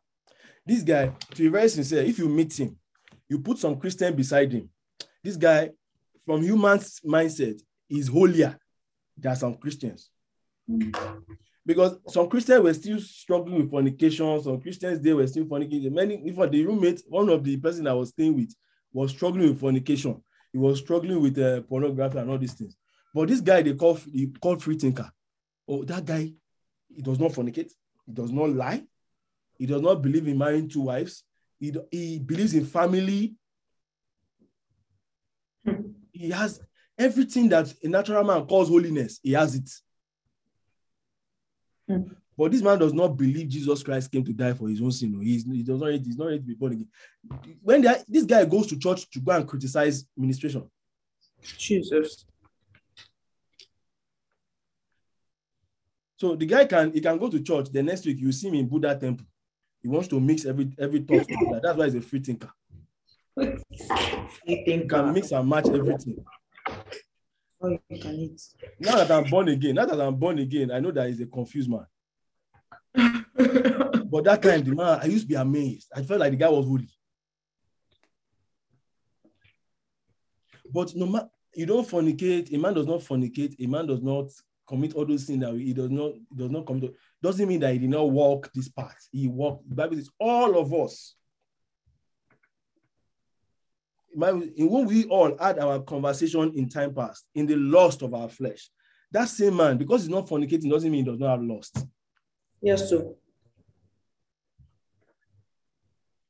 This 0.65 0.83
guy, 0.83 1.11
to 1.33 1.41
be 1.41 1.49
very 1.49 1.67
sincere, 1.67 2.03
if 2.03 2.17
you 2.17 2.29
meet 2.29 2.57
him, 2.57 2.77
you 3.27 3.39
put 3.39 3.57
some 3.57 3.77
Christian 3.77 4.15
beside 4.15 4.51
him. 4.51 4.69
This 5.23 5.35
guy, 5.35 5.71
from 6.25 6.41
human 6.41 6.79
mindset, 7.05 7.61
is 7.89 8.07
holier 8.07 8.57
than 9.17 9.35
some 9.35 9.55
Christians. 9.55 10.09
Because 11.65 11.97
some 12.09 12.27
Christians 12.29 12.61
were 12.61 12.73
still 12.73 12.99
struggling 12.99 13.57
with 13.61 13.71
fornication, 13.71 14.41
some 14.41 14.59
Christians 14.59 14.99
they 14.99 15.13
were 15.13 15.27
still 15.27 15.45
fornicating. 15.45 15.91
Many, 15.91 16.21
even 16.25 16.49
the 16.49 16.65
roommate, 16.65 17.01
one 17.07 17.29
of 17.29 17.43
the 17.43 17.57
person 17.57 17.87
I 17.87 17.93
was 17.93 18.09
staying 18.09 18.35
with, 18.35 18.53
was 18.91 19.11
struggling 19.11 19.49
with 19.49 19.59
fornication. 19.59 20.21
He 20.51 20.57
was 20.57 20.79
struggling 20.79 21.21
with 21.21 21.37
uh, 21.39 21.61
pornography 21.61 22.17
and 22.17 22.29
all 22.29 22.37
these 22.37 22.53
things. 22.53 22.75
But 23.13 23.29
this 23.29 23.41
guy 23.41 23.61
they 23.61 23.73
call 23.73 23.95
he 23.95 24.27
called 24.41 24.61
free 24.61 24.77
thinker. 24.77 25.09
Oh, 25.67 25.83
that 25.85 26.03
guy, 26.03 26.33
he 26.89 27.01
does 27.01 27.19
not 27.19 27.31
fornicate, 27.31 27.71
he 28.05 28.11
does 28.11 28.31
not 28.31 28.49
lie, 28.49 28.83
he 29.57 29.65
does 29.65 29.81
not 29.81 30.01
believe 30.01 30.27
in 30.27 30.37
marrying 30.37 30.67
two 30.67 30.81
wives, 30.81 31.23
he, 31.59 31.73
he 31.89 32.19
believes 32.19 32.53
in 32.53 32.65
family. 32.65 33.35
He 36.11 36.29
has 36.29 36.59
Everything 36.97 37.49
that 37.49 37.73
a 37.83 37.87
natural 37.87 38.23
man 38.23 38.45
calls 38.45 38.69
holiness, 38.69 39.19
he 39.23 39.31
has 39.31 39.55
it. 39.55 39.69
Hmm. 41.87 42.03
But 42.37 42.51
this 42.51 42.61
man 42.61 42.79
does 42.79 42.93
not 42.93 43.15
believe 43.15 43.47
Jesus 43.47 43.83
Christ 43.83 44.11
came 44.11 44.23
to 44.25 44.33
die 44.33 44.53
for 44.53 44.67
his 44.67 44.81
own 44.81 44.91
sin. 44.91 45.11
No, 45.11 45.19
he's, 45.19 45.45
he 45.45 45.61
does 45.61 45.79
not, 45.79 45.91
he's 45.91 46.17
not 46.17 46.25
ready 46.25 46.39
to 46.39 46.43
be 46.45 46.55
born 46.55 46.73
again. 46.73 46.87
When 47.61 47.85
are- 47.85 47.97
this 48.07 48.23
guy 48.25 48.43
goes 48.45 48.67
to 48.67 48.79
church 48.79 49.09
to 49.11 49.19
go 49.19 49.33
and 49.33 49.47
criticize 49.47 50.05
ministration, 50.17 50.69
Jesus. 51.57 52.25
so 56.17 56.35
the 56.35 56.45
guy 56.45 56.65
can 56.65 56.91
he 56.93 57.01
can 57.01 57.17
go 57.17 57.29
to 57.29 57.41
church. 57.43 57.69
The 57.71 57.83
next 57.83 58.05
week 58.05 58.17
you 58.19 58.31
see 58.31 58.47
him 58.47 58.55
in 58.55 58.67
Buddha 58.67 58.95
temple. 58.95 59.25
He 59.81 59.89
wants 59.89 60.07
to 60.07 60.19
mix 60.19 60.45
every 60.45 60.71
every 60.79 61.01
thought. 61.01 61.27
That's 61.61 61.77
why 61.77 61.85
he's 61.85 61.95
a 61.95 62.01
free 62.01 62.19
thinker. 62.21 62.49
He 64.45 64.85
can 64.87 65.13
mix 65.13 65.31
and 65.31 65.47
match 65.49 65.67
everything. 65.67 66.23
All 67.63 67.77
you 67.89 67.99
can 67.99 68.15
eat. 68.15 68.41
Now 68.79 68.95
that 68.97 69.11
I'm 69.11 69.29
born 69.29 69.47
again, 69.47 69.75
now 69.75 69.85
that 69.85 69.99
I'm 69.99 70.15
born 70.15 70.39
again, 70.39 70.71
I 70.71 70.79
know 70.79 70.91
that 70.91 71.07
he's 71.07 71.21
a 71.21 71.25
confused 71.25 71.69
man. 71.69 71.85
But 74.13 74.25
that 74.25 74.43
time, 74.43 74.63
the 74.63 74.75
man, 74.75 74.99
I 75.01 75.05
used 75.05 75.23
to 75.23 75.27
be 75.27 75.33
amazed. 75.33 75.91
I 75.95 76.03
felt 76.03 76.19
like 76.19 76.29
the 76.29 76.37
guy 76.37 76.47
was 76.47 76.67
holy. 76.67 76.87
But 80.71 80.95
no 80.95 81.07
matter 81.07 81.29
you 81.55 81.65
don't 81.65 81.87
fornicate, 81.87 82.53
a 82.53 82.57
man 82.59 82.75
does 82.75 82.85
not 82.85 82.99
fornicate, 82.99 83.55
a 83.59 83.65
man 83.65 83.87
does 83.87 84.03
not 84.03 84.29
commit 84.67 84.93
all 84.93 85.07
those 85.07 85.23
things 85.23 85.39
that 85.39 85.55
he 85.55 85.73
does 85.73 85.89
not 85.89 86.11
does 86.35 86.51
not 86.51 86.67
commit. 86.67 86.93
Doesn't 87.23 87.47
mean 87.47 87.59
that 87.61 87.73
he 87.73 87.79
did 87.79 87.89
not 87.89 88.11
walk 88.11 88.51
this 88.53 88.69
path. 88.69 89.07
He 89.11 89.27
walked. 89.27 89.67
The 89.67 89.75
Bible 89.75 89.95
says 89.95 90.11
all 90.19 90.59
of 90.59 90.71
us. 90.75 91.15
Bible- 94.15 94.49
In 94.55 94.69
when 94.69 94.85
we 94.85 95.05
all 95.05 95.37
had 95.37 95.59
our 95.59 95.79
conversation 95.81 96.51
in 96.55 96.69
time 96.69 96.93
past, 96.93 97.25
in 97.35 97.45
the 97.45 97.55
lust 97.55 98.01
of 98.01 98.13
our 98.13 98.29
flesh, 98.29 98.69
that 99.11 99.29
same 99.29 99.55
man, 99.55 99.77
because 99.77 100.01
he's 100.01 100.09
not 100.09 100.27
fornicating, 100.27 100.69
doesn't 100.69 100.91
mean 100.91 101.05
he 101.05 101.11
does 101.11 101.19
not 101.19 101.31
have 101.31 101.43
lust. 101.43 101.85
yes, 102.61 102.89
sir. 102.89 103.13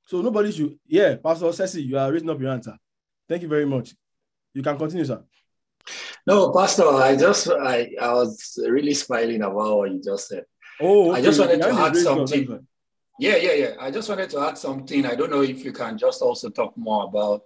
So 0.05 0.21
nobody 0.21 0.51
should. 0.51 0.77
Yeah, 0.85 1.15
Pastor 1.15 1.51
Ceci, 1.53 1.81
you 1.83 1.97
are 1.97 2.11
raising 2.11 2.29
up 2.29 2.39
your 2.39 2.51
answer. 2.51 2.77
Thank 3.27 3.41
you 3.41 3.47
very 3.47 3.65
much. 3.65 3.95
You 4.53 4.61
can 4.61 4.77
continue, 4.77 5.05
sir. 5.05 5.23
No, 6.27 6.51
Pastor, 6.51 6.87
I 6.89 7.15
just 7.15 7.49
I, 7.49 7.91
I 7.99 8.13
was 8.13 8.59
really 8.67 8.93
smiling 8.93 9.41
about 9.41 9.77
what 9.77 9.91
you 9.91 10.01
just 10.01 10.27
said. 10.27 10.45
Oh, 10.79 11.11
okay. 11.11 11.19
I 11.19 11.23
just 11.23 11.39
wanted 11.39 11.61
to 11.61 11.69
add 11.69 11.95
is 11.95 12.05
up. 12.05 12.27
something. 12.27 12.67
Yeah, 13.19 13.35
yeah, 13.37 13.53
yeah. 13.53 13.75
I 13.79 13.91
just 13.91 14.09
wanted 14.09 14.29
to 14.31 14.39
add 14.39 14.57
something. 14.57 15.05
I 15.05 15.15
don't 15.15 15.31
know 15.31 15.41
if 15.41 15.63
you 15.63 15.71
can 15.71 15.97
just 15.97 16.21
also 16.21 16.49
talk 16.49 16.75
more 16.77 17.05
about 17.05 17.43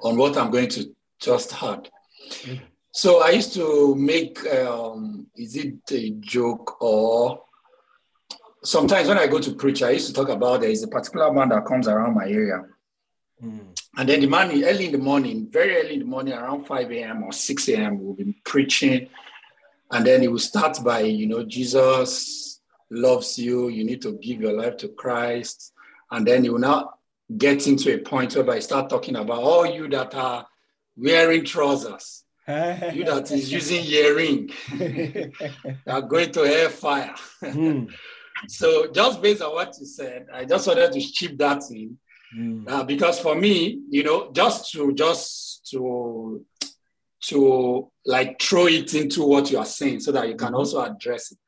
on 0.00 0.16
what 0.16 0.36
I'm 0.36 0.50
going 0.50 0.68
to 0.70 0.94
just 1.20 1.62
add. 1.62 1.88
Okay. 2.26 2.62
So 2.92 3.22
I 3.22 3.30
used 3.30 3.52
to 3.54 3.94
make 3.94 4.44
um, 4.46 5.26
is 5.36 5.56
it 5.56 5.74
a 5.90 6.10
joke 6.12 6.80
or 6.80 7.42
sometimes 8.62 9.08
when 9.08 9.18
I 9.18 9.26
go 9.26 9.38
to 9.38 9.52
preach, 9.52 9.82
I 9.82 9.90
used 9.90 10.08
to 10.08 10.14
talk 10.14 10.28
about 10.28 10.60
there 10.60 10.70
is 10.70 10.82
a 10.82 10.88
particular 10.88 11.32
man 11.32 11.50
that 11.50 11.66
comes 11.66 11.88
around 11.88 12.14
my 12.14 12.26
area. 12.26 12.64
Mm, 13.42 13.78
And 13.98 14.08
then 14.08 14.20
the 14.20 14.26
man 14.28 14.50
early 14.64 14.86
in 14.86 14.92
the 14.92 14.98
morning, 14.98 15.46
very 15.50 15.76
early 15.76 15.94
in 15.94 16.00
the 16.00 16.06
morning, 16.06 16.34
around 16.34 16.66
5 16.66 16.90
a.m. 16.90 17.22
or 17.24 17.32
6 17.32 17.68
a.m., 17.68 18.00
we'll 18.00 18.14
be 18.14 18.34
preaching. 18.44 19.08
And 19.90 20.06
then 20.06 20.22
he 20.22 20.28
will 20.28 20.38
start 20.38 20.82
by, 20.82 21.00
you 21.00 21.26
know, 21.26 21.44
Jesus 21.44 22.60
loves 22.90 23.38
you. 23.38 23.68
You 23.68 23.84
need 23.84 24.02
to 24.02 24.12
give 24.18 24.40
your 24.40 24.54
life 24.54 24.78
to 24.78 24.88
Christ. 24.88 25.72
And 26.10 26.26
then 26.26 26.44
he 26.44 26.50
will 26.50 26.58
now 26.58 26.94
get 27.34 27.60
to 27.60 27.94
a 27.94 27.98
point 27.98 28.34
where 28.36 28.50
I 28.50 28.60
start 28.60 28.88
talking 28.90 29.16
about 29.16 29.38
all 29.38 29.66
you 29.66 29.88
that 29.88 30.14
are 30.14 30.46
wearing 30.96 31.44
trousers, 31.44 32.24
you 32.48 33.04
that 33.04 33.30
is 33.32 33.52
using 33.52 33.84
earring, 33.84 34.50
are 35.86 36.02
going 36.02 36.30
to 36.32 36.42
hellfire. 36.46 37.14
Mm, 37.42 37.92
so 38.48 38.90
just 38.92 39.20
based 39.22 39.42
on 39.42 39.52
what 39.54 39.74
you 39.78 39.86
said, 39.86 40.26
I 40.32 40.44
just 40.44 40.66
wanted 40.68 40.92
to 40.92 41.00
chip 41.00 41.36
that 41.38 41.62
in. 41.70 41.98
mm, 42.36 42.68
Uh, 42.70 42.84
because 42.84 43.18
for 43.18 43.34
me, 43.34 43.80
you 43.90 44.02
know, 44.04 44.30
just 44.32 44.70
to 44.72 44.92
just 44.94 45.66
to 45.70 46.44
to 47.22 47.90
like 48.04 48.40
throw 48.40 48.66
it 48.66 48.94
into 48.94 49.24
what 49.26 49.50
you 49.50 49.58
are 49.58 49.64
saying 49.64 49.98
so 50.00 50.12
that 50.12 50.28
you 50.28 50.36
can 50.36 50.52
Mhm. 50.52 50.58
also 50.58 50.80
address 50.84 51.32
it. 51.32 51.38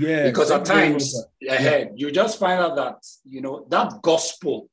Yeah. 0.00 0.24
Because 0.24 0.50
at 0.50 0.66
thank 0.66 0.68
you 0.68 0.74
very 0.74 0.92
much, 0.92 1.02
times 1.02 1.12
sir. 1.12 1.54
ahead, 1.54 1.92
you 1.96 2.10
just 2.10 2.38
find 2.38 2.60
out 2.60 2.76
that 2.76 2.96
you 3.24 3.40
know 3.42 3.66
that 3.68 4.00
gospel 4.02 4.68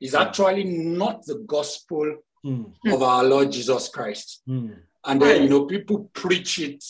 is 0.00 0.14
actually 0.14 0.64
not 0.64 1.24
the 1.26 1.38
gospel 1.46 2.16
Mm, 2.44 2.74
of 2.92 3.02
our 3.02 3.24
Lord 3.24 3.50
Jesus 3.50 3.88
Christ. 3.88 4.42
mm, 4.46 4.76
And 5.06 5.22
then 5.22 5.44
you 5.44 5.48
know, 5.48 5.64
people 5.64 6.10
preach 6.12 6.58
it 6.58 6.84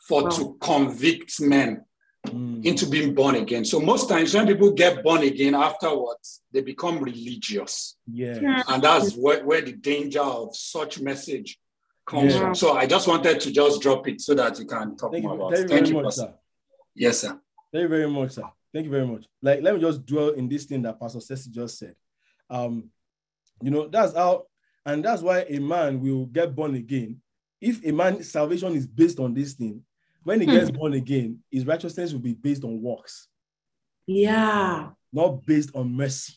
for 0.00 0.24
Wow. 0.24 0.28
to 0.30 0.56
convict 0.60 1.40
men 1.40 1.84
mm. 2.26 2.64
into 2.64 2.84
being 2.90 3.14
born 3.14 3.36
again. 3.36 3.64
So 3.64 3.78
most 3.78 4.08
times 4.08 4.34
when 4.34 4.48
people 4.48 4.72
get 4.72 5.04
born 5.04 5.22
again 5.22 5.54
afterwards, 5.54 6.42
they 6.52 6.62
become 6.62 6.98
religious. 6.98 7.96
Yeah. 8.12 8.64
And 8.66 8.82
that's 8.82 9.14
where, 9.14 9.44
where 9.46 9.60
the 9.62 9.74
danger 9.74 10.20
of 10.20 10.56
such 10.56 11.00
message 11.00 11.60
comes 12.04 12.34
Yeah. 12.34 12.40
from. 12.40 12.54
So 12.56 12.72
I 12.72 12.86
just 12.86 13.06
wanted 13.06 13.38
to 13.38 13.52
just 13.52 13.80
drop 13.80 14.08
it 14.08 14.20
so 14.20 14.34
that 14.34 14.58
you 14.58 14.66
can 14.66 14.96
talk 14.96 15.12
Thank 15.12 15.22
more 15.24 15.36
you, 15.36 15.40
about 15.42 15.54
thank 15.54 15.66
it. 15.66 15.70
you 15.70 15.76
Thank 15.76 15.88
you, 15.90 15.94
much, 15.94 16.04
Pastor. 16.06 16.22
sir. 16.22 16.34
Yes, 16.96 17.20
sir. 17.20 17.40
Thank 17.72 17.82
you 17.82 17.88
very 17.88 18.10
much, 18.10 18.32
sir. 18.32 18.42
Thank 18.72 18.86
you 18.86 18.90
very 18.90 19.06
much. 19.06 19.26
Like, 19.40 19.62
let 19.62 19.74
me 19.76 19.80
just 19.80 20.04
dwell 20.04 20.30
in 20.30 20.48
this 20.48 20.64
thing 20.64 20.82
that 20.82 20.98
Pastor 20.98 21.20
Ceci 21.20 21.50
just 21.52 21.78
said. 21.78 21.94
Um, 22.50 22.90
you 23.62 23.70
know, 23.70 23.88
that's 23.88 24.14
how, 24.14 24.44
and 24.86 25.04
that's 25.04 25.22
why 25.22 25.40
a 25.48 25.58
man 25.58 26.00
will 26.00 26.26
get 26.26 26.54
born 26.54 26.74
again. 26.74 27.20
If 27.60 27.84
a 27.84 27.92
man's 27.92 28.30
salvation 28.30 28.74
is 28.74 28.86
based 28.86 29.18
on 29.18 29.34
this 29.34 29.54
thing, 29.54 29.82
when 30.22 30.40
he 30.40 30.46
gets 30.46 30.70
born 30.70 30.92
again, 30.94 31.40
his 31.50 31.66
righteousness 31.66 32.12
will 32.12 32.20
be 32.20 32.34
based 32.34 32.64
on 32.64 32.80
works, 32.82 33.28
Yeah. 34.06 34.90
not 35.12 35.44
based 35.46 35.70
on 35.74 35.92
mercy 35.94 36.34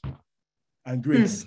and 0.86 1.03
grace. 1.03 1.45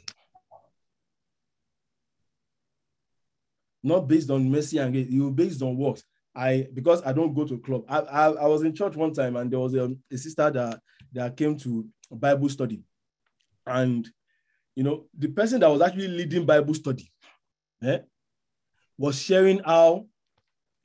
Not 3.82 4.08
based 4.08 4.30
on 4.30 4.50
mercy 4.50 4.78
and 4.78 4.92
grace, 4.92 5.08
You 5.10 5.30
based 5.30 5.62
on 5.62 5.76
works. 5.76 6.04
I 6.34 6.66
because 6.74 7.00
I 7.04 7.12
don't 7.12 7.32
go 7.34 7.44
to 7.46 7.58
club. 7.58 7.84
I, 7.88 7.98
I, 8.00 8.30
I 8.30 8.46
was 8.46 8.62
in 8.62 8.74
church 8.74 8.96
one 8.96 9.12
time 9.12 9.36
and 9.36 9.50
there 9.50 9.60
was 9.60 9.74
a, 9.74 9.94
a 10.10 10.18
sister 10.18 10.50
that 10.50 10.80
that 11.12 11.36
came 11.36 11.56
to 11.58 11.86
Bible 12.10 12.48
study, 12.48 12.82
and 13.66 14.08
you 14.76 14.82
know 14.84 15.06
the 15.16 15.28
person 15.28 15.60
that 15.60 15.70
was 15.70 15.80
actually 15.80 16.08
leading 16.08 16.46
Bible 16.46 16.74
study, 16.74 17.10
eh, 17.82 17.98
was 18.98 19.20
sharing 19.20 19.58
how 19.60 20.06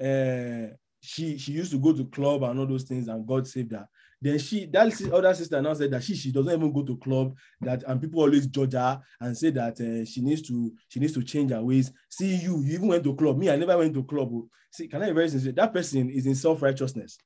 uh, 0.02 0.68
she 1.02 1.38
she 1.38 1.54
used 1.54 1.72
to 1.72 1.80
go 1.80 1.94
to 1.94 2.06
club 2.06 2.44
and 2.44 2.60
all 2.60 2.66
those 2.68 2.84
things 2.84 3.08
and 3.08 3.26
God 3.26 3.48
saved 3.48 3.72
her. 3.72 3.88
Then 4.22 4.38
she 4.38 4.66
that 4.68 5.12
other 5.14 5.34
sister 5.34 5.62
now 5.62 5.74
said 5.74 5.92
that 5.92 6.04
she 6.04 6.16
she 6.16 6.32
doesn't 6.32 6.52
even 6.54 6.74
go 6.74 6.84
to 6.84 6.98
club 6.98 7.36
that 7.62 7.84
and 7.88 8.02
people 8.02 8.22
always 8.22 8.48
judge 8.48 8.74
her 8.74 9.00
and 9.22 9.38
say 9.38 9.50
that 9.52 9.80
uh, 9.80 10.06
she 10.06 10.22
needs 10.22 10.42
to 10.44 10.74
she 10.90 11.00
needs 11.00 11.14
to 11.14 11.24
change 11.24 11.52
her 11.52 11.64
ways. 11.64 11.92
See 12.10 12.36
you 12.36 12.62
you 12.62 12.76
even 12.76 12.88
went 12.90 13.04
to 13.06 13.16
club. 13.16 13.38
Me 13.38 13.50
I 13.50 13.56
never 13.56 13.78
went 13.78 13.94
to 13.94 14.04
club. 14.04 14.30
oh. 14.32 14.50
See 14.72 14.88
can 14.88 15.02
I 15.02 15.08
be 15.08 15.14
very 15.14 15.30
sincere? 15.30 15.54
That 15.54 15.74
person 15.74 16.10
is 16.10 16.26
in 16.26 16.36
self 16.36 16.62
righteousness. 16.62 17.18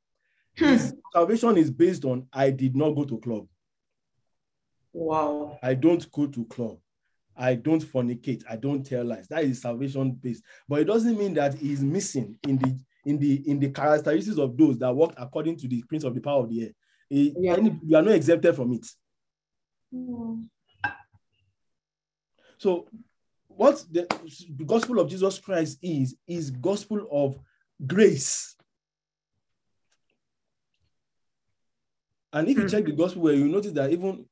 His 0.55 0.93
salvation 1.11 1.57
is 1.57 1.71
based 1.71 2.05
on 2.05 2.27
I 2.31 2.51
did 2.51 2.75
not 2.75 2.91
go 2.91 3.05
to 3.05 3.17
club. 3.17 3.47
Wow. 4.93 5.57
I 5.61 5.73
don't 5.73 6.09
go 6.11 6.27
to 6.27 6.45
club. 6.45 6.77
I 7.35 7.55
don't 7.55 7.83
fornicate. 7.83 8.43
I 8.47 8.55
don't 8.57 8.85
tell 8.85 9.03
lies. 9.05 9.27
That 9.27 9.43
is 9.43 9.61
salvation 9.61 10.11
based. 10.11 10.43
But 10.67 10.81
it 10.81 10.85
doesn't 10.85 11.17
mean 11.17 11.33
that 11.33 11.55
he's 11.55 11.83
missing 11.83 12.37
in 12.47 12.57
the 12.59 12.77
in 13.05 13.17
the 13.17 13.49
in 13.49 13.59
the 13.59 13.69
characteristics 13.71 14.37
of 14.37 14.55
those 14.55 14.77
that 14.79 14.93
walk 14.95 15.13
according 15.17 15.57
to 15.57 15.67
the 15.67 15.83
prince 15.89 16.03
of 16.03 16.13
the 16.13 16.21
power 16.21 16.43
of 16.43 16.49
the 16.49 16.63
air. 16.63 16.69
Eh, 17.11 17.31
Yeah. 17.37 17.55
any- 17.57 17.79
you 17.85 17.97
are 17.97 18.03
not 18.03 18.13
exempted 18.13 18.55
from 18.55 18.73
it. 18.73 18.85
So, 22.59 22.87
what 23.47 23.83
the, 23.91 24.07
the 24.55 24.63
gospel 24.63 24.99
of 24.99 25.09
Jesus 25.09 25.39
Christ 25.39 25.79
is 25.81 26.15
is 26.27 26.49
gospel 26.51 27.07
of 27.11 27.39
grace. 27.85 28.55
And 32.31 32.47
if 32.47 32.55
you 32.57 32.63
Hmm. 32.63 32.69
check 32.69 32.85
the 32.85 32.93
gospel, 32.93 33.23
where 33.23 33.33
you 33.35 33.47
notice 33.47 33.73
that 33.73 33.91
even 33.91 34.25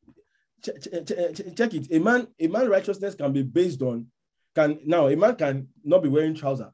check, 0.64 1.74
it, 1.74 1.91
a 1.91 1.99
man 1.99 2.28
a 2.39 2.47
man 2.47 2.70
righteousness 2.70 3.16
can 3.16 3.32
be 3.34 3.43
based 3.43 3.82
on 3.82 4.07
can 4.55 4.80
now 4.86 5.07
a 5.07 5.16
man 5.16 5.36
can 5.36 5.68
not 5.84 6.03
be 6.03 6.09
wearing 6.09 6.36
trouser. 6.36 6.72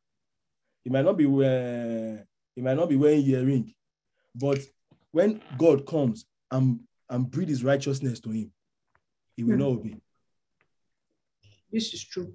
He 0.83 0.89
might 0.89 1.05
not 1.05 1.17
be 1.17 1.25
wearing 1.25 2.23
he 2.55 2.61
might 2.61 2.75
not 2.77 2.89
be 2.89 2.95
wearing 2.97 3.21
earring, 3.25 3.73
but 4.35 4.59
when 5.11 5.41
God 5.57 5.85
comes 5.85 6.25
and 6.51 6.79
and 7.09 7.29
breathe 7.29 7.49
his 7.49 7.63
righteousness 7.63 8.19
to 8.21 8.29
him, 8.31 8.51
he 9.35 9.43
will 9.43 9.53
Hmm. 9.53 9.59
not 9.59 9.67
obey. 9.69 10.01
This 11.71 11.93
is 11.93 12.03
true. 12.03 12.33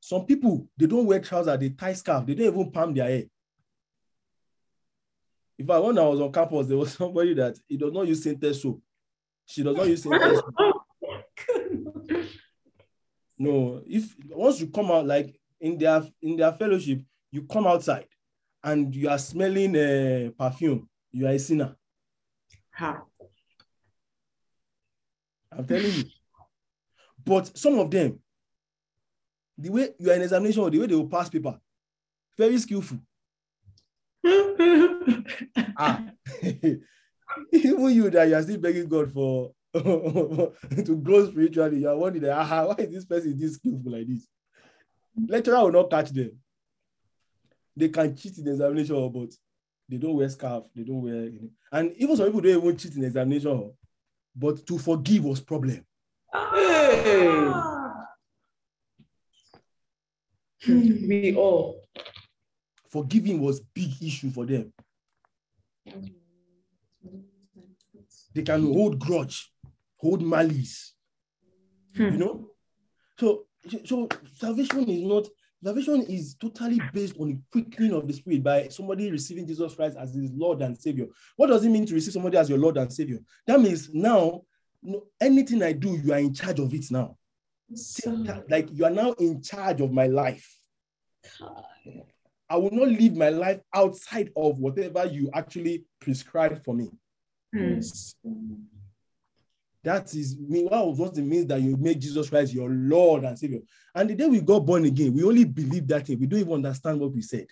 Some 0.00 0.26
people 0.26 0.68
they 0.76 0.86
don't 0.86 1.06
wear 1.06 1.20
trousers, 1.20 1.58
they 1.58 1.70
tie 1.70 1.92
scarf, 1.94 2.26
they 2.26 2.34
don't 2.34 2.46
even 2.54 2.70
palm 2.72 2.92
their 2.94 3.08
hair. 3.08 3.24
In 5.58 5.66
fact, 5.66 5.82
when 5.82 5.98
I 5.98 6.06
was 6.06 6.20
on 6.20 6.32
campus, 6.32 6.66
there 6.66 6.76
was 6.76 6.92
somebody 6.96 7.34
that 7.34 7.58
he 7.68 7.76
does 7.76 7.92
not 7.92 8.06
use 8.06 8.22
scented 8.22 8.54
soap. 8.56 8.80
She 9.46 9.62
does 9.62 9.76
not 9.76 9.88
use 9.88 10.02
scented 10.04 10.36
soap. 10.36 10.54
No, 13.38 13.82
if 13.86 14.14
once 14.28 14.60
you 14.60 14.68
come 14.68 14.90
out 14.92 15.06
like 15.06 15.34
in 15.60 15.76
their 15.76 16.06
in 16.20 16.36
their 16.36 16.52
fellowship, 16.52 17.00
you 17.30 17.42
come 17.42 17.66
outside 17.66 18.06
and 18.62 18.94
you 18.94 19.08
are 19.08 19.18
smelling 19.18 19.76
uh, 19.76 20.30
perfume, 20.38 20.88
you 21.10 21.26
are 21.26 21.32
a 21.32 21.38
sinner. 21.38 21.74
Ha. 22.74 23.02
I'm 25.50 25.66
telling 25.66 25.92
you. 25.92 26.04
But 27.24 27.56
some 27.56 27.78
of 27.78 27.90
them, 27.90 28.18
the 29.58 29.70
way 29.70 29.90
you 29.98 30.10
are 30.10 30.14
in 30.14 30.22
examination, 30.22 30.62
or 30.62 30.70
the 30.70 30.78
way 30.78 30.86
they 30.86 30.94
will 30.94 31.08
pass 31.08 31.28
paper, 31.28 31.58
very 32.38 32.58
skillful. 32.58 32.98
Ah, 35.76 36.04
even 37.52 37.90
you 37.90 38.10
that 38.10 38.28
you 38.28 38.34
are 38.34 38.42
still 38.42 38.58
begging 38.58 38.88
God 38.88 39.12
for 39.12 39.52
to 39.74 41.00
grow 41.02 41.30
spiritually, 41.30 41.78
you 41.80 41.88
are 41.88 41.96
wondering, 41.96 42.30
ah, 42.30 42.66
why 42.66 42.84
is 42.84 42.92
this 42.92 43.04
person 43.04 43.32
is 43.32 43.40
this 43.40 43.54
skillful 43.54 43.92
like 43.92 44.06
this? 44.06 44.28
Lecturer 45.28 45.60
will 45.60 45.72
not 45.72 45.90
catch 45.90 46.10
them. 46.10 46.32
They 47.74 47.88
can 47.88 48.14
cheat 48.14 48.36
in 48.38 48.48
examination, 48.48 49.10
but 49.10 49.30
they 49.88 49.96
don't 49.96 50.16
wear 50.16 50.28
scarf, 50.28 50.64
they 50.74 50.82
don't 50.82 51.02
wear, 51.02 51.30
and 51.72 51.92
even 51.96 52.16
some 52.16 52.26
people 52.26 52.42
don't 52.42 52.62
even 52.62 52.76
cheat 52.76 52.96
in 52.96 53.04
examination, 53.04 53.72
but 54.36 54.66
to 54.66 54.78
forgive 54.78 55.24
was 55.24 55.40
problem. 55.40 55.84
Hey. 56.32 57.52
We 60.68 61.34
all. 61.36 61.81
Forgiving 62.92 63.40
was 63.40 63.60
big 63.60 63.90
issue 64.02 64.30
for 64.30 64.44
them. 64.44 64.70
They 68.34 68.42
can 68.42 68.62
hold 68.62 68.98
grudge, 68.98 69.50
hold 69.96 70.22
malice. 70.22 70.92
Hmm. 71.96 72.02
You 72.02 72.10
know? 72.18 72.50
So, 73.18 73.46
so 73.86 74.08
salvation 74.36 74.88
is 74.90 75.02
not 75.02 75.26
salvation 75.64 76.02
is 76.02 76.34
totally 76.34 76.80
based 76.92 77.16
on 77.18 77.28
the 77.28 77.38
quickening 77.50 77.92
of 77.92 78.06
the 78.06 78.12
spirit 78.12 78.42
by 78.42 78.68
somebody 78.68 79.10
receiving 79.10 79.46
Jesus 79.46 79.74
Christ 79.74 79.96
as 79.96 80.14
his 80.14 80.30
Lord 80.32 80.60
and 80.60 80.76
Savior. 80.76 81.06
What 81.36 81.46
does 81.46 81.64
it 81.64 81.70
mean 81.70 81.86
to 81.86 81.94
receive 81.94 82.12
somebody 82.12 82.36
as 82.36 82.50
your 82.50 82.58
Lord 82.58 82.76
and 82.76 82.92
Savior? 82.92 83.20
That 83.46 83.60
means 83.60 83.88
now 83.94 84.42
no, 84.82 85.04
anything 85.20 85.62
I 85.62 85.72
do, 85.72 85.96
you 85.96 86.12
are 86.12 86.18
in 86.18 86.34
charge 86.34 86.58
of 86.58 86.74
it 86.74 86.90
now. 86.90 87.16
Like 88.50 88.68
you 88.72 88.84
are 88.84 88.90
now 88.90 89.12
in 89.12 89.40
charge 89.42 89.80
of 89.80 89.92
my 89.92 90.08
life. 90.08 90.58
I 92.52 92.56
will 92.56 92.70
not 92.70 92.88
live 92.88 93.16
my 93.16 93.30
life 93.30 93.60
outside 93.74 94.30
of 94.36 94.58
whatever 94.58 95.06
you 95.06 95.30
actually 95.32 95.86
prescribed 95.98 96.62
for 96.62 96.74
me. 96.74 96.90
Hmm. 97.50 97.80
That 99.82 100.14
is 100.14 100.36
me. 100.38 100.64
What 100.64 100.98
what 100.98 101.16
it 101.16 101.22
means 101.22 101.46
that 101.46 101.62
you 101.62 101.78
make 101.78 101.98
Jesus 101.98 102.28
Christ 102.28 102.52
your 102.52 102.68
Lord 102.68 103.24
and 103.24 103.38
Savior. 103.38 103.60
And 103.94 104.10
the 104.10 104.14
day 104.14 104.26
we 104.26 104.42
got 104.42 104.66
born 104.66 104.84
again, 104.84 105.14
we 105.14 105.24
only 105.24 105.44
believe 105.44 105.88
that 105.88 106.06
thing. 106.06 106.20
We 106.20 106.26
don't 106.26 106.40
even 106.40 106.52
understand 106.52 107.00
what 107.00 107.14
we 107.14 107.22
said. 107.22 107.46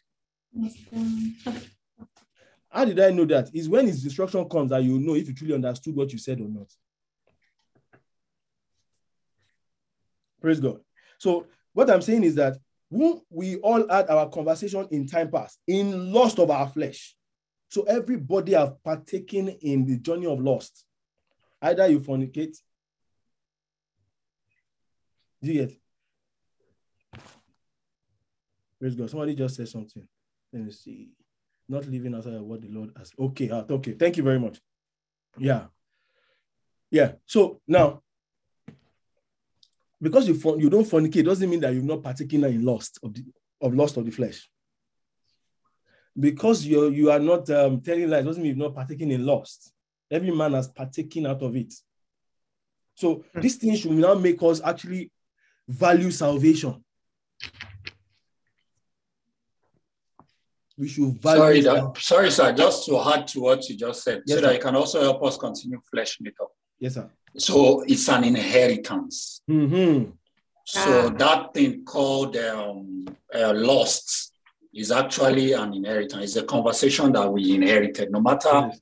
How 2.68 2.84
did 2.84 3.00
I 3.00 3.10
know 3.10 3.24
that? 3.24 3.48
Is 3.54 3.70
when 3.70 3.86
his 3.86 4.04
instruction 4.04 4.46
comes 4.50 4.68
that 4.68 4.84
you 4.84 5.00
know 5.00 5.14
if 5.14 5.26
you 5.26 5.34
truly 5.34 5.54
understood 5.54 5.96
what 5.96 6.12
you 6.12 6.18
said 6.18 6.42
or 6.42 6.48
not. 6.48 6.70
Praise 10.42 10.60
God. 10.60 10.80
So 11.16 11.46
what 11.72 11.88
I'm 11.88 12.02
saying 12.02 12.24
is 12.24 12.34
that 12.34 12.58
when 12.90 13.20
we 13.30 13.56
all 13.56 13.88
had 13.88 14.10
our 14.10 14.28
conversation 14.28 14.86
in 14.90 15.06
time 15.06 15.30
past, 15.30 15.58
in 15.66 16.12
lust 16.12 16.38
of 16.38 16.50
our 16.50 16.68
flesh. 16.68 17.16
So 17.68 17.84
everybody 17.84 18.52
have 18.52 18.82
partaken 18.82 19.48
in 19.48 19.86
the 19.86 19.96
journey 19.96 20.26
of 20.26 20.40
lust. 20.40 20.84
Either 21.62 21.86
you 21.88 22.00
fornicate. 22.00 22.56
Do 25.42 25.52
you 25.52 25.66
get? 25.66 25.80
Praise 28.80 28.94
God. 28.96 29.10
Somebody 29.10 29.34
just 29.36 29.54
said 29.54 29.68
something. 29.68 30.06
Let 30.52 30.64
me 30.64 30.72
see. 30.72 31.10
Not 31.68 31.86
living 31.86 32.14
outside 32.14 32.34
of 32.34 32.42
what 32.42 32.60
the 32.62 32.68
Lord 32.68 32.90
has. 32.96 33.12
Okay, 33.16 33.48
uh, 33.50 33.62
okay. 33.70 33.92
Thank 33.92 34.16
you 34.16 34.24
very 34.24 34.40
much. 34.40 34.58
Yeah. 35.38 35.66
Yeah. 36.90 37.12
So 37.26 37.60
now, 37.68 38.02
because 40.02 40.26
you 40.28 40.34
for, 40.34 40.58
you 40.58 40.70
don't 40.70 40.86
fornicate 40.86 41.24
doesn't 41.24 41.48
mean 41.48 41.60
that 41.60 41.72
you're 41.74 41.82
not 41.82 42.02
partaken 42.02 42.44
in 42.44 42.64
lust 42.64 42.98
of 43.02 43.14
the 43.14 43.24
of 43.60 43.74
lust 43.74 43.96
of 43.96 44.04
the 44.04 44.10
flesh. 44.10 44.48
Because 46.18 46.64
you 46.66 46.90
you 46.90 47.10
are 47.10 47.18
not 47.20 47.48
um, 47.50 47.80
telling 47.80 48.08
lies 48.10 48.24
doesn't 48.24 48.42
mean 48.42 48.56
you're 48.56 48.66
not 48.68 48.74
partaking 48.74 49.10
in 49.10 49.24
lust. 49.24 49.72
Every 50.10 50.30
man 50.30 50.52
has 50.54 50.68
partaken 50.68 51.26
out 51.26 51.42
of 51.42 51.54
it. 51.56 51.72
So 52.94 53.24
Hmm. 53.32 53.40
these 53.40 53.56
things 53.56 53.80
should 53.80 53.92
now 53.92 54.14
make 54.14 54.42
us 54.42 54.60
actually 54.64 55.10
value 55.68 56.10
salvation. 56.10 56.82
We 60.76 60.88
should 60.88 61.20
value. 61.20 61.40
Sorry, 61.40 61.62
sal- 61.62 61.92
that, 61.92 62.02
sorry, 62.02 62.30
sir. 62.30 62.52
Just 62.54 62.86
to 62.86 62.98
add 63.00 63.26
to 63.28 63.40
what 63.40 63.68
you 63.68 63.76
just 63.76 64.02
said, 64.02 64.22
Yes, 64.26 64.38
so 64.38 64.40
sir. 64.40 64.46
that 64.48 64.54
you 64.54 64.60
can 64.62 64.76
also 64.76 65.00
help 65.02 65.22
us 65.22 65.36
continue 65.36 65.78
fleshing 65.90 66.26
it 66.26 66.34
up. 66.40 66.50
Yes, 66.78 66.94
sir. 66.94 67.10
So 67.36 67.82
it's 67.86 68.08
an 68.08 68.24
inheritance. 68.24 69.40
Mhm. 69.48 70.12
So 70.64 71.06
Ah. 71.06 71.08
that 71.10 71.54
thing 71.54 71.84
called 71.84 72.36
um, 72.36 73.06
uh, 73.34 73.52
lost 73.54 74.32
is 74.72 74.90
actually 74.90 75.52
an 75.52 75.74
inheritance. 75.74 76.22
It's 76.24 76.36
a 76.36 76.44
conversation 76.44 77.12
that 77.12 77.32
we 77.32 77.54
inherited. 77.54 78.10
No 78.10 78.20
matter 78.20 78.50
Yes. 78.70 78.80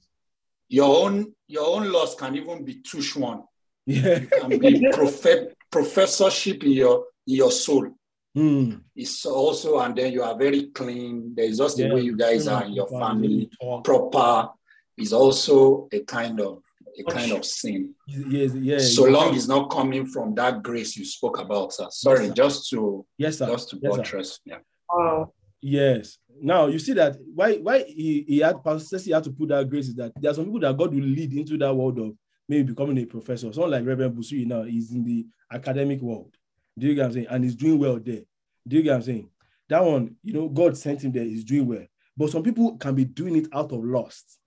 your 0.69 1.05
own, 1.05 1.35
your 1.47 1.67
own 1.77 1.91
loss 1.93 2.15
can 2.15 2.37
even 2.37 2.65
be 2.65 2.75
tush 2.83 3.17
one. 3.17 3.43
Yeah. 3.87 4.19
Can 4.21 4.59
be 4.59 4.87
prophet, 4.93 5.57
professorship 5.71 6.63
in 6.65 6.73
your 6.73 7.05
in 7.27 7.37
your 7.37 7.51
soul. 7.53 7.89
Hmm. 8.35 8.75
It's 8.95 9.25
also, 9.27 9.79
and 9.81 9.97
then 9.97 10.13
you 10.13 10.23
are 10.23 10.37
very 10.37 10.67
clean. 10.69 11.35
There's 11.35 11.59
just 11.59 11.77
the 11.77 11.85
Yeah. 11.85 11.95
way 11.95 12.01
you 12.03 12.17
guys 12.17 12.47
are 12.49 12.65
in 12.65 12.73
your 12.73 12.87
Proper, 12.87 13.07
family. 13.07 13.51
Proper 13.85 14.51
is 14.97 15.13
also 15.13 15.89
a 15.93 16.01
kind 16.05 16.41
of 16.41 16.63
a 16.99 17.05
kind 17.05 17.33
of 17.33 17.45
sin. 17.45 17.95
Yes, 18.07 18.55
yeah. 18.55 18.79
so 18.79 19.05
long 19.05 19.35
it's 19.35 19.49
not 19.49 19.71
coming 19.71 20.07
from 20.07 20.35
that 20.35 20.63
grace 20.63 20.97
you 20.97 21.05
spoke 21.05 21.39
about, 21.39 21.73
sir. 21.73 21.87
Sorry, 21.91 22.27
sir. 22.29 22.33
just 22.35 22.69
to 22.71 23.07
Yes, 23.17 23.39
sir. 23.39 23.47
just 23.47 23.71
to 23.71 23.79
Yes, 23.81 23.93
sir. 23.93 23.99
buttress. 23.99 24.41
Yeah. 24.45 24.59
Wow. 24.91 25.33
Yes. 25.61 26.19
Now 26.41 26.67
you 26.67 26.79
see 26.79 26.93
that 26.95 27.17
why 27.35 27.57
why 27.57 27.83
he, 27.85 28.25
he 28.27 28.39
had 28.39 28.63
Pastor 28.63 28.99
Ceci 28.99 29.13
had 29.13 29.25
to 29.25 29.33
put 29.33 29.49
that 29.49 29.69
grace 29.69 29.89
is 29.89 29.95
that 29.97 30.13
there 30.17 30.31
are 30.31 30.35
some 30.35 30.45
people 30.45 30.61
that 30.61 30.77
God 30.77 30.95
will 30.95 31.03
lead 31.03 31.33
into 31.35 31.57
that 31.59 31.75
world 31.75 31.99
of 31.99 32.13
maybe 32.49 32.73
becoming 32.73 32.99
a 32.99 33.05
professor. 33.05 33.53
Someone 33.53 33.73
like 33.73 33.85
Reverend 33.87 34.17
Busui 34.17 34.47
now 34.47 34.63
is 34.63 34.93
in 34.93 35.05
the 35.05 35.27
academic 35.53 36.01
world. 36.01 36.35
Do 36.79 36.87
you 36.87 36.95
get 36.95 37.03
what 37.03 37.07
I'm 37.09 37.13
saying? 37.15 37.27
And 37.31 37.45
he's 37.45 37.57
doing 37.57 37.79
well 37.79 37.99
there. 37.99 38.23
Do 38.67 38.77
you 38.77 38.83
get 38.83 38.91
what 38.91 38.97
I'm 38.97 39.03
saying? 39.03 39.31
That 39.69 39.85
one, 39.85 40.17
you 40.23 40.33
know, 40.33 40.49
God 40.49 40.77
sent 40.79 41.03
him 41.03 41.13
there, 41.13 41.25
he's 41.25 41.45
doing 41.45 41.67
well. 41.67 41.85
But 42.17 42.31
some 42.31 42.43
people 42.43 42.77
can 42.79 42.95
be 42.95 43.05
doing 43.05 43.37
it 43.37 43.49
out 43.53 43.73
of 43.73 43.85
lust. 43.85 44.39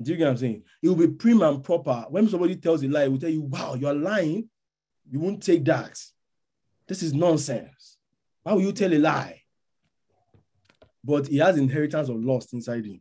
Do 0.00 0.10
you 0.12 0.18
get 0.18 0.24
what 0.24 0.30
I'm 0.32 0.36
saying? 0.36 0.62
It 0.82 0.88
will 0.88 0.96
be 0.96 1.08
prim 1.08 1.42
and 1.42 1.64
proper. 1.64 2.04
When 2.10 2.28
somebody 2.28 2.56
tells 2.56 2.82
a 2.82 2.88
lie, 2.88 3.04
it 3.04 3.10
will 3.10 3.18
tell 3.18 3.30
you, 3.30 3.42
wow, 3.42 3.74
you're 3.74 3.94
lying. 3.94 4.48
You 5.10 5.20
won't 5.20 5.42
take 5.42 5.64
that. 5.64 5.98
This 6.86 7.02
is 7.02 7.14
nonsense. 7.14 7.96
Why 8.42 8.52
will 8.52 8.62
you 8.62 8.72
tell 8.72 8.92
a 8.92 8.98
lie? 8.98 9.42
But 11.02 11.28
he 11.28 11.38
has 11.38 11.56
inheritance 11.56 12.08
of 12.08 12.22
lust 12.22 12.52
inside 12.52 12.84
him. 12.84 13.00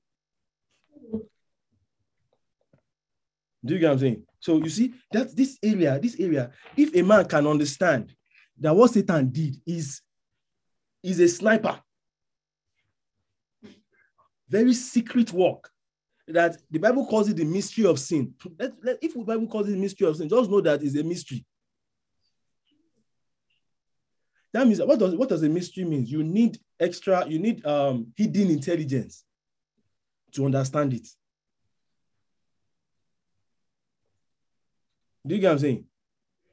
Do 3.63 3.73
you 3.73 3.79
get 3.79 3.87
what 3.87 3.93
I'm 3.93 3.99
saying? 3.99 4.23
So 4.39 4.57
you 4.57 4.69
see 4.69 4.93
that 5.11 5.35
this 5.35 5.57
area, 5.61 5.99
this 5.99 6.15
area, 6.19 6.51
if 6.77 6.95
a 6.95 7.01
man 7.01 7.25
can 7.25 7.47
understand 7.47 8.13
that 8.59 8.75
what 8.75 8.91
Satan 8.91 9.29
did 9.31 9.57
is, 9.65 10.01
is 11.03 11.19
a 11.19 11.27
sniper, 11.27 11.79
very 14.47 14.73
secret 14.73 15.33
work 15.33 15.71
that 16.27 16.57
the 16.71 16.79
Bible 16.79 17.05
calls 17.05 17.29
it 17.29 17.37
the 17.37 17.45
mystery 17.45 17.85
of 17.85 17.99
sin. 17.99 18.33
Let, 18.57 18.73
let- 18.83 18.97
if 19.01 19.13
the 19.13 19.23
Bible 19.23 19.47
calls 19.47 19.69
it 19.69 19.77
mystery 19.77 20.07
of 20.07 20.15
sin, 20.17 20.29
just 20.29 20.49
know 20.49 20.61
that 20.61 20.81
it's 20.81 20.95
a 20.97 21.03
mystery. 21.03 21.45
That 24.53 24.65
means 24.65 24.81
what 24.81 24.97
does 24.99 25.15
what 25.15 25.29
does 25.29 25.43
a 25.43 25.49
mystery 25.49 25.83
mean? 25.83 26.05
You 26.05 26.23
need 26.23 26.57
extra, 26.79 27.27
you 27.27 27.39
need 27.39 27.65
um 27.65 28.07
hidden 28.15 28.49
intelligence 28.49 29.25
to 30.31 30.45
understand 30.45 30.93
it. 30.93 31.07
Do 35.25 35.35
you 35.35 35.41
get 35.41 35.47
what 35.47 35.53
I'm 35.53 35.59
saying? 35.59 35.85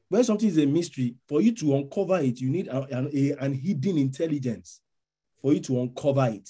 When 0.09 0.25
something 0.25 0.49
is 0.49 0.59
a 0.59 0.67
mystery, 0.67 1.15
for 1.29 1.41
you 1.41 1.53
to 1.53 1.77
uncover 1.77 2.19
it, 2.19 2.41
you 2.41 2.51
need 2.51 2.69
an, 2.69 3.09
a- 3.15 3.33
an 3.33 3.55
hidden 3.55 3.99
intelligence 3.99 4.81
for 5.41 5.53
you 5.53 5.61
to 5.61 5.81
uncover 5.81 6.27
it. 6.27 6.49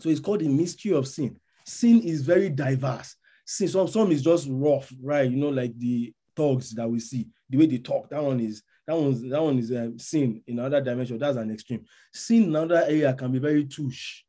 So 0.00 0.08
it's 0.08 0.20
called 0.20 0.40
the 0.40 0.48
mystery 0.48 0.92
of 0.92 1.08
sin. 1.08 1.38
Sin 1.70 2.02
is 2.02 2.22
very 2.22 2.48
diverse. 2.48 3.16
Sin, 3.46 3.68
some, 3.68 3.88
some 3.88 4.10
is 4.10 4.22
just 4.22 4.48
rough, 4.50 4.92
right? 5.02 5.30
You 5.30 5.36
know, 5.36 5.50
like 5.50 5.78
the 5.78 6.12
thugs 6.36 6.72
that 6.72 6.88
we 6.88 6.98
see, 6.98 7.28
the 7.48 7.58
way 7.58 7.66
they 7.66 7.78
talk. 7.78 8.10
That 8.10 8.22
one 8.22 8.40
is 8.40 8.62
that 8.86 8.96
one's 8.96 9.22
that 9.22 9.42
one 9.42 9.58
is 9.58 9.70
um, 9.70 9.98
sin 9.98 10.42
in 10.48 10.58
another 10.58 10.80
dimension. 10.80 11.18
That's 11.18 11.36
an 11.36 11.50
extreme. 11.50 11.84
Sin 12.12 12.44
in 12.44 12.56
another 12.56 12.82
area 12.86 13.14
can 13.14 13.30
be 13.30 13.38
very 13.38 13.64
touche, 13.66 14.22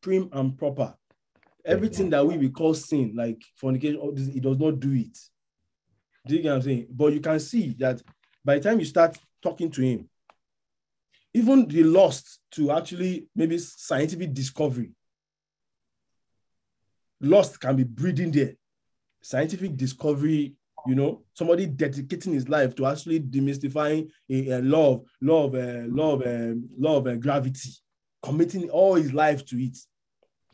prim 0.00 0.28
and 0.32 0.58
proper. 0.58 0.94
Everything 1.64 2.10
that 2.10 2.26
we 2.26 2.36
will 2.36 2.50
call 2.50 2.74
sin, 2.74 3.14
like 3.14 3.40
fornication, 3.54 4.00
it 4.34 4.42
does 4.42 4.58
not 4.58 4.80
do 4.80 4.92
it. 4.92 5.16
Do 6.26 6.34
you 6.34 6.42
get 6.42 6.50
what 6.50 6.56
I'm 6.56 6.62
saying? 6.62 6.86
But 6.90 7.12
you 7.12 7.20
can 7.20 7.38
see 7.38 7.74
that 7.78 8.02
by 8.44 8.58
the 8.58 8.68
time 8.68 8.80
you 8.80 8.86
start 8.86 9.16
talking 9.40 9.70
to 9.70 9.82
him, 9.82 10.08
even 11.32 11.66
the 11.66 11.84
lost 11.84 12.40
to 12.52 12.72
actually 12.72 13.28
maybe 13.34 13.58
scientific 13.58 14.34
discovery, 14.34 14.90
lost 17.20 17.60
can 17.60 17.76
be 17.76 17.84
breeding 17.84 18.30
there. 18.30 18.54
Scientific 19.22 19.76
discovery, 19.76 20.54
you 20.86 20.94
know, 20.94 21.22
somebody 21.32 21.66
dedicating 21.66 22.34
his 22.34 22.48
life 22.48 22.74
to 22.74 22.86
actually 22.86 23.20
demystifying 23.20 24.10
a, 24.28 24.50
a 24.50 24.60
love, 24.60 25.00
of 25.00 25.04
law 25.20 25.44
of 25.44 25.54
uh, 25.54 26.02
of 26.12 26.22
uh, 26.22 26.54
law 26.78 26.96
of 26.98 27.06
uh, 27.06 27.14
gravity, 27.16 27.70
committing 28.22 28.68
all 28.70 28.94
his 28.94 29.12
life 29.12 29.44
to 29.46 29.56
it. 29.56 29.76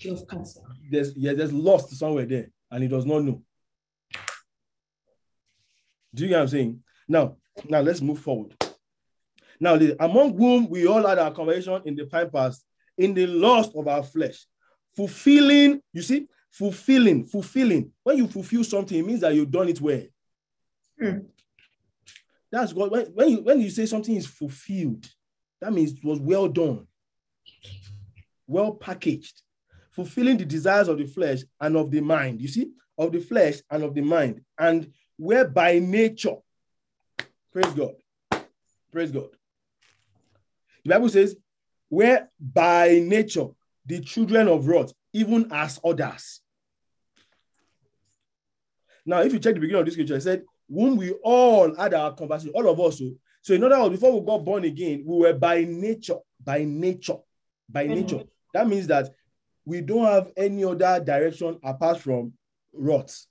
Of 0.09 0.27
cancer. 0.29 0.61
There's 0.91 1.15
yeah, 1.17 1.35
there's 1.35 1.53
lost 1.53 1.95
somewhere 1.97 2.27
there, 2.27 2.49
and 2.71 2.83
he 2.83 2.89
does 2.89 3.05
not 3.05 3.25
know. 3.25 3.43
Do 6.15 6.23
you 6.25 6.29
get 6.29 6.37
what 6.37 6.43
I'm 6.43 6.49
saying? 6.49 6.83
Now, 7.09 7.37
now 7.69 7.81
let's 7.81 8.01
move 8.01 8.19
forward. 8.19 8.55
Now, 9.61 9.79
among 10.01 10.39
whom 10.39 10.71
we 10.71 10.87
all 10.87 11.07
had 11.07 11.19
our 11.19 11.33
conversation 11.33 11.83
in 11.85 11.95
the 11.95 12.07
time 12.07 12.31
past, 12.31 12.65
in 12.97 13.13
the 13.13 13.27
lust 13.27 13.73
of 13.77 13.87
our 13.87 14.03
flesh, 14.03 14.47
fulfilling, 14.97 15.81
you 15.93 16.03
see, 16.03 16.27
fulfilling, 16.51 17.25
fulfilling. 17.27 17.93
When 18.03 18.19
you 18.19 18.29
fulfill 18.29 18.65
something, 18.65 18.99
it 18.99 19.07
means 19.07 19.21
that 19.21 19.35
you've 19.35 19.51
done 19.51 19.69
it 19.69 19.81
well. 19.81 20.03
Hmm. 20.99 21.19
That's 22.51 22.75
what 22.75 22.91
when, 22.91 23.07
when 23.07 23.29
you 23.29 23.43
when 23.43 23.61
you 23.61 23.71
say 23.71 23.87
something 23.87 24.15
is 24.15 24.27
fulfilled, 24.27 25.09
that 25.61 25.73
means 25.73 25.93
it 25.93 26.05
was 26.05 26.19
well 26.19 26.49
done, 26.49 26.87
well 28.47 28.73
packaged, 28.73 29.43
fulfilling 29.93 30.37
the 30.37 30.45
desires 30.45 30.89
of 30.89 30.99
the 30.99 31.07
flesh 31.07 31.41
and 31.61 31.77
of 31.77 31.91
the 31.91 32.01
mind. 32.01 32.41
You 32.41 32.49
see, 32.49 32.73
of 32.99 33.13
the 33.13 33.21
flesh 33.21 33.61
and 33.71 33.85
of 33.85 33.95
the 33.95 34.01
mind, 34.01 34.43
and 34.59 34.93
where 35.17 35.47
by 35.47 35.79
nature, 35.79 36.37
praise 37.53 37.73
God, 37.73 37.95
praise 38.91 39.13
God. 39.13 39.29
The 40.85 40.91
Bible 40.91 41.09
says, 41.09 41.37
where 41.89 42.31
by 42.41 43.01
nature 43.05 43.49
the 43.91 44.01
children 44.01 44.47
of 44.47 44.69
wrath, 44.69 44.93
even 45.13 45.51
as 45.53 45.81
others. 45.85 46.41
Now, 49.05 49.21
if 49.23 49.33
you 49.33 49.41
check 49.41 49.55
the 49.55 49.61
beginning 49.61 49.81
of 49.81 49.87
this 49.87 49.95
scripture, 49.95 50.17
it 50.17 50.23
said, 50.23 50.45
whom 50.69 50.97
we 50.97 51.11
all 51.25 51.75
had 51.75 51.93
our 51.95 52.15
conversation, 52.15 52.53
all 52.55 52.69
of 52.69 52.79
us. 52.79 52.99
So, 52.99 53.11
so 53.43 53.55
in 53.55 53.65
other 53.65 53.81
words, 53.81 53.91
before 53.97 54.19
we 54.19 54.25
got 54.25 54.45
born 54.45 54.65
again, 54.65 55.03
we 55.05 55.17
were 55.19 55.33
by 55.33 55.65
nature, 55.65 56.19
by 56.45 56.63
nature, 56.65 57.17
by 57.69 57.87
Mhm. 57.87 57.95
nature. 57.95 58.23
That 58.55 58.69
means 58.69 58.87
that 58.87 59.13
we 59.65 59.81
don't 59.81 60.05
have 60.05 60.33
any 60.37 60.65
other 60.65 61.03
direction 61.05 61.59
apart 61.65 61.99
from 61.99 62.35
wrath. 62.73 63.27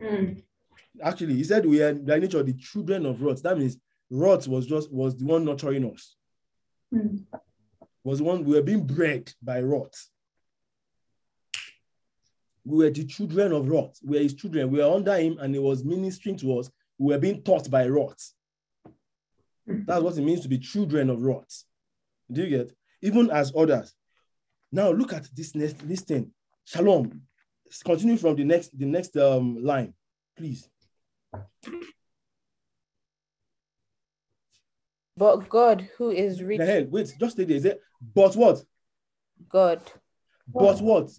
Hmm. 0.00 0.40
Actually, 1.00 1.34
he 1.34 1.44
said 1.44 1.64
we 1.64 1.80
are 1.80 1.94
by 1.94 2.18
nature 2.18 2.42
the 2.42 2.54
children 2.54 3.06
of 3.06 3.22
wrath. 3.22 3.42
That 3.42 3.58
means 3.58 3.76
wrath 4.10 4.48
was 4.48 4.66
just 4.66 4.90
was 4.92 5.16
the 5.16 5.24
one 5.24 5.44
nurturing 5.44 5.84
us. 5.92 6.16
Hmm. 6.90 7.18
Was 8.04 8.22
one 8.22 8.44
we 8.44 8.54
were 8.54 8.62
being 8.62 8.86
bred 8.86 9.32
by 9.42 9.60
rot. 9.60 9.94
We 12.64 12.84
were 12.84 12.90
the 12.90 13.04
children 13.04 13.52
of 13.52 13.68
rot. 13.68 13.96
We 14.02 14.18
were 14.18 14.22
his 14.22 14.34
children. 14.34 14.70
We 14.70 14.78
were 14.78 14.94
under 14.94 15.16
him, 15.16 15.38
and 15.40 15.54
he 15.54 15.58
was 15.58 15.84
ministering 15.84 16.36
to 16.38 16.58
us. 16.58 16.70
We 16.98 17.12
were 17.12 17.18
being 17.18 17.42
taught 17.42 17.70
by 17.70 17.88
rot. 17.88 18.20
That's 19.66 20.02
what 20.02 20.16
it 20.16 20.22
means 20.22 20.42
to 20.42 20.48
be 20.48 20.58
children 20.58 21.10
of 21.10 21.22
rot. 21.22 21.50
Do 22.30 22.42
you 22.42 22.50
get? 22.58 22.72
Even 23.02 23.30
as 23.30 23.52
others. 23.56 23.94
Now 24.70 24.90
look 24.90 25.12
at 25.12 25.28
this 25.34 25.54
next 25.54 25.86
this. 25.88 26.04
Shalom. 26.64 27.22
Continue 27.84 28.16
from 28.16 28.36
the 28.36 28.44
next 28.44 28.78
the 28.78 28.86
next 28.86 29.16
um, 29.16 29.62
line, 29.62 29.94
please. 30.36 30.68
But 35.16 35.48
God, 35.48 35.88
who 35.96 36.10
is 36.10 36.42
rich, 36.42 36.58
The 36.58 36.66
hell, 36.66 36.84
wait, 36.90 37.14
just 37.20 37.36
stay 37.36 37.44
there. 37.44 37.56
Is 37.56 37.64
it? 37.64 37.80
But 38.14 38.34
what? 38.34 38.64
God, 39.48 39.80
But 40.52 40.80
what? 40.80 41.10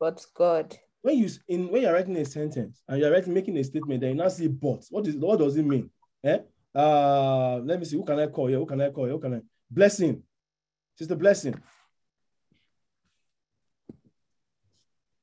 but 0.00 0.24
God. 0.34 0.76
when 1.02 1.18
you 1.18 1.26
s- 1.26 1.38
in 1.48 1.68
when 1.70 1.82
you're 1.82 1.92
writing 1.92 2.16
a 2.16 2.24
sentence 2.24 2.82
and 2.88 3.00
you're 3.00 3.10
writing 3.12 3.32
making 3.34 3.56
a 3.58 3.64
statement, 3.64 4.00
then 4.00 4.10
you 4.10 4.16
now 4.16 4.28
see 4.28 4.48
but. 4.48 4.84
What 4.90 5.06
is 5.06 5.16
what 5.16 5.38
does 5.38 5.56
it 5.56 5.62
mean? 5.64 5.90
Eh? 6.24 6.38
Uh 6.74 7.58
let 7.64 7.78
me 7.78 7.84
see. 7.84 7.96
Who 7.96 8.04
can 8.04 8.18
I 8.18 8.26
call 8.26 8.46
here? 8.48 8.58
Who 8.58 8.66
can 8.66 8.80
I 8.80 8.90
call 8.90 9.04
here? 9.04 9.14
Who 9.14 9.20
can 9.20 9.34
I 9.34 9.40
blessing? 9.70 10.22
Sister 10.96 11.14
blessing. 11.16 11.54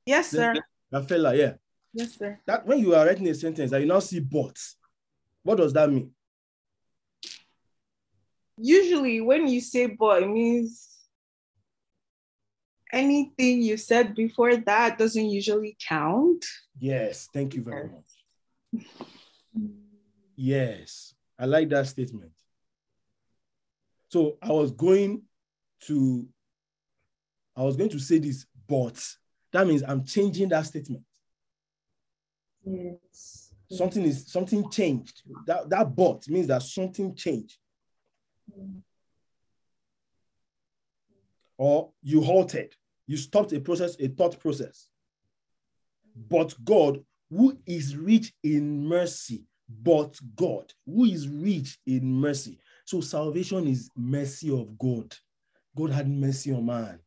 Yes, 0.06 0.30
sir. 0.30 0.54
That 0.90 1.08
fella, 1.08 1.34
yeah. 1.34 1.54
Yes, 1.92 2.16
sir. 2.16 2.38
That 2.46 2.66
when 2.66 2.78
you 2.78 2.94
are 2.94 3.04
writing 3.04 3.28
a 3.28 3.34
sentence 3.34 3.72
and 3.72 3.82
you 3.82 3.88
now 3.88 3.98
see 3.98 4.20
but, 4.20 4.56
what 5.42 5.56
does 5.58 5.72
that 5.72 5.90
mean? 5.90 6.12
Usually, 8.58 9.20
when 9.20 9.48
you 9.48 9.60
say 9.60 9.86
but, 9.86 10.22
it 10.22 10.28
means 10.28 10.88
anything 12.92 13.62
you 13.62 13.76
said 13.76 14.14
before 14.14 14.56
that 14.56 14.98
doesn't 14.98 15.26
usually 15.26 15.76
count. 15.86 16.44
Yes, 16.78 17.28
thank 17.32 17.54
you 17.54 17.62
very 17.62 17.88
much. 17.88 18.84
Yes, 20.38 21.14
I 21.38 21.46
like 21.46 21.70
that 21.70 21.86
statement. 21.86 22.32
So 24.10 24.36
I 24.42 24.52
was 24.52 24.70
going 24.70 25.22
to, 25.86 26.28
I 27.56 27.62
was 27.62 27.76
going 27.76 27.88
to 27.88 27.98
say 27.98 28.18
this, 28.18 28.44
but 28.68 29.02
that 29.52 29.66
means 29.66 29.82
I'm 29.82 30.04
changing 30.04 30.50
that 30.50 30.66
statement. 30.66 31.04
Yes. 32.66 33.54
Something 33.70 34.04
is 34.04 34.30
something 34.30 34.70
changed. 34.70 35.22
That 35.46 35.70
that 35.70 35.96
but 35.96 36.28
means 36.28 36.48
that 36.48 36.62
something 36.62 37.14
changed. 37.14 37.56
Or 41.58 41.90
you 42.02 42.20
halted, 42.20 42.74
you 43.06 43.16
stopped 43.16 43.52
a 43.52 43.60
process, 43.60 43.96
a 43.98 44.08
thought 44.08 44.38
process. 44.38 44.88
But 46.28 46.54
God, 46.64 47.02
who 47.30 47.58
is 47.66 47.96
rich 47.96 48.32
in 48.42 48.86
mercy, 48.86 49.44
but 49.82 50.18
God, 50.36 50.72
who 50.84 51.04
is 51.04 51.28
rich 51.28 51.78
in 51.86 52.12
mercy. 52.12 52.58
So 52.84 53.00
salvation 53.00 53.66
is 53.66 53.90
mercy 53.96 54.50
of 54.50 54.78
God. 54.78 55.14
God 55.76 55.90
had 55.90 56.08
mercy 56.08 56.52
on 56.52 56.66
man. 56.66 57.00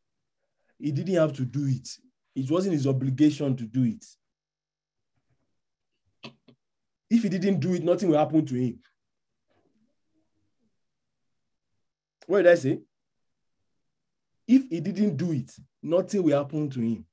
He 0.77 0.91
didn't 0.91 1.15
have 1.15 1.33
to 1.33 1.45
do 1.45 1.65
it. 1.67 1.89
It 2.35 2.49
wasn't 2.49 2.73
his 2.73 2.87
obligation 2.87 3.55
to 3.55 3.63
do 3.65 3.83
it. 3.83 4.05
If 7.09 7.23
he 7.23 7.29
didn't 7.29 7.59
do 7.59 7.73
it, 7.73 7.83
nothing 7.83 8.09
will 8.09 8.17
happen 8.17 8.45
to 8.45 8.55
him. 8.55 8.79
What 12.29 12.43
did 12.43 12.51
I 12.51 12.55
say? 12.55 12.79
If 14.47 14.69
he 14.69 14.79
didn't 14.79 15.17
do 15.17 15.31
it, 15.31 15.51
nothing 15.81 16.21
will 16.21 16.37
happen 16.37 16.69
to 16.69 16.79
him. 16.79 17.03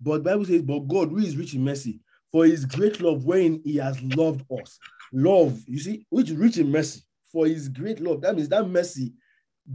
But 0.00 0.22
Bible 0.22 0.46
says, 0.46 0.62
but 0.62 0.88
God, 0.88 1.10
who 1.10 1.18
is 1.18 1.36
rich 1.36 1.52
in 1.52 1.62
mercy, 1.62 2.00
for 2.30 2.46
his 2.46 2.64
great 2.64 3.02
love, 3.02 3.26
wherein 3.26 3.60
he 3.66 3.76
has 3.76 4.00
loved 4.02 4.50
us. 4.50 4.78
Love, 5.12 5.60
you 5.66 5.78
see, 5.78 6.06
which 6.08 6.30
is 6.30 6.36
rich 6.36 6.56
in 6.56 6.72
mercy, 6.72 7.02
for 7.30 7.46
his 7.46 7.68
great 7.68 8.00
love. 8.00 8.22
That 8.22 8.34
means 8.34 8.48
that 8.48 8.66
mercy 8.66 9.12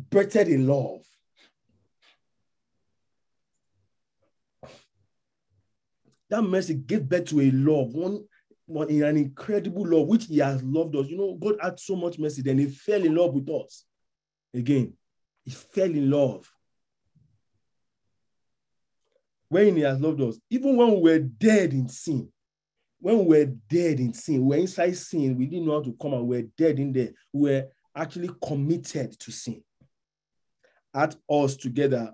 birthed 0.10 0.48
in 0.48 0.66
love. 0.66 1.06
That 6.32 6.42
mercy 6.42 6.74
gave 6.74 7.08
birth 7.08 7.26
to 7.26 7.40
a 7.40 7.52
love, 7.52 7.94
one 7.94 8.26
in 8.68 9.04
an 9.04 9.18
incredible 9.18 9.88
love, 9.88 10.08
which 10.08 10.26
he 10.26 10.40
has 10.40 10.62
loved 10.64 10.96
us. 10.96 11.08
You 11.08 11.18
know, 11.18 11.34
God 11.36 11.56
had 11.62 11.80
so 11.80 11.96
much 11.96 12.20
mercy, 12.20 12.42
then 12.42 12.58
he 12.58 12.68
fell 12.68 13.04
in 13.04 13.16
love 13.16 13.34
with 13.34 13.50
us. 13.50 13.86
Again, 14.54 14.94
he 15.44 15.52
fell 15.52 15.90
in 15.90 16.10
love 16.10 16.52
when 19.50 19.76
he 19.76 19.82
has 19.82 20.00
loved 20.00 20.22
us, 20.22 20.40
even 20.50 20.76
when 20.76 20.96
we 20.96 21.12
were 21.12 21.20
dead 21.20 21.74
in 21.74 21.88
sin, 21.88 22.28
when 23.00 23.20
we 23.20 23.40
were 23.40 23.46
dead 23.70 24.00
in 24.00 24.14
sin, 24.14 24.42
we 24.46 24.58
were 24.58 24.62
inside 24.62 24.96
sin, 24.98 25.38
we 25.38 25.46
didn't 25.46 25.66
know 25.66 25.74
how 25.74 25.84
to 25.84 25.96
come 26.02 26.14
out, 26.14 26.26
we 26.26 26.38
were 26.42 26.50
dead 26.58 26.80
in 26.80 26.92
there, 26.92 27.12
we 27.32 27.52
were 27.52 27.68
actually 27.96 28.30
committed 28.46 29.18
to 29.20 29.32
sin. 29.32 29.64
At 30.94 31.16
us 31.30 31.56
together, 31.56 32.14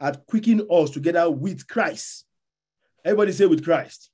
at 0.00 0.24
quickening 0.26 0.66
us 0.70 0.90
together 0.90 1.30
with 1.30 1.66
Christ. 1.66 2.24
Everybody 3.04 3.32
say 3.32 3.46
with 3.46 3.64
Christ. 3.64 4.11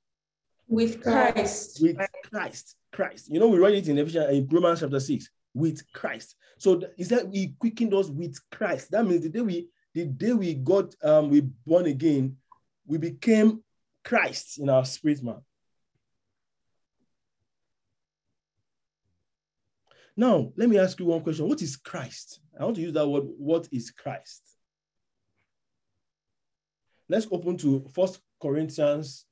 With 0.69 1.01
Christ. 1.01 1.81
With 1.81 1.97
Christ. 2.31 2.75
Christ. 2.91 3.27
You 3.31 3.39
know, 3.39 3.47
we 3.47 3.57
read 3.57 3.73
it 3.73 3.87
in 3.87 3.97
Ephesians 3.97 4.31
in 4.31 4.47
Romans 4.47 4.81
chapter 4.81 4.99
6, 4.99 5.29
with 5.55 5.81
Christ. 5.93 6.35
So 6.59 6.81
is 6.97 7.09
that 7.09 7.25
he 7.33 7.55
quickened 7.59 7.93
us 7.93 8.09
with 8.09 8.37
Christ. 8.51 8.91
That 8.91 9.05
means 9.05 9.23
the 9.23 9.29
day 9.29 9.41
we 9.41 9.67
the 9.95 10.05
day 10.05 10.33
we 10.33 10.53
got 10.53 10.93
um 11.03 11.29
we 11.29 11.41
born 11.41 11.87
again, 11.87 12.37
we 12.85 12.99
became 12.99 13.63
Christ 14.03 14.59
in 14.59 14.69
our 14.69 14.85
spirit 14.85 15.23
man. 15.23 15.41
Now, 20.15 20.51
let 20.55 20.69
me 20.69 20.77
ask 20.77 20.99
you 20.99 21.05
one 21.05 21.21
question. 21.21 21.47
What 21.47 21.61
is 21.61 21.77
Christ? 21.77 22.41
I 22.59 22.65
want 22.65 22.75
to 22.75 22.81
use 22.81 22.93
that 22.93 23.07
word. 23.07 23.23
What 23.37 23.67
is 23.71 23.89
Christ? 23.89 24.43
Let's 27.07 27.27
open 27.31 27.57
to 27.57 27.87
First 27.95 28.19
Corinthians 28.39 29.25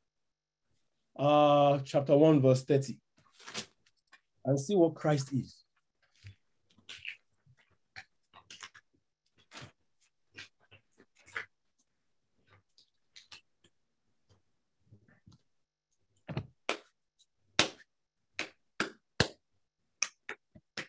uh, 1.17 1.79
chapter 1.83 2.15
1, 2.17 2.41
verse 2.41 2.63
30, 2.63 2.97
and 4.45 4.59
see 4.59 4.75
what 4.75 4.95
Christ 4.95 5.33
is. 5.33 5.63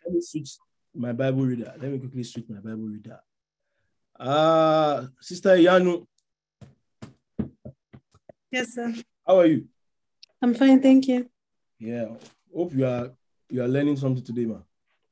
Let 0.04 0.14
me 0.14 0.20
switch 0.20 0.56
my 0.94 1.12
Bible 1.12 1.42
reader. 1.44 1.72
Let 1.80 1.90
me 1.92 1.98
quickly 1.98 2.22
switch 2.24 2.46
my 2.48 2.60
Bible 2.60 2.88
reader. 2.88 3.20
Uh, 4.18 5.06
Sister 5.20 5.50
Yanu, 5.56 6.06
Yes, 8.50 8.74
sir. 8.74 8.94
how 9.26 9.40
are 9.40 9.46
you? 9.46 9.68
I'm 10.40 10.54
fine, 10.54 10.80
thank 10.80 11.08
you. 11.08 11.28
Yeah, 11.78 12.06
hope 12.54 12.74
you 12.74 12.86
are 12.86 13.12
you 13.50 13.62
are 13.62 13.68
learning 13.68 13.96
something 13.96 14.22
today, 14.24 14.44
man. 14.46 14.62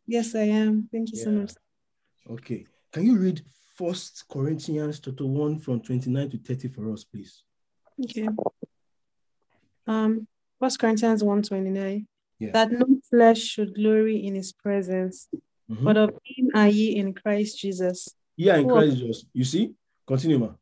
Yes, 0.07 0.35
I 0.35 0.43
am. 0.43 0.89
Thank 0.93 1.11
you 1.13 1.19
so 1.19 1.31
much. 1.31 1.53
Okay, 2.31 2.67
can 2.93 3.05
you 3.05 3.17
read 3.17 3.43
First 3.77 4.25
Corinthians 4.29 5.01
chapter 5.01 5.27
one 5.27 5.59
from 5.59 5.81
twenty 5.81 6.11
nine 6.11 6.31
to 6.31 6.39
thirty 6.39 6.69
for 6.69 6.93
us, 6.93 7.05
please? 7.05 7.43
Okay. 8.05 8.29
Um, 9.87 10.27
First 10.61 10.79
Corinthians 10.79 11.23
129. 11.23 12.07
Yeah. 12.39 12.51
That 12.53 12.71
no 12.73 12.87
flesh 13.09 13.39
should 13.39 13.75
glory 13.75 14.25
in 14.27 14.35
his 14.35 14.53
presence, 14.53 15.29
Mhm. 15.71 15.85
but 15.85 15.97
of 15.97 16.11
him 16.25 16.51
are 16.55 16.69
ye 16.69 16.97
in 16.97 17.15
Christ 17.15 17.59
Jesus, 17.59 18.09
Yeah, 18.37 18.57
in 18.59 18.65
Who- 18.69 18.73
Christ 18.75 18.97
Jesus. 18.99 19.25
You 19.33 19.45
see, 19.45 19.75
continue, 20.07 20.39
man. 20.39 20.57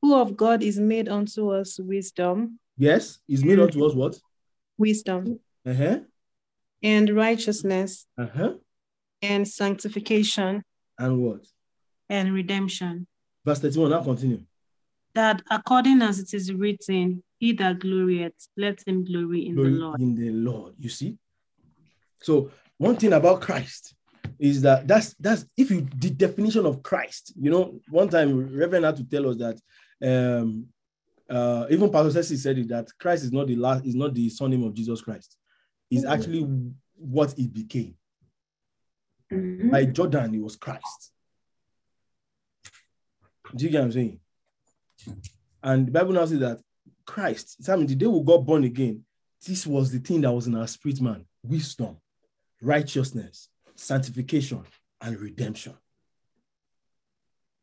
who 0.00 0.14
of 0.14 0.36
God 0.36 0.62
is 0.62 0.78
made 0.80 1.08
unto 1.08 1.50
us 1.50 1.78
wisdom, 1.78 2.58
Yes, 2.82 3.20
is 3.28 3.44
made 3.44 3.60
unto 3.60 3.84
us 3.86 3.94
what? 3.94 4.18
wisdom, 4.76 5.38
Uh 5.64 5.72
huh. 5.72 5.98
and 6.82 7.08
righteousness, 7.14 8.08
Uh 8.18 8.26
huh. 8.26 8.54
and 9.22 9.46
sanctification, 9.46 10.64
And 10.98 11.22
what? 11.22 11.46
and 12.08 12.34
redemption. 12.34 13.06
Verse 13.44 13.60
thirty 13.60 13.78
one. 13.78 13.90
Now 13.90 14.02
continue. 14.02 14.40
That 15.14 15.42
according 15.48 16.02
as 16.02 16.18
it 16.18 16.34
is 16.34 16.52
written, 16.52 17.22
he 17.38 17.52
that 17.52 17.78
glorieth, 17.78 18.48
let 18.56 18.82
him 18.84 19.04
glory 19.04 19.46
in 19.46 19.54
Glory 19.54 19.70
the 19.74 19.76
Lord. 19.78 20.00
in 20.00 20.14
the 20.16 20.30
Lord. 20.30 20.74
You 20.80 20.88
see. 20.88 21.16
So 22.20 22.50
one 22.78 22.96
thing 22.96 23.12
about 23.12 23.42
Christ 23.42 23.94
is 24.40 24.62
that 24.62 24.88
that's 24.88 25.14
that's 25.20 25.46
if 25.56 25.70
you 25.70 25.86
the 25.96 26.10
definition 26.10 26.66
of 26.66 26.82
Christ. 26.82 27.32
You 27.40 27.50
know, 27.52 27.80
one 27.88 28.08
time 28.08 28.28
Reverend 28.58 28.84
had 28.86 28.96
to 28.96 29.04
tell 29.04 29.28
us 29.30 29.36
that 29.36 29.56
um 30.02 30.66
uh 31.32 31.66
even 31.70 31.90
Pastor 31.90 32.12
Ceci 32.12 32.36
said 32.36 32.58
it 32.58 32.68
that 32.68 32.88
Christ 33.00 33.24
is 33.24 33.32
not 33.32 33.46
the 33.46 33.56
last 33.56 33.84
is 33.84 33.94
not 33.94 34.14
the 34.14 34.28
son 34.28 34.50
name 34.50 34.64
of 34.64 34.74
Jesus 34.74 35.00
Christ. 35.00 35.36
Is 35.90 36.04
actually 36.04 36.48
what 36.96 37.32
he 37.32 37.48
became. 37.48 37.94
By 39.30 39.86
Jordan, 39.86 40.34
it 40.34 40.42
was 40.42 40.56
Christ. 40.56 41.12
Do 43.54 43.64
you 43.64 43.70
get 43.70 43.78
what 43.78 43.84
I'm 43.86 43.92
saying? 43.92 44.20
And 45.62 45.86
the 45.86 45.90
Bible 45.90 46.12
now 46.12 46.24
says 46.24 46.38
that 46.40 46.60
Christ, 47.04 47.68
I 47.68 47.76
mean, 47.76 47.86
the 47.86 47.94
day 47.94 48.06
we 48.06 48.22
got 48.22 48.38
born 48.38 48.64
again, 48.64 49.04
this 49.46 49.66
was 49.66 49.90
the 49.90 49.98
thing 49.98 50.20
that 50.22 50.32
was 50.32 50.46
in 50.46 50.54
our 50.54 50.66
spirit 50.66 51.00
man 51.00 51.24
wisdom, 51.42 51.96
righteousness, 52.60 53.48
sanctification, 53.74 54.62
and 55.00 55.18
redemption. 55.18 55.74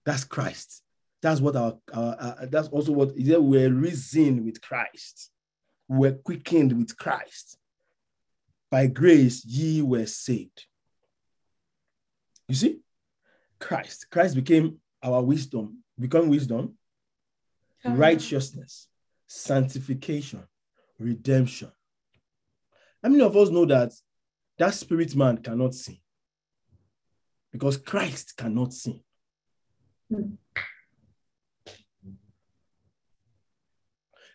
That's 0.06 0.24
Christ. 0.24 0.84
That's 1.22 1.42
what 1.42 1.56
our, 1.56 1.78
our, 1.94 2.16
our- 2.20 2.46
that's 2.48 2.70
also 2.70 2.92
what 2.94 3.12
is 3.18 3.28
that 3.28 3.42
we're 3.42 3.74
risen 3.74 4.46
with 4.46 4.62
Christ. 4.62 5.32
We're 5.88 6.14
quickened 6.14 6.74
with 6.78 6.96
Christ. 6.98 7.58
By 8.72 8.88
grace, 8.88 9.44
ye 9.46 9.82
were 9.82 10.06
saved. 10.06 10.66
You 12.48 12.56
see, 12.56 12.80
Christ. 13.60 14.08
Christ 14.12 14.36
became 14.36 14.78
our 15.04 15.22
wisdom, 15.24 15.84
become 16.00 16.30
wisdom, 16.30 16.76
righteousness, 17.98 18.88
sanctification, 19.28 20.44
redemption. 21.00 21.72
How 23.04 23.10
many 23.10 23.24
of 23.24 23.36
us 23.36 23.50
know 23.50 23.66
that 23.66 23.92
that 24.58 24.74
spirit 24.74 25.16
man 25.16 25.38
cannot 25.40 25.74
sin? 25.74 25.98
Because 27.52 27.78
Christ 27.78 28.36
cannot 28.38 28.74
sin. 28.74 29.02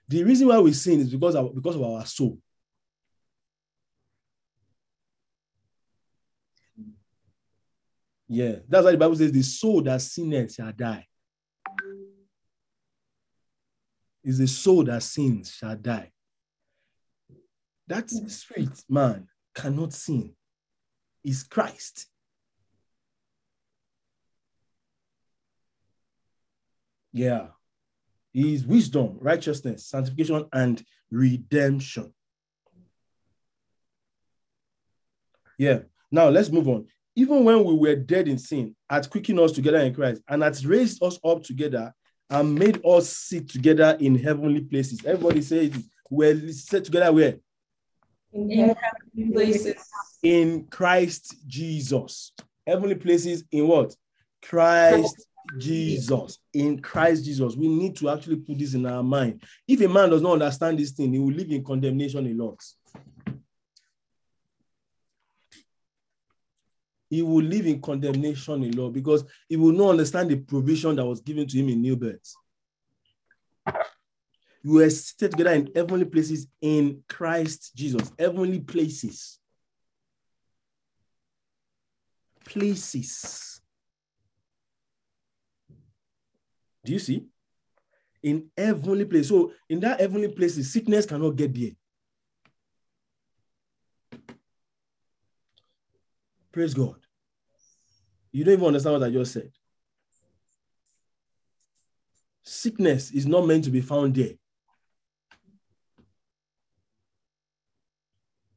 The 0.09 0.22
reason 0.22 0.48
why 0.48 0.59
we 0.59 0.72
sin 0.72 1.01
is 1.01 1.10
because 1.10 1.35
of, 1.35 1.55
because 1.55 1.76
of 1.76 1.82
our 1.82 2.05
soul. 2.05 2.39
Yeah, 8.28 8.56
that's 8.68 8.85
why 8.85 8.93
the 8.93 8.98
Bible 8.98 9.16
says 9.16 9.32
the 9.32 9.43
soul 9.43 9.82
that 9.82 10.01
sinneth 10.01 10.55
shall 10.55 10.72
die. 10.72 11.06
Is 14.22 14.39
the 14.39 14.47
soul 14.47 14.85
that 14.85 15.02
sins 15.02 15.52
shall 15.52 15.76
die. 15.76 16.10
That 17.86 18.09
spirit 18.09 18.82
man 18.89 19.28
cannot 19.55 19.93
sin. 19.93 20.35
Is 21.22 21.43
Christ. 21.43 22.06
Yeah. 27.12 27.48
He 28.35 28.52
is 28.52 28.66
wisdom, 28.66 29.16
righteousness, 29.20 29.86
sanctification, 29.86 30.44
and 30.52 30.85
redemption. 31.11 32.12
Yeah. 35.56 35.82
Now 36.11 36.28
let's 36.28 36.51
move 36.51 36.69
on. 36.69 36.89
Even 37.15 37.44
when 37.44 37.62
we 37.65 37.74
were 37.74 37.94
dead 37.94 38.27
in 38.27 38.39
sin, 38.39 38.74
hath 38.90 39.09
quickened 39.09 39.39
us 39.39 39.52
together 39.52 39.78
in 39.78 39.94
Christ, 39.94 40.20
and 40.28 40.43
hath 40.43 40.65
raised 40.65 41.01
us 41.02 41.19
up 41.24 41.44
together 41.44 41.94
and 42.28 42.59
made 42.59 42.85
us 42.85 43.09
sit 43.09 43.48
together 43.48 43.97
in 44.01 44.19
heavenly 44.19 44.62
places. 44.62 45.05
Everybody 45.05 45.40
say 45.40 45.66
it. 45.66 45.74
We're 46.11 46.51
set 46.51 46.85
together 46.85 47.12
where? 47.12 47.36
In 48.32 48.74
heavenly 48.74 49.32
places. 49.32 49.77
In 50.24 50.65
Christ 50.65 51.36
Jesus. 51.47 52.32
Heavenly 52.66 52.97
places 52.97 53.44
in 53.52 53.69
what? 53.69 53.94
Christ 54.43 55.28
Jesus. 55.58 56.38
In 56.52 56.80
Christ 56.80 57.24
Jesus. 57.24 57.56
We 57.56 57.68
need 57.68 57.96
to 57.96 58.10
actually 58.10 58.36
put 58.36 58.58
this 58.58 58.74
in 58.74 58.86
our 58.86 59.02
mind. 59.02 59.42
If 59.66 59.80
a 59.80 59.88
man 59.88 60.10
does 60.10 60.22
not 60.22 60.32
understand 60.34 60.78
this 60.78 60.92
thing, 60.92 61.12
he 61.12 61.18
will 61.18 61.32
live 61.32 61.50
in 61.50 61.64
condemnation 61.64 62.26
a 62.26 62.34
lot. 62.34 62.62
He 67.10 67.22
will 67.22 67.44
live 67.44 67.66
in 67.66 67.80
condemnation 67.80 68.64
a 68.64 68.70
lot 68.70 68.90
because 68.90 69.24
he 69.48 69.56
will 69.56 69.72
not 69.72 69.90
understand 69.90 70.30
the 70.30 70.36
provision 70.36 70.96
that 70.96 71.04
was 71.04 71.20
given 71.20 71.46
to 71.46 71.58
him 71.58 71.68
in 71.68 71.80
new 71.80 71.96
birth. 71.96 72.34
You 74.64 74.72
were 74.72 74.90
seated 74.90 75.32
together 75.32 75.52
in 75.52 75.70
heavenly 75.74 76.06
places 76.06 76.48
in 76.60 77.04
Christ 77.06 77.72
Jesus. 77.76 78.10
Heavenly 78.18 78.60
places. 78.60 79.38
Places. 82.46 83.53
Do 86.85 86.93
you 86.93 86.98
see? 86.98 87.27
In 88.23 88.51
heavenly 88.56 89.05
place. 89.05 89.28
So 89.28 89.52
in 89.69 89.81
that 89.81 90.01
heavenly 90.01 90.28
places, 90.28 90.73
sickness 90.73 91.06
cannot 91.06 91.36
get 91.36 91.55
there. 91.55 91.73
Praise 96.52 96.74
God. 96.74 96.97
You 98.31 98.44
don't 98.44 98.55
even 98.55 98.66
understand 98.66 99.01
what 99.01 99.06
I 99.06 99.11
just 99.11 99.32
said. 99.32 99.51
Sickness 102.43 103.11
is 103.11 103.27
not 103.27 103.47
meant 103.47 103.65
to 103.65 103.70
be 103.70 103.81
found 103.81 104.15
there. 104.15 104.32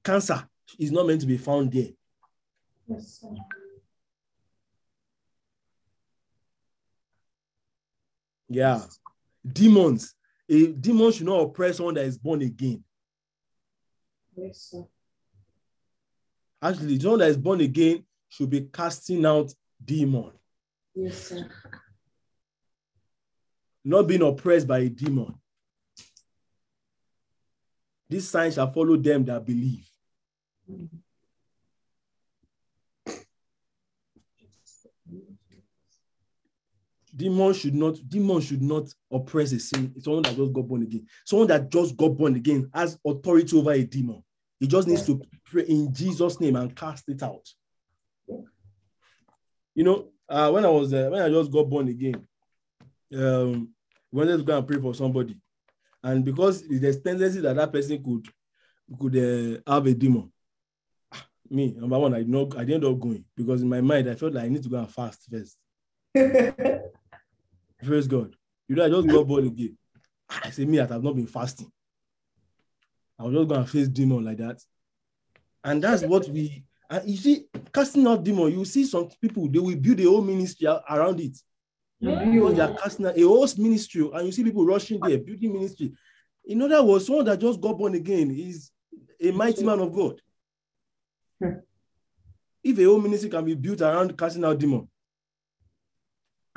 Cancer 0.03 0.47
is 0.77 0.91
not 0.91 1.07
meant 1.07 1.21
to 1.21 1.27
be 1.27 1.37
found 1.37 1.71
there. 1.71 1.89
Yes, 2.87 3.19
sir. 3.21 3.29
Yeah. 8.49 8.81
Demons. 9.45 10.13
A 10.49 10.67
demon 10.67 11.11
should 11.11 11.25
not 11.25 11.41
oppress 11.41 11.77
someone 11.77 11.95
that 11.95 12.05
is 12.05 12.17
born 12.17 12.41
again. 12.41 12.83
Yes, 14.35 14.69
sir. 14.71 14.83
Actually, 16.61 16.99
someone 16.99 17.19
that 17.19 17.29
is 17.29 17.37
born 17.37 17.61
again 17.61 18.03
should 18.29 18.49
be 18.49 18.61
casting 18.61 19.25
out 19.25 19.53
demon, 19.83 20.31
Yes, 20.95 21.27
sir. 21.27 21.49
not 23.83 24.03
being 24.07 24.21
oppressed 24.21 24.67
by 24.67 24.79
a 24.79 24.89
demon. 24.89 25.33
This 28.09 28.29
sign 28.29 28.51
shall 28.51 28.71
follow 28.71 28.95
them 28.97 29.25
that 29.25 29.45
believe. 29.45 29.87
Mm. 30.71 30.87
Demon 37.17 37.53
should 37.53 37.73
not 37.73 37.97
demon 38.07 38.39
should 38.39 38.61
not 38.61 38.93
oppress 39.11 39.51
a 39.51 39.59
sin. 39.59 39.93
Someone 39.99 40.23
that 40.23 40.35
just 40.35 40.53
got 40.53 40.67
born 40.67 40.83
again. 40.83 41.07
Someone 41.25 41.47
that 41.47 41.69
just 41.69 41.97
got 41.97 42.09
born 42.09 42.35
again 42.35 42.69
has 42.73 42.97
authority 43.05 43.57
over 43.57 43.71
a 43.71 43.83
demon. 43.83 44.23
He 44.59 44.67
just 44.67 44.87
needs 44.87 45.05
to 45.07 45.21
pray 45.45 45.63
in 45.63 45.93
jesus 45.93 46.39
name 46.39 46.55
and 46.55 46.75
cast 46.75 47.09
it 47.09 47.23
out. 47.23 47.47
You 49.75 49.83
know 49.83 50.09
uh, 50.29 50.51
when 50.51 50.65
i 50.65 50.69
was 50.69 50.93
uh, 50.93 51.09
when 51.11 51.21
i 51.21 51.29
just 51.29 51.51
got 51.51 51.69
born 51.69 51.87
again 51.87 52.27
um 53.15 53.69
we 54.11 54.19
wanted 54.19 54.37
to 54.37 54.43
go 54.43 54.57
and 54.57 54.67
pray 54.67 54.79
for 54.79 54.93
somebody. 54.93 55.37
And 56.03 56.23
because 56.23 56.63
there's 56.67 57.01
tendency 57.01 57.41
that 57.41 57.55
that 57.55 57.71
person 57.71 58.03
could 58.03 58.27
could 58.99 59.15
uh, 59.17 59.71
have 59.73 59.85
a 59.85 59.93
demon. 59.93 60.31
Ah, 61.11 61.25
me 61.49 61.73
number 61.77 61.97
one 61.97 62.13
i 62.13 62.21
know 62.21 62.49
i 62.57 62.63
didn't 62.63 62.85
up 62.85 62.99
going 62.99 63.25
because 63.35 63.61
in 63.61 63.69
my 63.69 63.81
mind 63.81 64.09
i 64.09 64.15
felt 64.15 64.33
like 64.33 64.45
i 64.45 64.49
need 64.49 64.63
to 64.63 64.69
go 64.69 64.77
and 64.77 64.91
fast 64.91 65.27
first 65.31 65.57
Praise 67.83 68.07
God. 68.07 68.35
You 68.67 68.75
know, 68.75 68.85
I 68.85 68.89
just 68.89 69.07
got 69.07 69.27
born 69.27 69.47
again. 69.47 69.77
I 70.29 70.49
say, 70.49 70.65
me, 70.65 70.77
that 70.77 70.91
I've 70.91 71.03
not 71.03 71.15
been 71.15 71.27
fasting. 71.27 71.71
I 73.19 73.23
was 73.23 73.33
just 73.33 73.47
going 73.47 73.63
to 73.63 73.69
face 73.69 73.87
demon 73.87 74.25
like 74.25 74.37
that. 74.37 74.61
And 75.63 75.83
that's 75.83 76.03
what 76.03 76.27
we, 76.29 76.63
and 76.89 77.09
you 77.09 77.17
see, 77.17 77.45
casting 77.73 78.07
out 78.07 78.23
demon, 78.23 78.51
you 78.51 78.65
see 78.65 78.85
some 78.85 79.09
people, 79.21 79.47
they 79.49 79.59
will 79.59 79.75
build 79.75 79.99
a 79.99 80.03
whole 80.03 80.21
ministry 80.21 80.67
around 80.67 81.19
it. 81.19 81.37
Because 81.99 82.55
they 82.55 82.61
are 82.61 82.75
casting 82.75 83.05
out 83.07 83.17
a 83.17 83.21
whole 83.21 83.47
ministry, 83.57 84.09
and 84.13 84.25
you 84.25 84.31
see 84.31 84.43
people 84.43 84.65
rushing 84.65 84.99
there, 84.99 85.17
building 85.17 85.53
ministry. 85.53 85.93
In 86.45 86.61
other 86.61 86.83
words, 86.83 87.07
someone 87.07 87.25
that 87.25 87.39
just 87.39 87.59
got 87.59 87.77
born 87.77 87.95
again 87.95 88.31
is 88.31 88.71
a 89.19 89.31
mighty 89.31 89.63
man 89.63 89.79
of 89.79 89.91
God. 89.91 90.21
Hmm. 91.41 91.59
If 92.63 92.77
a 92.79 92.83
whole 92.83 93.01
ministry 93.01 93.29
can 93.29 93.45
be 93.45 93.55
built 93.55 93.81
around 93.81 94.17
casting 94.17 94.45
out 94.45 94.59
demon, 94.59 94.87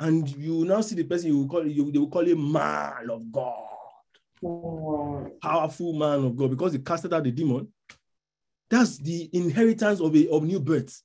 and 0.01 0.27
you 0.35 0.65
now 0.65 0.81
see 0.81 0.95
the 0.95 1.03
person 1.03 1.29
you 1.29 1.37
will 1.37 1.47
call 1.47 1.65
you, 1.65 1.91
they 1.91 1.99
will 1.99 2.09
call 2.09 2.25
him 2.25 2.51
man 2.51 3.07
of 3.09 3.31
God, 3.31 5.31
powerful 5.39 5.93
man 5.93 6.25
of 6.25 6.35
God, 6.35 6.49
because 6.49 6.73
he 6.73 6.79
casted 6.79 7.13
out 7.13 7.23
the 7.23 7.31
demon. 7.31 7.67
That's 8.67 8.97
the 8.97 9.29
inheritance 9.31 10.01
of 10.01 10.15
a 10.15 10.27
of 10.29 10.43
new 10.43 10.59
birth. 10.59 11.03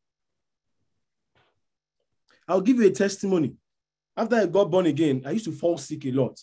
I'll 2.48 2.62
give 2.62 2.78
you 2.78 2.86
a 2.86 2.90
testimony. 2.90 3.54
After 4.16 4.36
I 4.36 4.46
got 4.46 4.70
born 4.70 4.86
again, 4.86 5.22
I 5.26 5.32
used 5.32 5.44
to 5.44 5.52
fall 5.52 5.76
sick 5.76 6.06
a 6.06 6.12
lot. 6.12 6.40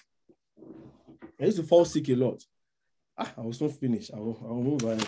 I 1.42 1.46
used 1.46 1.58
to 1.58 1.64
fall 1.64 1.86
sick 1.86 2.08
a 2.10 2.16
lot. 2.16 2.44
Ah, 3.18 3.34
I 3.36 3.42
was 3.42 3.60
not 3.62 3.72
finished. 3.72 4.12
I 4.14 4.20
will, 4.20 4.38
I 4.44 4.52
will 4.52 4.64
move 4.64 4.86
on. 4.86 5.00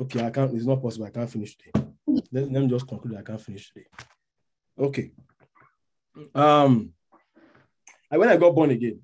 Okay, 0.00 0.26
I 0.26 0.30
can't. 0.30 0.54
It's 0.54 0.66
not 0.66 0.82
possible. 0.82 1.06
I 1.06 1.10
can't 1.10 1.30
finish 1.30 1.56
today. 1.56 1.86
Let, 2.32 2.52
let 2.52 2.62
me 2.62 2.68
just 2.68 2.86
conclude. 2.86 3.16
I 3.16 3.22
can't 3.22 3.40
finish 3.40 3.72
today. 3.72 3.86
Okay. 4.78 5.12
Um, 6.34 6.92
when 8.10 8.28
I 8.28 8.36
got 8.36 8.54
born 8.54 8.70
again, 8.70 9.00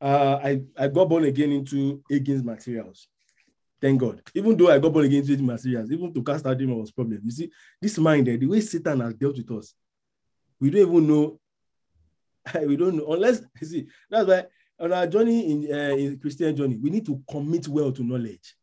uh, 0.00 0.40
I, 0.42 0.60
I 0.76 0.88
got 0.88 1.08
born 1.08 1.24
again 1.24 1.52
into 1.52 2.02
Hagin's 2.10 2.44
materials. 2.44 3.08
Thank 3.80 4.00
God. 4.00 4.22
Even 4.34 4.56
though 4.56 4.70
I 4.70 4.78
got 4.78 4.92
born 4.92 5.04
again 5.04 5.28
into 5.28 5.42
materials, 5.42 5.90
even 5.90 6.12
to 6.12 6.22
cast 6.22 6.46
out 6.46 6.56
demon 6.56 6.78
was 6.78 6.90
problem. 6.90 7.20
You 7.24 7.30
see, 7.30 7.50
this 7.80 7.98
mind, 7.98 8.26
the 8.26 8.46
way 8.46 8.60
Satan 8.60 9.00
has 9.00 9.14
dealt 9.14 9.36
with 9.36 9.50
us, 9.50 9.74
we 10.60 10.70
don't 10.70 10.88
even 10.88 11.06
know. 11.06 11.40
we 12.66 12.76
don't 12.76 12.96
know 12.96 13.12
unless 13.12 13.42
you 13.60 13.66
see. 13.66 13.86
That's 14.10 14.26
why 14.26 14.44
on 14.78 14.92
our 14.92 15.06
journey 15.06 15.50
in 15.50 15.72
uh, 15.72 15.94
in 15.94 16.18
Christian 16.18 16.56
journey, 16.56 16.78
we 16.78 16.90
need 16.90 17.06
to 17.06 17.22
commit 17.30 17.68
well 17.68 17.92
to 17.92 18.02
knowledge. 18.02 18.54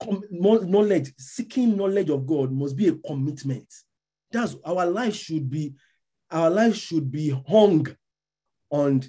Com- 0.00 0.24
knowledge, 0.30 1.12
seeking 1.18 1.76
knowledge 1.76 2.10
of 2.10 2.26
God 2.26 2.52
must 2.52 2.76
be 2.76 2.88
a 2.88 2.94
commitment. 2.94 3.72
That's 4.36 4.54
our 4.66 4.84
life 4.84 5.14
should 5.14 5.48
be, 5.48 5.72
our 6.30 6.50
life 6.50 6.76
should 6.76 7.10
be 7.10 7.30
hung 7.48 7.86
on 8.68 9.02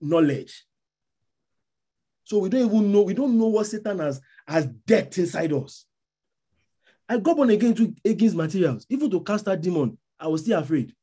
knowledge. 0.00 0.64
So 2.22 2.38
we 2.38 2.48
don't 2.48 2.66
even 2.66 2.92
know, 2.92 3.02
we 3.02 3.12
don't 3.12 3.36
know 3.36 3.48
what 3.48 3.66
Satan 3.66 3.98
has 3.98 4.20
has 4.46 4.66
death 4.66 5.18
inside 5.18 5.52
us. 5.52 5.84
I 7.08 7.18
got 7.18 7.36
born 7.36 7.50
again 7.50 7.74
to 7.74 7.92
Hagin's 8.04 8.36
materials, 8.36 8.86
even 8.88 9.10
to 9.10 9.20
cast 9.20 9.46
that 9.46 9.60
demon, 9.60 9.98
I 10.18 10.28
was 10.28 10.42
still 10.42 10.60
afraid. 10.60 10.94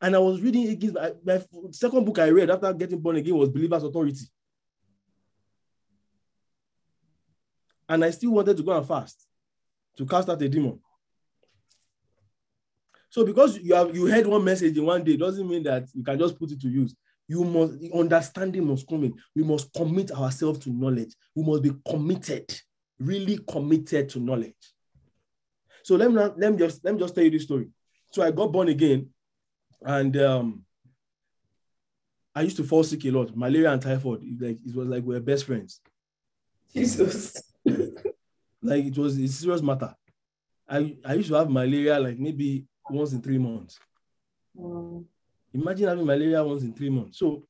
And 0.00 0.14
I 0.14 0.20
was 0.20 0.40
reading 0.40 0.68
against 0.68 0.94
my, 0.94 1.12
my 1.24 1.42
second 1.72 2.04
book 2.04 2.20
I 2.20 2.30
read 2.30 2.50
after 2.50 2.72
getting 2.72 3.00
born 3.00 3.16
again 3.16 3.36
was 3.36 3.48
Believer's 3.48 3.82
Authority. 3.82 4.26
And 7.88 8.04
I 8.04 8.10
still 8.10 8.30
wanted 8.30 8.56
to 8.56 8.62
go 8.62 8.78
and 8.78 8.86
fast 8.86 9.26
to 9.96 10.06
cast 10.06 10.28
out 10.28 10.40
a 10.40 10.48
demon. 10.48 10.78
So 13.10 13.26
because 13.26 13.58
you 13.58 13.74
have 13.74 13.94
you 13.94 14.06
heard 14.06 14.26
one 14.26 14.44
message 14.44 14.78
in 14.78 14.86
one 14.86 15.02
day 15.02 15.16
doesn't 15.16 15.48
mean 15.48 15.64
that 15.64 15.88
you 15.92 16.02
can 16.02 16.18
just 16.18 16.38
put 16.38 16.52
it 16.52 16.60
to 16.60 16.68
use. 16.68 16.94
You 17.26 17.44
must 17.44 17.74
understanding 17.92 18.66
must 18.66 18.88
come 18.88 19.04
in. 19.04 19.14
We 19.34 19.42
must 19.42 19.72
commit 19.74 20.12
ourselves 20.12 20.60
to 20.60 20.70
knowledge. 20.70 21.14
We 21.34 21.44
must 21.44 21.62
be 21.62 21.72
committed, 21.88 22.52
really 22.98 23.38
committed 23.48 24.08
to 24.10 24.20
knowledge. 24.20 24.54
So 25.82 25.96
let 25.96 26.10
me 26.10 26.16
let 26.16 26.52
me 26.52 26.56
just 26.56 26.84
let 26.84 26.94
me 26.94 27.00
just 27.00 27.14
tell 27.14 27.24
you 27.24 27.30
this 27.30 27.42
story. 27.42 27.68
So 28.12 28.22
I 28.22 28.30
got 28.30 28.52
born 28.52 28.68
again, 28.68 29.10
and 29.82 30.16
um, 30.16 30.64
I 32.34 32.42
used 32.42 32.56
to 32.58 32.64
fall 32.64 32.84
sick 32.84 33.04
a 33.06 33.10
lot. 33.10 33.36
Malaria 33.36 33.72
and 33.72 33.82
typhoid. 33.82 34.22
It, 34.22 34.40
like 34.40 34.58
it 34.64 34.74
was 34.74 34.88
like 34.88 35.04
we 35.04 35.16
are 35.16 35.20
best 35.20 35.46
friends. 35.46 35.80
Jesus. 36.72 37.42
Like 38.62 38.84
it 38.84 38.98
was 38.98 39.18
a 39.18 39.26
serious 39.26 39.62
matter. 39.62 39.94
I 40.68 40.96
I 41.04 41.14
used 41.14 41.28
to 41.28 41.34
have 41.34 41.50
malaria 41.50 41.98
like 41.98 42.18
maybe 42.18 42.66
once 42.88 43.12
in 43.12 43.22
three 43.22 43.38
months. 43.38 43.78
Wow. 44.54 45.04
Imagine 45.52 45.88
having 45.88 46.06
malaria 46.06 46.42
once 46.44 46.62
in 46.62 46.72
three 46.72 46.90
months. 46.90 47.18
So 47.18 47.44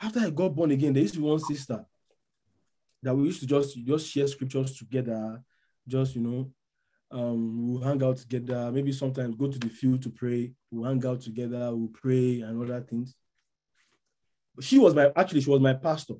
after 0.00 0.20
I 0.20 0.30
got 0.30 0.54
born 0.54 0.70
again, 0.70 0.92
there 0.92 1.02
used 1.02 1.14
to 1.14 1.20
be 1.20 1.26
one 1.26 1.40
sister 1.40 1.84
that 3.02 3.14
we 3.14 3.24
used 3.24 3.40
to 3.40 3.46
just 3.46 3.76
just 3.84 4.08
share 4.08 4.26
scriptures 4.26 4.76
together, 4.76 5.42
just 5.86 6.14
you 6.16 6.22
know, 6.22 6.52
um, 7.10 7.72
we'll 7.72 7.82
hang 7.82 8.02
out 8.02 8.18
together. 8.18 8.70
Maybe 8.72 8.92
sometimes 8.92 9.34
go 9.36 9.50
to 9.50 9.58
the 9.58 9.68
field 9.68 10.02
to 10.02 10.10
pray. 10.10 10.52
We'll 10.70 10.88
hang 10.88 11.04
out 11.06 11.20
together. 11.20 11.74
We'll 11.74 11.88
pray 11.88 12.40
and 12.40 12.62
other 12.62 12.80
things. 12.80 13.14
But 14.54 14.64
she 14.64 14.78
was 14.78 14.94
my 14.94 15.10
actually 15.16 15.40
she 15.40 15.50
was 15.50 15.60
my 15.60 15.74
pastor. 15.74 16.14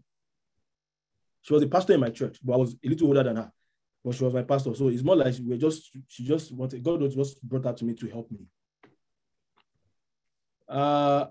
She 1.42 1.52
was 1.52 1.62
a 1.62 1.68
pastor 1.68 1.94
in 1.94 2.00
my 2.00 2.10
church, 2.10 2.38
but 2.42 2.55
I 2.55 2.56
was 2.56 2.74
a 2.84 2.88
little 2.88 3.09
older 3.09 3.22
than 3.22 3.36
her. 3.36 3.52
But 4.05 4.15
she 4.15 4.25
was 4.25 4.35
my 4.35 4.43
pastor, 4.43 4.75
so 4.75 4.89
it's 4.89 5.03
more 5.03 5.16
like 5.16 5.35
we 5.41 5.51
were 5.51 5.57
just 5.57 5.91
she 6.07 6.25
just 6.25 6.53
wanted 6.53 6.83
God 6.83 7.01
just 7.11 7.43
brought 7.43 7.65
her 7.65 7.73
to 7.73 7.85
me 7.85 7.95
to 7.95 8.09
help 8.09 8.31
me. 8.31 8.47
Uh, 10.69 11.27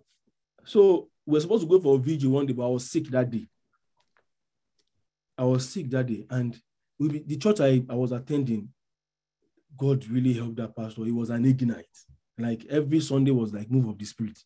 so 0.66 1.10
we 1.26 1.34
were 1.34 1.40
supposed 1.40 1.64
to 1.64 1.70
go 1.70 1.80
for 1.80 1.96
a 1.96 2.00
vigil 2.00 2.32
one 2.32 2.46
day, 2.46 2.54
but 2.54 2.66
I 2.66 2.70
was 2.70 2.90
sick 2.90 3.08
that 3.10 3.30
day. 3.30 3.48
I 5.38 5.44
was 5.44 5.70
sick 5.70 5.90
that 5.92 6.08
day, 6.08 6.26
and 6.30 6.60
the 7.00 7.38
church 7.38 7.60
I, 7.62 7.84
I 7.90 7.96
was 7.96 8.12
attending, 8.12 8.70
God 9.78 10.06
really 10.08 10.34
helped 10.34 10.56
that 10.58 10.76
pastor. 10.76 11.06
He 11.06 11.12
was 11.12 11.30
an 11.30 11.46
ignite. 11.46 11.86
Like 12.38 12.66
every 12.70 13.00
Sunday 13.00 13.32
was 13.32 13.54
like 13.54 13.70
move 13.70 13.88
of 13.88 13.98
the 13.98 14.06
spirit. 14.06 14.38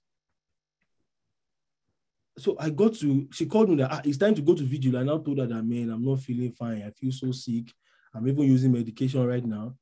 So 2.38 2.56
I 2.60 2.70
got 2.70 2.96
to, 2.96 3.28
she 3.32 3.46
called 3.46 3.70
me 3.70 3.76
that 3.78 3.92
ah, 3.92 4.02
it's 4.04 4.18
time 4.18 4.36
to 4.36 4.42
go 4.42 4.56
to 4.56 4.64
vigil. 4.64 4.98
I 4.98 5.04
now 5.04 5.18
told 5.18 5.40
her 5.40 5.46
that 5.46 5.64
man, 5.64 5.90
I'm 5.90 6.04
not 6.04 6.20
feeling 6.22 6.52
fine. 6.52 6.84
I 6.84 6.92
feel 6.92 7.12
so 7.12 7.32
sick. 7.32 7.72
I'm 8.14 8.28
even 8.28 8.44
using 8.44 8.72
medication 8.72 9.26
right 9.26 9.46
now. 9.46 9.76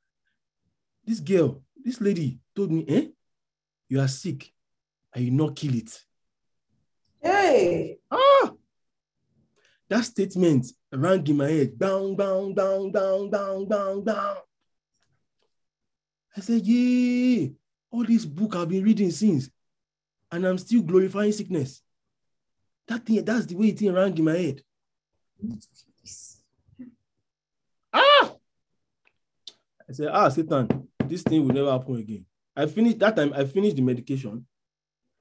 This 1.05 1.19
girl, 1.19 1.61
this 1.83 1.99
lady 1.99 2.39
told 2.55 2.71
me, 2.71 2.85
eh, 2.87 3.07
you 3.87 3.99
are 3.99 4.07
sick 4.07 4.53
and 5.13 5.25
you 5.25 5.31
not 5.31 5.55
kill 5.55 5.75
it. 5.75 6.05
Hey. 7.21 7.97
Ah! 8.11 8.53
That 9.89 10.05
statement 10.05 10.67
rang 10.91 11.25
in 11.25 11.37
my 11.37 11.49
head. 11.49 11.77
Bang, 11.77 12.15
bang, 12.15 12.53
bang, 12.53 12.91
bang, 12.91 13.29
bang, 13.29 13.67
bang, 13.67 14.03
bang. 14.03 14.35
I 16.37 16.41
said, 16.41 16.65
yeah, 16.65 17.47
all 17.89 18.05
this 18.05 18.25
book 18.25 18.55
I've 18.55 18.69
been 18.69 18.83
reading 18.83 19.09
since, 19.09 19.49
and 20.31 20.45
I'm 20.45 20.59
still 20.59 20.83
glorifying 20.83 21.31
sickness. 21.31 21.81
That 22.87 23.03
thing, 23.05 23.25
that's 23.25 23.47
the 23.47 23.55
way 23.55 23.69
it 23.69 23.91
rang 23.91 24.15
in 24.17 24.23
my 24.23 24.37
head. 24.37 24.61
Ah! 27.93 28.33
I 29.89 29.93
said, 29.93 30.09
ah, 30.11 30.29
Satan, 30.29 30.87
this 31.05 31.23
thing 31.23 31.45
will 31.45 31.53
never 31.53 31.71
happen 31.71 31.97
again. 31.97 32.25
I 32.55 32.65
finished 32.65 32.99
that 32.99 33.15
time, 33.15 33.33
I 33.35 33.45
finished 33.45 33.75
the 33.75 33.81
medication, 33.81 34.45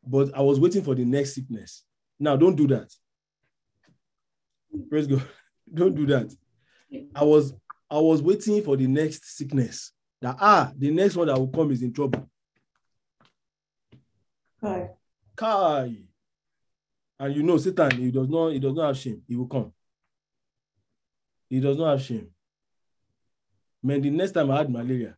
but 0.07 0.37
I 0.37 0.43
was 0.43 0.61
waiting 0.61 0.83
for 0.83 0.95
the 0.95 1.05
next 1.05 1.35
sickness. 1.35 1.85
Now, 2.19 2.37
don't 2.37 2.57
do 2.57 2.67
that. 2.69 2.93
Praise 4.89 5.07
God. 5.07 5.23
Don't 5.73 5.95
do 5.95 6.07
that. 6.07 6.35
I 7.15 7.25
was 7.25 7.53
I 7.91 7.99
was 7.99 8.23
waiting 8.23 8.63
for 8.63 8.75
the 8.75 8.87
next 8.87 9.37
sickness. 9.37 9.93
That 10.23 10.37
ah, 10.41 10.73
the 10.77 10.91
next 10.91 11.15
one 11.15 11.27
that 11.27 11.39
will 11.39 11.49
come 11.49 11.71
is 11.71 11.83
in 11.83 11.93
trouble. 11.93 12.27
Hi. 14.63 14.91
Kai. 15.37 15.95
And 17.21 17.37
you 17.37 17.43
know, 17.43 17.57
Satan, 17.59 17.91
he 17.91 18.11
does 18.11 18.29
not, 18.29 18.49
he 18.51 18.59
does 18.59 18.75
not 18.75 18.89
have 18.89 18.97
shame. 18.97 19.23
He 19.27 19.37
will 19.37 19.47
come. 19.47 19.73
He 21.49 21.61
does 21.61 21.77
not 21.77 21.91
have 21.91 22.03
shame. 22.03 22.29
Man, 23.83 24.01
the 24.01 24.11
next 24.11 24.33
time 24.33 24.51
I 24.51 24.59
had 24.59 24.71
malaria, 24.71 25.17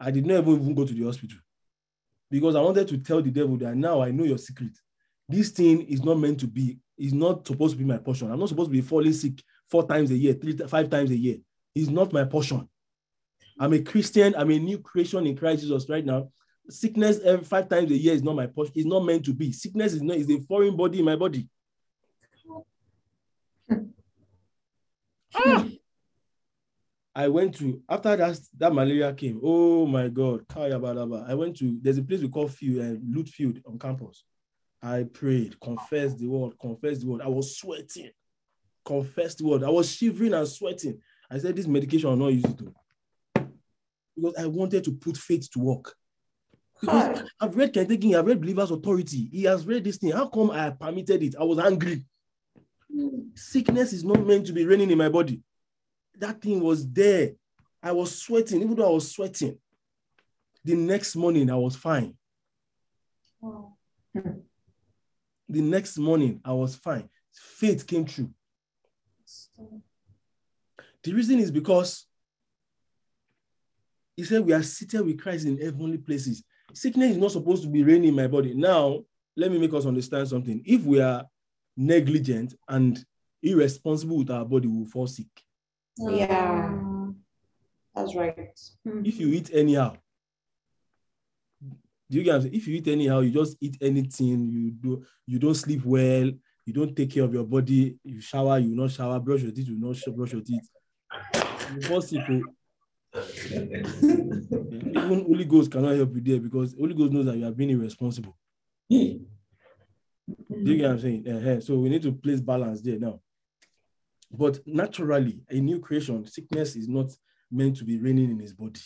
I 0.00 0.10
did 0.10 0.26
not 0.26 0.38
even 0.38 0.74
go 0.74 0.84
to 0.84 0.94
the 0.94 1.04
hospital 1.04 1.38
because 2.30 2.54
I 2.54 2.60
wanted 2.60 2.88
to 2.88 2.98
tell 2.98 3.22
the 3.22 3.30
devil 3.30 3.56
that 3.58 3.74
now 3.76 4.02
I 4.02 4.10
know 4.10 4.24
your 4.24 4.38
secret. 4.38 4.72
This 5.28 5.50
thing 5.50 5.82
is 5.82 6.02
not 6.02 6.18
meant 6.18 6.40
to 6.40 6.46
be, 6.46 6.78
is 6.96 7.12
not 7.12 7.46
supposed 7.46 7.74
to 7.74 7.78
be 7.78 7.84
my 7.84 7.98
portion. 7.98 8.30
I'm 8.30 8.38
not 8.38 8.48
supposed 8.48 8.70
to 8.70 8.72
be 8.72 8.80
falling 8.80 9.12
sick 9.12 9.42
four 9.68 9.86
times 9.86 10.10
a 10.10 10.16
year, 10.16 10.34
three, 10.34 10.56
five 10.56 10.88
times 10.88 11.10
a 11.10 11.16
year. 11.16 11.36
It's 11.74 11.88
not 11.88 12.12
my 12.12 12.24
portion. 12.24 12.68
I'm 13.60 13.72
a 13.72 13.80
Christian. 13.80 14.34
I'm 14.36 14.50
a 14.50 14.58
new 14.58 14.78
creation 14.78 15.26
in 15.26 15.36
Christ 15.36 15.62
Jesus 15.62 15.88
right 15.88 16.04
now. 16.04 16.30
Sickness 16.70 17.20
every 17.24 17.44
five 17.44 17.68
times 17.68 17.90
a 17.90 17.96
year 17.96 18.14
is 18.14 18.22
not 18.22 18.36
my 18.36 18.46
portion. 18.46 18.72
It's 18.76 18.86
not 18.86 19.04
meant 19.04 19.24
to 19.26 19.34
be. 19.34 19.52
Sickness 19.52 19.94
is 19.94 20.02
not 20.02 20.16
is 20.16 20.30
a 20.30 20.38
foreign 20.40 20.76
body 20.76 21.00
in 21.00 21.04
my 21.04 21.16
body. 21.16 21.48
Ah! 25.34 25.66
I 27.18 27.26
went 27.26 27.56
to 27.56 27.82
after 27.88 28.14
that 28.14 28.38
that 28.58 28.72
malaria 28.72 29.12
came. 29.12 29.40
Oh 29.42 29.84
my 29.86 30.06
God, 30.06 30.44
I 30.54 31.34
went 31.34 31.56
to 31.56 31.76
there's 31.82 31.98
a 31.98 32.02
place 32.04 32.20
we 32.20 32.28
call 32.28 32.46
field 32.46 32.78
and 32.78 32.96
uh, 32.96 33.00
loot 33.18 33.28
field 33.28 33.58
on 33.66 33.76
campus. 33.76 34.22
I 34.80 35.02
prayed, 35.02 35.58
confessed 35.58 36.18
the 36.18 36.28
word, 36.28 36.52
confessed 36.60 37.00
the 37.00 37.08
word. 37.08 37.22
I 37.22 37.26
was 37.26 37.58
sweating, 37.58 38.10
confessed 38.84 39.38
the 39.38 39.46
word. 39.46 39.64
I 39.64 39.68
was 39.68 39.90
shivering 39.90 40.32
and 40.32 40.46
sweating. 40.46 41.00
I 41.28 41.38
said, 41.38 41.56
This 41.56 41.66
medication 41.66 42.08
I'm 42.08 42.20
not 42.20 42.28
using 42.28 42.56
to 42.56 42.74
because 44.14 44.36
I 44.38 44.46
wanted 44.46 44.84
to 44.84 44.92
put 44.92 45.16
faith 45.16 45.50
to 45.54 45.58
work. 45.58 45.96
Because 46.80 47.24
I've 47.40 47.56
read 47.56 47.72
Kentucky, 47.72 48.14
I've 48.14 48.26
read 48.26 48.40
Believer's 48.40 48.70
Authority. 48.70 49.28
He 49.32 49.42
has 49.42 49.66
read 49.66 49.82
this 49.82 49.96
thing. 49.96 50.12
How 50.12 50.28
come 50.28 50.52
I 50.52 50.70
permitted 50.70 51.20
it? 51.24 51.34
I 51.36 51.42
was 51.42 51.58
angry. 51.58 52.04
Sickness 53.34 53.92
is 53.92 54.04
not 54.04 54.24
meant 54.24 54.46
to 54.46 54.52
be 54.52 54.64
reigning 54.64 54.92
in 54.92 54.98
my 54.98 55.08
body. 55.08 55.42
That 56.18 56.40
thing 56.40 56.60
was 56.60 56.88
there. 56.90 57.32
I 57.82 57.92
was 57.92 58.20
sweating, 58.20 58.62
even 58.62 58.74
though 58.74 58.88
I 58.88 58.94
was 58.94 59.10
sweating. 59.12 59.58
The 60.64 60.74
next 60.74 61.16
morning, 61.16 61.50
I 61.50 61.54
was 61.54 61.76
fine. 61.76 62.14
Wow. 63.40 63.76
The 65.50 65.62
next 65.62 65.96
morning, 65.96 66.42
I 66.44 66.52
was 66.52 66.74
fine. 66.74 67.08
Faith 67.32 67.86
came 67.86 68.04
true. 68.04 68.28
The 71.02 71.12
reason 71.14 71.38
is 71.38 71.50
because 71.50 72.04
he 74.14 74.24
said 74.24 74.44
we 74.44 74.52
are 74.52 74.62
seated 74.62 75.06
with 75.06 75.18
Christ 75.18 75.46
in 75.46 75.58
heavenly 75.58 75.96
places. 75.96 76.42
Sickness 76.74 77.12
is 77.12 77.16
not 77.16 77.32
supposed 77.32 77.62
to 77.62 77.68
be 77.70 77.82
reigning 77.82 78.10
in 78.10 78.14
my 78.14 78.26
body. 78.26 78.52
Now, 78.52 79.04
let 79.36 79.50
me 79.50 79.58
make 79.58 79.72
us 79.72 79.86
understand 79.86 80.28
something. 80.28 80.60
If 80.66 80.82
we 80.82 81.00
are 81.00 81.24
negligent 81.76 82.54
and 82.68 83.02
irresponsible 83.42 84.18
with 84.18 84.30
our 84.30 84.44
body, 84.44 84.68
we 84.68 84.78
will 84.78 84.86
fall 84.86 85.06
sick. 85.06 85.28
Yeah, 85.98 87.10
that's 87.94 88.14
right. 88.14 88.58
If 88.84 89.18
you 89.18 89.28
eat 89.28 89.50
anyhow, 89.52 89.96
do 92.10 92.18
you 92.18 92.22
get 92.22 92.44
If 92.46 92.66
you 92.66 92.76
eat 92.76 92.88
anyhow, 92.88 93.20
you 93.20 93.30
just 93.30 93.56
eat 93.60 93.76
anything, 93.80 94.48
you 94.48 94.70
do 94.70 95.04
you 95.26 95.38
don't 95.38 95.54
sleep 95.54 95.84
well, 95.84 96.30
you 96.64 96.72
don't 96.72 96.94
take 96.94 97.12
care 97.12 97.24
of 97.24 97.34
your 97.34 97.44
body, 97.44 97.98
you 98.04 98.20
shower, 98.20 98.58
you 98.58 98.74
not 98.74 98.90
shower, 98.90 99.18
brush 99.18 99.42
your 99.42 99.52
teeth, 99.52 99.68
you 99.68 99.78
not 99.78 99.96
brush 100.16 100.32
your 100.32 100.42
teeth. 100.42 100.68
You 101.74 101.80
fall 101.82 102.00
sick. 102.00 102.20
Oh. 102.30 102.42
Even 104.98 105.24
Holy 105.26 105.44
Ghost 105.44 105.72
cannot 105.72 105.96
help 105.96 106.14
you 106.14 106.20
there 106.20 106.40
because 106.40 106.74
Holy 106.78 106.94
Ghost 106.94 107.12
knows 107.12 107.26
that 107.26 107.36
you 107.36 107.46
are 107.46 107.52
being 107.52 107.70
irresponsible. 107.70 108.36
Do 108.90 109.18
you 110.72 110.76
get 110.76 110.82
what 110.82 110.92
I'm 110.92 111.00
saying? 111.00 111.28
Uh-huh. 111.28 111.60
So 111.60 111.78
we 111.78 111.88
need 111.88 112.02
to 112.02 112.12
place 112.12 112.40
balance 112.40 112.82
there 112.82 112.98
now. 112.98 113.20
But 114.30 114.58
naturally, 114.66 115.40
a 115.48 115.58
new 115.60 115.80
creation, 115.80 116.26
sickness 116.26 116.76
is 116.76 116.88
not 116.88 117.10
meant 117.50 117.76
to 117.76 117.84
be 117.84 117.98
reigning 117.98 118.30
in 118.30 118.38
his 118.38 118.52
body. 118.52 118.80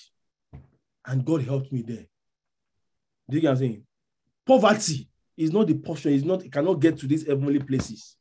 And 1.05 1.25
God 1.25 1.43
helped 1.43 1.73
me 1.73 1.83
there. 1.83 2.07
Do 3.29 3.37
you 3.37 3.41
get 3.41 3.49
what 3.49 3.53
I'm 3.53 3.59
saying? 3.59 3.83
Poverty 4.47 5.09
is 5.37 5.53
not 5.53 5.67
the 5.67 5.75
portion, 5.75 6.13
it's 6.13 6.25
not, 6.25 6.45
it 6.45 6.53
cannot 6.53 6.75
get 6.75 6.99
to 6.99 7.07
these 7.07 7.27
heavenly 7.27 7.59
places. 7.59 8.17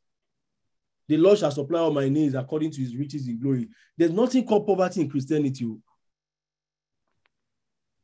The 1.08 1.16
Lord 1.16 1.38
shall 1.38 1.50
supply 1.50 1.80
all 1.80 1.92
my 1.92 2.08
needs 2.08 2.34
according 2.34 2.70
to 2.72 2.80
his 2.80 2.96
riches 2.96 3.28
in 3.28 3.38
glory. 3.38 3.68
There's 3.96 4.12
nothing 4.12 4.46
called 4.46 4.66
poverty 4.66 5.02
in 5.02 5.10
Christianity. 5.10 5.66
Oh. 5.66 5.80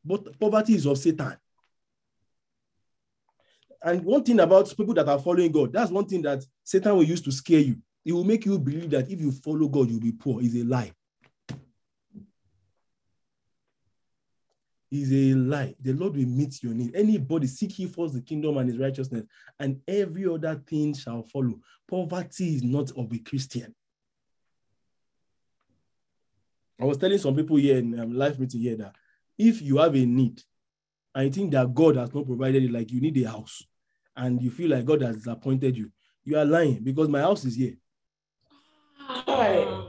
But 0.04 0.38
poverty 0.38 0.74
is 0.74 0.86
of 0.86 0.98
Satan. 0.98 1.36
And 3.82 4.02
one 4.02 4.24
thing 4.24 4.40
about 4.40 4.74
people 4.76 4.94
that 4.94 5.08
are 5.08 5.18
following 5.18 5.52
God, 5.52 5.72
that's 5.72 5.90
one 5.90 6.06
thing 6.06 6.22
that 6.22 6.44
Satan 6.64 6.96
will 6.96 7.04
use 7.04 7.20
to 7.22 7.32
scare 7.32 7.60
you. 7.60 7.76
It 8.08 8.14
will 8.14 8.24
make 8.24 8.46
you 8.46 8.58
believe 8.58 8.88
that 8.92 9.10
if 9.10 9.20
you 9.20 9.30
follow 9.30 9.68
God, 9.68 9.90
you'll 9.90 10.00
be 10.00 10.12
poor. 10.12 10.40
Is 10.40 10.54
a 10.54 10.64
lie. 10.64 10.90
Is 14.90 15.12
a 15.12 15.34
lie. 15.34 15.74
The 15.78 15.92
Lord 15.92 16.16
will 16.16 16.24
meet 16.24 16.62
your 16.62 16.72
need. 16.72 16.96
Anybody 16.96 17.46
seek 17.48 17.78
ye 17.78 17.84
first 17.84 18.14
the 18.14 18.22
kingdom 18.22 18.56
and 18.56 18.70
his 18.70 18.78
righteousness, 18.78 19.26
and 19.60 19.82
every 19.86 20.26
other 20.26 20.54
thing 20.66 20.94
shall 20.94 21.22
follow. 21.22 21.60
Poverty 21.86 22.54
is 22.56 22.62
not 22.62 22.90
of 22.92 23.12
a 23.12 23.18
Christian. 23.18 23.74
I 26.80 26.86
was 26.86 26.96
telling 26.96 27.18
some 27.18 27.36
people 27.36 27.56
here 27.58 27.76
in 27.76 28.00
um, 28.00 28.14
life 28.14 28.38
meeting 28.38 28.62
here 28.62 28.76
that 28.76 28.94
if 29.36 29.60
you 29.60 29.76
have 29.76 29.94
a 29.94 30.06
need 30.06 30.40
and 31.14 31.26
you 31.26 31.30
think 31.30 31.52
that 31.52 31.74
God 31.74 31.96
has 31.96 32.14
not 32.14 32.24
provided 32.24 32.64
it, 32.64 32.72
like 32.72 32.90
you 32.90 33.02
need 33.02 33.22
a 33.22 33.28
house, 33.28 33.62
and 34.16 34.40
you 34.40 34.50
feel 34.50 34.70
like 34.70 34.86
God 34.86 35.02
has 35.02 35.16
disappointed 35.16 35.76
you, 35.76 35.92
you 36.24 36.38
are 36.38 36.46
lying 36.46 36.82
because 36.82 37.10
my 37.10 37.20
house 37.20 37.44
is 37.44 37.54
here. 37.54 37.74
Wow. 39.48 39.88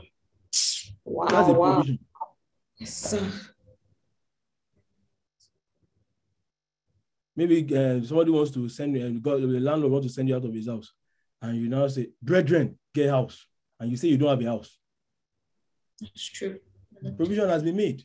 Wow. 1.04 1.26
That's 1.28 1.48
a 1.48 1.54
provision. 1.54 1.98
Yes. 2.78 3.14
Maybe 7.36 7.64
uh, 7.74 8.02
somebody 8.02 8.30
wants 8.30 8.50
to 8.52 8.68
send 8.68 8.96
you, 8.96 9.06
and 9.06 9.22
God, 9.22 9.40
the 9.40 9.46
landlord 9.60 9.92
wants 9.92 10.08
to 10.08 10.12
send 10.12 10.28
you 10.28 10.36
out 10.36 10.44
of 10.44 10.52
his 10.52 10.68
house, 10.68 10.92
and 11.40 11.56
you 11.56 11.68
now 11.68 11.86
say, 11.88 12.08
"Brethren, 12.22 12.78
get 12.94 13.08
a 13.08 13.12
house," 13.12 13.46
and 13.78 13.90
you 13.90 13.96
say 13.96 14.08
you 14.08 14.18
don't 14.18 14.28
have 14.28 14.40
a 14.40 14.50
house. 14.50 14.78
That's 16.00 16.24
true. 16.24 16.58
Provision 17.16 17.48
has 17.48 17.62
been 17.62 17.76
made. 17.76 18.04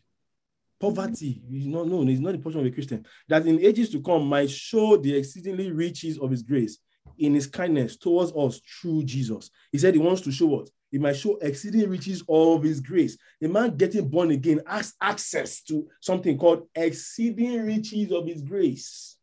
Poverty 0.79 1.41
is 1.51 1.65
not 1.67 1.87
known, 1.87 2.09
it's 2.09 2.19
not 2.19 2.33
the 2.33 2.37
portion 2.37 2.61
of 2.61 2.67
a 2.67 2.71
Christian. 2.71 3.05
That 3.27 3.45
in 3.45 3.59
ages 3.59 3.89
to 3.91 4.01
come 4.01 4.27
might 4.27 4.49
show 4.49 4.97
the 4.97 5.15
exceedingly 5.15 5.71
riches 5.71 6.17
of 6.17 6.29
his 6.31 6.43
grace 6.43 6.77
in 7.17 7.33
his 7.33 7.47
kindness 7.47 7.97
towards 7.97 8.31
us 8.33 8.59
through 8.59 9.03
Jesus. 9.03 9.49
He 9.71 9.77
said 9.77 9.93
he 9.93 9.99
wants 9.99 10.21
to 10.21 10.31
show 10.31 10.47
what? 10.47 10.69
He 10.95 10.99
might 10.99 11.17
show 11.17 11.35
exceeding 11.41 11.89
riches 11.89 12.23
of 12.29 12.63
his 12.63 12.79
grace. 12.79 13.17
A 13.43 13.49
man 13.49 13.75
getting 13.75 14.07
born 14.07 14.31
again 14.31 14.61
has 14.65 14.93
access 15.01 15.61
to 15.63 15.89
something 15.99 16.37
called 16.37 16.69
exceeding 16.73 17.65
riches 17.65 18.13
of 18.13 18.25
his 18.25 18.41
grace. 18.41 19.17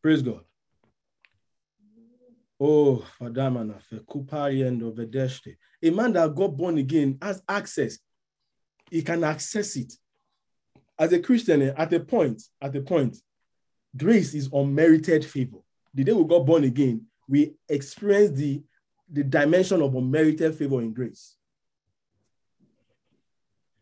Praise 0.00 0.22
God. 0.22 0.42
Oh, 2.60 3.04
Fadamana, 3.20 3.82
Fekupari 3.90 4.64
and 4.64 4.80
Vedeshte. 4.80 5.56
A 5.82 5.90
man 5.90 6.12
that 6.12 6.32
got 6.32 6.56
born 6.56 6.78
again 6.78 7.18
has 7.20 7.42
access. 7.48 7.98
He 8.88 9.02
can 9.02 9.24
access 9.24 9.74
it. 9.74 9.92
As 10.96 11.12
a 11.12 11.18
Christian, 11.18 11.60
at 11.62 11.92
a 11.92 11.98
point, 11.98 12.40
at 12.62 12.76
a 12.76 12.80
point, 12.80 13.16
grace 13.96 14.32
is 14.32 14.48
unmerited 14.52 15.24
favor. 15.24 15.58
The 15.92 16.04
day 16.04 16.12
we 16.12 16.24
got 16.24 16.46
born 16.46 16.62
again, 16.62 17.09
we 17.30 17.54
experience 17.68 18.36
the, 18.36 18.60
the 19.10 19.22
dimension 19.22 19.80
of 19.80 19.94
unmerited 19.94 20.52
favor 20.56 20.82
in 20.82 20.92
grace. 20.92 21.36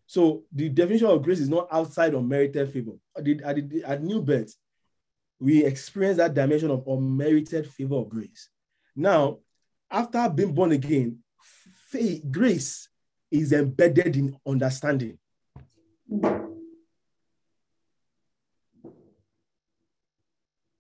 So 0.07 0.45
the 0.53 0.69
definition 0.69 1.07
of 1.07 1.23
grace 1.23 1.41
is 1.41 1.49
not 1.49 1.67
outside 1.73 2.13
unmerited 2.13 2.71
favor. 2.71 2.93
At, 3.17 3.25
the, 3.25 3.83
at, 3.87 4.03
new 4.03 4.21
birth, 4.21 4.55
we 5.41 5.65
experience 5.65 6.19
that 6.19 6.35
dimension 6.35 6.71
of 6.71 6.87
unmerited 6.87 7.71
favor 7.71 7.97
of 7.97 8.11
grace. 8.11 8.51
Now, 8.95 9.39
after 9.91 10.29
being 10.29 10.53
born 10.53 10.73
again, 10.73 11.19
faith, 11.89 12.23
grace 12.31 12.89
is 13.31 13.53
embedded 13.55 14.15
in 14.17 14.37
understanding. 14.47 15.19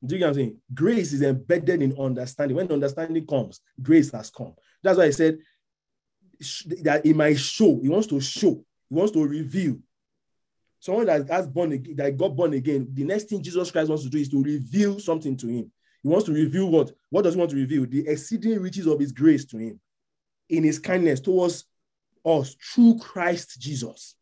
Do 0.04 0.14
you 0.14 0.18
get 0.18 0.26
what 0.26 0.30
I'm 0.30 0.34
saying? 0.34 0.56
Grace 0.72 1.12
is 1.12 1.22
embedded 1.22 1.82
in 1.82 1.98
understanding. 1.98 2.56
When 2.56 2.70
understanding 2.70 3.26
comes, 3.26 3.60
grace 3.82 4.12
has 4.12 4.30
come. 4.30 4.54
That's 4.82 4.98
why 4.98 5.04
I 5.04 5.10
said 5.10 5.38
that 6.82 7.04
it 7.04 7.16
might 7.16 7.38
show. 7.38 7.80
He 7.82 7.88
wants 7.88 8.06
to 8.08 8.20
show. 8.20 8.64
He 8.88 8.94
wants 8.94 9.12
to 9.12 9.26
reveal. 9.26 9.76
Someone 10.80 11.06
that 11.06 11.28
has 11.28 11.48
born 11.48 11.72
again, 11.72 11.96
that 11.96 12.16
got 12.16 12.36
born 12.36 12.52
again, 12.54 12.88
the 12.92 13.04
next 13.04 13.24
thing 13.24 13.42
Jesus 13.42 13.70
Christ 13.70 13.88
wants 13.88 14.04
to 14.04 14.10
do 14.10 14.18
is 14.18 14.28
to 14.28 14.42
reveal 14.42 15.00
something 15.00 15.36
to 15.36 15.48
him. 15.48 15.72
He 16.02 16.08
wants 16.08 16.26
to 16.26 16.32
reveal 16.32 16.70
what? 16.70 16.92
What 17.10 17.22
does 17.22 17.34
he 17.34 17.40
want 17.40 17.50
to 17.50 17.56
reveal? 17.56 17.84
The 17.84 18.06
exceeding 18.06 18.60
riches 18.60 18.86
of 18.86 19.00
his 19.00 19.10
grace 19.10 19.44
to 19.46 19.58
him 19.58 19.80
in 20.48 20.62
his 20.62 20.78
kindness 20.78 21.20
towards 21.20 21.64
us 22.24 22.54
through 22.54 22.98
Christ 22.98 23.60
Jesus. 23.60 24.14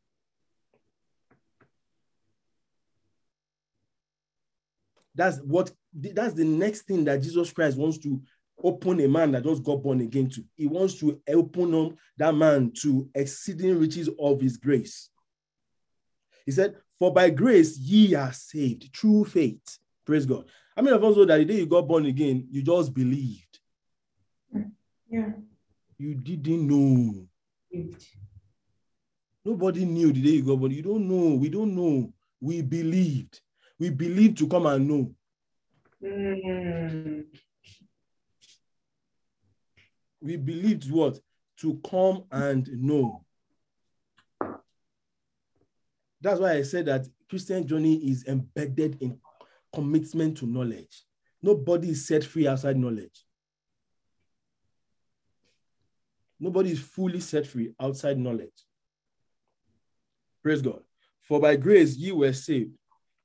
That's 5.16 5.38
what 5.38 5.72
that's 5.94 6.34
the 6.34 6.44
next 6.44 6.82
thing 6.82 7.04
that 7.06 7.22
Jesus 7.22 7.52
Christ 7.52 7.76
wants 7.78 7.98
to 7.98 8.20
open 8.62 9.00
a 9.00 9.08
man 9.08 9.32
that 9.32 9.44
just 9.44 9.62
got 9.62 9.82
born 9.82 10.00
again 10.00 10.28
to. 10.30 10.44
He 10.56 10.66
wants 10.66 10.94
to 11.00 11.20
open 11.28 11.74
up 11.74 11.92
that 12.18 12.34
man 12.34 12.72
to 12.82 13.08
exceeding 13.14 13.78
riches 13.78 14.08
of 14.18 14.40
his 14.40 14.56
grace. 14.56 15.10
He 16.44 16.52
said, 16.52 16.76
For 16.98 17.12
by 17.12 17.30
grace 17.30 17.76
ye 17.78 18.14
are 18.14 18.32
saved 18.32 18.90
through 18.94 19.24
faith. 19.24 19.78
Praise 20.04 20.26
God. 20.26 20.44
How 20.76 20.82
many 20.82 20.94
of 20.94 21.02
us 21.02 21.16
know 21.16 21.24
that 21.24 21.38
the 21.38 21.44
day 21.44 21.56
you 21.56 21.66
got 21.66 21.88
born 21.88 22.06
again, 22.06 22.46
you 22.50 22.62
just 22.62 22.92
believed? 22.94 23.58
Yeah. 25.10 25.30
You 25.98 26.14
didn't 26.14 26.66
know. 26.66 27.26
Nobody 29.44 29.84
knew 29.84 30.12
the 30.12 30.22
day 30.22 30.30
you 30.30 30.42
got 30.42 30.56
born. 30.56 30.72
You 30.72 30.82
don't 30.82 31.08
know. 31.08 31.36
We 31.36 31.48
don't 31.48 31.74
know. 31.74 32.12
We 32.40 32.62
believed. 32.62 33.40
We 33.78 33.90
believed 33.90 34.38
to 34.38 34.48
come 34.48 34.66
and 34.66 34.88
know. 34.88 35.14
Mm. 36.02 37.24
We 40.20 40.36
believed 40.36 40.90
what? 40.90 41.18
To 41.58 41.80
come 41.88 42.24
and 42.30 42.66
know. 42.72 43.24
That's 46.20 46.40
why 46.40 46.52
I 46.54 46.62
said 46.62 46.86
that 46.86 47.06
Christian 47.28 47.66
journey 47.66 47.96
is 47.96 48.24
embedded 48.26 49.00
in 49.00 49.18
commitment 49.72 50.38
to 50.38 50.46
knowledge. 50.46 51.04
Nobody 51.42 51.90
is 51.90 52.06
set 52.06 52.24
free 52.24 52.48
outside 52.48 52.76
knowledge. 52.76 53.24
Nobody 56.40 56.72
is 56.72 56.80
fully 56.80 57.20
set 57.20 57.46
free 57.46 57.74
outside 57.80 58.18
knowledge. 58.18 58.66
Praise 60.42 60.62
God. 60.62 60.82
For 61.22 61.40
by 61.40 61.56
grace 61.56 61.96
ye 61.96 62.12
were 62.12 62.32
saved 62.32 62.72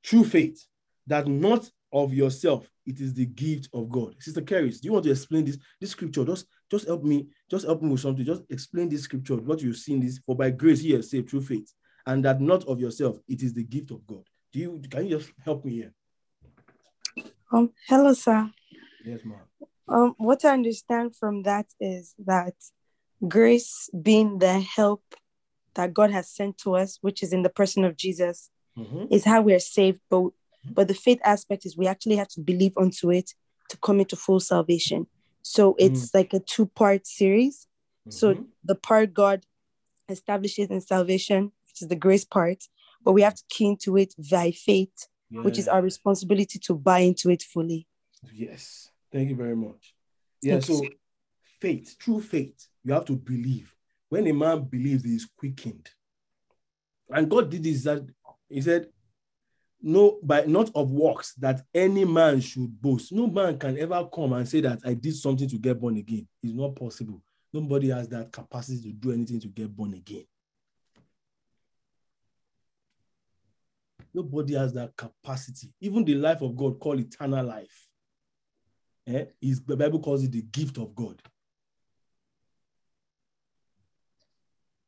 through 0.06 0.26
faith, 0.26 0.66
that 1.08 1.28
not 1.28 1.70
of 1.94 2.14
yourself, 2.14 2.70
it 2.86 3.00
is 3.00 3.14
the 3.14 3.26
gift 3.26 3.70
of 3.74 3.90
God. 3.90 4.16
Sister 4.20 4.42
Caris, 4.42 4.80
do 4.80 4.88
you 4.88 4.94
want 4.94 5.06
to 5.06 5.12
explain 5.12 5.46
this? 5.46 5.58
This 5.80 5.92
scripture, 5.92 6.26
just, 6.26 6.48
just 6.70 6.88
help 6.88 7.04
me, 7.04 7.28
just 7.50 7.66
help 7.66 7.82
me 7.82 7.90
with 7.90 8.02
something. 8.02 8.26
Just 8.26 8.44
explain 8.50 8.90
this 8.90 9.04
scripture, 9.04 9.36
what 9.36 9.62
you've 9.62 9.78
seen 9.78 10.00
this. 10.00 10.20
For 10.26 10.36
by 10.36 10.52
grace 10.52 10.82
you 10.82 10.98
are 10.98 11.02
saved 11.02 11.30
through 11.30 11.42
faith, 11.42 11.72
and 12.06 12.24
that 12.26 12.42
not 12.42 12.64
of 12.66 12.80
yourself, 12.80 13.18
it 13.28 13.44
is 13.44 13.54
the 13.54 13.64
gift 13.64 13.92
of 13.92 14.06
God. 14.08 14.24
Do 14.54 14.60
you 14.60 14.82
can 14.90 15.06
you 15.06 15.18
just 15.18 15.32
help 15.44 15.64
me 15.66 15.74
here? 15.74 15.94
Um, 17.52 17.72
hello, 17.88 18.14
sir. 18.14 18.50
Yes, 19.06 19.20
ma'am. 19.26 19.40
Um, 19.88 20.16
what 20.18 20.46
I 20.46 20.54
understand 20.54 21.16
from 21.16 21.44
that 21.44 21.66
is 21.80 22.16
that 22.26 22.54
grace 23.28 23.90
being 24.02 24.40
the 24.40 24.60
help 24.60 25.04
that 25.76 25.94
God 25.94 26.12
has 26.12 26.30
sent 26.30 26.58
to 26.60 26.76
us, 26.76 26.98
which 27.02 27.24
is 27.24 27.34
in 27.34 27.44
the 27.44 27.50
person 27.50 27.84
of 27.84 27.98
Jesus, 27.98 28.50
Mhm. 28.82 29.08
is 29.12 29.24
how 29.26 29.42
we 29.42 29.54
are 29.54 29.60
saved. 29.60 30.00
But 30.10 30.30
but 30.76 30.88
the 30.88 30.94
faith 30.94 31.20
aspect 31.24 31.66
is 31.66 31.76
we 31.76 31.88
actually 31.88 32.16
have 32.18 32.28
to 32.30 32.42
believe 32.42 32.74
onto 32.78 33.12
it 33.12 33.34
to 33.70 33.78
come 33.78 34.00
into 34.00 34.16
full 34.16 34.40
salvation. 34.40 35.08
So 35.42 35.76
it's 35.80 36.14
like 36.14 36.34
a 36.34 36.40
two-part 36.40 37.08
series. 37.08 37.68
So 38.10 38.36
Mhm. 38.36 38.48
the 38.64 38.76
part 38.76 39.14
God 39.14 39.46
establishes 40.08 40.70
in 40.70 40.82
salvation, 40.82 41.52
which 41.68 41.82
is 41.82 41.88
the 41.88 41.96
grace 41.96 42.26
part, 42.26 42.68
but 43.04 43.14
we 43.14 43.22
have 43.24 43.36
to 43.36 43.44
key 43.50 43.68
into 43.68 43.98
it 43.98 44.14
by 44.30 44.52
faith, 44.52 45.08
which 45.44 45.58
is 45.58 45.68
our 45.68 45.82
responsibility 45.82 46.60
to 46.60 46.76
buy 46.76 47.00
into 47.00 47.30
it 47.30 47.42
fully. 47.42 47.88
Yes. 48.32 48.92
Thank 49.12 49.30
you 49.30 49.36
very 49.36 49.56
much. 49.56 49.96
Yeah, 50.42 50.60
so 50.60 50.88
faith, 51.60 51.96
true 51.98 52.22
faith, 52.22 52.68
you 52.84 52.94
have 52.94 53.06
to 53.06 53.16
believe. 53.16 53.76
When 54.10 54.28
a 54.28 54.34
man 54.34 54.64
believes, 54.66 55.04
he 55.04 55.16
is 55.16 55.26
quickened. 55.26 55.90
And 57.10 57.30
God 57.30 57.50
did 57.50 57.64
this 57.64 57.84
that 57.84 58.04
he 58.52 58.62
said, 58.62 58.88
No, 59.82 60.20
by 60.22 60.46
not 60.46 60.72
of 60.76 60.92
works 60.92 61.34
that 61.36 61.64
any 61.74 62.06
man 62.06 62.40
should 62.42 62.82
boast. 62.82 63.12
No 63.12 63.28
man 63.28 63.58
can 63.58 63.78
ever 63.78 64.08
come 64.14 64.34
and 64.34 64.48
say 64.48 64.62
that 64.62 64.80
I 64.86 64.94
did 64.94 65.16
something 65.16 65.50
to 65.50 65.58
get 65.58 65.80
born 65.80 65.98
again. 65.98 66.28
It's 66.44 66.54
not 66.54 66.76
possible. 66.76 67.22
Nobody 67.54 67.90
has 67.90 68.08
that 68.10 68.32
capacity 68.32 68.92
to 68.92 68.94
do 68.94 69.12
anything 69.12 69.40
to 69.42 69.48
get 69.48 69.76
born 69.76 69.94
again. 69.94 70.26
Nobody 74.14 74.56
has 74.56 74.74
that 74.74 74.96
capacity. 74.96 75.74
Even 75.80 76.04
the 76.04 76.16
life 76.16 76.42
of 76.42 76.56
God 76.56 76.80
called 76.80 77.00
eternal 77.00 77.46
life. 77.46 77.88
Eh? 79.08 79.26
Is 79.42 79.62
the 79.64 79.78
Bible 79.78 80.00
calls 80.00 80.24
it 80.24 80.32
the 80.32 80.42
gift 80.42 80.78
of 80.78 80.94
God. 80.94 81.22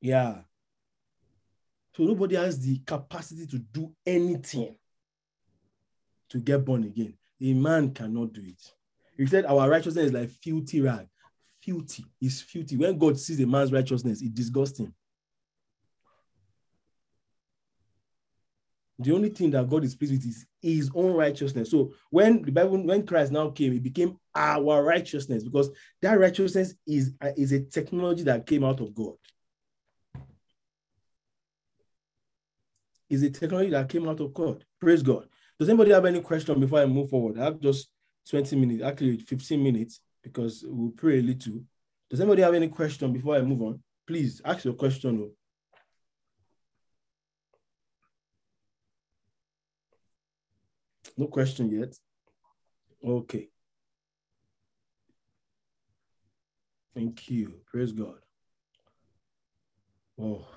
Yeah. 0.01 0.41
So 1.95 2.03
nobody 2.03 2.35
has 2.35 2.59
the 2.59 2.79
capacity 2.79 3.45
to 3.47 3.59
do 3.59 3.93
anything 4.05 4.75
to 6.29 6.39
get 6.39 6.65
born 6.65 6.83
again. 6.83 7.13
A 7.41 7.53
man 7.53 7.93
cannot 7.93 8.33
do 8.33 8.41
it. 8.41 8.73
He 9.17 9.27
said 9.27 9.45
our 9.45 9.69
righteousness 9.69 10.05
is 10.05 10.13
like 10.13 10.29
filthy 10.29 10.81
rag. 10.81 11.07
Filthy 11.61 12.05
is 12.19 12.41
filthy. 12.41 12.77
When 12.77 12.97
God 12.97 13.19
sees 13.19 13.39
a 13.39 13.45
man's 13.45 13.71
righteousness, 13.71 14.21
it 14.21 14.33
disgusts 14.33 14.79
him. 14.79 14.93
The 18.99 19.11
only 19.13 19.29
thing 19.29 19.51
that 19.51 19.69
God 19.69 19.83
is 19.83 19.95
pleased 19.95 20.13
with 20.13 20.25
is 20.25 20.45
his 20.61 20.91
own 20.95 21.13
righteousness. 21.13 21.71
So 21.71 21.93
when 22.09 22.41
the 22.41 22.51
Bible, 22.51 22.83
when 22.85 23.05
Christ 23.05 23.31
now 23.31 23.49
came, 23.49 23.73
it 23.73 23.83
became 23.83 24.17
our 24.33 24.83
righteousness 24.83 25.43
because 25.43 25.69
that 26.01 26.19
righteousness 26.19 26.75
is, 26.87 27.13
is 27.35 27.51
a 27.51 27.59
technology 27.65 28.23
that 28.23 28.45
came 28.45 28.63
out 28.63 28.79
of 28.81 28.93
God. 28.95 29.15
Is 33.13 33.21
a 33.21 33.29
technology 33.29 33.69
that 33.69 33.89
came 33.89 34.09
out 34.09 34.19
of 34.21 34.33
God. 34.33 34.65
Praise 34.81 35.03
God. 35.03 35.27
Does 35.59 35.69
anybody 35.69 35.91
have 35.91 36.05
any 36.05 36.19
question 36.19 36.59
before 36.59 36.79
I 36.79 36.87
move 36.87 37.11
forward? 37.11 37.39
I 37.39 37.43
have 37.43 37.59
just 37.59 37.89
20 38.27 38.55
minutes, 38.55 38.83
actually 38.83 39.19
15 39.19 39.61
minutes, 39.61 39.99
because 40.23 40.63
we'll 40.65 40.89
pray 40.89 41.19
a 41.19 41.21
little. 41.21 41.61
Does 42.09 42.19
anybody 42.19 42.41
have 42.41 42.55
any 42.55 42.69
question 42.69 43.13
before 43.13 43.35
I 43.35 43.43
move 43.43 43.61
on? 43.61 43.83
Please 44.07 44.41
ask 44.43 44.65
your 44.65 44.73
question. 44.73 45.19
oh. 45.21 45.31
No 51.15 51.27
question 51.27 51.69
yet. 51.69 51.95
Okay. 53.05 53.49
Thank 56.95 57.29
you. 57.29 57.61
Praise 57.67 57.91
God. 57.91 58.17
Oh, 60.19 60.47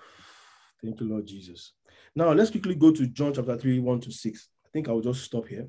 thank 0.83 0.99
you, 1.01 1.07
Lord 1.07 1.27
Jesus. 1.27 1.76
Now 2.17 2.33
let's 2.33 2.51
quickly 2.51 2.75
go 2.75 2.91
to 2.93 3.07
John 3.07 3.35
chapter 3.35 3.59
3, 3.59 3.79
1 3.79 4.01
to 4.01 4.11
6. 4.11 4.49
I 4.65 4.69
think 4.73 4.89
I'll 4.89 5.03
just 5.03 5.23
stop 5.23 5.47
here. 5.47 5.69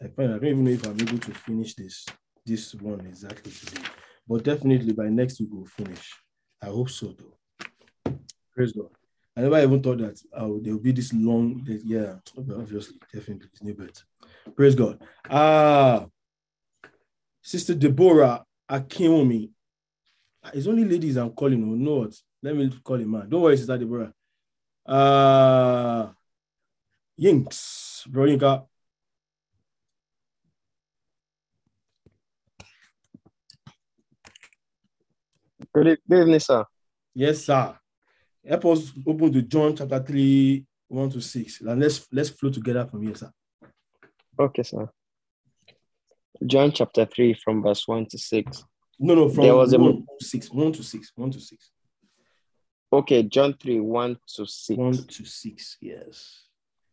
I 0.00 0.06
don't 0.06 0.44
even 0.44 0.62
know 0.62 0.70
if 0.70 0.86
I'm 0.86 1.00
able 1.00 1.18
to 1.18 1.32
finish 1.32 1.74
this 1.74 2.06
this 2.44 2.74
one 2.74 3.00
exactly 3.00 3.50
today. 3.50 3.82
But 4.28 4.44
definitely 4.44 4.92
by 4.92 5.08
next 5.08 5.40
week 5.40 5.48
we'll 5.50 5.64
finish. 5.64 6.12
I 6.62 6.66
hope 6.66 6.90
so 6.90 7.14
though. 7.18 8.14
Praise 8.54 8.72
God. 8.72 8.90
I 9.36 9.40
never 9.40 9.58
even 9.60 9.82
thought 9.82 9.98
that 9.98 10.20
uh, 10.34 10.48
there 10.60 10.74
will 10.74 10.80
be 10.80 10.92
this 10.92 11.12
long. 11.14 11.64
Yeah, 11.66 12.16
obviously, 12.36 12.96
definitely, 13.12 13.48
it's 13.52 13.62
new 13.62 13.74
birth. 13.74 14.02
Praise 14.54 14.74
God. 14.74 15.00
Ah, 15.30 16.06
Sister 17.40 17.74
Deborah 17.74 18.44
Akinwumi. 18.70 19.50
It's 20.52 20.66
only 20.66 20.84
ladies 20.84 21.16
I'm 21.16 21.30
calling. 21.30 21.62
Oh, 21.62 21.74
no, 21.74 22.00
what? 22.00 22.14
Let 22.42 22.56
me 22.56 22.70
call 22.82 23.00
a 23.00 23.06
man. 23.06 23.28
Don't 23.28 23.42
worry, 23.42 23.56
Sister 23.56 23.78
Deborah. 23.78 24.12
Uh, 24.88 26.08
Yinks, 27.20 28.04
Veronica. 28.08 28.64
Good, 35.74 35.98
good 36.08 36.20
evening, 36.20 36.40
sir. 36.40 36.64
Yes, 37.14 37.44
sir. 37.44 37.76
Help 38.46 38.64
us 38.66 38.92
open 39.06 39.32
to 39.32 39.42
John 39.42 39.76
chapter 39.76 40.02
3, 40.02 40.64
1 40.88 41.10
to 41.10 41.20
6. 41.20 41.60
And 41.62 41.80
let's 41.80 42.06
let's 42.12 42.30
flow 42.30 42.50
together 42.50 42.86
from 42.86 43.02
here, 43.02 43.14
sir. 43.14 43.30
Okay, 44.38 44.62
sir. 44.62 44.88
John 46.46 46.72
chapter 46.72 47.04
3 47.04 47.34
from 47.34 47.62
verse 47.62 47.86
1 47.86 48.06
to 48.06 48.18
6. 48.18 48.64
No, 49.00 49.14
no, 49.14 49.28
from 49.28 49.44
There 49.44 49.56
was 49.56 49.72
a- 49.72 49.78
1 49.78 50.06
to 50.18 50.24
6. 50.24 50.50
1 50.50 50.72
to 50.72 50.82
6. 50.82 51.12
1 51.14 51.30
to 51.32 51.40
6. 51.40 51.70
Okay, 52.92 53.22
John 53.22 53.54
3 53.54 53.80
1 53.80 54.16
to 54.36 54.46
6. 54.46 54.78
1 54.78 54.92
to 55.08 55.24
6. 55.24 55.76
Yes. 55.80 56.42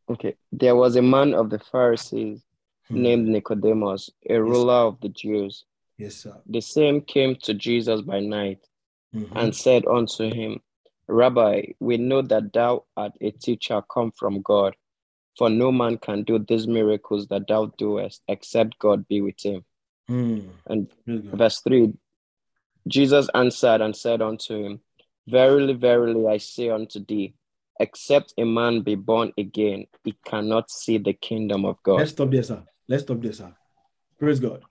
Okay. 0.09 0.35
There 0.51 0.75
was 0.75 0.95
a 0.95 1.01
man 1.01 1.33
of 1.33 1.49
the 1.49 1.59
Pharisees 1.59 2.43
Hmm. 2.87 3.01
named 3.01 3.27
Nicodemus, 3.29 4.11
a 4.29 4.37
ruler 4.39 4.73
of 4.89 4.99
the 5.01 5.09
Jews. 5.09 5.65
Yes, 5.97 6.17
sir. 6.17 6.39
The 6.45 6.61
same 6.61 7.01
came 7.01 7.35
to 7.37 7.53
Jesus 7.55 8.01
by 8.01 8.19
night 8.19 8.59
Mhm. 9.13 9.31
and 9.35 9.55
said 9.55 9.87
unto 9.87 10.25
him, 10.31 10.61
Rabbi, 11.07 11.71
we 11.79 11.97
know 11.97 12.21
that 12.21 12.53
thou 12.53 12.85
art 12.95 13.13
a 13.21 13.31
teacher 13.31 13.81
come 13.81 14.11
from 14.11 14.41
God, 14.43 14.75
for 15.37 15.49
no 15.49 15.71
man 15.71 15.97
can 15.97 16.23
do 16.23 16.37
these 16.37 16.67
miracles 16.67 17.27
that 17.29 17.47
thou 17.47 17.67
doest 17.77 18.21
except 18.27 18.77
God 18.77 19.07
be 19.07 19.21
with 19.21 19.41
him. 19.43 19.65
Hmm. 20.07 20.49
And 20.67 20.91
verse 21.07 21.61
3 21.61 21.93
Jesus 22.87 23.27
answered 23.33 23.81
and 23.81 23.95
said 23.95 24.21
unto 24.21 24.53
him, 24.63 24.81
Verily, 25.27 25.73
verily, 25.73 26.27
I 26.27 26.37
say 26.37 26.69
unto 26.69 27.03
thee, 27.03 27.33
except 27.79 28.33
a 28.37 28.45
man 28.45 28.81
be 28.81 28.95
born 28.95 29.33
again, 29.37 29.87
he 30.03 30.15
cannot 30.25 30.69
see 30.69 30.97
the 30.97 31.13
kingdom 31.13 31.65
of 31.65 31.81
God. 31.83 31.99
Let's 31.99 32.11
stop 32.11 32.31
there, 32.31 32.43
sir. 32.43 32.63
Let's 32.87 33.03
stop 33.03 33.21
there, 33.21 33.33
sir. 33.33 33.53
Praise 34.19 34.39
God. 34.39 34.63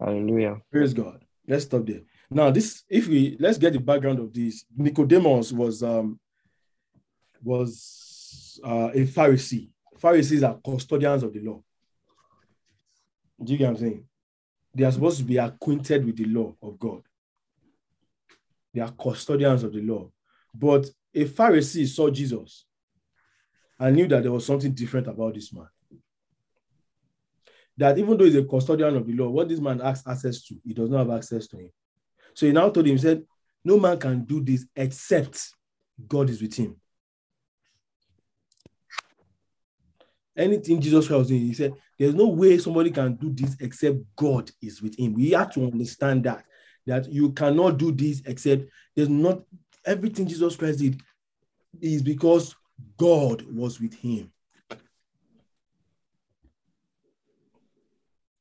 Hallelujah. 0.00 0.60
Praise 0.70 0.92
God. 0.92 1.24
Let's 1.46 1.64
stop 1.64 1.86
there. 1.86 2.00
Now, 2.30 2.50
this, 2.50 2.82
if 2.88 3.06
we 3.06 3.36
let's 3.38 3.58
get 3.58 3.72
the 3.72 3.80
background 3.80 4.18
of 4.18 4.32
this. 4.32 4.64
Nicodemus 4.76 5.52
was 5.52 5.82
um 5.82 6.18
was 7.42 8.60
uh, 8.64 8.90
a 8.92 9.06
Pharisee. 9.06 9.70
Pharisees 9.98 10.42
are 10.42 10.58
custodians 10.64 11.22
of 11.22 11.32
the 11.32 11.40
law. 11.40 11.62
Do 13.42 13.52
you 13.52 13.58
get 13.58 13.64
what 13.64 13.76
I'm 13.76 13.76
saying? 13.76 14.04
They 14.74 14.84
are 14.84 14.92
supposed 14.92 15.18
to 15.18 15.24
be 15.24 15.36
acquainted 15.36 16.04
with 16.04 16.16
the 16.16 16.24
law 16.24 16.54
of 16.62 16.78
God. 16.78 17.02
They 18.74 18.80
are 18.80 18.90
custodians 18.90 19.62
of 19.62 19.72
the 19.72 19.80
law. 19.80 20.10
But 20.52 20.86
a 21.14 21.24
Pharisee 21.24 21.86
saw 21.86 22.10
Jesus 22.10 22.66
and 23.78 23.96
knew 23.96 24.08
that 24.08 24.22
there 24.22 24.32
was 24.32 24.44
something 24.44 24.72
different 24.72 25.06
about 25.06 25.34
this 25.34 25.52
man. 25.52 25.68
That 27.76 27.98
even 27.98 28.16
though 28.16 28.24
he's 28.24 28.36
a 28.36 28.44
custodian 28.44 28.96
of 28.96 29.06
the 29.06 29.12
law, 29.14 29.28
what 29.28 29.48
this 29.48 29.60
man 29.60 29.80
has 29.80 30.02
access 30.06 30.42
to, 30.46 30.56
he 30.64 30.74
does 30.74 30.90
not 30.90 30.98
have 31.06 31.10
access 31.10 31.46
to 31.48 31.56
him. 31.56 31.70
So 32.34 32.46
he 32.46 32.52
now 32.52 32.68
told 32.70 32.86
him, 32.86 32.96
he 32.96 33.02
said, 33.02 33.24
No 33.64 33.78
man 33.78 33.98
can 33.98 34.24
do 34.24 34.42
this 34.42 34.66
except 34.74 35.50
God 36.06 36.30
is 36.30 36.40
with 36.42 36.54
him. 36.54 36.76
Anything 40.36 40.80
Jesus 40.80 41.06
Christ 41.06 41.18
was 41.18 41.28
doing, 41.28 41.42
he 41.42 41.54
said, 41.54 41.74
There's 41.98 42.14
no 42.14 42.28
way 42.28 42.58
somebody 42.58 42.90
can 42.90 43.14
do 43.14 43.30
this 43.30 43.56
except 43.60 43.98
God 44.16 44.50
is 44.60 44.82
with 44.82 44.98
him. 44.98 45.14
We 45.14 45.30
have 45.30 45.52
to 45.54 45.64
understand 45.64 46.24
that, 46.24 46.44
that 46.86 47.10
you 47.10 47.32
cannot 47.32 47.78
do 47.78 47.92
this 47.92 48.22
except 48.26 48.68
there's 48.94 49.08
not 49.08 49.42
everything 49.84 50.26
Jesus 50.26 50.56
Christ 50.56 50.78
did 50.78 51.00
is 51.80 52.02
because 52.02 52.54
God 52.96 53.42
was 53.42 53.80
with 53.80 53.94
him. 53.94 54.30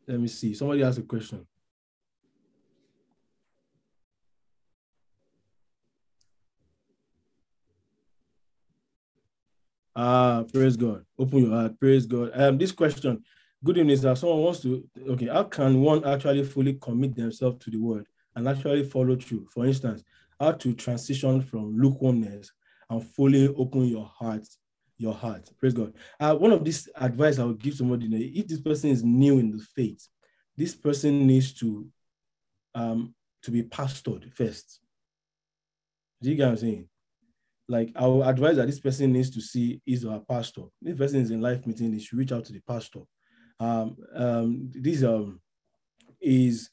Let 0.07 0.19
me 0.19 0.27
see. 0.27 0.53
Somebody 0.53 0.81
has 0.81 0.97
a 0.97 1.01
question. 1.01 1.47
Ah, 9.95 10.43
praise 10.51 10.75
God. 10.75 11.05
Open 11.17 11.39
your 11.45 11.51
heart. 11.51 11.79
Praise 11.79 12.05
God. 12.05 12.31
Um, 12.33 12.57
this 12.57 12.71
question. 12.71 13.23
Good 13.63 13.77
evening, 13.77 13.95
sir. 13.95 14.15
Someone 14.15 14.39
wants 14.39 14.59
to. 14.61 14.83
Okay, 15.09 15.27
how 15.27 15.43
can 15.43 15.81
one 15.81 16.03
actually 16.03 16.43
fully 16.43 16.73
commit 16.73 17.15
themselves 17.15 17.63
to 17.63 17.71
the 17.71 17.77
word 17.77 18.07
and 18.35 18.47
actually 18.47 18.83
follow 18.83 19.15
through? 19.15 19.47
For 19.53 19.65
instance, 19.65 20.03
how 20.39 20.53
to 20.53 20.73
transition 20.73 21.41
from 21.41 21.77
lukewarmness 21.77 22.51
and 22.89 23.03
fully 23.15 23.47
open 23.47 23.85
your 23.85 24.05
heart, 24.05 24.47
your 24.97 25.13
heart. 25.13 25.49
Praise 25.59 25.73
God. 25.73 25.93
Uh, 26.19 26.35
one 26.35 26.51
of 26.51 26.63
these 26.63 26.89
advice 26.95 27.39
I 27.39 27.45
would 27.45 27.61
give 27.61 27.75
somebody, 27.75 28.07
if 28.35 28.47
this 28.47 28.61
person 28.61 28.89
is 28.89 29.03
new 29.03 29.39
in 29.39 29.51
the 29.51 29.63
faith, 29.75 30.07
this 30.55 30.75
person 30.75 31.25
needs 31.25 31.53
to 31.53 31.87
um 32.75 33.13
to 33.43 33.51
be 33.51 33.63
pastored 33.63 34.31
first. 34.33 34.79
Do 36.21 36.29
you 36.29 36.35
get 36.35 36.45
what 36.45 36.51
I'm 36.51 36.57
saying? 36.57 36.89
Like 37.67 37.91
I 37.95 38.07
would 38.07 38.25
advise 38.25 38.57
that 38.57 38.67
this 38.67 38.79
person 38.79 39.13
needs 39.13 39.29
to 39.31 39.41
see 39.41 39.81
is 39.85 40.03
her 40.03 40.21
pastor. 40.27 40.63
This 40.81 40.97
person 40.97 41.21
is 41.21 41.31
in 41.31 41.41
life 41.41 41.65
meeting, 41.65 41.91
they 41.91 41.99
should 41.99 42.17
reach 42.17 42.31
out 42.31 42.45
to 42.45 42.53
the 42.53 42.61
pastor. 42.61 43.01
Um, 43.59 43.97
um, 44.15 44.71
this 44.73 45.03
um 45.03 45.39
is 46.21 46.69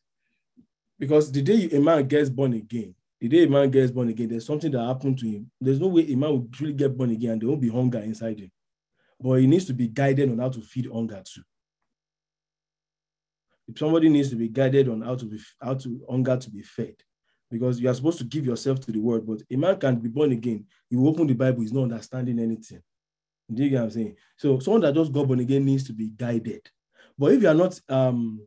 because 1.01 1.32
the 1.32 1.40
day 1.40 1.68
a 1.72 1.81
man 1.81 2.06
gets 2.06 2.28
born 2.28 2.52
again, 2.52 2.94
the 3.18 3.28
day 3.28 3.44
a 3.44 3.48
man 3.48 3.70
gets 3.70 3.90
born 3.90 4.10
again, 4.10 4.28
there's 4.28 4.47
something 4.47 4.70
that 4.70 4.86
happened 4.86 5.18
to 5.18 5.27
him. 5.27 5.51
There's 5.60 5.81
no 5.81 5.89
way 5.89 6.02
a 6.12 6.16
man 6.16 6.31
will 6.31 6.48
truly 6.52 6.74
get 6.74 6.97
born 6.97 7.10
again 7.10 7.32
and 7.32 7.40
there 7.40 7.48
won't 7.48 7.62
be 7.62 7.70
hunger 7.70 7.98
inside 7.98 8.39
him. 8.39 8.52
But 9.18 9.40
he 9.40 9.47
needs 9.47 9.64
to 9.66 9.72
be 9.72 9.89
guided 9.89 10.31
on 10.31 10.39
how 10.39 10.51
to 10.51 10.60
feed 10.60 10.86
hunger 10.86 11.22
too. 11.24 11.43
If 13.66 13.78
somebody 13.78 14.10
needs 14.10 14.31
to 14.31 14.36
be 14.36 14.48
guided 14.48 14.89
on 14.89 15.01
how 15.01 15.14
to 15.14 15.24
be 15.24 15.39
how 15.60 15.74
to 15.74 16.05
hunger 16.09 16.36
to 16.36 16.51
be 16.51 16.62
fed, 16.62 16.97
because 17.51 17.81
you 17.81 17.89
are 17.89 17.94
supposed 17.94 18.18
to 18.18 18.24
give 18.24 18.47
yourself 18.47 18.81
to 18.81 18.93
the 18.93 19.01
word. 19.01 19.27
But 19.27 19.43
a 19.51 19.56
man 19.56 19.78
can 19.78 19.97
be 19.97 20.09
born 20.09 20.32
again. 20.32 20.66
He 20.89 20.97
open 20.97 21.27
the 21.27 21.35
Bible, 21.35 21.62
he's 21.62 21.72
not 21.72 21.85
understanding 21.85 22.39
anything. 22.39 22.82
Do 23.52 23.64
you 23.64 23.70
get 23.70 23.77
what 23.77 23.85
I'm 23.85 23.90
saying? 23.90 24.16
So 24.36 24.59
someone 24.60 24.82
that 24.82 24.94
just 24.94 25.12
got 25.12 25.27
born 25.27 25.40
again 25.40 25.64
needs 25.64 25.85
to 25.85 25.93
be 25.93 26.09
guided. 26.09 26.62
But 27.18 27.32
if 27.32 27.43
you 27.43 27.48
are 27.48 27.55
not 27.55 27.81
um 27.89 28.47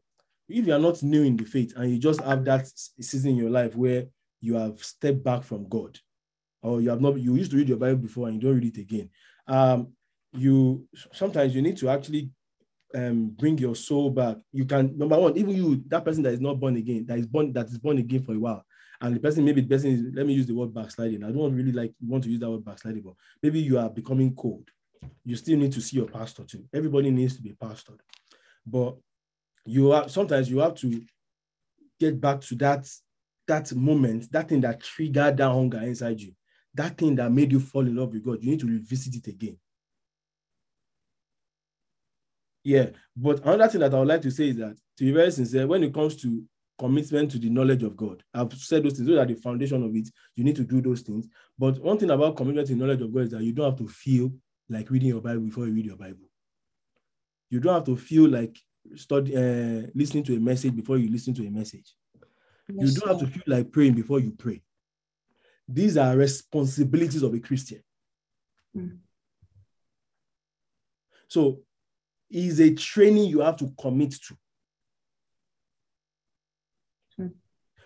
if 0.50 0.68
you 0.68 0.74
are 0.74 0.80
not 0.80 1.02
new 1.04 1.24
in 1.24 1.38
the 1.38 1.46
faith 1.46 1.74
and 1.76 1.92
you 1.92 2.00
just 2.00 2.22
have 2.22 2.44
that 2.46 2.68
season 3.02 3.32
in 3.32 3.38
your 3.38 3.50
life 3.50 3.76
where 3.76 4.06
you 4.42 4.56
have 4.56 4.84
stepped 4.84 5.24
back 5.24 5.44
from 5.44 5.68
God, 5.70 5.98
or 6.62 6.82
you 6.82 6.90
have 6.90 7.02
not, 7.02 7.20
you 7.20 7.36
used 7.36 7.52
to 7.52 7.58
read 7.58 7.70
your 7.70 7.78
Bible 7.78 8.02
before 8.02 8.28
and 8.28 8.36
you 8.36 8.42
don't 8.42 8.60
read 8.60 8.78
it 8.78 8.82
again. 8.82 9.10
Um, 9.48 9.94
you 10.34 10.88
sometimes 11.14 11.54
you 11.54 11.62
need 11.62 11.78
to 11.78 11.90
actually 11.90 12.32
um, 12.96 13.30
bring 13.30 13.58
your 13.58 13.76
soul 13.76 14.10
back. 14.10 14.38
You 14.52 14.66
can 14.66 14.98
number 14.98 15.18
one, 15.18 15.38
even 15.38 15.56
you, 15.56 15.84
that 15.88 16.06
person 16.06 16.24
that 16.24 16.34
is 16.34 16.42
not 16.42 16.60
born 16.60 16.76
again, 16.76 17.06
that 17.08 17.20
is 17.20 17.28
born 17.28 17.54
that 17.54 17.68
is 17.68 17.78
born 17.78 17.98
again 17.98 18.24
for 18.24 18.34
a 18.34 18.40
while, 18.40 18.66
and 19.02 19.16
the 19.16 19.20
person 19.20 19.46
maybe 19.46 19.62
the 19.62 19.68
person 19.68 19.92
is 19.92 20.02
let 20.14 20.26
me 20.26 20.34
use 20.34 20.48
the 20.48 20.56
word 20.56 20.74
backsliding. 20.74 21.24
I 21.24 21.32
don't 21.32 21.56
really 21.56 21.72
like 21.72 21.94
want 22.02 22.24
to 22.24 22.30
use 22.30 22.40
that 22.40 22.50
word 22.50 22.66
backsliding, 22.66 23.04
but 23.04 23.14
maybe 23.42 23.60
you 23.60 23.78
are 23.78 23.90
becoming 23.90 24.36
cold. 24.36 24.70
You 25.26 25.36
still 25.36 25.58
need 25.58 25.74
to 25.74 25.82
see 25.82 25.98
your 25.98 26.08
pastor 26.08 26.44
too. 26.44 26.66
Everybody 26.74 27.12
needs 27.12 27.36
to 27.36 27.42
be 27.42 27.52
pastored, 27.52 28.00
but 28.66 28.96
you 29.66 29.92
have 29.92 30.12
sometimes 30.12 30.50
you 30.50 30.60
have 30.60 30.76
to 30.76 31.02
get 32.00 32.20
back 32.20 32.42
to 32.42 32.56
that 32.56 32.88
that 33.48 33.74
moment, 33.74 34.32
that 34.32 34.50
thing 34.50 34.62
that 34.62 34.82
triggered 34.82 35.38
that 35.38 35.52
hunger 35.52 35.80
inside 35.80 36.20
you, 36.20 36.34
that 36.74 36.98
thing 36.98 37.16
that 37.16 37.32
made 37.32 37.52
you 37.52 37.60
fall 37.60 37.86
in 37.86 37.96
love 37.96 38.14
with 38.14 38.24
God, 38.24 38.40
you 38.42 38.52
need 38.52 38.60
to 38.62 38.68
revisit 38.68 39.16
it 39.16 39.28
again. 39.28 39.58
Yeah, 42.64 42.88
but 43.16 43.42
another 43.46 43.68
thing 43.68 43.82
that 43.82 43.94
I 43.94 44.00
would 44.00 44.08
like 44.08 44.22
to 44.22 44.32
say 44.32 44.50
is 44.50 44.56
that, 44.56 44.78
to 44.98 45.04
be 45.04 45.12
very 45.12 45.32
sincere, 45.32 45.68
when 45.68 45.84
it 45.84 45.94
comes 45.94 46.16
to 46.22 46.44
commitment 46.80 47.32
to 47.32 47.38
the 47.38 47.50
knowledge 47.50 47.84
of 47.84 47.98
God, 47.98 48.24
I've 48.34 48.54
said 48.54 48.84
those 48.84 48.94
things, 48.94 49.08
those 49.08 49.20
are 49.20 49.26
the 49.26 49.36
foundation 49.36 49.84
of 49.84 49.94
it. 49.94 50.08
You 50.36 50.46
need 50.46 50.56
to 50.56 50.64
do 50.64 50.82
those 50.82 51.02
things. 51.02 51.28
But 51.60 51.80
one 51.80 51.98
thing 51.98 52.10
about 52.10 52.38
commitment 52.38 52.68
to 52.70 52.76
knowledge 52.76 53.02
of 53.02 53.14
God 53.14 53.24
is 53.24 53.32
that 53.32 53.44
you 53.44 53.52
don't 53.52 53.72
have 53.72 53.80
to 53.80 53.88
feel 53.88 54.32
like 54.70 54.90
reading 54.90 55.10
your 55.10 55.22
Bible 55.22 55.42
before 55.42 55.68
you 55.68 55.74
read 55.74 55.86
your 55.86 55.98
Bible. 55.98 56.30
You 57.50 57.60
don't 57.60 57.74
have 57.74 57.84
to 57.86 57.98
feel 57.98 58.30
like 58.30 58.58
study, 58.96 59.36
uh, 59.36 59.88
listening 59.94 60.24
to 60.26 60.36
a 60.36 60.40
message 60.40 60.76
before 60.76 60.98
you 60.98 61.10
listen 61.10 61.34
to 61.34 61.46
a 61.46 61.52
message. 61.52 61.96
Yes, 62.70 62.94
you 62.94 63.00
don't 63.00 63.10
have 63.10 63.20
to 63.20 63.28
feel 63.28 63.44
like 63.48 63.72
praying 63.72 63.94
before 63.94 64.20
you 64.20 64.32
pray. 64.32 64.62
These 65.68 65.98
are 65.98 66.16
responsibilities 66.16 67.24
of 67.24 67.34
a 67.34 67.40
Christian. 67.40 67.82
Mm. 68.76 68.98
So 71.28 71.60
is 72.30 72.60
a 72.60 72.74
training 72.74 73.26
you 73.26 73.40
have 73.42 73.58
to 73.58 73.72
commit 73.80 74.12
to. 74.12 74.36
Hmm. 77.18 77.28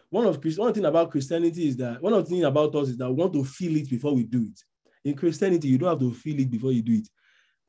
One 0.09 0.25
of 0.25 0.43
one 0.57 0.73
thing 0.73 0.85
about 0.85 1.11
Christianity 1.11 1.67
is 1.67 1.77
that 1.77 2.01
one 2.01 2.13
of 2.13 2.23
the 2.23 2.29
things 2.29 2.45
about 2.45 2.73
us 2.75 2.89
is 2.89 2.97
that 2.97 3.09
we 3.09 3.15
want 3.15 3.33
to 3.33 3.43
feel 3.43 3.75
it 3.75 3.89
before 3.89 4.15
we 4.15 4.23
do 4.23 4.43
it. 4.43 4.63
In 5.03 5.15
Christianity, 5.15 5.67
you 5.67 5.77
don't 5.77 5.89
have 5.89 5.99
to 5.99 6.13
feel 6.13 6.39
it 6.39 6.49
before 6.49 6.71
you 6.71 6.81
do 6.81 6.93
it. 6.93 7.07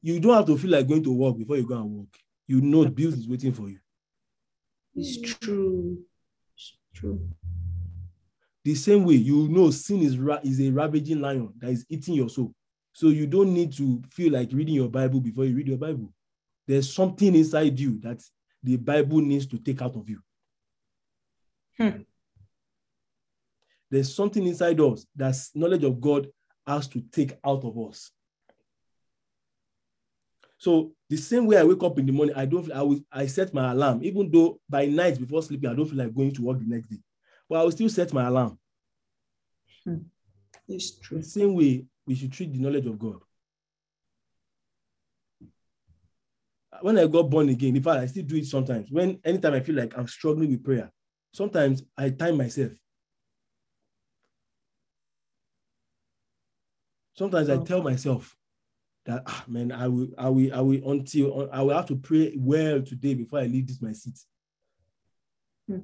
You 0.03 0.21
don't 0.21 0.35
have 0.35 0.47
to 0.47 0.57
feel 0.57 0.71
like 0.71 0.87
going 0.87 1.03
to 1.03 1.13
work 1.13 1.37
before 1.37 1.57
you 1.57 1.67
go 1.67 1.77
and 1.77 1.91
work. 1.91 2.19
You 2.49 2.61
know 2.61 2.87
bills 2.89 3.15
is 3.15 3.29
waiting 3.29 3.53
for 3.53 3.69
you. 3.69 3.79
It's 4.97 5.21
true. 5.39 5.99
It's 6.57 6.77
true. 6.95 7.29
The 8.65 8.75
same 8.75 9.05
way, 9.05 9.15
you 9.15 9.49
know 9.49 9.71
sin 9.71 10.03
is, 10.03 10.19
ra- 10.19 10.41
is 10.43 10.61
a 10.61 10.71
ravaging 10.71 11.21
lion 11.21 11.53
that 11.59 11.71
is 11.71 11.87
eating 11.89 12.15
your 12.15 12.29
soul. 12.29 12.53
So 12.93 13.09
you 13.09 13.27
don't 13.27 13.55
need 13.55 13.73
to 13.75 14.03
feel 14.11 14.33
like 14.33 14.51
reading 14.53 14.75
your 14.75 14.89
Bible 14.89 15.21
before 15.21 15.45
you 15.45 15.55
read 15.55 15.69
your 15.69 15.79
Bible. 15.79 16.13
There's 16.67 16.93
something 16.93 17.35
inside 17.35 17.79
you 17.79 18.01
that 18.01 18.23
the 18.63 18.77
Bible 18.77 19.21
needs 19.21 19.47
to 19.47 19.59
take 19.59 19.81
out 19.81 19.95
of 19.95 20.09
you. 20.09 20.21
Hmm. 21.79 22.03
There's 23.91 24.15
something 24.15 24.45
inside 24.47 24.81
us 24.81 25.07
that 25.15 25.37
knowledge 25.55 25.85
of 25.85 26.01
God 26.01 26.29
has 26.67 26.89
to 26.89 27.01
take 27.13 27.39
out 27.45 27.65
of 27.65 27.79
us. 27.79 28.11
So 30.59 30.93
the 31.09 31.17
same 31.17 31.47
way 31.47 31.57
I 31.57 31.65
wake 31.65 31.83
up 31.83 31.99
in 31.99 32.07
the 32.07 32.13
morning, 32.13 32.35
I 32.37 32.45
don't 32.45 32.71
I 32.73 32.83
will 32.83 33.01
I 33.11 33.27
set 33.27 33.55
my 33.55 33.71
alarm, 33.71 34.01
even 34.03 34.31
though 34.31 34.61
by 34.69 34.87
night 34.87 35.19
before 35.19 35.43
sleeping, 35.43 35.71
I 35.71 35.75
don't 35.75 35.87
feel 35.87 35.99
like 35.99 36.15
going 36.15 36.35
to 36.35 36.43
work 36.43 36.59
the 36.59 36.67
next 36.67 36.89
day. 36.89 36.99
But 37.49 37.61
I 37.61 37.63
will 37.63 37.71
still 37.71 37.89
set 37.89 38.13
my 38.13 38.27
alarm. 38.27 38.59
Hmm. 39.85 39.99
It's 40.67 40.99
true. 40.99 41.19
The 41.19 41.25
same 41.25 41.55
way 41.55 41.87
we 42.07 42.15
should 42.17 42.33
treat 42.33 42.53
the 42.53 42.59
knowledge 42.59 42.87
of 42.87 42.99
God. 42.99 43.21
When 46.81 46.99
I 46.99 47.07
got 47.07 47.31
born 47.31 47.49
again, 47.49 47.77
in 47.77 47.83
fact, 47.83 48.01
I 48.01 48.07
still 48.07 48.25
do 48.25 48.37
it 48.37 48.47
sometimes. 48.47 48.91
When 48.91 49.19
anytime 49.25 49.55
I 49.55 49.61
feel 49.61 49.77
like 49.77 49.97
I'm 49.97 50.07
struggling 50.07 50.51
with 50.51 50.65
prayer, 50.65 50.91
sometimes 51.33 51.83
I 51.97 52.11
time 52.11 52.37
myself. 52.37 52.73
Sometimes 57.17 57.49
oh. 57.49 57.61
I 57.61 57.65
tell 57.65 57.83
myself, 57.83 58.38
that 59.09 59.23
ah, 59.27 59.43
man, 59.49 59.73
I 59.73 59.89
will, 59.89 60.09
I 60.19 60.29
will, 60.29 60.55
I 60.55 60.61
will 60.61 60.91
until 60.93 61.49
I 61.51 61.63
will 61.63 61.75
have 61.75 61.87
to 61.87 61.97
pray 61.97 62.35
well 62.37 62.83
today 62.83 63.15
before 63.15 63.39
I 63.39 63.47
leave 63.47 63.67
this 63.67 63.81
my 63.81 63.93
seat. 63.93 64.19
Hmm. 65.67 65.79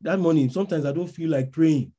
That 0.00 0.18
morning, 0.18 0.48
sometimes 0.48 0.86
I 0.86 0.92
don't 0.92 1.06
feel 1.08 1.28
like 1.28 1.52
praying, 1.52 1.92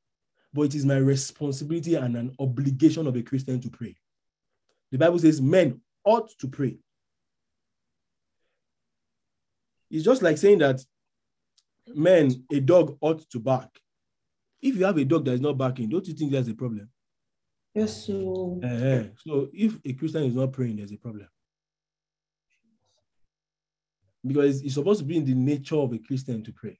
but 0.52 0.62
it 0.62 0.74
is 0.74 0.84
my 0.84 0.96
responsibility 0.96 1.94
and 1.94 2.16
an 2.16 2.34
obligation 2.40 3.06
of 3.06 3.14
a 3.14 3.22
Christian 3.22 3.60
to 3.60 3.70
pray. 3.70 3.94
The 4.90 4.98
Bible 4.98 5.20
says 5.20 5.40
men 5.40 5.80
ought 6.04 6.30
to 6.40 6.48
pray. 6.48 6.78
It's 9.88 10.04
just 10.04 10.20
like 10.20 10.36
saying 10.36 10.58
that 10.58 10.84
men, 11.94 12.44
a 12.50 12.58
dog 12.58 12.98
ought 13.00 13.28
to 13.30 13.38
bark. 13.38 13.70
If 14.60 14.74
you 14.74 14.84
have 14.84 14.98
a 14.98 15.04
dog 15.04 15.26
that 15.26 15.34
is 15.34 15.40
not 15.40 15.56
barking, 15.56 15.88
don't 15.88 16.08
you 16.08 16.14
think 16.14 16.32
that's 16.32 16.48
a 16.48 16.54
problem? 16.54 16.90
Yes, 17.76 18.06
so 18.06 18.58
Eh-eh. 18.62 19.08
So 19.18 19.50
if 19.52 19.78
a 19.84 19.92
Christian 19.92 20.24
is 20.24 20.34
not 20.34 20.50
praying, 20.50 20.76
there's 20.76 20.92
a 20.92 20.96
problem. 20.96 21.28
Because 24.26 24.62
it's 24.62 24.74
supposed 24.74 25.00
to 25.00 25.04
be 25.04 25.18
in 25.18 25.26
the 25.26 25.34
nature 25.34 25.76
of 25.76 25.92
a 25.92 25.98
Christian 25.98 26.42
to 26.42 26.52
pray. 26.52 26.78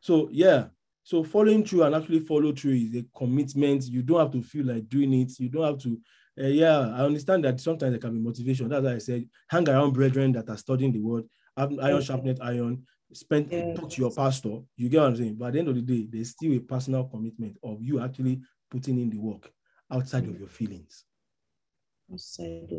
So 0.00 0.30
yeah, 0.32 0.68
so 1.02 1.22
following 1.22 1.66
through 1.66 1.82
and 1.82 1.94
actually 1.94 2.20
follow 2.20 2.52
through 2.52 2.72
is 2.72 2.96
a 2.96 3.04
commitment. 3.14 3.84
You 3.88 4.02
don't 4.02 4.20
have 4.20 4.32
to 4.32 4.42
feel 4.42 4.64
like 4.64 4.88
doing 4.88 5.12
it. 5.12 5.38
You 5.38 5.50
don't 5.50 5.64
have 5.64 5.78
to. 5.82 6.00
Uh, 6.40 6.46
yeah, 6.46 6.78
I 6.78 7.04
understand 7.04 7.44
that 7.44 7.60
sometimes 7.60 7.92
there 7.92 8.00
can 8.00 8.14
be 8.14 8.20
motivation. 8.20 8.70
That's 8.70 8.84
why 8.84 8.94
I 8.94 8.98
said 8.98 9.28
hang 9.50 9.68
around 9.68 9.92
brethren 9.92 10.32
that 10.32 10.48
are 10.48 10.56
studying 10.56 10.92
the 10.92 11.00
word. 11.00 11.24
Iron 11.58 12.00
sharpened 12.00 12.38
iron. 12.40 12.86
Spend 13.12 13.50
talk 13.76 13.90
to 13.90 14.00
your 14.00 14.12
pastor. 14.12 14.60
You 14.78 14.88
get 14.88 15.00
what 15.00 15.08
I'm 15.08 15.16
saying. 15.16 15.36
But 15.38 15.46
at 15.48 15.52
the 15.52 15.58
end 15.58 15.68
of 15.68 15.74
the 15.74 15.82
day, 15.82 16.08
there's 16.10 16.30
still 16.30 16.54
a 16.54 16.58
personal 16.58 17.04
commitment 17.04 17.58
of 17.62 17.82
you 17.82 18.00
actually 18.00 18.40
putting 18.70 18.98
in 18.98 19.10
the 19.10 19.18
work 19.18 19.52
outside 19.90 20.26
of 20.26 20.38
your 20.38 20.48
feelings. 20.48 21.04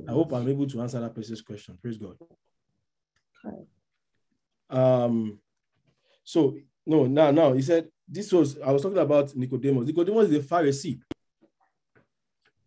I 0.08 0.12
hope 0.12 0.34
I'm 0.34 0.48
able 0.48 0.68
to 0.68 0.82
answer 0.82 1.00
that 1.00 1.14
person's 1.14 1.42
question. 1.42 1.78
Praise 1.82 1.98
God. 1.98 2.16
Okay. 3.46 3.58
Um, 4.70 5.40
so 6.24 6.56
no, 6.86 7.06
now, 7.06 7.32
now 7.32 7.54
he 7.54 7.62
said 7.62 7.88
this 8.08 8.32
was 8.32 8.60
I 8.60 8.72
was 8.72 8.82
talking 8.82 8.98
about 8.98 9.36
Nicodemus. 9.36 9.86
Nicodemus 9.86 10.30
is 10.30 10.46
a 10.46 10.48
Pharisee. 10.48 11.00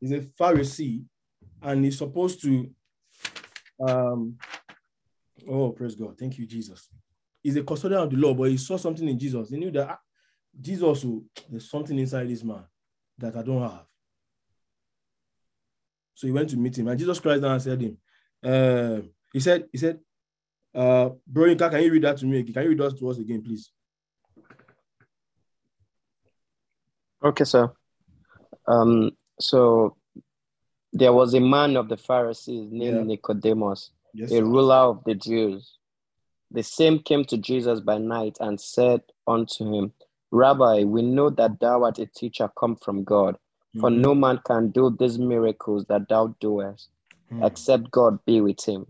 He's 0.00 0.12
a 0.12 0.20
Pharisee, 0.20 1.04
and 1.62 1.84
he's 1.84 1.98
supposed 1.98 2.40
to 2.42 2.70
um 3.80 4.36
oh 5.48 5.70
praise 5.70 5.96
God. 5.96 6.16
Thank 6.18 6.38
you, 6.38 6.46
Jesus. 6.46 6.88
He's 7.42 7.56
a 7.56 7.64
custodian 7.64 8.02
of 8.02 8.10
the 8.10 8.16
law, 8.16 8.34
but 8.34 8.50
he 8.50 8.56
saw 8.56 8.76
something 8.76 9.08
in 9.08 9.18
Jesus. 9.18 9.50
He 9.50 9.56
knew 9.56 9.72
that 9.72 9.88
ah, 9.90 9.98
Jesus, 10.60 11.04
oh, 11.04 11.24
there's 11.50 11.68
something 11.68 11.98
inside 11.98 12.28
this 12.28 12.44
man 12.44 12.64
that 13.18 13.36
I 13.36 13.42
don't 13.42 13.62
have. 13.62 13.86
So 16.22 16.28
he 16.28 16.32
went 16.32 16.50
to 16.50 16.56
meet 16.56 16.78
him, 16.78 16.86
and 16.86 16.96
Jesus 16.96 17.18
Christ 17.18 17.42
answered 17.42 17.80
him. 17.80 17.98
Uh, 18.44 19.00
he 19.32 19.40
said, 19.40 19.66
he 19.72 19.76
said, 19.78 19.98
uh, 20.72 21.08
Veronica, 21.26 21.68
can 21.68 21.82
you 21.82 21.90
read 21.90 22.02
that 22.04 22.16
to 22.18 22.26
me 22.26 22.38
again? 22.38 22.54
Can 22.54 22.62
you 22.62 22.68
read 22.68 22.78
that 22.78 22.96
to 22.96 23.10
us 23.10 23.18
again, 23.18 23.42
please? 23.42 23.72
Okay, 27.24 27.42
sir. 27.42 27.72
Um, 28.68 29.10
so 29.40 29.96
there 30.92 31.12
was 31.12 31.34
a 31.34 31.40
man 31.40 31.76
of 31.76 31.88
the 31.88 31.96
Pharisees 31.96 32.70
named 32.70 32.98
Yeah. 32.98 33.02
Nicodemus, 33.02 33.90
Yes, 34.14 34.30
a 34.30 34.36
sir. 34.36 34.44
ruler 34.44 34.76
of 34.76 35.02
the 35.02 35.16
Jews. 35.16 35.76
The 36.52 36.62
same 36.62 37.00
came 37.00 37.24
to 37.24 37.36
Jesus 37.36 37.80
by 37.80 37.98
night 37.98 38.36
and 38.38 38.60
said 38.60 39.00
unto 39.26 39.64
him, 39.74 39.92
Rabbi, 40.30 40.84
we 40.84 41.02
know 41.02 41.30
that 41.30 41.58
thou 41.58 41.82
art 41.82 41.98
a 41.98 42.06
teacher 42.06 42.48
come 42.56 42.76
from 42.76 43.02
God, 43.02 43.38
for 43.80 43.90
Mhm. 43.90 44.00
no 44.00 44.14
man 44.14 44.38
can 44.44 44.70
do 44.70 44.90
these 44.98 45.18
miracles 45.18 45.84
that 45.86 46.08
thou 46.08 46.28
doest, 46.40 46.90
Mhm. 47.30 47.46
except 47.46 47.90
God 47.90 48.18
be 48.24 48.40
with 48.40 48.62
him. 48.64 48.86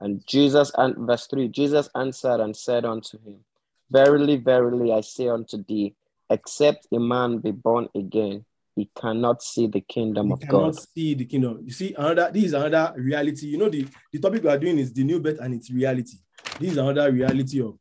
And 0.00 0.26
Jesus, 0.26 0.72
and 0.76 0.96
verse 1.06 1.26
3 1.28 1.48
Jesus 1.48 1.88
answered 1.94 2.40
and 2.40 2.56
said 2.56 2.84
unto 2.84 3.18
him, 3.18 3.44
Verily, 3.90 4.36
verily, 4.36 4.92
I 4.92 5.00
say 5.02 5.28
unto 5.28 5.62
thee, 5.62 5.94
except 6.30 6.88
a 6.92 6.98
man 6.98 7.38
be 7.38 7.52
born 7.52 7.88
again, 7.94 8.44
he 8.74 8.86
cannot 8.96 9.42
see 9.42 9.66
the 9.66 9.80
kingdom 9.82 10.28
You 10.28 10.32
of 10.32 10.40
cannot 10.40 10.74
God. 10.74 10.78
see 10.94 11.14
the 11.14 11.24
kingdom. 11.26 11.60
You 11.62 11.72
see, 11.72 11.94
another 11.94 12.30
this 12.32 12.44
is 12.44 12.52
another 12.54 12.94
reality. 13.00 13.46
You 13.48 13.58
know, 13.58 13.68
the, 13.68 13.86
the 14.10 14.18
topic 14.18 14.42
we 14.42 14.48
are 14.48 14.58
doing 14.58 14.78
is 14.78 14.92
the 14.92 15.04
new 15.04 15.20
birth 15.20 15.38
and 15.40 15.54
its 15.54 15.70
reality. 15.70 16.16
This 16.58 16.72
is 16.72 16.78
another 16.78 17.12
reality 17.12 17.60
of, 17.60 17.78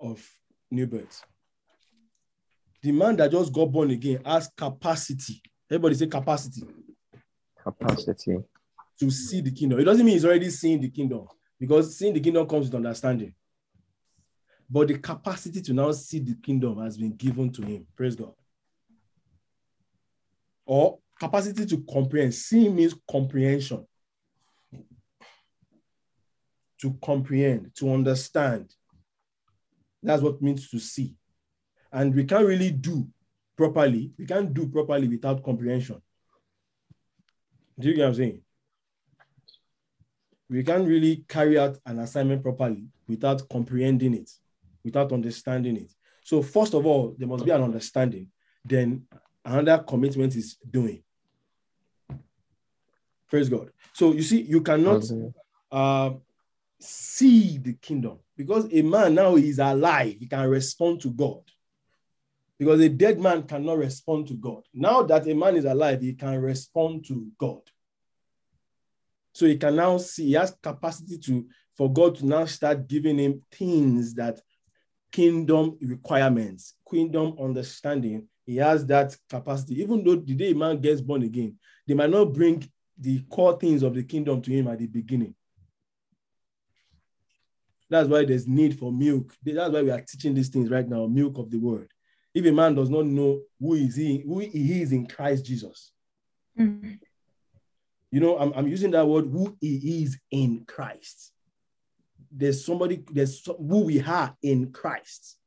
of 0.00 0.26
new 0.70 0.86
birth. 0.86 1.22
The 2.84 2.92
man 2.92 3.16
that 3.16 3.30
just 3.30 3.50
got 3.50 3.72
born 3.72 3.90
again 3.92 4.20
has 4.26 4.50
capacity. 4.54 5.40
Everybody 5.70 5.94
say 5.94 6.06
capacity 6.06 6.64
Capacity. 7.62 8.36
to 9.00 9.10
see 9.10 9.40
the 9.40 9.50
kingdom. 9.50 9.80
It 9.80 9.84
doesn't 9.84 10.04
mean 10.04 10.12
he's 10.12 10.26
already 10.26 10.50
seeing 10.50 10.82
the 10.82 10.90
kingdom 10.90 11.26
because 11.58 11.96
seeing 11.96 12.12
the 12.12 12.20
kingdom 12.20 12.46
comes 12.46 12.66
with 12.66 12.74
understanding. 12.74 13.32
But 14.68 14.88
the 14.88 14.98
capacity 14.98 15.62
to 15.62 15.72
now 15.72 15.92
see 15.92 16.18
the 16.18 16.34
kingdom 16.34 16.78
has 16.82 16.98
been 16.98 17.16
given 17.16 17.50
to 17.52 17.62
him. 17.62 17.86
Praise 17.96 18.16
God. 18.16 18.34
Or 20.66 20.98
capacity 21.18 21.64
to 21.64 21.82
comprehend. 21.90 22.34
Seeing 22.34 22.76
means 22.76 22.94
comprehension. 23.10 23.86
To 26.82 26.98
comprehend, 27.02 27.70
to 27.76 27.94
understand. 27.94 28.74
That's 30.02 30.20
what 30.20 30.34
it 30.34 30.42
means 30.42 30.68
to 30.68 30.78
see. 30.78 31.16
And 31.94 32.12
we 32.12 32.24
can't 32.24 32.44
really 32.44 32.72
do 32.72 33.06
properly. 33.56 34.10
We 34.18 34.26
can't 34.26 34.52
do 34.52 34.66
properly 34.66 35.06
without 35.06 35.44
comprehension. 35.44 36.02
Do 37.78 37.88
you 37.88 37.94
get 37.94 38.02
what 38.02 38.08
I'm 38.08 38.14
saying? 38.16 38.40
We 40.50 40.64
can't 40.64 40.88
really 40.88 41.24
carry 41.28 41.56
out 41.56 41.78
an 41.86 42.00
assignment 42.00 42.42
properly 42.42 42.88
without 43.08 43.48
comprehending 43.48 44.14
it, 44.14 44.30
without 44.84 45.12
understanding 45.12 45.76
it. 45.76 45.92
So, 46.24 46.42
first 46.42 46.74
of 46.74 46.84
all, 46.84 47.14
there 47.16 47.28
must 47.28 47.44
be 47.44 47.52
an 47.52 47.62
understanding. 47.62 48.26
Then, 48.64 49.04
another 49.44 49.84
commitment 49.84 50.34
is 50.34 50.56
doing. 50.68 51.00
Praise 53.28 53.48
God. 53.48 53.70
So, 53.92 54.12
you 54.12 54.22
see, 54.22 54.42
you 54.42 54.62
cannot 54.62 55.04
uh, 55.70 56.10
see 56.80 57.58
the 57.58 57.74
kingdom 57.74 58.18
because 58.36 58.66
a 58.72 58.82
man 58.82 59.14
now 59.14 59.36
is 59.36 59.60
alive, 59.60 60.16
he 60.18 60.26
can 60.26 60.48
respond 60.48 61.00
to 61.02 61.10
God. 61.10 61.42
Because 62.58 62.80
a 62.80 62.88
dead 62.88 63.18
man 63.18 63.42
cannot 63.42 63.78
respond 63.78 64.28
to 64.28 64.34
God. 64.34 64.62
Now 64.72 65.02
that 65.02 65.26
a 65.26 65.34
man 65.34 65.56
is 65.56 65.64
alive, 65.64 66.00
he 66.00 66.14
can 66.14 66.40
respond 66.40 67.04
to 67.06 67.26
God. 67.38 67.62
So 69.32 69.46
he 69.46 69.56
can 69.56 69.76
now 69.76 69.98
see, 69.98 70.26
he 70.26 70.32
has 70.34 70.56
capacity 70.62 71.18
to 71.18 71.46
for 71.76 71.92
God 71.92 72.16
to 72.16 72.26
now 72.26 72.44
start 72.44 72.86
giving 72.86 73.18
him 73.18 73.42
things 73.50 74.14
that 74.14 74.40
kingdom 75.10 75.76
requirements, 75.80 76.74
kingdom 76.88 77.36
understanding. 77.40 78.28
He 78.46 78.56
has 78.56 78.86
that 78.86 79.16
capacity. 79.28 79.80
Even 79.82 80.04
though 80.04 80.16
the 80.16 80.34
day 80.34 80.52
a 80.52 80.54
man 80.54 80.80
gets 80.80 81.00
born 81.00 81.22
again, 81.22 81.56
they 81.86 81.94
might 81.94 82.10
not 82.10 82.32
bring 82.32 82.68
the 82.98 83.20
core 83.30 83.58
things 83.58 83.82
of 83.82 83.94
the 83.94 84.02
kingdom 84.04 84.40
to 84.42 84.50
him 84.52 84.68
at 84.68 84.78
the 84.78 84.86
beginning. 84.86 85.34
That's 87.90 88.08
why 88.08 88.24
there's 88.24 88.46
need 88.46 88.78
for 88.78 88.92
milk. 88.92 89.34
That's 89.42 89.72
why 89.72 89.82
we 89.82 89.90
are 89.90 90.00
teaching 90.00 90.34
these 90.34 90.48
things 90.48 90.70
right 90.70 90.88
now, 90.88 91.06
milk 91.06 91.38
of 91.38 91.50
the 91.50 91.58
word. 91.58 91.90
If 92.34 92.44
a 92.44 92.52
man 92.52 92.74
does 92.74 92.90
not 92.90 93.06
know 93.06 93.40
who 93.60 93.74
is 93.74 93.94
he, 93.94 94.22
who 94.26 94.40
he 94.40 94.82
is 94.82 94.92
in 94.92 95.06
Christ 95.06 95.44
Jesus, 95.44 95.92
hmm. 96.56 96.94
you 98.10 98.20
know, 98.20 98.36
I'm, 98.38 98.52
I'm 98.54 98.68
using 98.68 98.90
that 98.90 99.06
word, 99.06 99.26
who 99.26 99.56
he 99.60 100.02
is 100.02 100.18
in 100.30 100.64
Christ. 100.66 101.32
There's 102.30 102.64
somebody, 102.64 103.04
there's 103.12 103.44
who 103.46 103.84
we 103.84 104.00
are 104.02 104.36
in 104.42 104.72
Christ. 104.72 105.38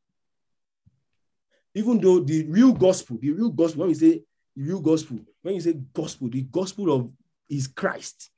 Even 1.76 2.00
though 2.00 2.22
the 2.22 2.46
real 2.46 2.72
gospel, 2.72 3.18
the 3.22 3.32
real 3.32 3.50
gospel, 3.50 3.82
when 3.82 3.90
we 3.90 3.94
say 3.94 4.24
real 4.56 4.80
gospel, 4.80 5.20
when 5.42 5.56
you 5.56 5.62
say 5.62 5.74
gospel, 5.94 6.30
the 6.30 6.42
gospel 6.42 6.92
of 6.92 7.12
is 7.50 7.68
Christ. 7.68 8.30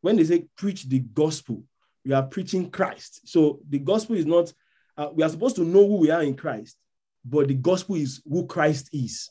When 0.00 0.16
they 0.16 0.24
say 0.24 0.46
preach 0.56 0.84
the 0.88 0.98
gospel, 0.98 1.62
we 2.04 2.12
are 2.12 2.22
preaching 2.24 2.70
Christ. 2.70 3.20
So 3.28 3.60
the 3.68 3.78
gospel 3.78 4.16
is 4.16 4.26
not, 4.26 4.52
uh, 4.96 5.08
we 5.12 5.22
are 5.22 5.28
supposed 5.28 5.56
to 5.56 5.64
know 5.64 5.86
who 5.86 5.96
we 5.96 6.10
are 6.10 6.22
in 6.22 6.34
Christ, 6.34 6.76
but 7.24 7.48
the 7.48 7.54
gospel 7.54 7.96
is 7.96 8.22
who 8.28 8.46
Christ 8.46 8.90
is. 8.92 9.30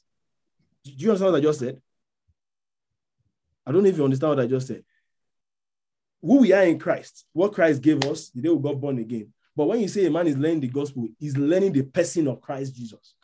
Do 0.83 0.91
you 0.91 1.09
understand 1.09 1.33
what 1.33 1.39
I 1.39 1.41
just 1.41 1.59
said? 1.59 1.81
I 3.65 3.71
don't 3.71 3.83
know 3.83 3.89
if 3.89 3.97
you 3.97 4.03
understand 4.03 4.29
what 4.37 4.43
I 4.43 4.47
just 4.47 4.67
said. 4.67 4.83
Who 6.21 6.39
we 6.39 6.53
are 6.53 6.63
in 6.63 6.79
Christ, 6.79 7.25
what 7.33 7.53
Christ 7.53 7.81
gave 7.81 8.03
us 8.05 8.29
the 8.29 8.41
day 8.41 8.49
we 8.49 8.61
got 8.61 8.79
born 8.79 8.99
again. 8.99 9.33
But 9.55 9.67
when 9.67 9.79
you 9.79 9.87
say 9.87 10.05
a 10.05 10.11
man 10.11 10.27
is 10.27 10.37
learning 10.37 10.61
the 10.61 10.67
gospel, 10.67 11.07
he's 11.19 11.37
learning 11.37 11.73
the 11.73 11.83
person 11.83 12.27
of 12.27 12.41
Christ 12.41 12.75
Jesus. 12.75 13.15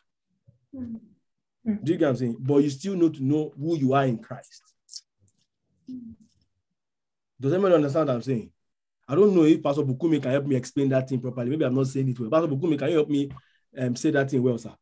Do 1.84 1.92
you 1.92 1.98
get 1.98 2.06
what 2.06 2.10
I'm 2.12 2.16
saying? 2.18 2.38
But 2.40 2.58
you 2.58 2.70
still 2.70 2.96
need 2.96 3.16
to 3.16 3.24
know 3.24 3.54
who 3.60 3.78
you 3.78 3.94
are 3.94 4.06
in 4.06 4.20
Christ. 4.20 4.62
Does 7.40 7.54
anyone 7.54 7.74
understand 7.74 8.08
what 8.08 8.16
I'm 8.16 8.22
saying? 8.22 8.52
I 9.08 9.16
don't 9.16 9.34
know 9.34 9.44
if 9.44 9.64
Pastor 9.64 9.84
Bukumi 9.84 10.22
can 10.22 10.32
help 10.32 10.46
me 10.46 10.56
explain 10.56 10.90
that 10.90 11.08
thing 11.08 11.22
properly. 11.22 11.50
Maybe 11.50 11.64
I'm 11.64 11.76
not 11.76 11.88
saying 11.88 12.10
it 12.10 12.20
well. 12.20 12.30
Pastor 12.30 12.48
Bukumi, 12.48 12.78
can 12.78 12.90
you 12.90 12.96
help 12.96 13.10
me 13.10 13.32
um, 13.78 13.96
say 13.96 14.12
that 14.12 14.30
thing 14.30 14.44
well, 14.44 14.58
sir? 14.58 14.74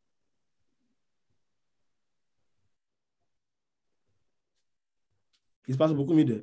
Is 5.67 5.77
Pastor 5.77 5.95
Bukumi 5.95 6.27
there? 6.27 6.41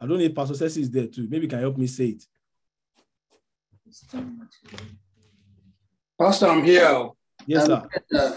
I 0.00 0.06
don't 0.06 0.18
know 0.18 0.24
if 0.24 0.34
Pastor 0.34 0.54
Ceci 0.54 0.82
is 0.82 0.90
there 0.90 1.08
too. 1.08 1.26
Maybe 1.28 1.46
he 1.46 1.48
can 1.48 1.58
help 1.58 1.76
me 1.76 1.88
say 1.88 2.06
it. 2.06 2.24
Pastor, 6.20 6.46
I'm 6.46 6.62
here. 6.62 7.08
Yes, 7.46 7.66
sir. 7.66 7.74
Um, 7.74 7.88
uh, 8.14 8.36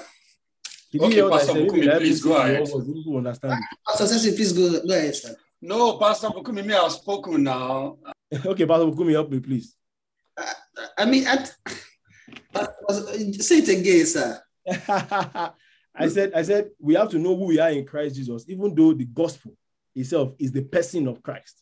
you 0.91 1.01
okay, 1.03 1.29
Pastor 1.29 1.53
Bukumi, 1.53 1.97
please 1.97 2.21
go 2.23 2.35
ahead. 2.35 2.61
well, 2.61 2.65
so 2.65 2.81
people 2.81 3.17
understand 3.17 3.53
it. 3.53 3.77
Pastor 3.87 4.07
Ceci, 4.07 4.35
please 4.35 4.53
go, 4.53 4.87
go 4.87 4.93
ahead, 4.93 5.15
sir. 5.15 5.35
No, 5.61 5.97
Pastor 5.97 6.29
Bukumi, 6.29 6.65
me, 6.65 6.73
I've 6.73 6.91
spoken 6.91 7.43
now. 7.43 7.97
okay, 8.45 8.65
Pastor 8.65 8.85
Bukumi, 8.85 9.11
help 9.11 9.29
me, 9.29 9.39
please. 9.39 9.75
I 10.97 11.05
mean, 11.05 11.27
at, 11.27 11.53
uh, 12.55 12.67
say 13.33 13.59
it 13.59 13.69
again, 13.69 14.05
sir. 14.07 14.41
I 15.95 16.07
said, 16.07 16.33
I 16.33 16.41
said, 16.41 16.69
we 16.79 16.95
have 16.95 17.09
to 17.09 17.19
know 17.19 17.35
who 17.35 17.45
we 17.45 17.59
are 17.59 17.69
in 17.69 17.85
Christ 17.85 18.15
Jesus, 18.15 18.45
even 18.47 18.73
though 18.73 18.93
the 18.93 19.05
gospel 19.05 19.53
itself 19.93 20.33
is 20.39 20.51
the 20.51 20.63
person 20.63 21.07
of 21.07 21.21
Christ. 21.21 21.61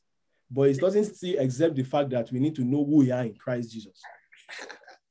But 0.49 0.69
it 0.69 0.79
doesn't 0.79 1.15
still 1.15 1.39
accept 1.39 1.75
the 1.75 1.83
fact 1.83 2.11
that 2.11 2.31
we 2.31 2.39
need 2.39 2.55
to 2.55 2.63
know 2.63 2.85
who 2.85 2.97
we 2.97 3.11
are 3.11 3.23
in 3.23 3.33
Christ 3.33 3.71
Jesus. 3.71 3.99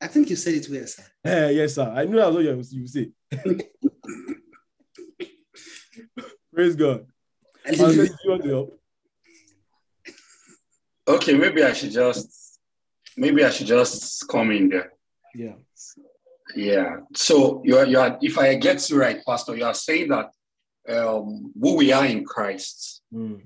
I 0.01 0.07
think 0.07 0.31
you 0.31 0.37
said 0.37 0.55
it 0.55 0.69
well, 0.71 0.87
sir. 0.87 1.03
Eh, 1.25 1.51
yes, 1.51 1.75
sir. 1.75 1.93
I 1.95 2.05
know 2.05 2.19
that's 2.19 2.35
what 2.35 2.45
you 2.45 2.81
you 2.81 2.87
say. 2.87 3.11
Praise 6.55 6.77
God. 6.77 7.07
Okay, 11.07 11.35
maybe 11.35 11.63
I 11.63 11.73
should 11.73 11.91
just 11.91 12.59
maybe 13.17 13.45
I 13.45 13.51
should 13.51 13.67
just 13.67 14.29
come 14.29 14.51
in 14.51 14.69
there. 14.69 14.93
Yeah. 15.35 15.55
Yeah. 16.55 16.97
So 17.15 17.63
you 17.65 17.79
are 17.79 17.87
you 17.87 17.99
are 17.99 18.19
if 18.21 18.39
I 18.39 18.55
get 18.55 18.89
you 18.91 19.01
right, 19.01 19.25
Pastor, 19.27 19.57
you 19.57 19.65
are 19.65 19.75
saying 19.75 20.09
that 20.09 20.31
um 20.89 21.53
who 21.61 21.77
we 21.77 21.93
are 21.93 22.07
in 22.07 22.25
Christ. 22.25 23.03
Mm. 23.13 23.43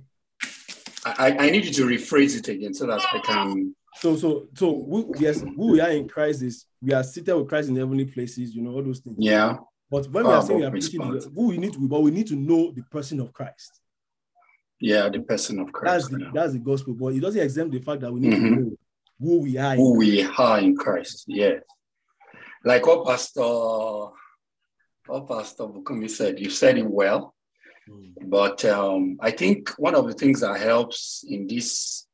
I, 1.04 1.36
I 1.36 1.50
need 1.50 1.64
you 1.64 1.72
to 1.72 1.86
rephrase 1.86 2.38
it 2.38 2.48
again 2.48 2.74
so 2.74 2.86
that 2.86 3.00
I 3.12 3.18
can 3.18 3.74
So, 3.96 4.16
so, 4.16 4.46
so, 4.54 4.84
who, 4.84 5.12
yes, 5.18 5.40
who 5.40 5.72
we 5.72 5.80
are 5.80 5.90
in 5.90 6.08
Christ 6.08 6.42
is 6.42 6.66
we 6.80 6.92
are 6.92 7.02
seated 7.02 7.34
with 7.34 7.48
Christ 7.48 7.68
in 7.68 7.76
heavenly 7.76 8.04
places, 8.04 8.54
you 8.54 8.62
know, 8.62 8.70
all 8.72 8.82
those 8.82 9.00
things. 9.00 9.16
yeah. 9.18 9.56
But 9.90 10.08
when 10.10 10.26
we 10.26 10.32
are 10.32 10.42
saying 10.42 10.58
we 10.60 10.64
are 10.64 10.68
above 10.68 10.80
preaching, 10.80 11.32
who 11.34 11.48
we 11.48 11.58
need 11.58 11.74
to, 11.74 11.80
but 11.86 12.00
we 12.00 12.10
need 12.10 12.26
to 12.28 12.36
know 12.36 12.72
the 12.72 12.82
person 12.82 13.20
of 13.20 13.32
Christ. 13.32 13.81
Yeah, 14.84 15.08
the 15.08 15.20
person 15.20 15.60
of 15.60 15.66
That's 15.66 16.08
Christ. 16.08 16.10
the 16.10 16.18
yeah. 16.20 16.30
that's 16.34 16.52
the 16.54 16.58
gospel. 16.58 16.94
But 16.94 17.14
it 17.14 17.20
doesn't 17.20 17.40
exempt 17.40 17.72
the 17.72 17.80
fact 17.80 18.00
that 18.02 18.12
we 18.12 18.18
need 18.20 18.30
to 18.34 18.36
Mhm. 18.36 18.56
know 18.58 18.76
who 19.20 19.40
we 19.42 19.56
are. 19.56 19.76
who 19.76 19.96
we 19.96 20.22
are 20.24 20.58
in 20.58 20.74
Christ. 20.76 21.24
Yeah. 21.28 21.60
Like 22.64 22.84
what 22.86 23.06
Pastor 23.06 23.42
what 25.06 25.28
Pastor 25.28 25.64
Bukumi 25.64 26.08
said, 26.10 26.38
you 26.40 26.50
said 26.50 26.78
it 26.78 26.86
well. 26.86 27.34
But 28.24 28.64
um, 28.64 29.18
I 29.20 29.30
think 29.32 29.70
one 29.78 29.94
of 29.94 30.06
the 30.06 30.14
things 30.14 30.40
that 30.40 30.58
helps 30.60 31.24
in 31.28 31.46
this 31.46 32.06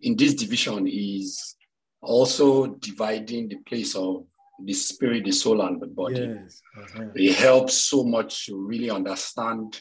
in 0.00 0.16
this 0.16 0.34
division 0.34 0.86
is 0.86 1.56
also 2.00 2.66
dividing 2.66 3.48
the 3.48 3.56
place 3.66 3.94
of 3.96 4.24
the 4.64 4.72
spirit, 4.72 5.24
the 5.24 5.32
soul, 5.32 5.60
and 5.62 5.80
the 5.80 5.86
body. 5.86 6.20
Yes. 6.42 6.62
uh-huh. 6.78 7.08
It 7.14 7.34
helps 7.36 7.74
so 7.74 8.04
much 8.04 8.46
to 8.46 8.56
really 8.56 8.90
understand 8.90 9.80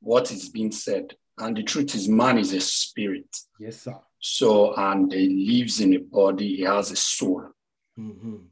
what 0.00 0.30
is 0.32 0.48
being 0.48 0.72
said. 0.72 1.14
And 1.38 1.56
the 1.56 1.62
truth 1.62 1.94
is, 1.94 2.08
man 2.08 2.38
is 2.38 2.52
a 2.52 2.60
spirit. 2.60 3.28
Yes, 3.60 3.82
sir. 3.82 3.98
So, 4.18 4.74
and 4.74 5.12
he 5.12 5.46
lives 5.58 5.80
in 5.80 5.94
a 5.94 5.98
body, 5.98 6.56
he 6.56 6.62
has 6.62 6.90
a 6.90 6.96
soul. 6.96 7.50
Mhm. 7.98 8.46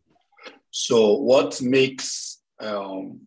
So, 0.70 1.14
what 1.14 1.60
makes 1.62 2.40
um, 2.60 3.26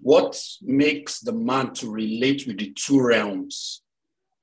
what 0.00 0.38
makes 0.60 1.20
the 1.20 1.32
man 1.32 1.72
to 1.74 1.90
relate 1.90 2.46
with 2.46 2.58
the 2.58 2.72
two 2.72 3.00
realms 3.00 3.82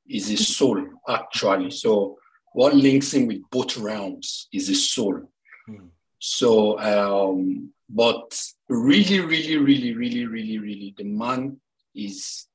is 0.09 0.27
his 0.27 0.55
soul, 0.57 0.83
actually. 1.07 1.69
So, 1.71 2.17
what 2.53 2.75
links 2.75 3.13
him 3.13 3.27
with 3.27 3.41
both 3.51 3.77
realms 3.77 4.47
is 4.51 4.67
his 4.67 4.91
soul. 4.91 5.21
So, 6.23 6.77
um, 6.79 7.73
but 7.89 8.39
really, 8.69 9.19
really, 9.19 9.57
really, 9.57 9.95
really, 9.95 10.25
really, 10.27 10.59
really, 10.59 10.93
the 10.95 11.03
man 11.03 11.59
is 11.95 12.45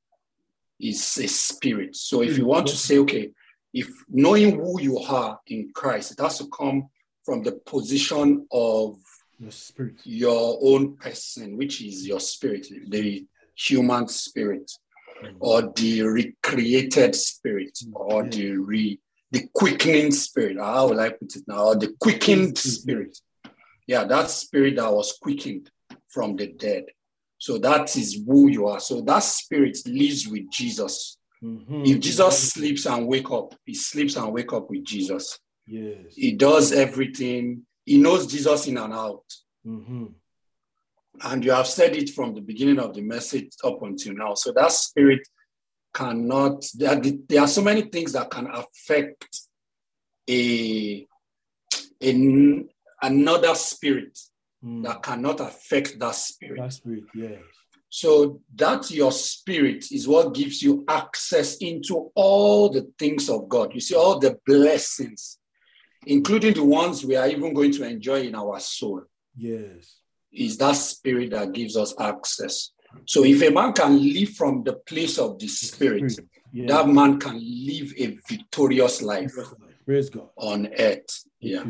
is 0.81 1.19
a 1.19 1.27
spirit. 1.27 1.97
So, 1.97 2.23
if 2.23 2.37
you 2.37 2.45
mm-hmm. 2.45 2.47
want 2.47 2.67
to 2.69 2.77
say, 2.77 2.99
okay, 2.99 3.31
if 3.73 3.89
knowing 4.09 4.57
who 4.57 4.81
you 4.81 4.99
are 4.99 5.39
in 5.47 5.71
Christ, 5.75 6.13
it 6.13 6.21
has 6.21 6.39
to 6.39 6.49
come 6.49 6.89
from 7.25 7.43
the 7.43 7.53
position 7.53 8.47
of 8.51 8.99
your 9.39 9.51
spirit, 9.51 9.97
your 10.05 10.59
own 10.63 10.97
person, 10.97 11.57
which 11.57 11.83
is 11.83 12.07
your 12.07 12.21
spirit, 12.21 12.67
the 12.89 13.27
human 13.55 14.09
spirit, 14.09 14.71
mm-hmm. 15.23 15.37
or 15.41 15.73
the 15.75 16.03
recreated 16.03 17.15
spirit, 17.15 17.79
mm-hmm. 17.85 17.97
or 17.97 18.25
the 18.25 18.53
re 18.53 18.99
the 19.33 19.49
quickening 19.53 20.13
spirit. 20.13 20.57
How 20.59 20.89
will 20.89 21.01
I 21.01 21.11
put 21.11 21.35
it 21.35 21.43
now? 21.47 21.75
The 21.75 21.95
quickened 22.01 22.57
spirit. 22.59 23.19
Yeah, 23.87 24.05
that 24.05 24.31
spirit 24.31 24.77
that 24.77 24.93
was 24.93 25.19
quickened 25.21 25.71
from 26.09 26.37
the 26.37 26.47
dead. 26.47 26.87
So 27.39 27.59
that 27.59 27.97
is 27.97 28.23
who 28.27 28.49
you 28.49 28.67
are. 28.67 28.81
So 28.81 29.01
that 29.03 29.21
spirit 29.21 29.79
lives 29.87 30.27
with 30.27 30.51
Jesus. 30.51 31.19
Mhm. 31.43 31.87
If 31.87 32.01
Jesus 32.01 32.53
sleeps 32.53 32.87
and 32.87 33.07
wake 33.07 33.31
up, 33.31 33.55
he 33.65 33.75
sleeps 33.75 34.17
and 34.17 34.33
wake 34.33 34.53
up 34.53 34.71
with 34.71 34.85
Jesus. 34.85 35.39
Yes. 35.67 36.15
He 36.15 36.33
does 36.33 36.73
everything. 36.73 37.67
He 37.85 37.99
knows 37.99 38.27
Jesus 38.27 38.67
in 38.67 38.79
and 38.79 38.93
out. 38.93 39.25
Mhm. 39.67 40.15
And 41.23 41.45
you 41.45 41.51
have 41.51 41.67
said 41.67 41.97
it 41.97 42.11
from 42.11 42.35
the 42.35 42.41
beginning 42.41 42.79
of 42.79 42.95
the 42.95 43.03
message 43.03 43.51
up 43.65 43.83
until 43.83 44.15
now. 44.15 44.35
So 44.35 44.53
that 44.53 44.73
spirit 44.73 45.27
cannot, 45.93 46.65
there 46.75 46.91
are, 46.91 47.01
there 47.01 47.41
are 47.41 47.49
so 47.49 47.63
many 47.63 47.83
things 47.83 48.13
that 48.13 48.31
can 48.31 48.47
affect 48.47 49.49
a, 50.29 51.07
a 52.03 52.65
another 53.03 53.55
spirit 53.55 54.19
Mm. 54.67 54.83
that 54.85 55.03
cannot 55.03 55.41
affect 55.41 55.99
that 56.01 56.15
spirit. 56.17 56.61
That 56.61 56.73
spirit, 56.73 57.05
yes. 57.15 57.39
So 57.89 58.41
that 58.57 58.91
your 58.91 59.13
spirit 59.13 59.87
is 59.93 60.09
what 60.09 60.35
gives 60.35 60.61
you 60.61 60.85
access 60.89 61.57
into 61.59 62.11
all 62.17 62.69
the 62.69 62.91
things 62.99 63.31
of 63.31 63.49
God. 63.49 63.73
You 63.75 63.81
see, 63.81 63.95
all 63.95 64.19
the 64.19 64.39
blessings, 64.45 65.39
including 66.05 66.55
the 66.55 66.65
ones 66.65 67.05
we 67.05 67.15
are 67.15 67.29
even 67.29 67.55
going 67.55 67.71
to 67.73 67.85
enjoy 67.89 68.23
in 68.23 68.35
our 68.35 68.59
soul, 68.59 69.03
Yes. 69.37 70.01
is 70.33 70.57
that 70.59 70.73
spirit 70.73 71.31
that 71.31 71.53
gives 71.53 71.77
us 71.77 71.95
access. 72.01 72.71
So 73.05 73.25
if 73.25 73.41
a 73.43 73.51
man 73.51 73.73
can 73.73 74.03
live 74.03 74.31
from 74.31 74.65
the 74.65 74.75
place 74.75 75.19
of 75.19 75.39
the 75.39 75.47
spirit, 75.49 76.13
Yeah. 76.53 76.67
that 76.69 76.89
man 76.89 77.21
can 77.21 77.39
live 77.39 77.93
a 77.99 78.17
victorious 78.29 79.01
life 79.03 79.33
Praise 79.85 80.11
God. 80.11 80.31
on 80.37 80.69
earth. 80.79 81.25
Yeah. 81.41 81.63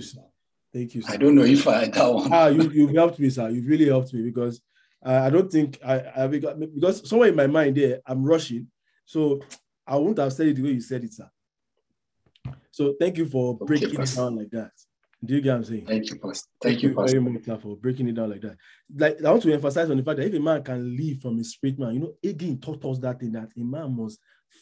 Thank 0.76 0.94
you, 0.94 1.00
sir. 1.00 1.08
Thank 1.08 1.22
you. 1.22 1.26
I 1.26 1.28
don't 1.28 1.34
know 1.36 1.44
if 1.44 1.66
I 1.66 1.86
that 1.86 2.12
one. 2.12 2.30
ah, 2.34 2.48
you 2.48 2.68
you've 2.68 2.94
helped 2.94 3.18
me, 3.18 3.30
sir. 3.30 3.48
You've 3.48 3.66
really 3.66 3.86
helped 3.86 4.12
me 4.12 4.20
because 4.20 4.60
uh, 5.02 5.22
I 5.24 5.30
don't 5.30 5.50
think 5.50 5.78
I, 5.82 6.02
I 6.14 6.26
because 6.26 7.08
somewhere 7.08 7.30
in 7.30 7.34
my 7.34 7.46
mind 7.46 7.78
there 7.78 8.00
I'm 8.06 8.22
rushing, 8.22 8.66
so 9.06 9.40
I 9.86 9.96
wouldn't 9.96 10.18
have 10.18 10.34
said 10.34 10.48
it 10.48 10.56
the 10.56 10.62
way 10.62 10.72
you 10.72 10.82
said 10.82 11.02
it, 11.02 11.14
sir. 11.14 11.30
So 12.72 12.94
thank 13.00 13.16
you 13.16 13.24
for 13.26 13.56
breaking 13.56 14.02
it 14.02 14.14
down 14.14 14.36
like 14.36 14.50
that. 14.50 14.72
Do 15.24 15.34
you 15.36 15.40
get 15.40 15.52
what 15.52 15.56
I'm 15.56 15.64
saying? 15.64 15.86
Thank 15.86 16.10
you, 16.10 16.18
Pastor. 16.18 16.48
Thank 16.60 16.82
you, 16.82 16.94
very 16.94 17.20
much 17.20 17.62
for 17.62 17.76
breaking 17.78 18.08
it 18.08 18.16
down 18.16 18.28
like 18.28 18.42
that. 18.42 18.58
Like 18.94 19.24
I 19.24 19.30
want 19.30 19.44
to 19.44 19.54
emphasize 19.54 19.88
on 19.88 19.96
the 19.96 20.02
fact 20.02 20.18
that 20.18 20.26
if 20.26 20.34
a 20.34 20.40
man 20.40 20.62
can 20.62 20.94
live 20.94 21.22
from 21.22 21.38
his 21.38 21.52
spirit 21.52 21.78
man, 21.78 21.94
you 21.94 22.00
know, 22.00 22.12
Hagin 22.22 22.60
taught 22.60 22.84
us 22.84 22.98
that 22.98 23.18
thing 23.18 23.32
that 23.32 23.48
a 23.56 23.64
man 23.64 23.96
must 23.96 24.18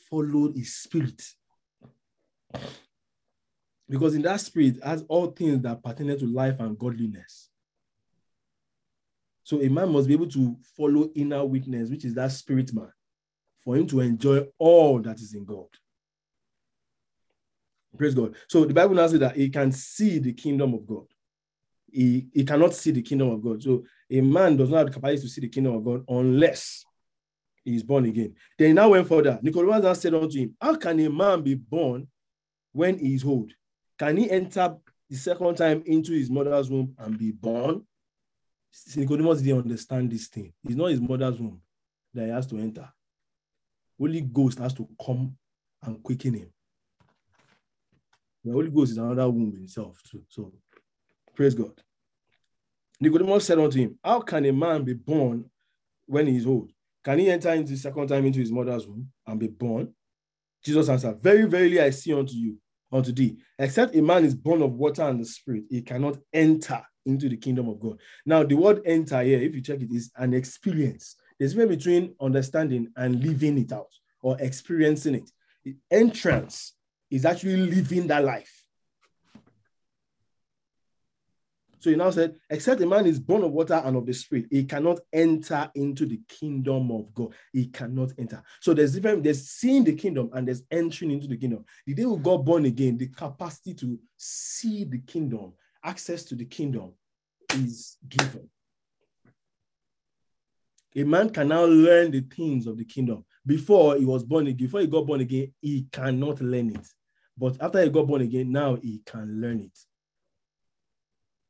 follow 0.09 0.53
his 0.53 0.77
spirit. 0.77 1.21
Because 3.89 4.15
in 4.15 4.23
that 4.23 4.41
spirit 4.41 4.83
has 4.83 5.05
all 5.09 5.27
things 5.29 5.61
that 5.63 5.83
pertain 5.83 6.19
to 6.19 6.27
life 6.27 6.59
and 6.61 6.79
godliness. 6.79 7.51
So 9.43 9.61
a 9.61 9.69
man 9.69 9.91
must 9.91 10.09
be 10.09 10.15
able 10.15 10.29
to 10.29 10.57
follow 10.77 11.11
inner 11.15 11.45
witness, 11.45 11.91
which 11.91 12.05
is 12.07 12.15
that 12.15 12.33
spirit 12.33 12.73
man, 12.73 12.91
for 13.63 13.77
him 13.77 13.87
to 13.89 14.01
enjoy 14.01 14.47
all 14.59 15.01
that 15.01 15.21
is 15.21 15.35
in 15.35 15.45
God. 15.45 15.67
Praise 17.97 18.15
God. 18.15 18.35
So 18.49 18.65
the 18.65 18.75
Bible 18.75 18.95
now 18.95 19.07
says 19.07 19.21
that 19.21 19.37
he 19.37 19.51
can 19.51 19.71
see 19.71 20.19
the 20.19 20.33
kingdom 20.33 20.75
of 20.75 20.87
God. 20.87 21.07
He, 21.93 22.27
he 22.33 22.45
cannot 22.45 22.75
see 22.75 22.91
the 22.91 23.03
kingdom 23.03 23.31
of 23.31 23.43
God. 23.43 23.63
So 23.63 23.85
a 24.11 24.21
man 24.21 24.57
does 24.57 24.71
not 24.71 24.79
have 24.79 24.87
the 24.89 24.93
capacity 24.95 25.23
to 25.23 25.29
see 25.29 25.41
the 25.43 25.49
kingdom 25.49 25.75
of 25.77 25.85
God 25.85 26.05
unless 26.09 26.85
he 27.65 27.77
is 27.77 27.83
born 27.83 28.07
again. 28.07 28.35
Then 28.59 28.69
he 28.69 28.73
now 28.73 28.89
went 28.89 29.07
further. 29.07 29.39
Nicodemus 29.43 29.83
now 29.83 29.93
said 29.93 30.15
unto 30.15 30.39
him, 30.39 30.57
How 30.61 30.75
can 30.75 30.99
a 31.01 31.09
man 31.09 31.43
be 31.43 31.55
born 31.55 32.09
when 32.73 32.99
he 32.99 33.15
is 33.15 33.25
old? 33.25 33.53
Can 33.99 34.17
he 34.17 34.31
enter 34.31 34.77
the 35.09 35.17
second 35.17 35.57
time 35.57 35.83
into 35.87 36.13
his 36.13 36.31
mother's 36.31 36.71
womb 36.71 36.95
and 36.99 37.19
be 37.19 37.31
born? 37.31 37.83
Nicodemus 38.97 39.41
didn't 39.41 39.63
understand 39.63 40.11
this 40.11 40.27
thing. 40.27 40.53
It's 40.65 40.75
not 40.75 40.91
his 40.91 41.01
mother's 41.01 41.39
womb 41.39 41.61
that 42.13 42.25
he 42.25 42.31
has 42.31 42.47
to 42.49 42.59
enter. 42.59 42.89
Holy 43.99 44.21
Ghost 44.21 44.59
has 44.59 44.75
to 44.75 44.89
come 45.05 45.37
and 45.83 46.03
quicken 46.03 46.35
him. 46.35 46.53
The 48.45 48.53
Holy 48.53 48.71
Ghost 48.71 48.93
is 48.93 48.99
another 48.99 49.29
womb 49.31 49.55
himself 49.55 50.03
too. 50.11 50.23
So 50.29 50.53
praise 51.35 51.55
God. 51.55 51.81
Nicodemus 53.01 53.47
said 53.47 53.59
unto 53.59 53.79
him, 53.79 53.99
How 54.03 54.21
can 54.21 54.45
a 54.45 54.53
man 54.53 54.85
be 54.85 54.95
born 54.95 55.45
when 56.07 56.27
he 56.27 56.37
is 56.37 56.47
old? 56.47 56.71
Can 57.05 57.19
he 57.19 57.31
enter 57.31 57.53
into 57.53 57.73
the 57.73 57.79
second 57.79 58.09
time 58.09 58.25
into 58.27 58.41
his 58.41 58.51
mother's 58.51 58.87
womb 58.87 59.09
and 59.27 59.39
be 59.39 59.49
born? 59.49 59.93
Jesus 60.65 60.89
answered, 60.89 61.23
Very, 61.23 61.45
verily 61.45 61.81
I 61.81 61.91
say 61.91 62.13
unto 62.13 62.35
you, 62.35 62.59
unto 62.95 63.13
thee, 63.13 63.37
except 63.59 63.95
a 63.97 64.01
man 64.01 64.25
is 64.25 64.35
born 64.35 64.63
of 64.63 64.73
water 64.75 65.03
and 65.03 65.21
the 65.21 65.25
spirit, 65.27 65.65
he 65.69 65.83
cannot 65.83 66.17
enter 66.33 66.81
into 67.05 67.29
the 67.29 67.37
kingdom 67.37 67.69
of 67.69 67.81
God. 67.81 67.99
Now, 68.25 68.45
the 68.45 68.55
word 68.55 68.81
enter 68.87 69.21
here, 69.23 69.41
if 69.41 69.55
you 69.55 69.61
check 69.61 69.81
it, 69.81 69.93
is 69.93 70.11
an 70.17 70.33
experience. 70.33 71.17
There's 71.39 71.53
difference 71.53 71.85
between 71.85 72.15
understanding 72.21 72.89
and 72.97 73.23
living 73.23 73.59
it 73.59 73.73
out 73.73 73.91
or 74.23 74.41
experiencing 74.41 75.17
it. 75.17 75.31
The 75.65 75.77
entrance 75.91 76.75
is 77.11 77.25
actually 77.25 77.57
living 77.57 78.07
that 78.07 78.25
life. 78.25 78.64
So 81.85 81.91
he 81.91 81.97
now 81.97 82.09
said, 82.09 82.37
except 82.49 82.81
a 82.81 82.87
man 82.87 83.05
is 83.05 83.21
born 83.21 83.45
of 83.45 83.53
water 83.53 83.75
and 83.75 83.95
of 83.95 84.07
the 84.07 84.15
spirit, 84.15 84.47
he 84.51 84.65
cannot 84.65 85.01
enter 85.13 85.71
into 85.75 86.07
the 86.07 86.19
kingdom 86.27 86.91
of 86.91 87.13
God. 87.13 87.35
He 87.53 87.67
cannot 87.67 88.11
enter. 88.17 88.43
So 88.63 88.73
there's 88.73 88.95
different, 88.95 89.23
there's 89.23 89.47
seeing 89.51 89.85
the 89.85 89.93
kingdom 89.93 90.31
and 90.33 90.49
there's 90.49 90.63
entering 90.71 91.11
into 91.11 91.27
the 91.27 91.37
kingdom. 91.37 91.63
The 91.87 91.93
day 91.93 92.07
we 92.07 92.17
got 92.23 92.39
born 92.39 92.65
again, 92.65 92.97
the 92.97 93.09
capacity 93.09 93.75
to 93.75 93.99
see 94.17 94.85
the 94.85 94.97
kingdom, 95.01 95.53
access 95.85 96.25
to 96.25 96.35
the 96.35 96.47
kingdom 96.47 96.95
is 97.53 97.99
given. 98.09 98.49
A 100.97 101.05
man 101.05 101.29
can 101.29 101.49
now 101.49 101.67
learn 101.67 102.11
the 102.13 102.23
things 102.23 102.67
of 102.67 102.79
the 102.79 102.87
kingdom. 102.87 103.27
Before 103.45 103.99
he 103.99 104.07
was 104.07 104.25
born 104.25 104.47
again, 104.47 104.69
before 104.69 104.81
he 104.81 104.87
got 104.87 105.07
born 105.07 105.21
again, 105.21 105.53
he 105.61 105.87
cannot 105.93 106.41
learn 106.41 106.71
it. 106.71 106.89
But 107.37 107.61
after 107.61 107.83
he 107.83 107.91
got 107.91 108.07
born 108.07 108.23
again, 108.23 108.51
now 108.53 108.77
he 108.77 109.03
can 109.05 109.39
learn 109.39 109.61
it. 109.61 109.79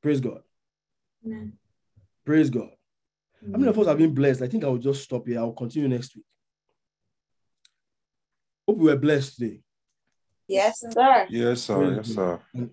Praise 0.05 0.20
God. 0.20 0.43
Amen. 1.24 1.55
Praise 2.26 2.51
God. 2.51 2.68
How 3.40 3.56
many 3.56 3.68
of 3.68 3.78
us 3.78 3.86
have 3.86 3.97
been 3.97 4.12
blessed? 4.12 4.43
I 4.43 4.48
think 4.48 4.62
I 4.62 4.66
will 4.66 4.76
just 4.76 5.02
stop 5.02 5.26
here. 5.26 5.39
I'll 5.39 5.52
continue 5.52 5.89
next 5.89 6.14
week. 6.14 6.26
Hope 8.68 8.76
we 8.76 8.85
were 8.85 8.98
blessed 8.98 9.36
today. 9.36 9.62
Yes, 10.47 10.78
sir. 10.78 11.26
Yes, 11.31 11.62
sir. 11.62 11.76
Praise 11.76 11.97
Yes, 11.97 12.14
sir. 12.16 12.40
And 12.52 12.70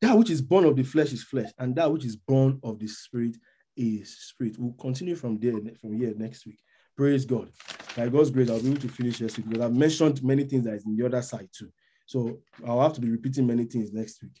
that 0.00 0.18
which 0.18 0.30
is 0.30 0.42
born 0.42 0.64
of 0.64 0.74
the 0.74 0.82
flesh 0.82 1.12
is 1.12 1.22
flesh, 1.22 1.48
and 1.58 1.76
that 1.76 1.92
which 1.92 2.04
is 2.04 2.16
born 2.16 2.58
of 2.64 2.80
the 2.80 2.88
spirit 2.88 3.36
is 3.76 4.18
spirit. 4.18 4.56
We'll 4.58 4.72
continue 4.72 5.14
from 5.14 5.38
there 5.38 5.52
from 5.80 5.96
here 5.96 6.12
next 6.16 6.44
week. 6.44 6.58
Praise 6.96 7.24
God. 7.24 7.52
By 7.96 8.08
God's 8.08 8.30
grace, 8.30 8.50
I'll 8.50 8.60
be 8.60 8.70
able 8.70 8.80
to 8.80 8.88
finish 8.88 9.20
next 9.20 9.36
week 9.36 9.48
because 9.48 9.64
I've 9.64 9.76
mentioned 9.76 10.24
many 10.24 10.42
things 10.42 10.64
that 10.64 10.74
is 10.74 10.86
in 10.86 10.96
the 10.96 11.06
other 11.06 11.22
side 11.22 11.50
too. 11.56 11.70
So 12.06 12.40
I'll 12.66 12.82
have 12.82 12.94
to 12.94 13.00
be 13.00 13.10
repeating 13.10 13.46
many 13.46 13.62
things 13.62 13.92
next 13.92 14.20
week. 14.24 14.40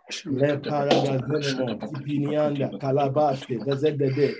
Le 0.25 0.57
paragazenemo 0.57 1.75
tipinianda 1.87 2.67
kalabaste 2.79 3.59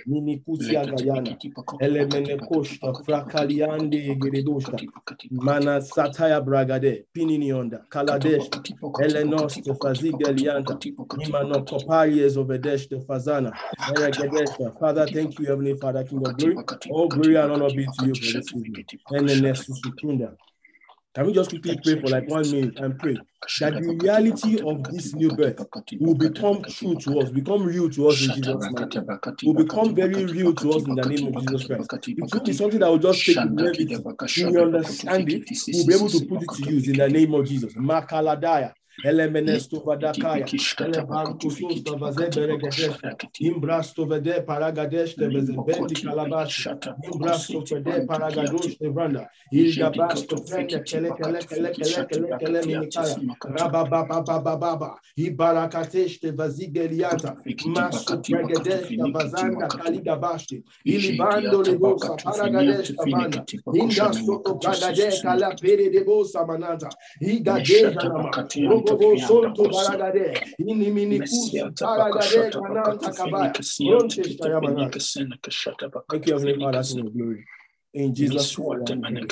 minikusia 0.06 0.86
gayana. 0.86 1.36
Elemene 1.80 2.36
koshta 2.38 2.92
frakaliande 2.94 4.14
geridoshta. 4.14 4.78
Mana 5.30 5.80
sataya 5.80 6.40
bragade 6.40 7.06
pininionda 7.12 7.78
kaladesh. 7.88 8.50
Elenos 9.00 9.62
de 9.64 9.74
fazigelianta. 9.74 10.78
Imano 11.26 11.64
kopariez 11.64 12.36
ovedesh 12.36 12.88
de 12.88 13.00
fazana. 13.00 13.52
Eregedeshta. 13.88 14.72
Father, 14.78 15.06
thank 15.06 15.38
you, 15.38 15.46
Heavenly 15.46 15.74
Father, 15.74 16.04
King 16.04 16.26
of 16.26 16.36
glory. 16.36 16.56
All 16.90 17.08
glory 17.08 17.36
and 17.36 17.52
honor 17.52 17.70
be 17.70 17.86
to 17.86 18.06
you 18.06 18.14
for 18.14 18.32
this 18.32 18.54
evening. 18.54 18.84
And 19.10 19.28
the 19.28 19.36
next 19.36 19.68
Susukunda. 19.68 20.36
Can 21.14 21.26
we 21.26 21.32
just 21.34 21.50
quickly 21.50 21.76
pray 21.76 22.00
for 22.00 22.08
like 22.10 22.26
one 22.28 22.50
minute 22.50 22.78
and 22.78 22.98
pray 22.98 23.18
that 23.60 23.74
the 23.74 23.82
reality 23.82 24.58
of 24.58 24.82
this 24.90 25.14
new 25.14 25.30
birth 25.30 25.60
will 26.00 26.14
become 26.14 26.64
true 26.64 26.96
to 26.96 27.20
us, 27.20 27.30
become 27.30 27.62
real 27.64 27.90
to 27.90 28.08
us 28.08 28.22
in 28.22 28.30
Jesus' 28.32 28.70
name, 28.70 29.04
will 29.44 29.54
become 29.54 29.94
very 29.94 30.24
real 30.24 30.54
to 30.54 30.72
us 30.72 30.86
in 30.86 30.94
the 30.94 31.04
name 31.04 31.26
of 31.28 31.36
Jesus 31.36 31.64
Christ. 31.64 31.90
It 32.06 32.32
will 32.32 32.40
be 32.40 32.52
something 32.54 32.80
that 32.80 32.88
will 32.88 32.98
just 32.98 33.26
take 33.26 33.36
levity. 33.44 33.94
We 34.46 34.58
understand 34.58 35.28
it, 35.28 35.44
we'll 35.72 35.84
be 35.84 35.94
able 35.94 36.08
to 36.08 36.20
put 36.26 36.42
it 36.42 36.50
to 36.52 36.62
use 36.62 36.88
in 36.88 36.96
the 36.96 37.08
name 37.08 37.34
of 37.34 37.46
Jesus. 37.46 37.74
Makaladaya. 37.74 38.72
Elemenesto 39.04 39.80
vadakaya, 39.84 40.46
elebanto 40.80 41.50
sosta 41.50 41.96
vazebere 41.98 42.56
gadeshta, 42.58 43.16
imbrasto 43.40 44.06
vede 44.06 44.44
paragadeshte 44.46 45.28
vezebenti 45.28 45.94
kalabash, 46.04 46.68
imbrasto 47.12 47.64
vede 47.70 48.06
paragadoshte 48.06 48.88
vranda, 48.92 49.26
ilgabasto 49.52 50.36
frende 50.46 50.84
kele 50.84 51.10
kele 51.16 51.42
kele 51.42 51.70
kele 51.74 52.06
kele 52.06 52.38
kele 52.38 52.62
minikaya, 52.62 53.16
rababababababa, 53.42 54.96
ibarakateshte 55.16 56.30
vazigeliata, 56.36 57.36
masto 57.66 58.16
pregadeshta 58.22 59.06
vazanda 59.12 59.66
kaligabashte, 59.68 60.62
ilibando 60.84 61.62
lebosa 61.62 62.16
paragadeshta 62.22 63.04
vanda, 63.10 63.44
ingasto 63.74 64.38
pragade 64.60 65.20
kala 65.22 65.56
pere 65.56 65.90
debosa 65.90 66.46
manata, 66.46 66.88
igadeja 67.20 67.90
nama, 67.94 68.30
Robobo 68.82 69.16
Sonto 69.18 69.64
Baragade, 69.68 70.54
Inimini 70.60 71.20
Kusi 71.20 71.60
Baragade, 71.80 72.50
Kananta 72.52 73.12
Kabaya, 73.12 73.52
Ronte 73.80 74.22
Shtayamana. 74.24 74.90
Thank 76.10 76.26
you, 76.26 76.32
Heavenly 76.32 76.58
Father, 76.58 76.82
King 76.82 77.06
of 77.06 77.12
glory. 77.14 77.46
In 77.94 78.14
Jesus' 78.14 78.58
name. 78.58 79.28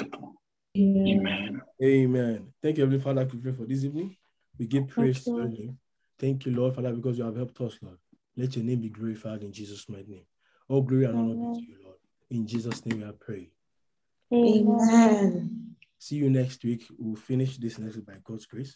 Amen. 1.06 1.62
Amen. 1.82 2.52
Thank 2.62 2.76
you, 2.76 2.84
Heavenly 2.84 3.02
Father, 3.02 3.28
we 3.32 3.38
pray 3.38 3.52
for 3.52 3.64
this 3.64 3.84
evening. 3.84 4.16
We 4.58 4.66
give 4.66 4.88
praise 4.88 5.24
to 5.24 5.30
your 5.30 5.48
name. 5.48 5.78
Thank 6.18 6.44
you, 6.46 6.52
Lord, 6.54 6.74
Father, 6.74 6.92
because 6.92 7.16
you 7.18 7.24
have 7.24 7.36
helped 7.36 7.58
us, 7.62 7.78
Lord. 7.80 7.96
Let 8.36 8.54
your 8.54 8.64
name 8.64 8.80
be 8.82 8.90
glorified 8.90 9.42
in 9.42 9.52
Jesus' 9.52 9.88
mighty 9.88 10.10
name. 10.10 10.26
All 10.68 10.82
glory 10.82 11.06
and 11.06 11.16
honor 11.16 11.34
be 11.34 11.60
to 11.60 11.66
you, 11.66 11.76
Lord. 11.82 11.96
In 12.30 12.46
Jesus' 12.46 12.84
name, 12.84 13.02
I 13.08 13.12
pray. 13.18 13.50
Amen. 14.32 15.74
See 15.98 16.16
you 16.16 16.30
next 16.30 16.62
week. 16.64 16.84
We'll 16.98 17.16
finish 17.16 17.56
this 17.56 17.78
next 17.78 17.96
by 18.06 18.14
God's 18.22 18.46
grace. 18.46 18.68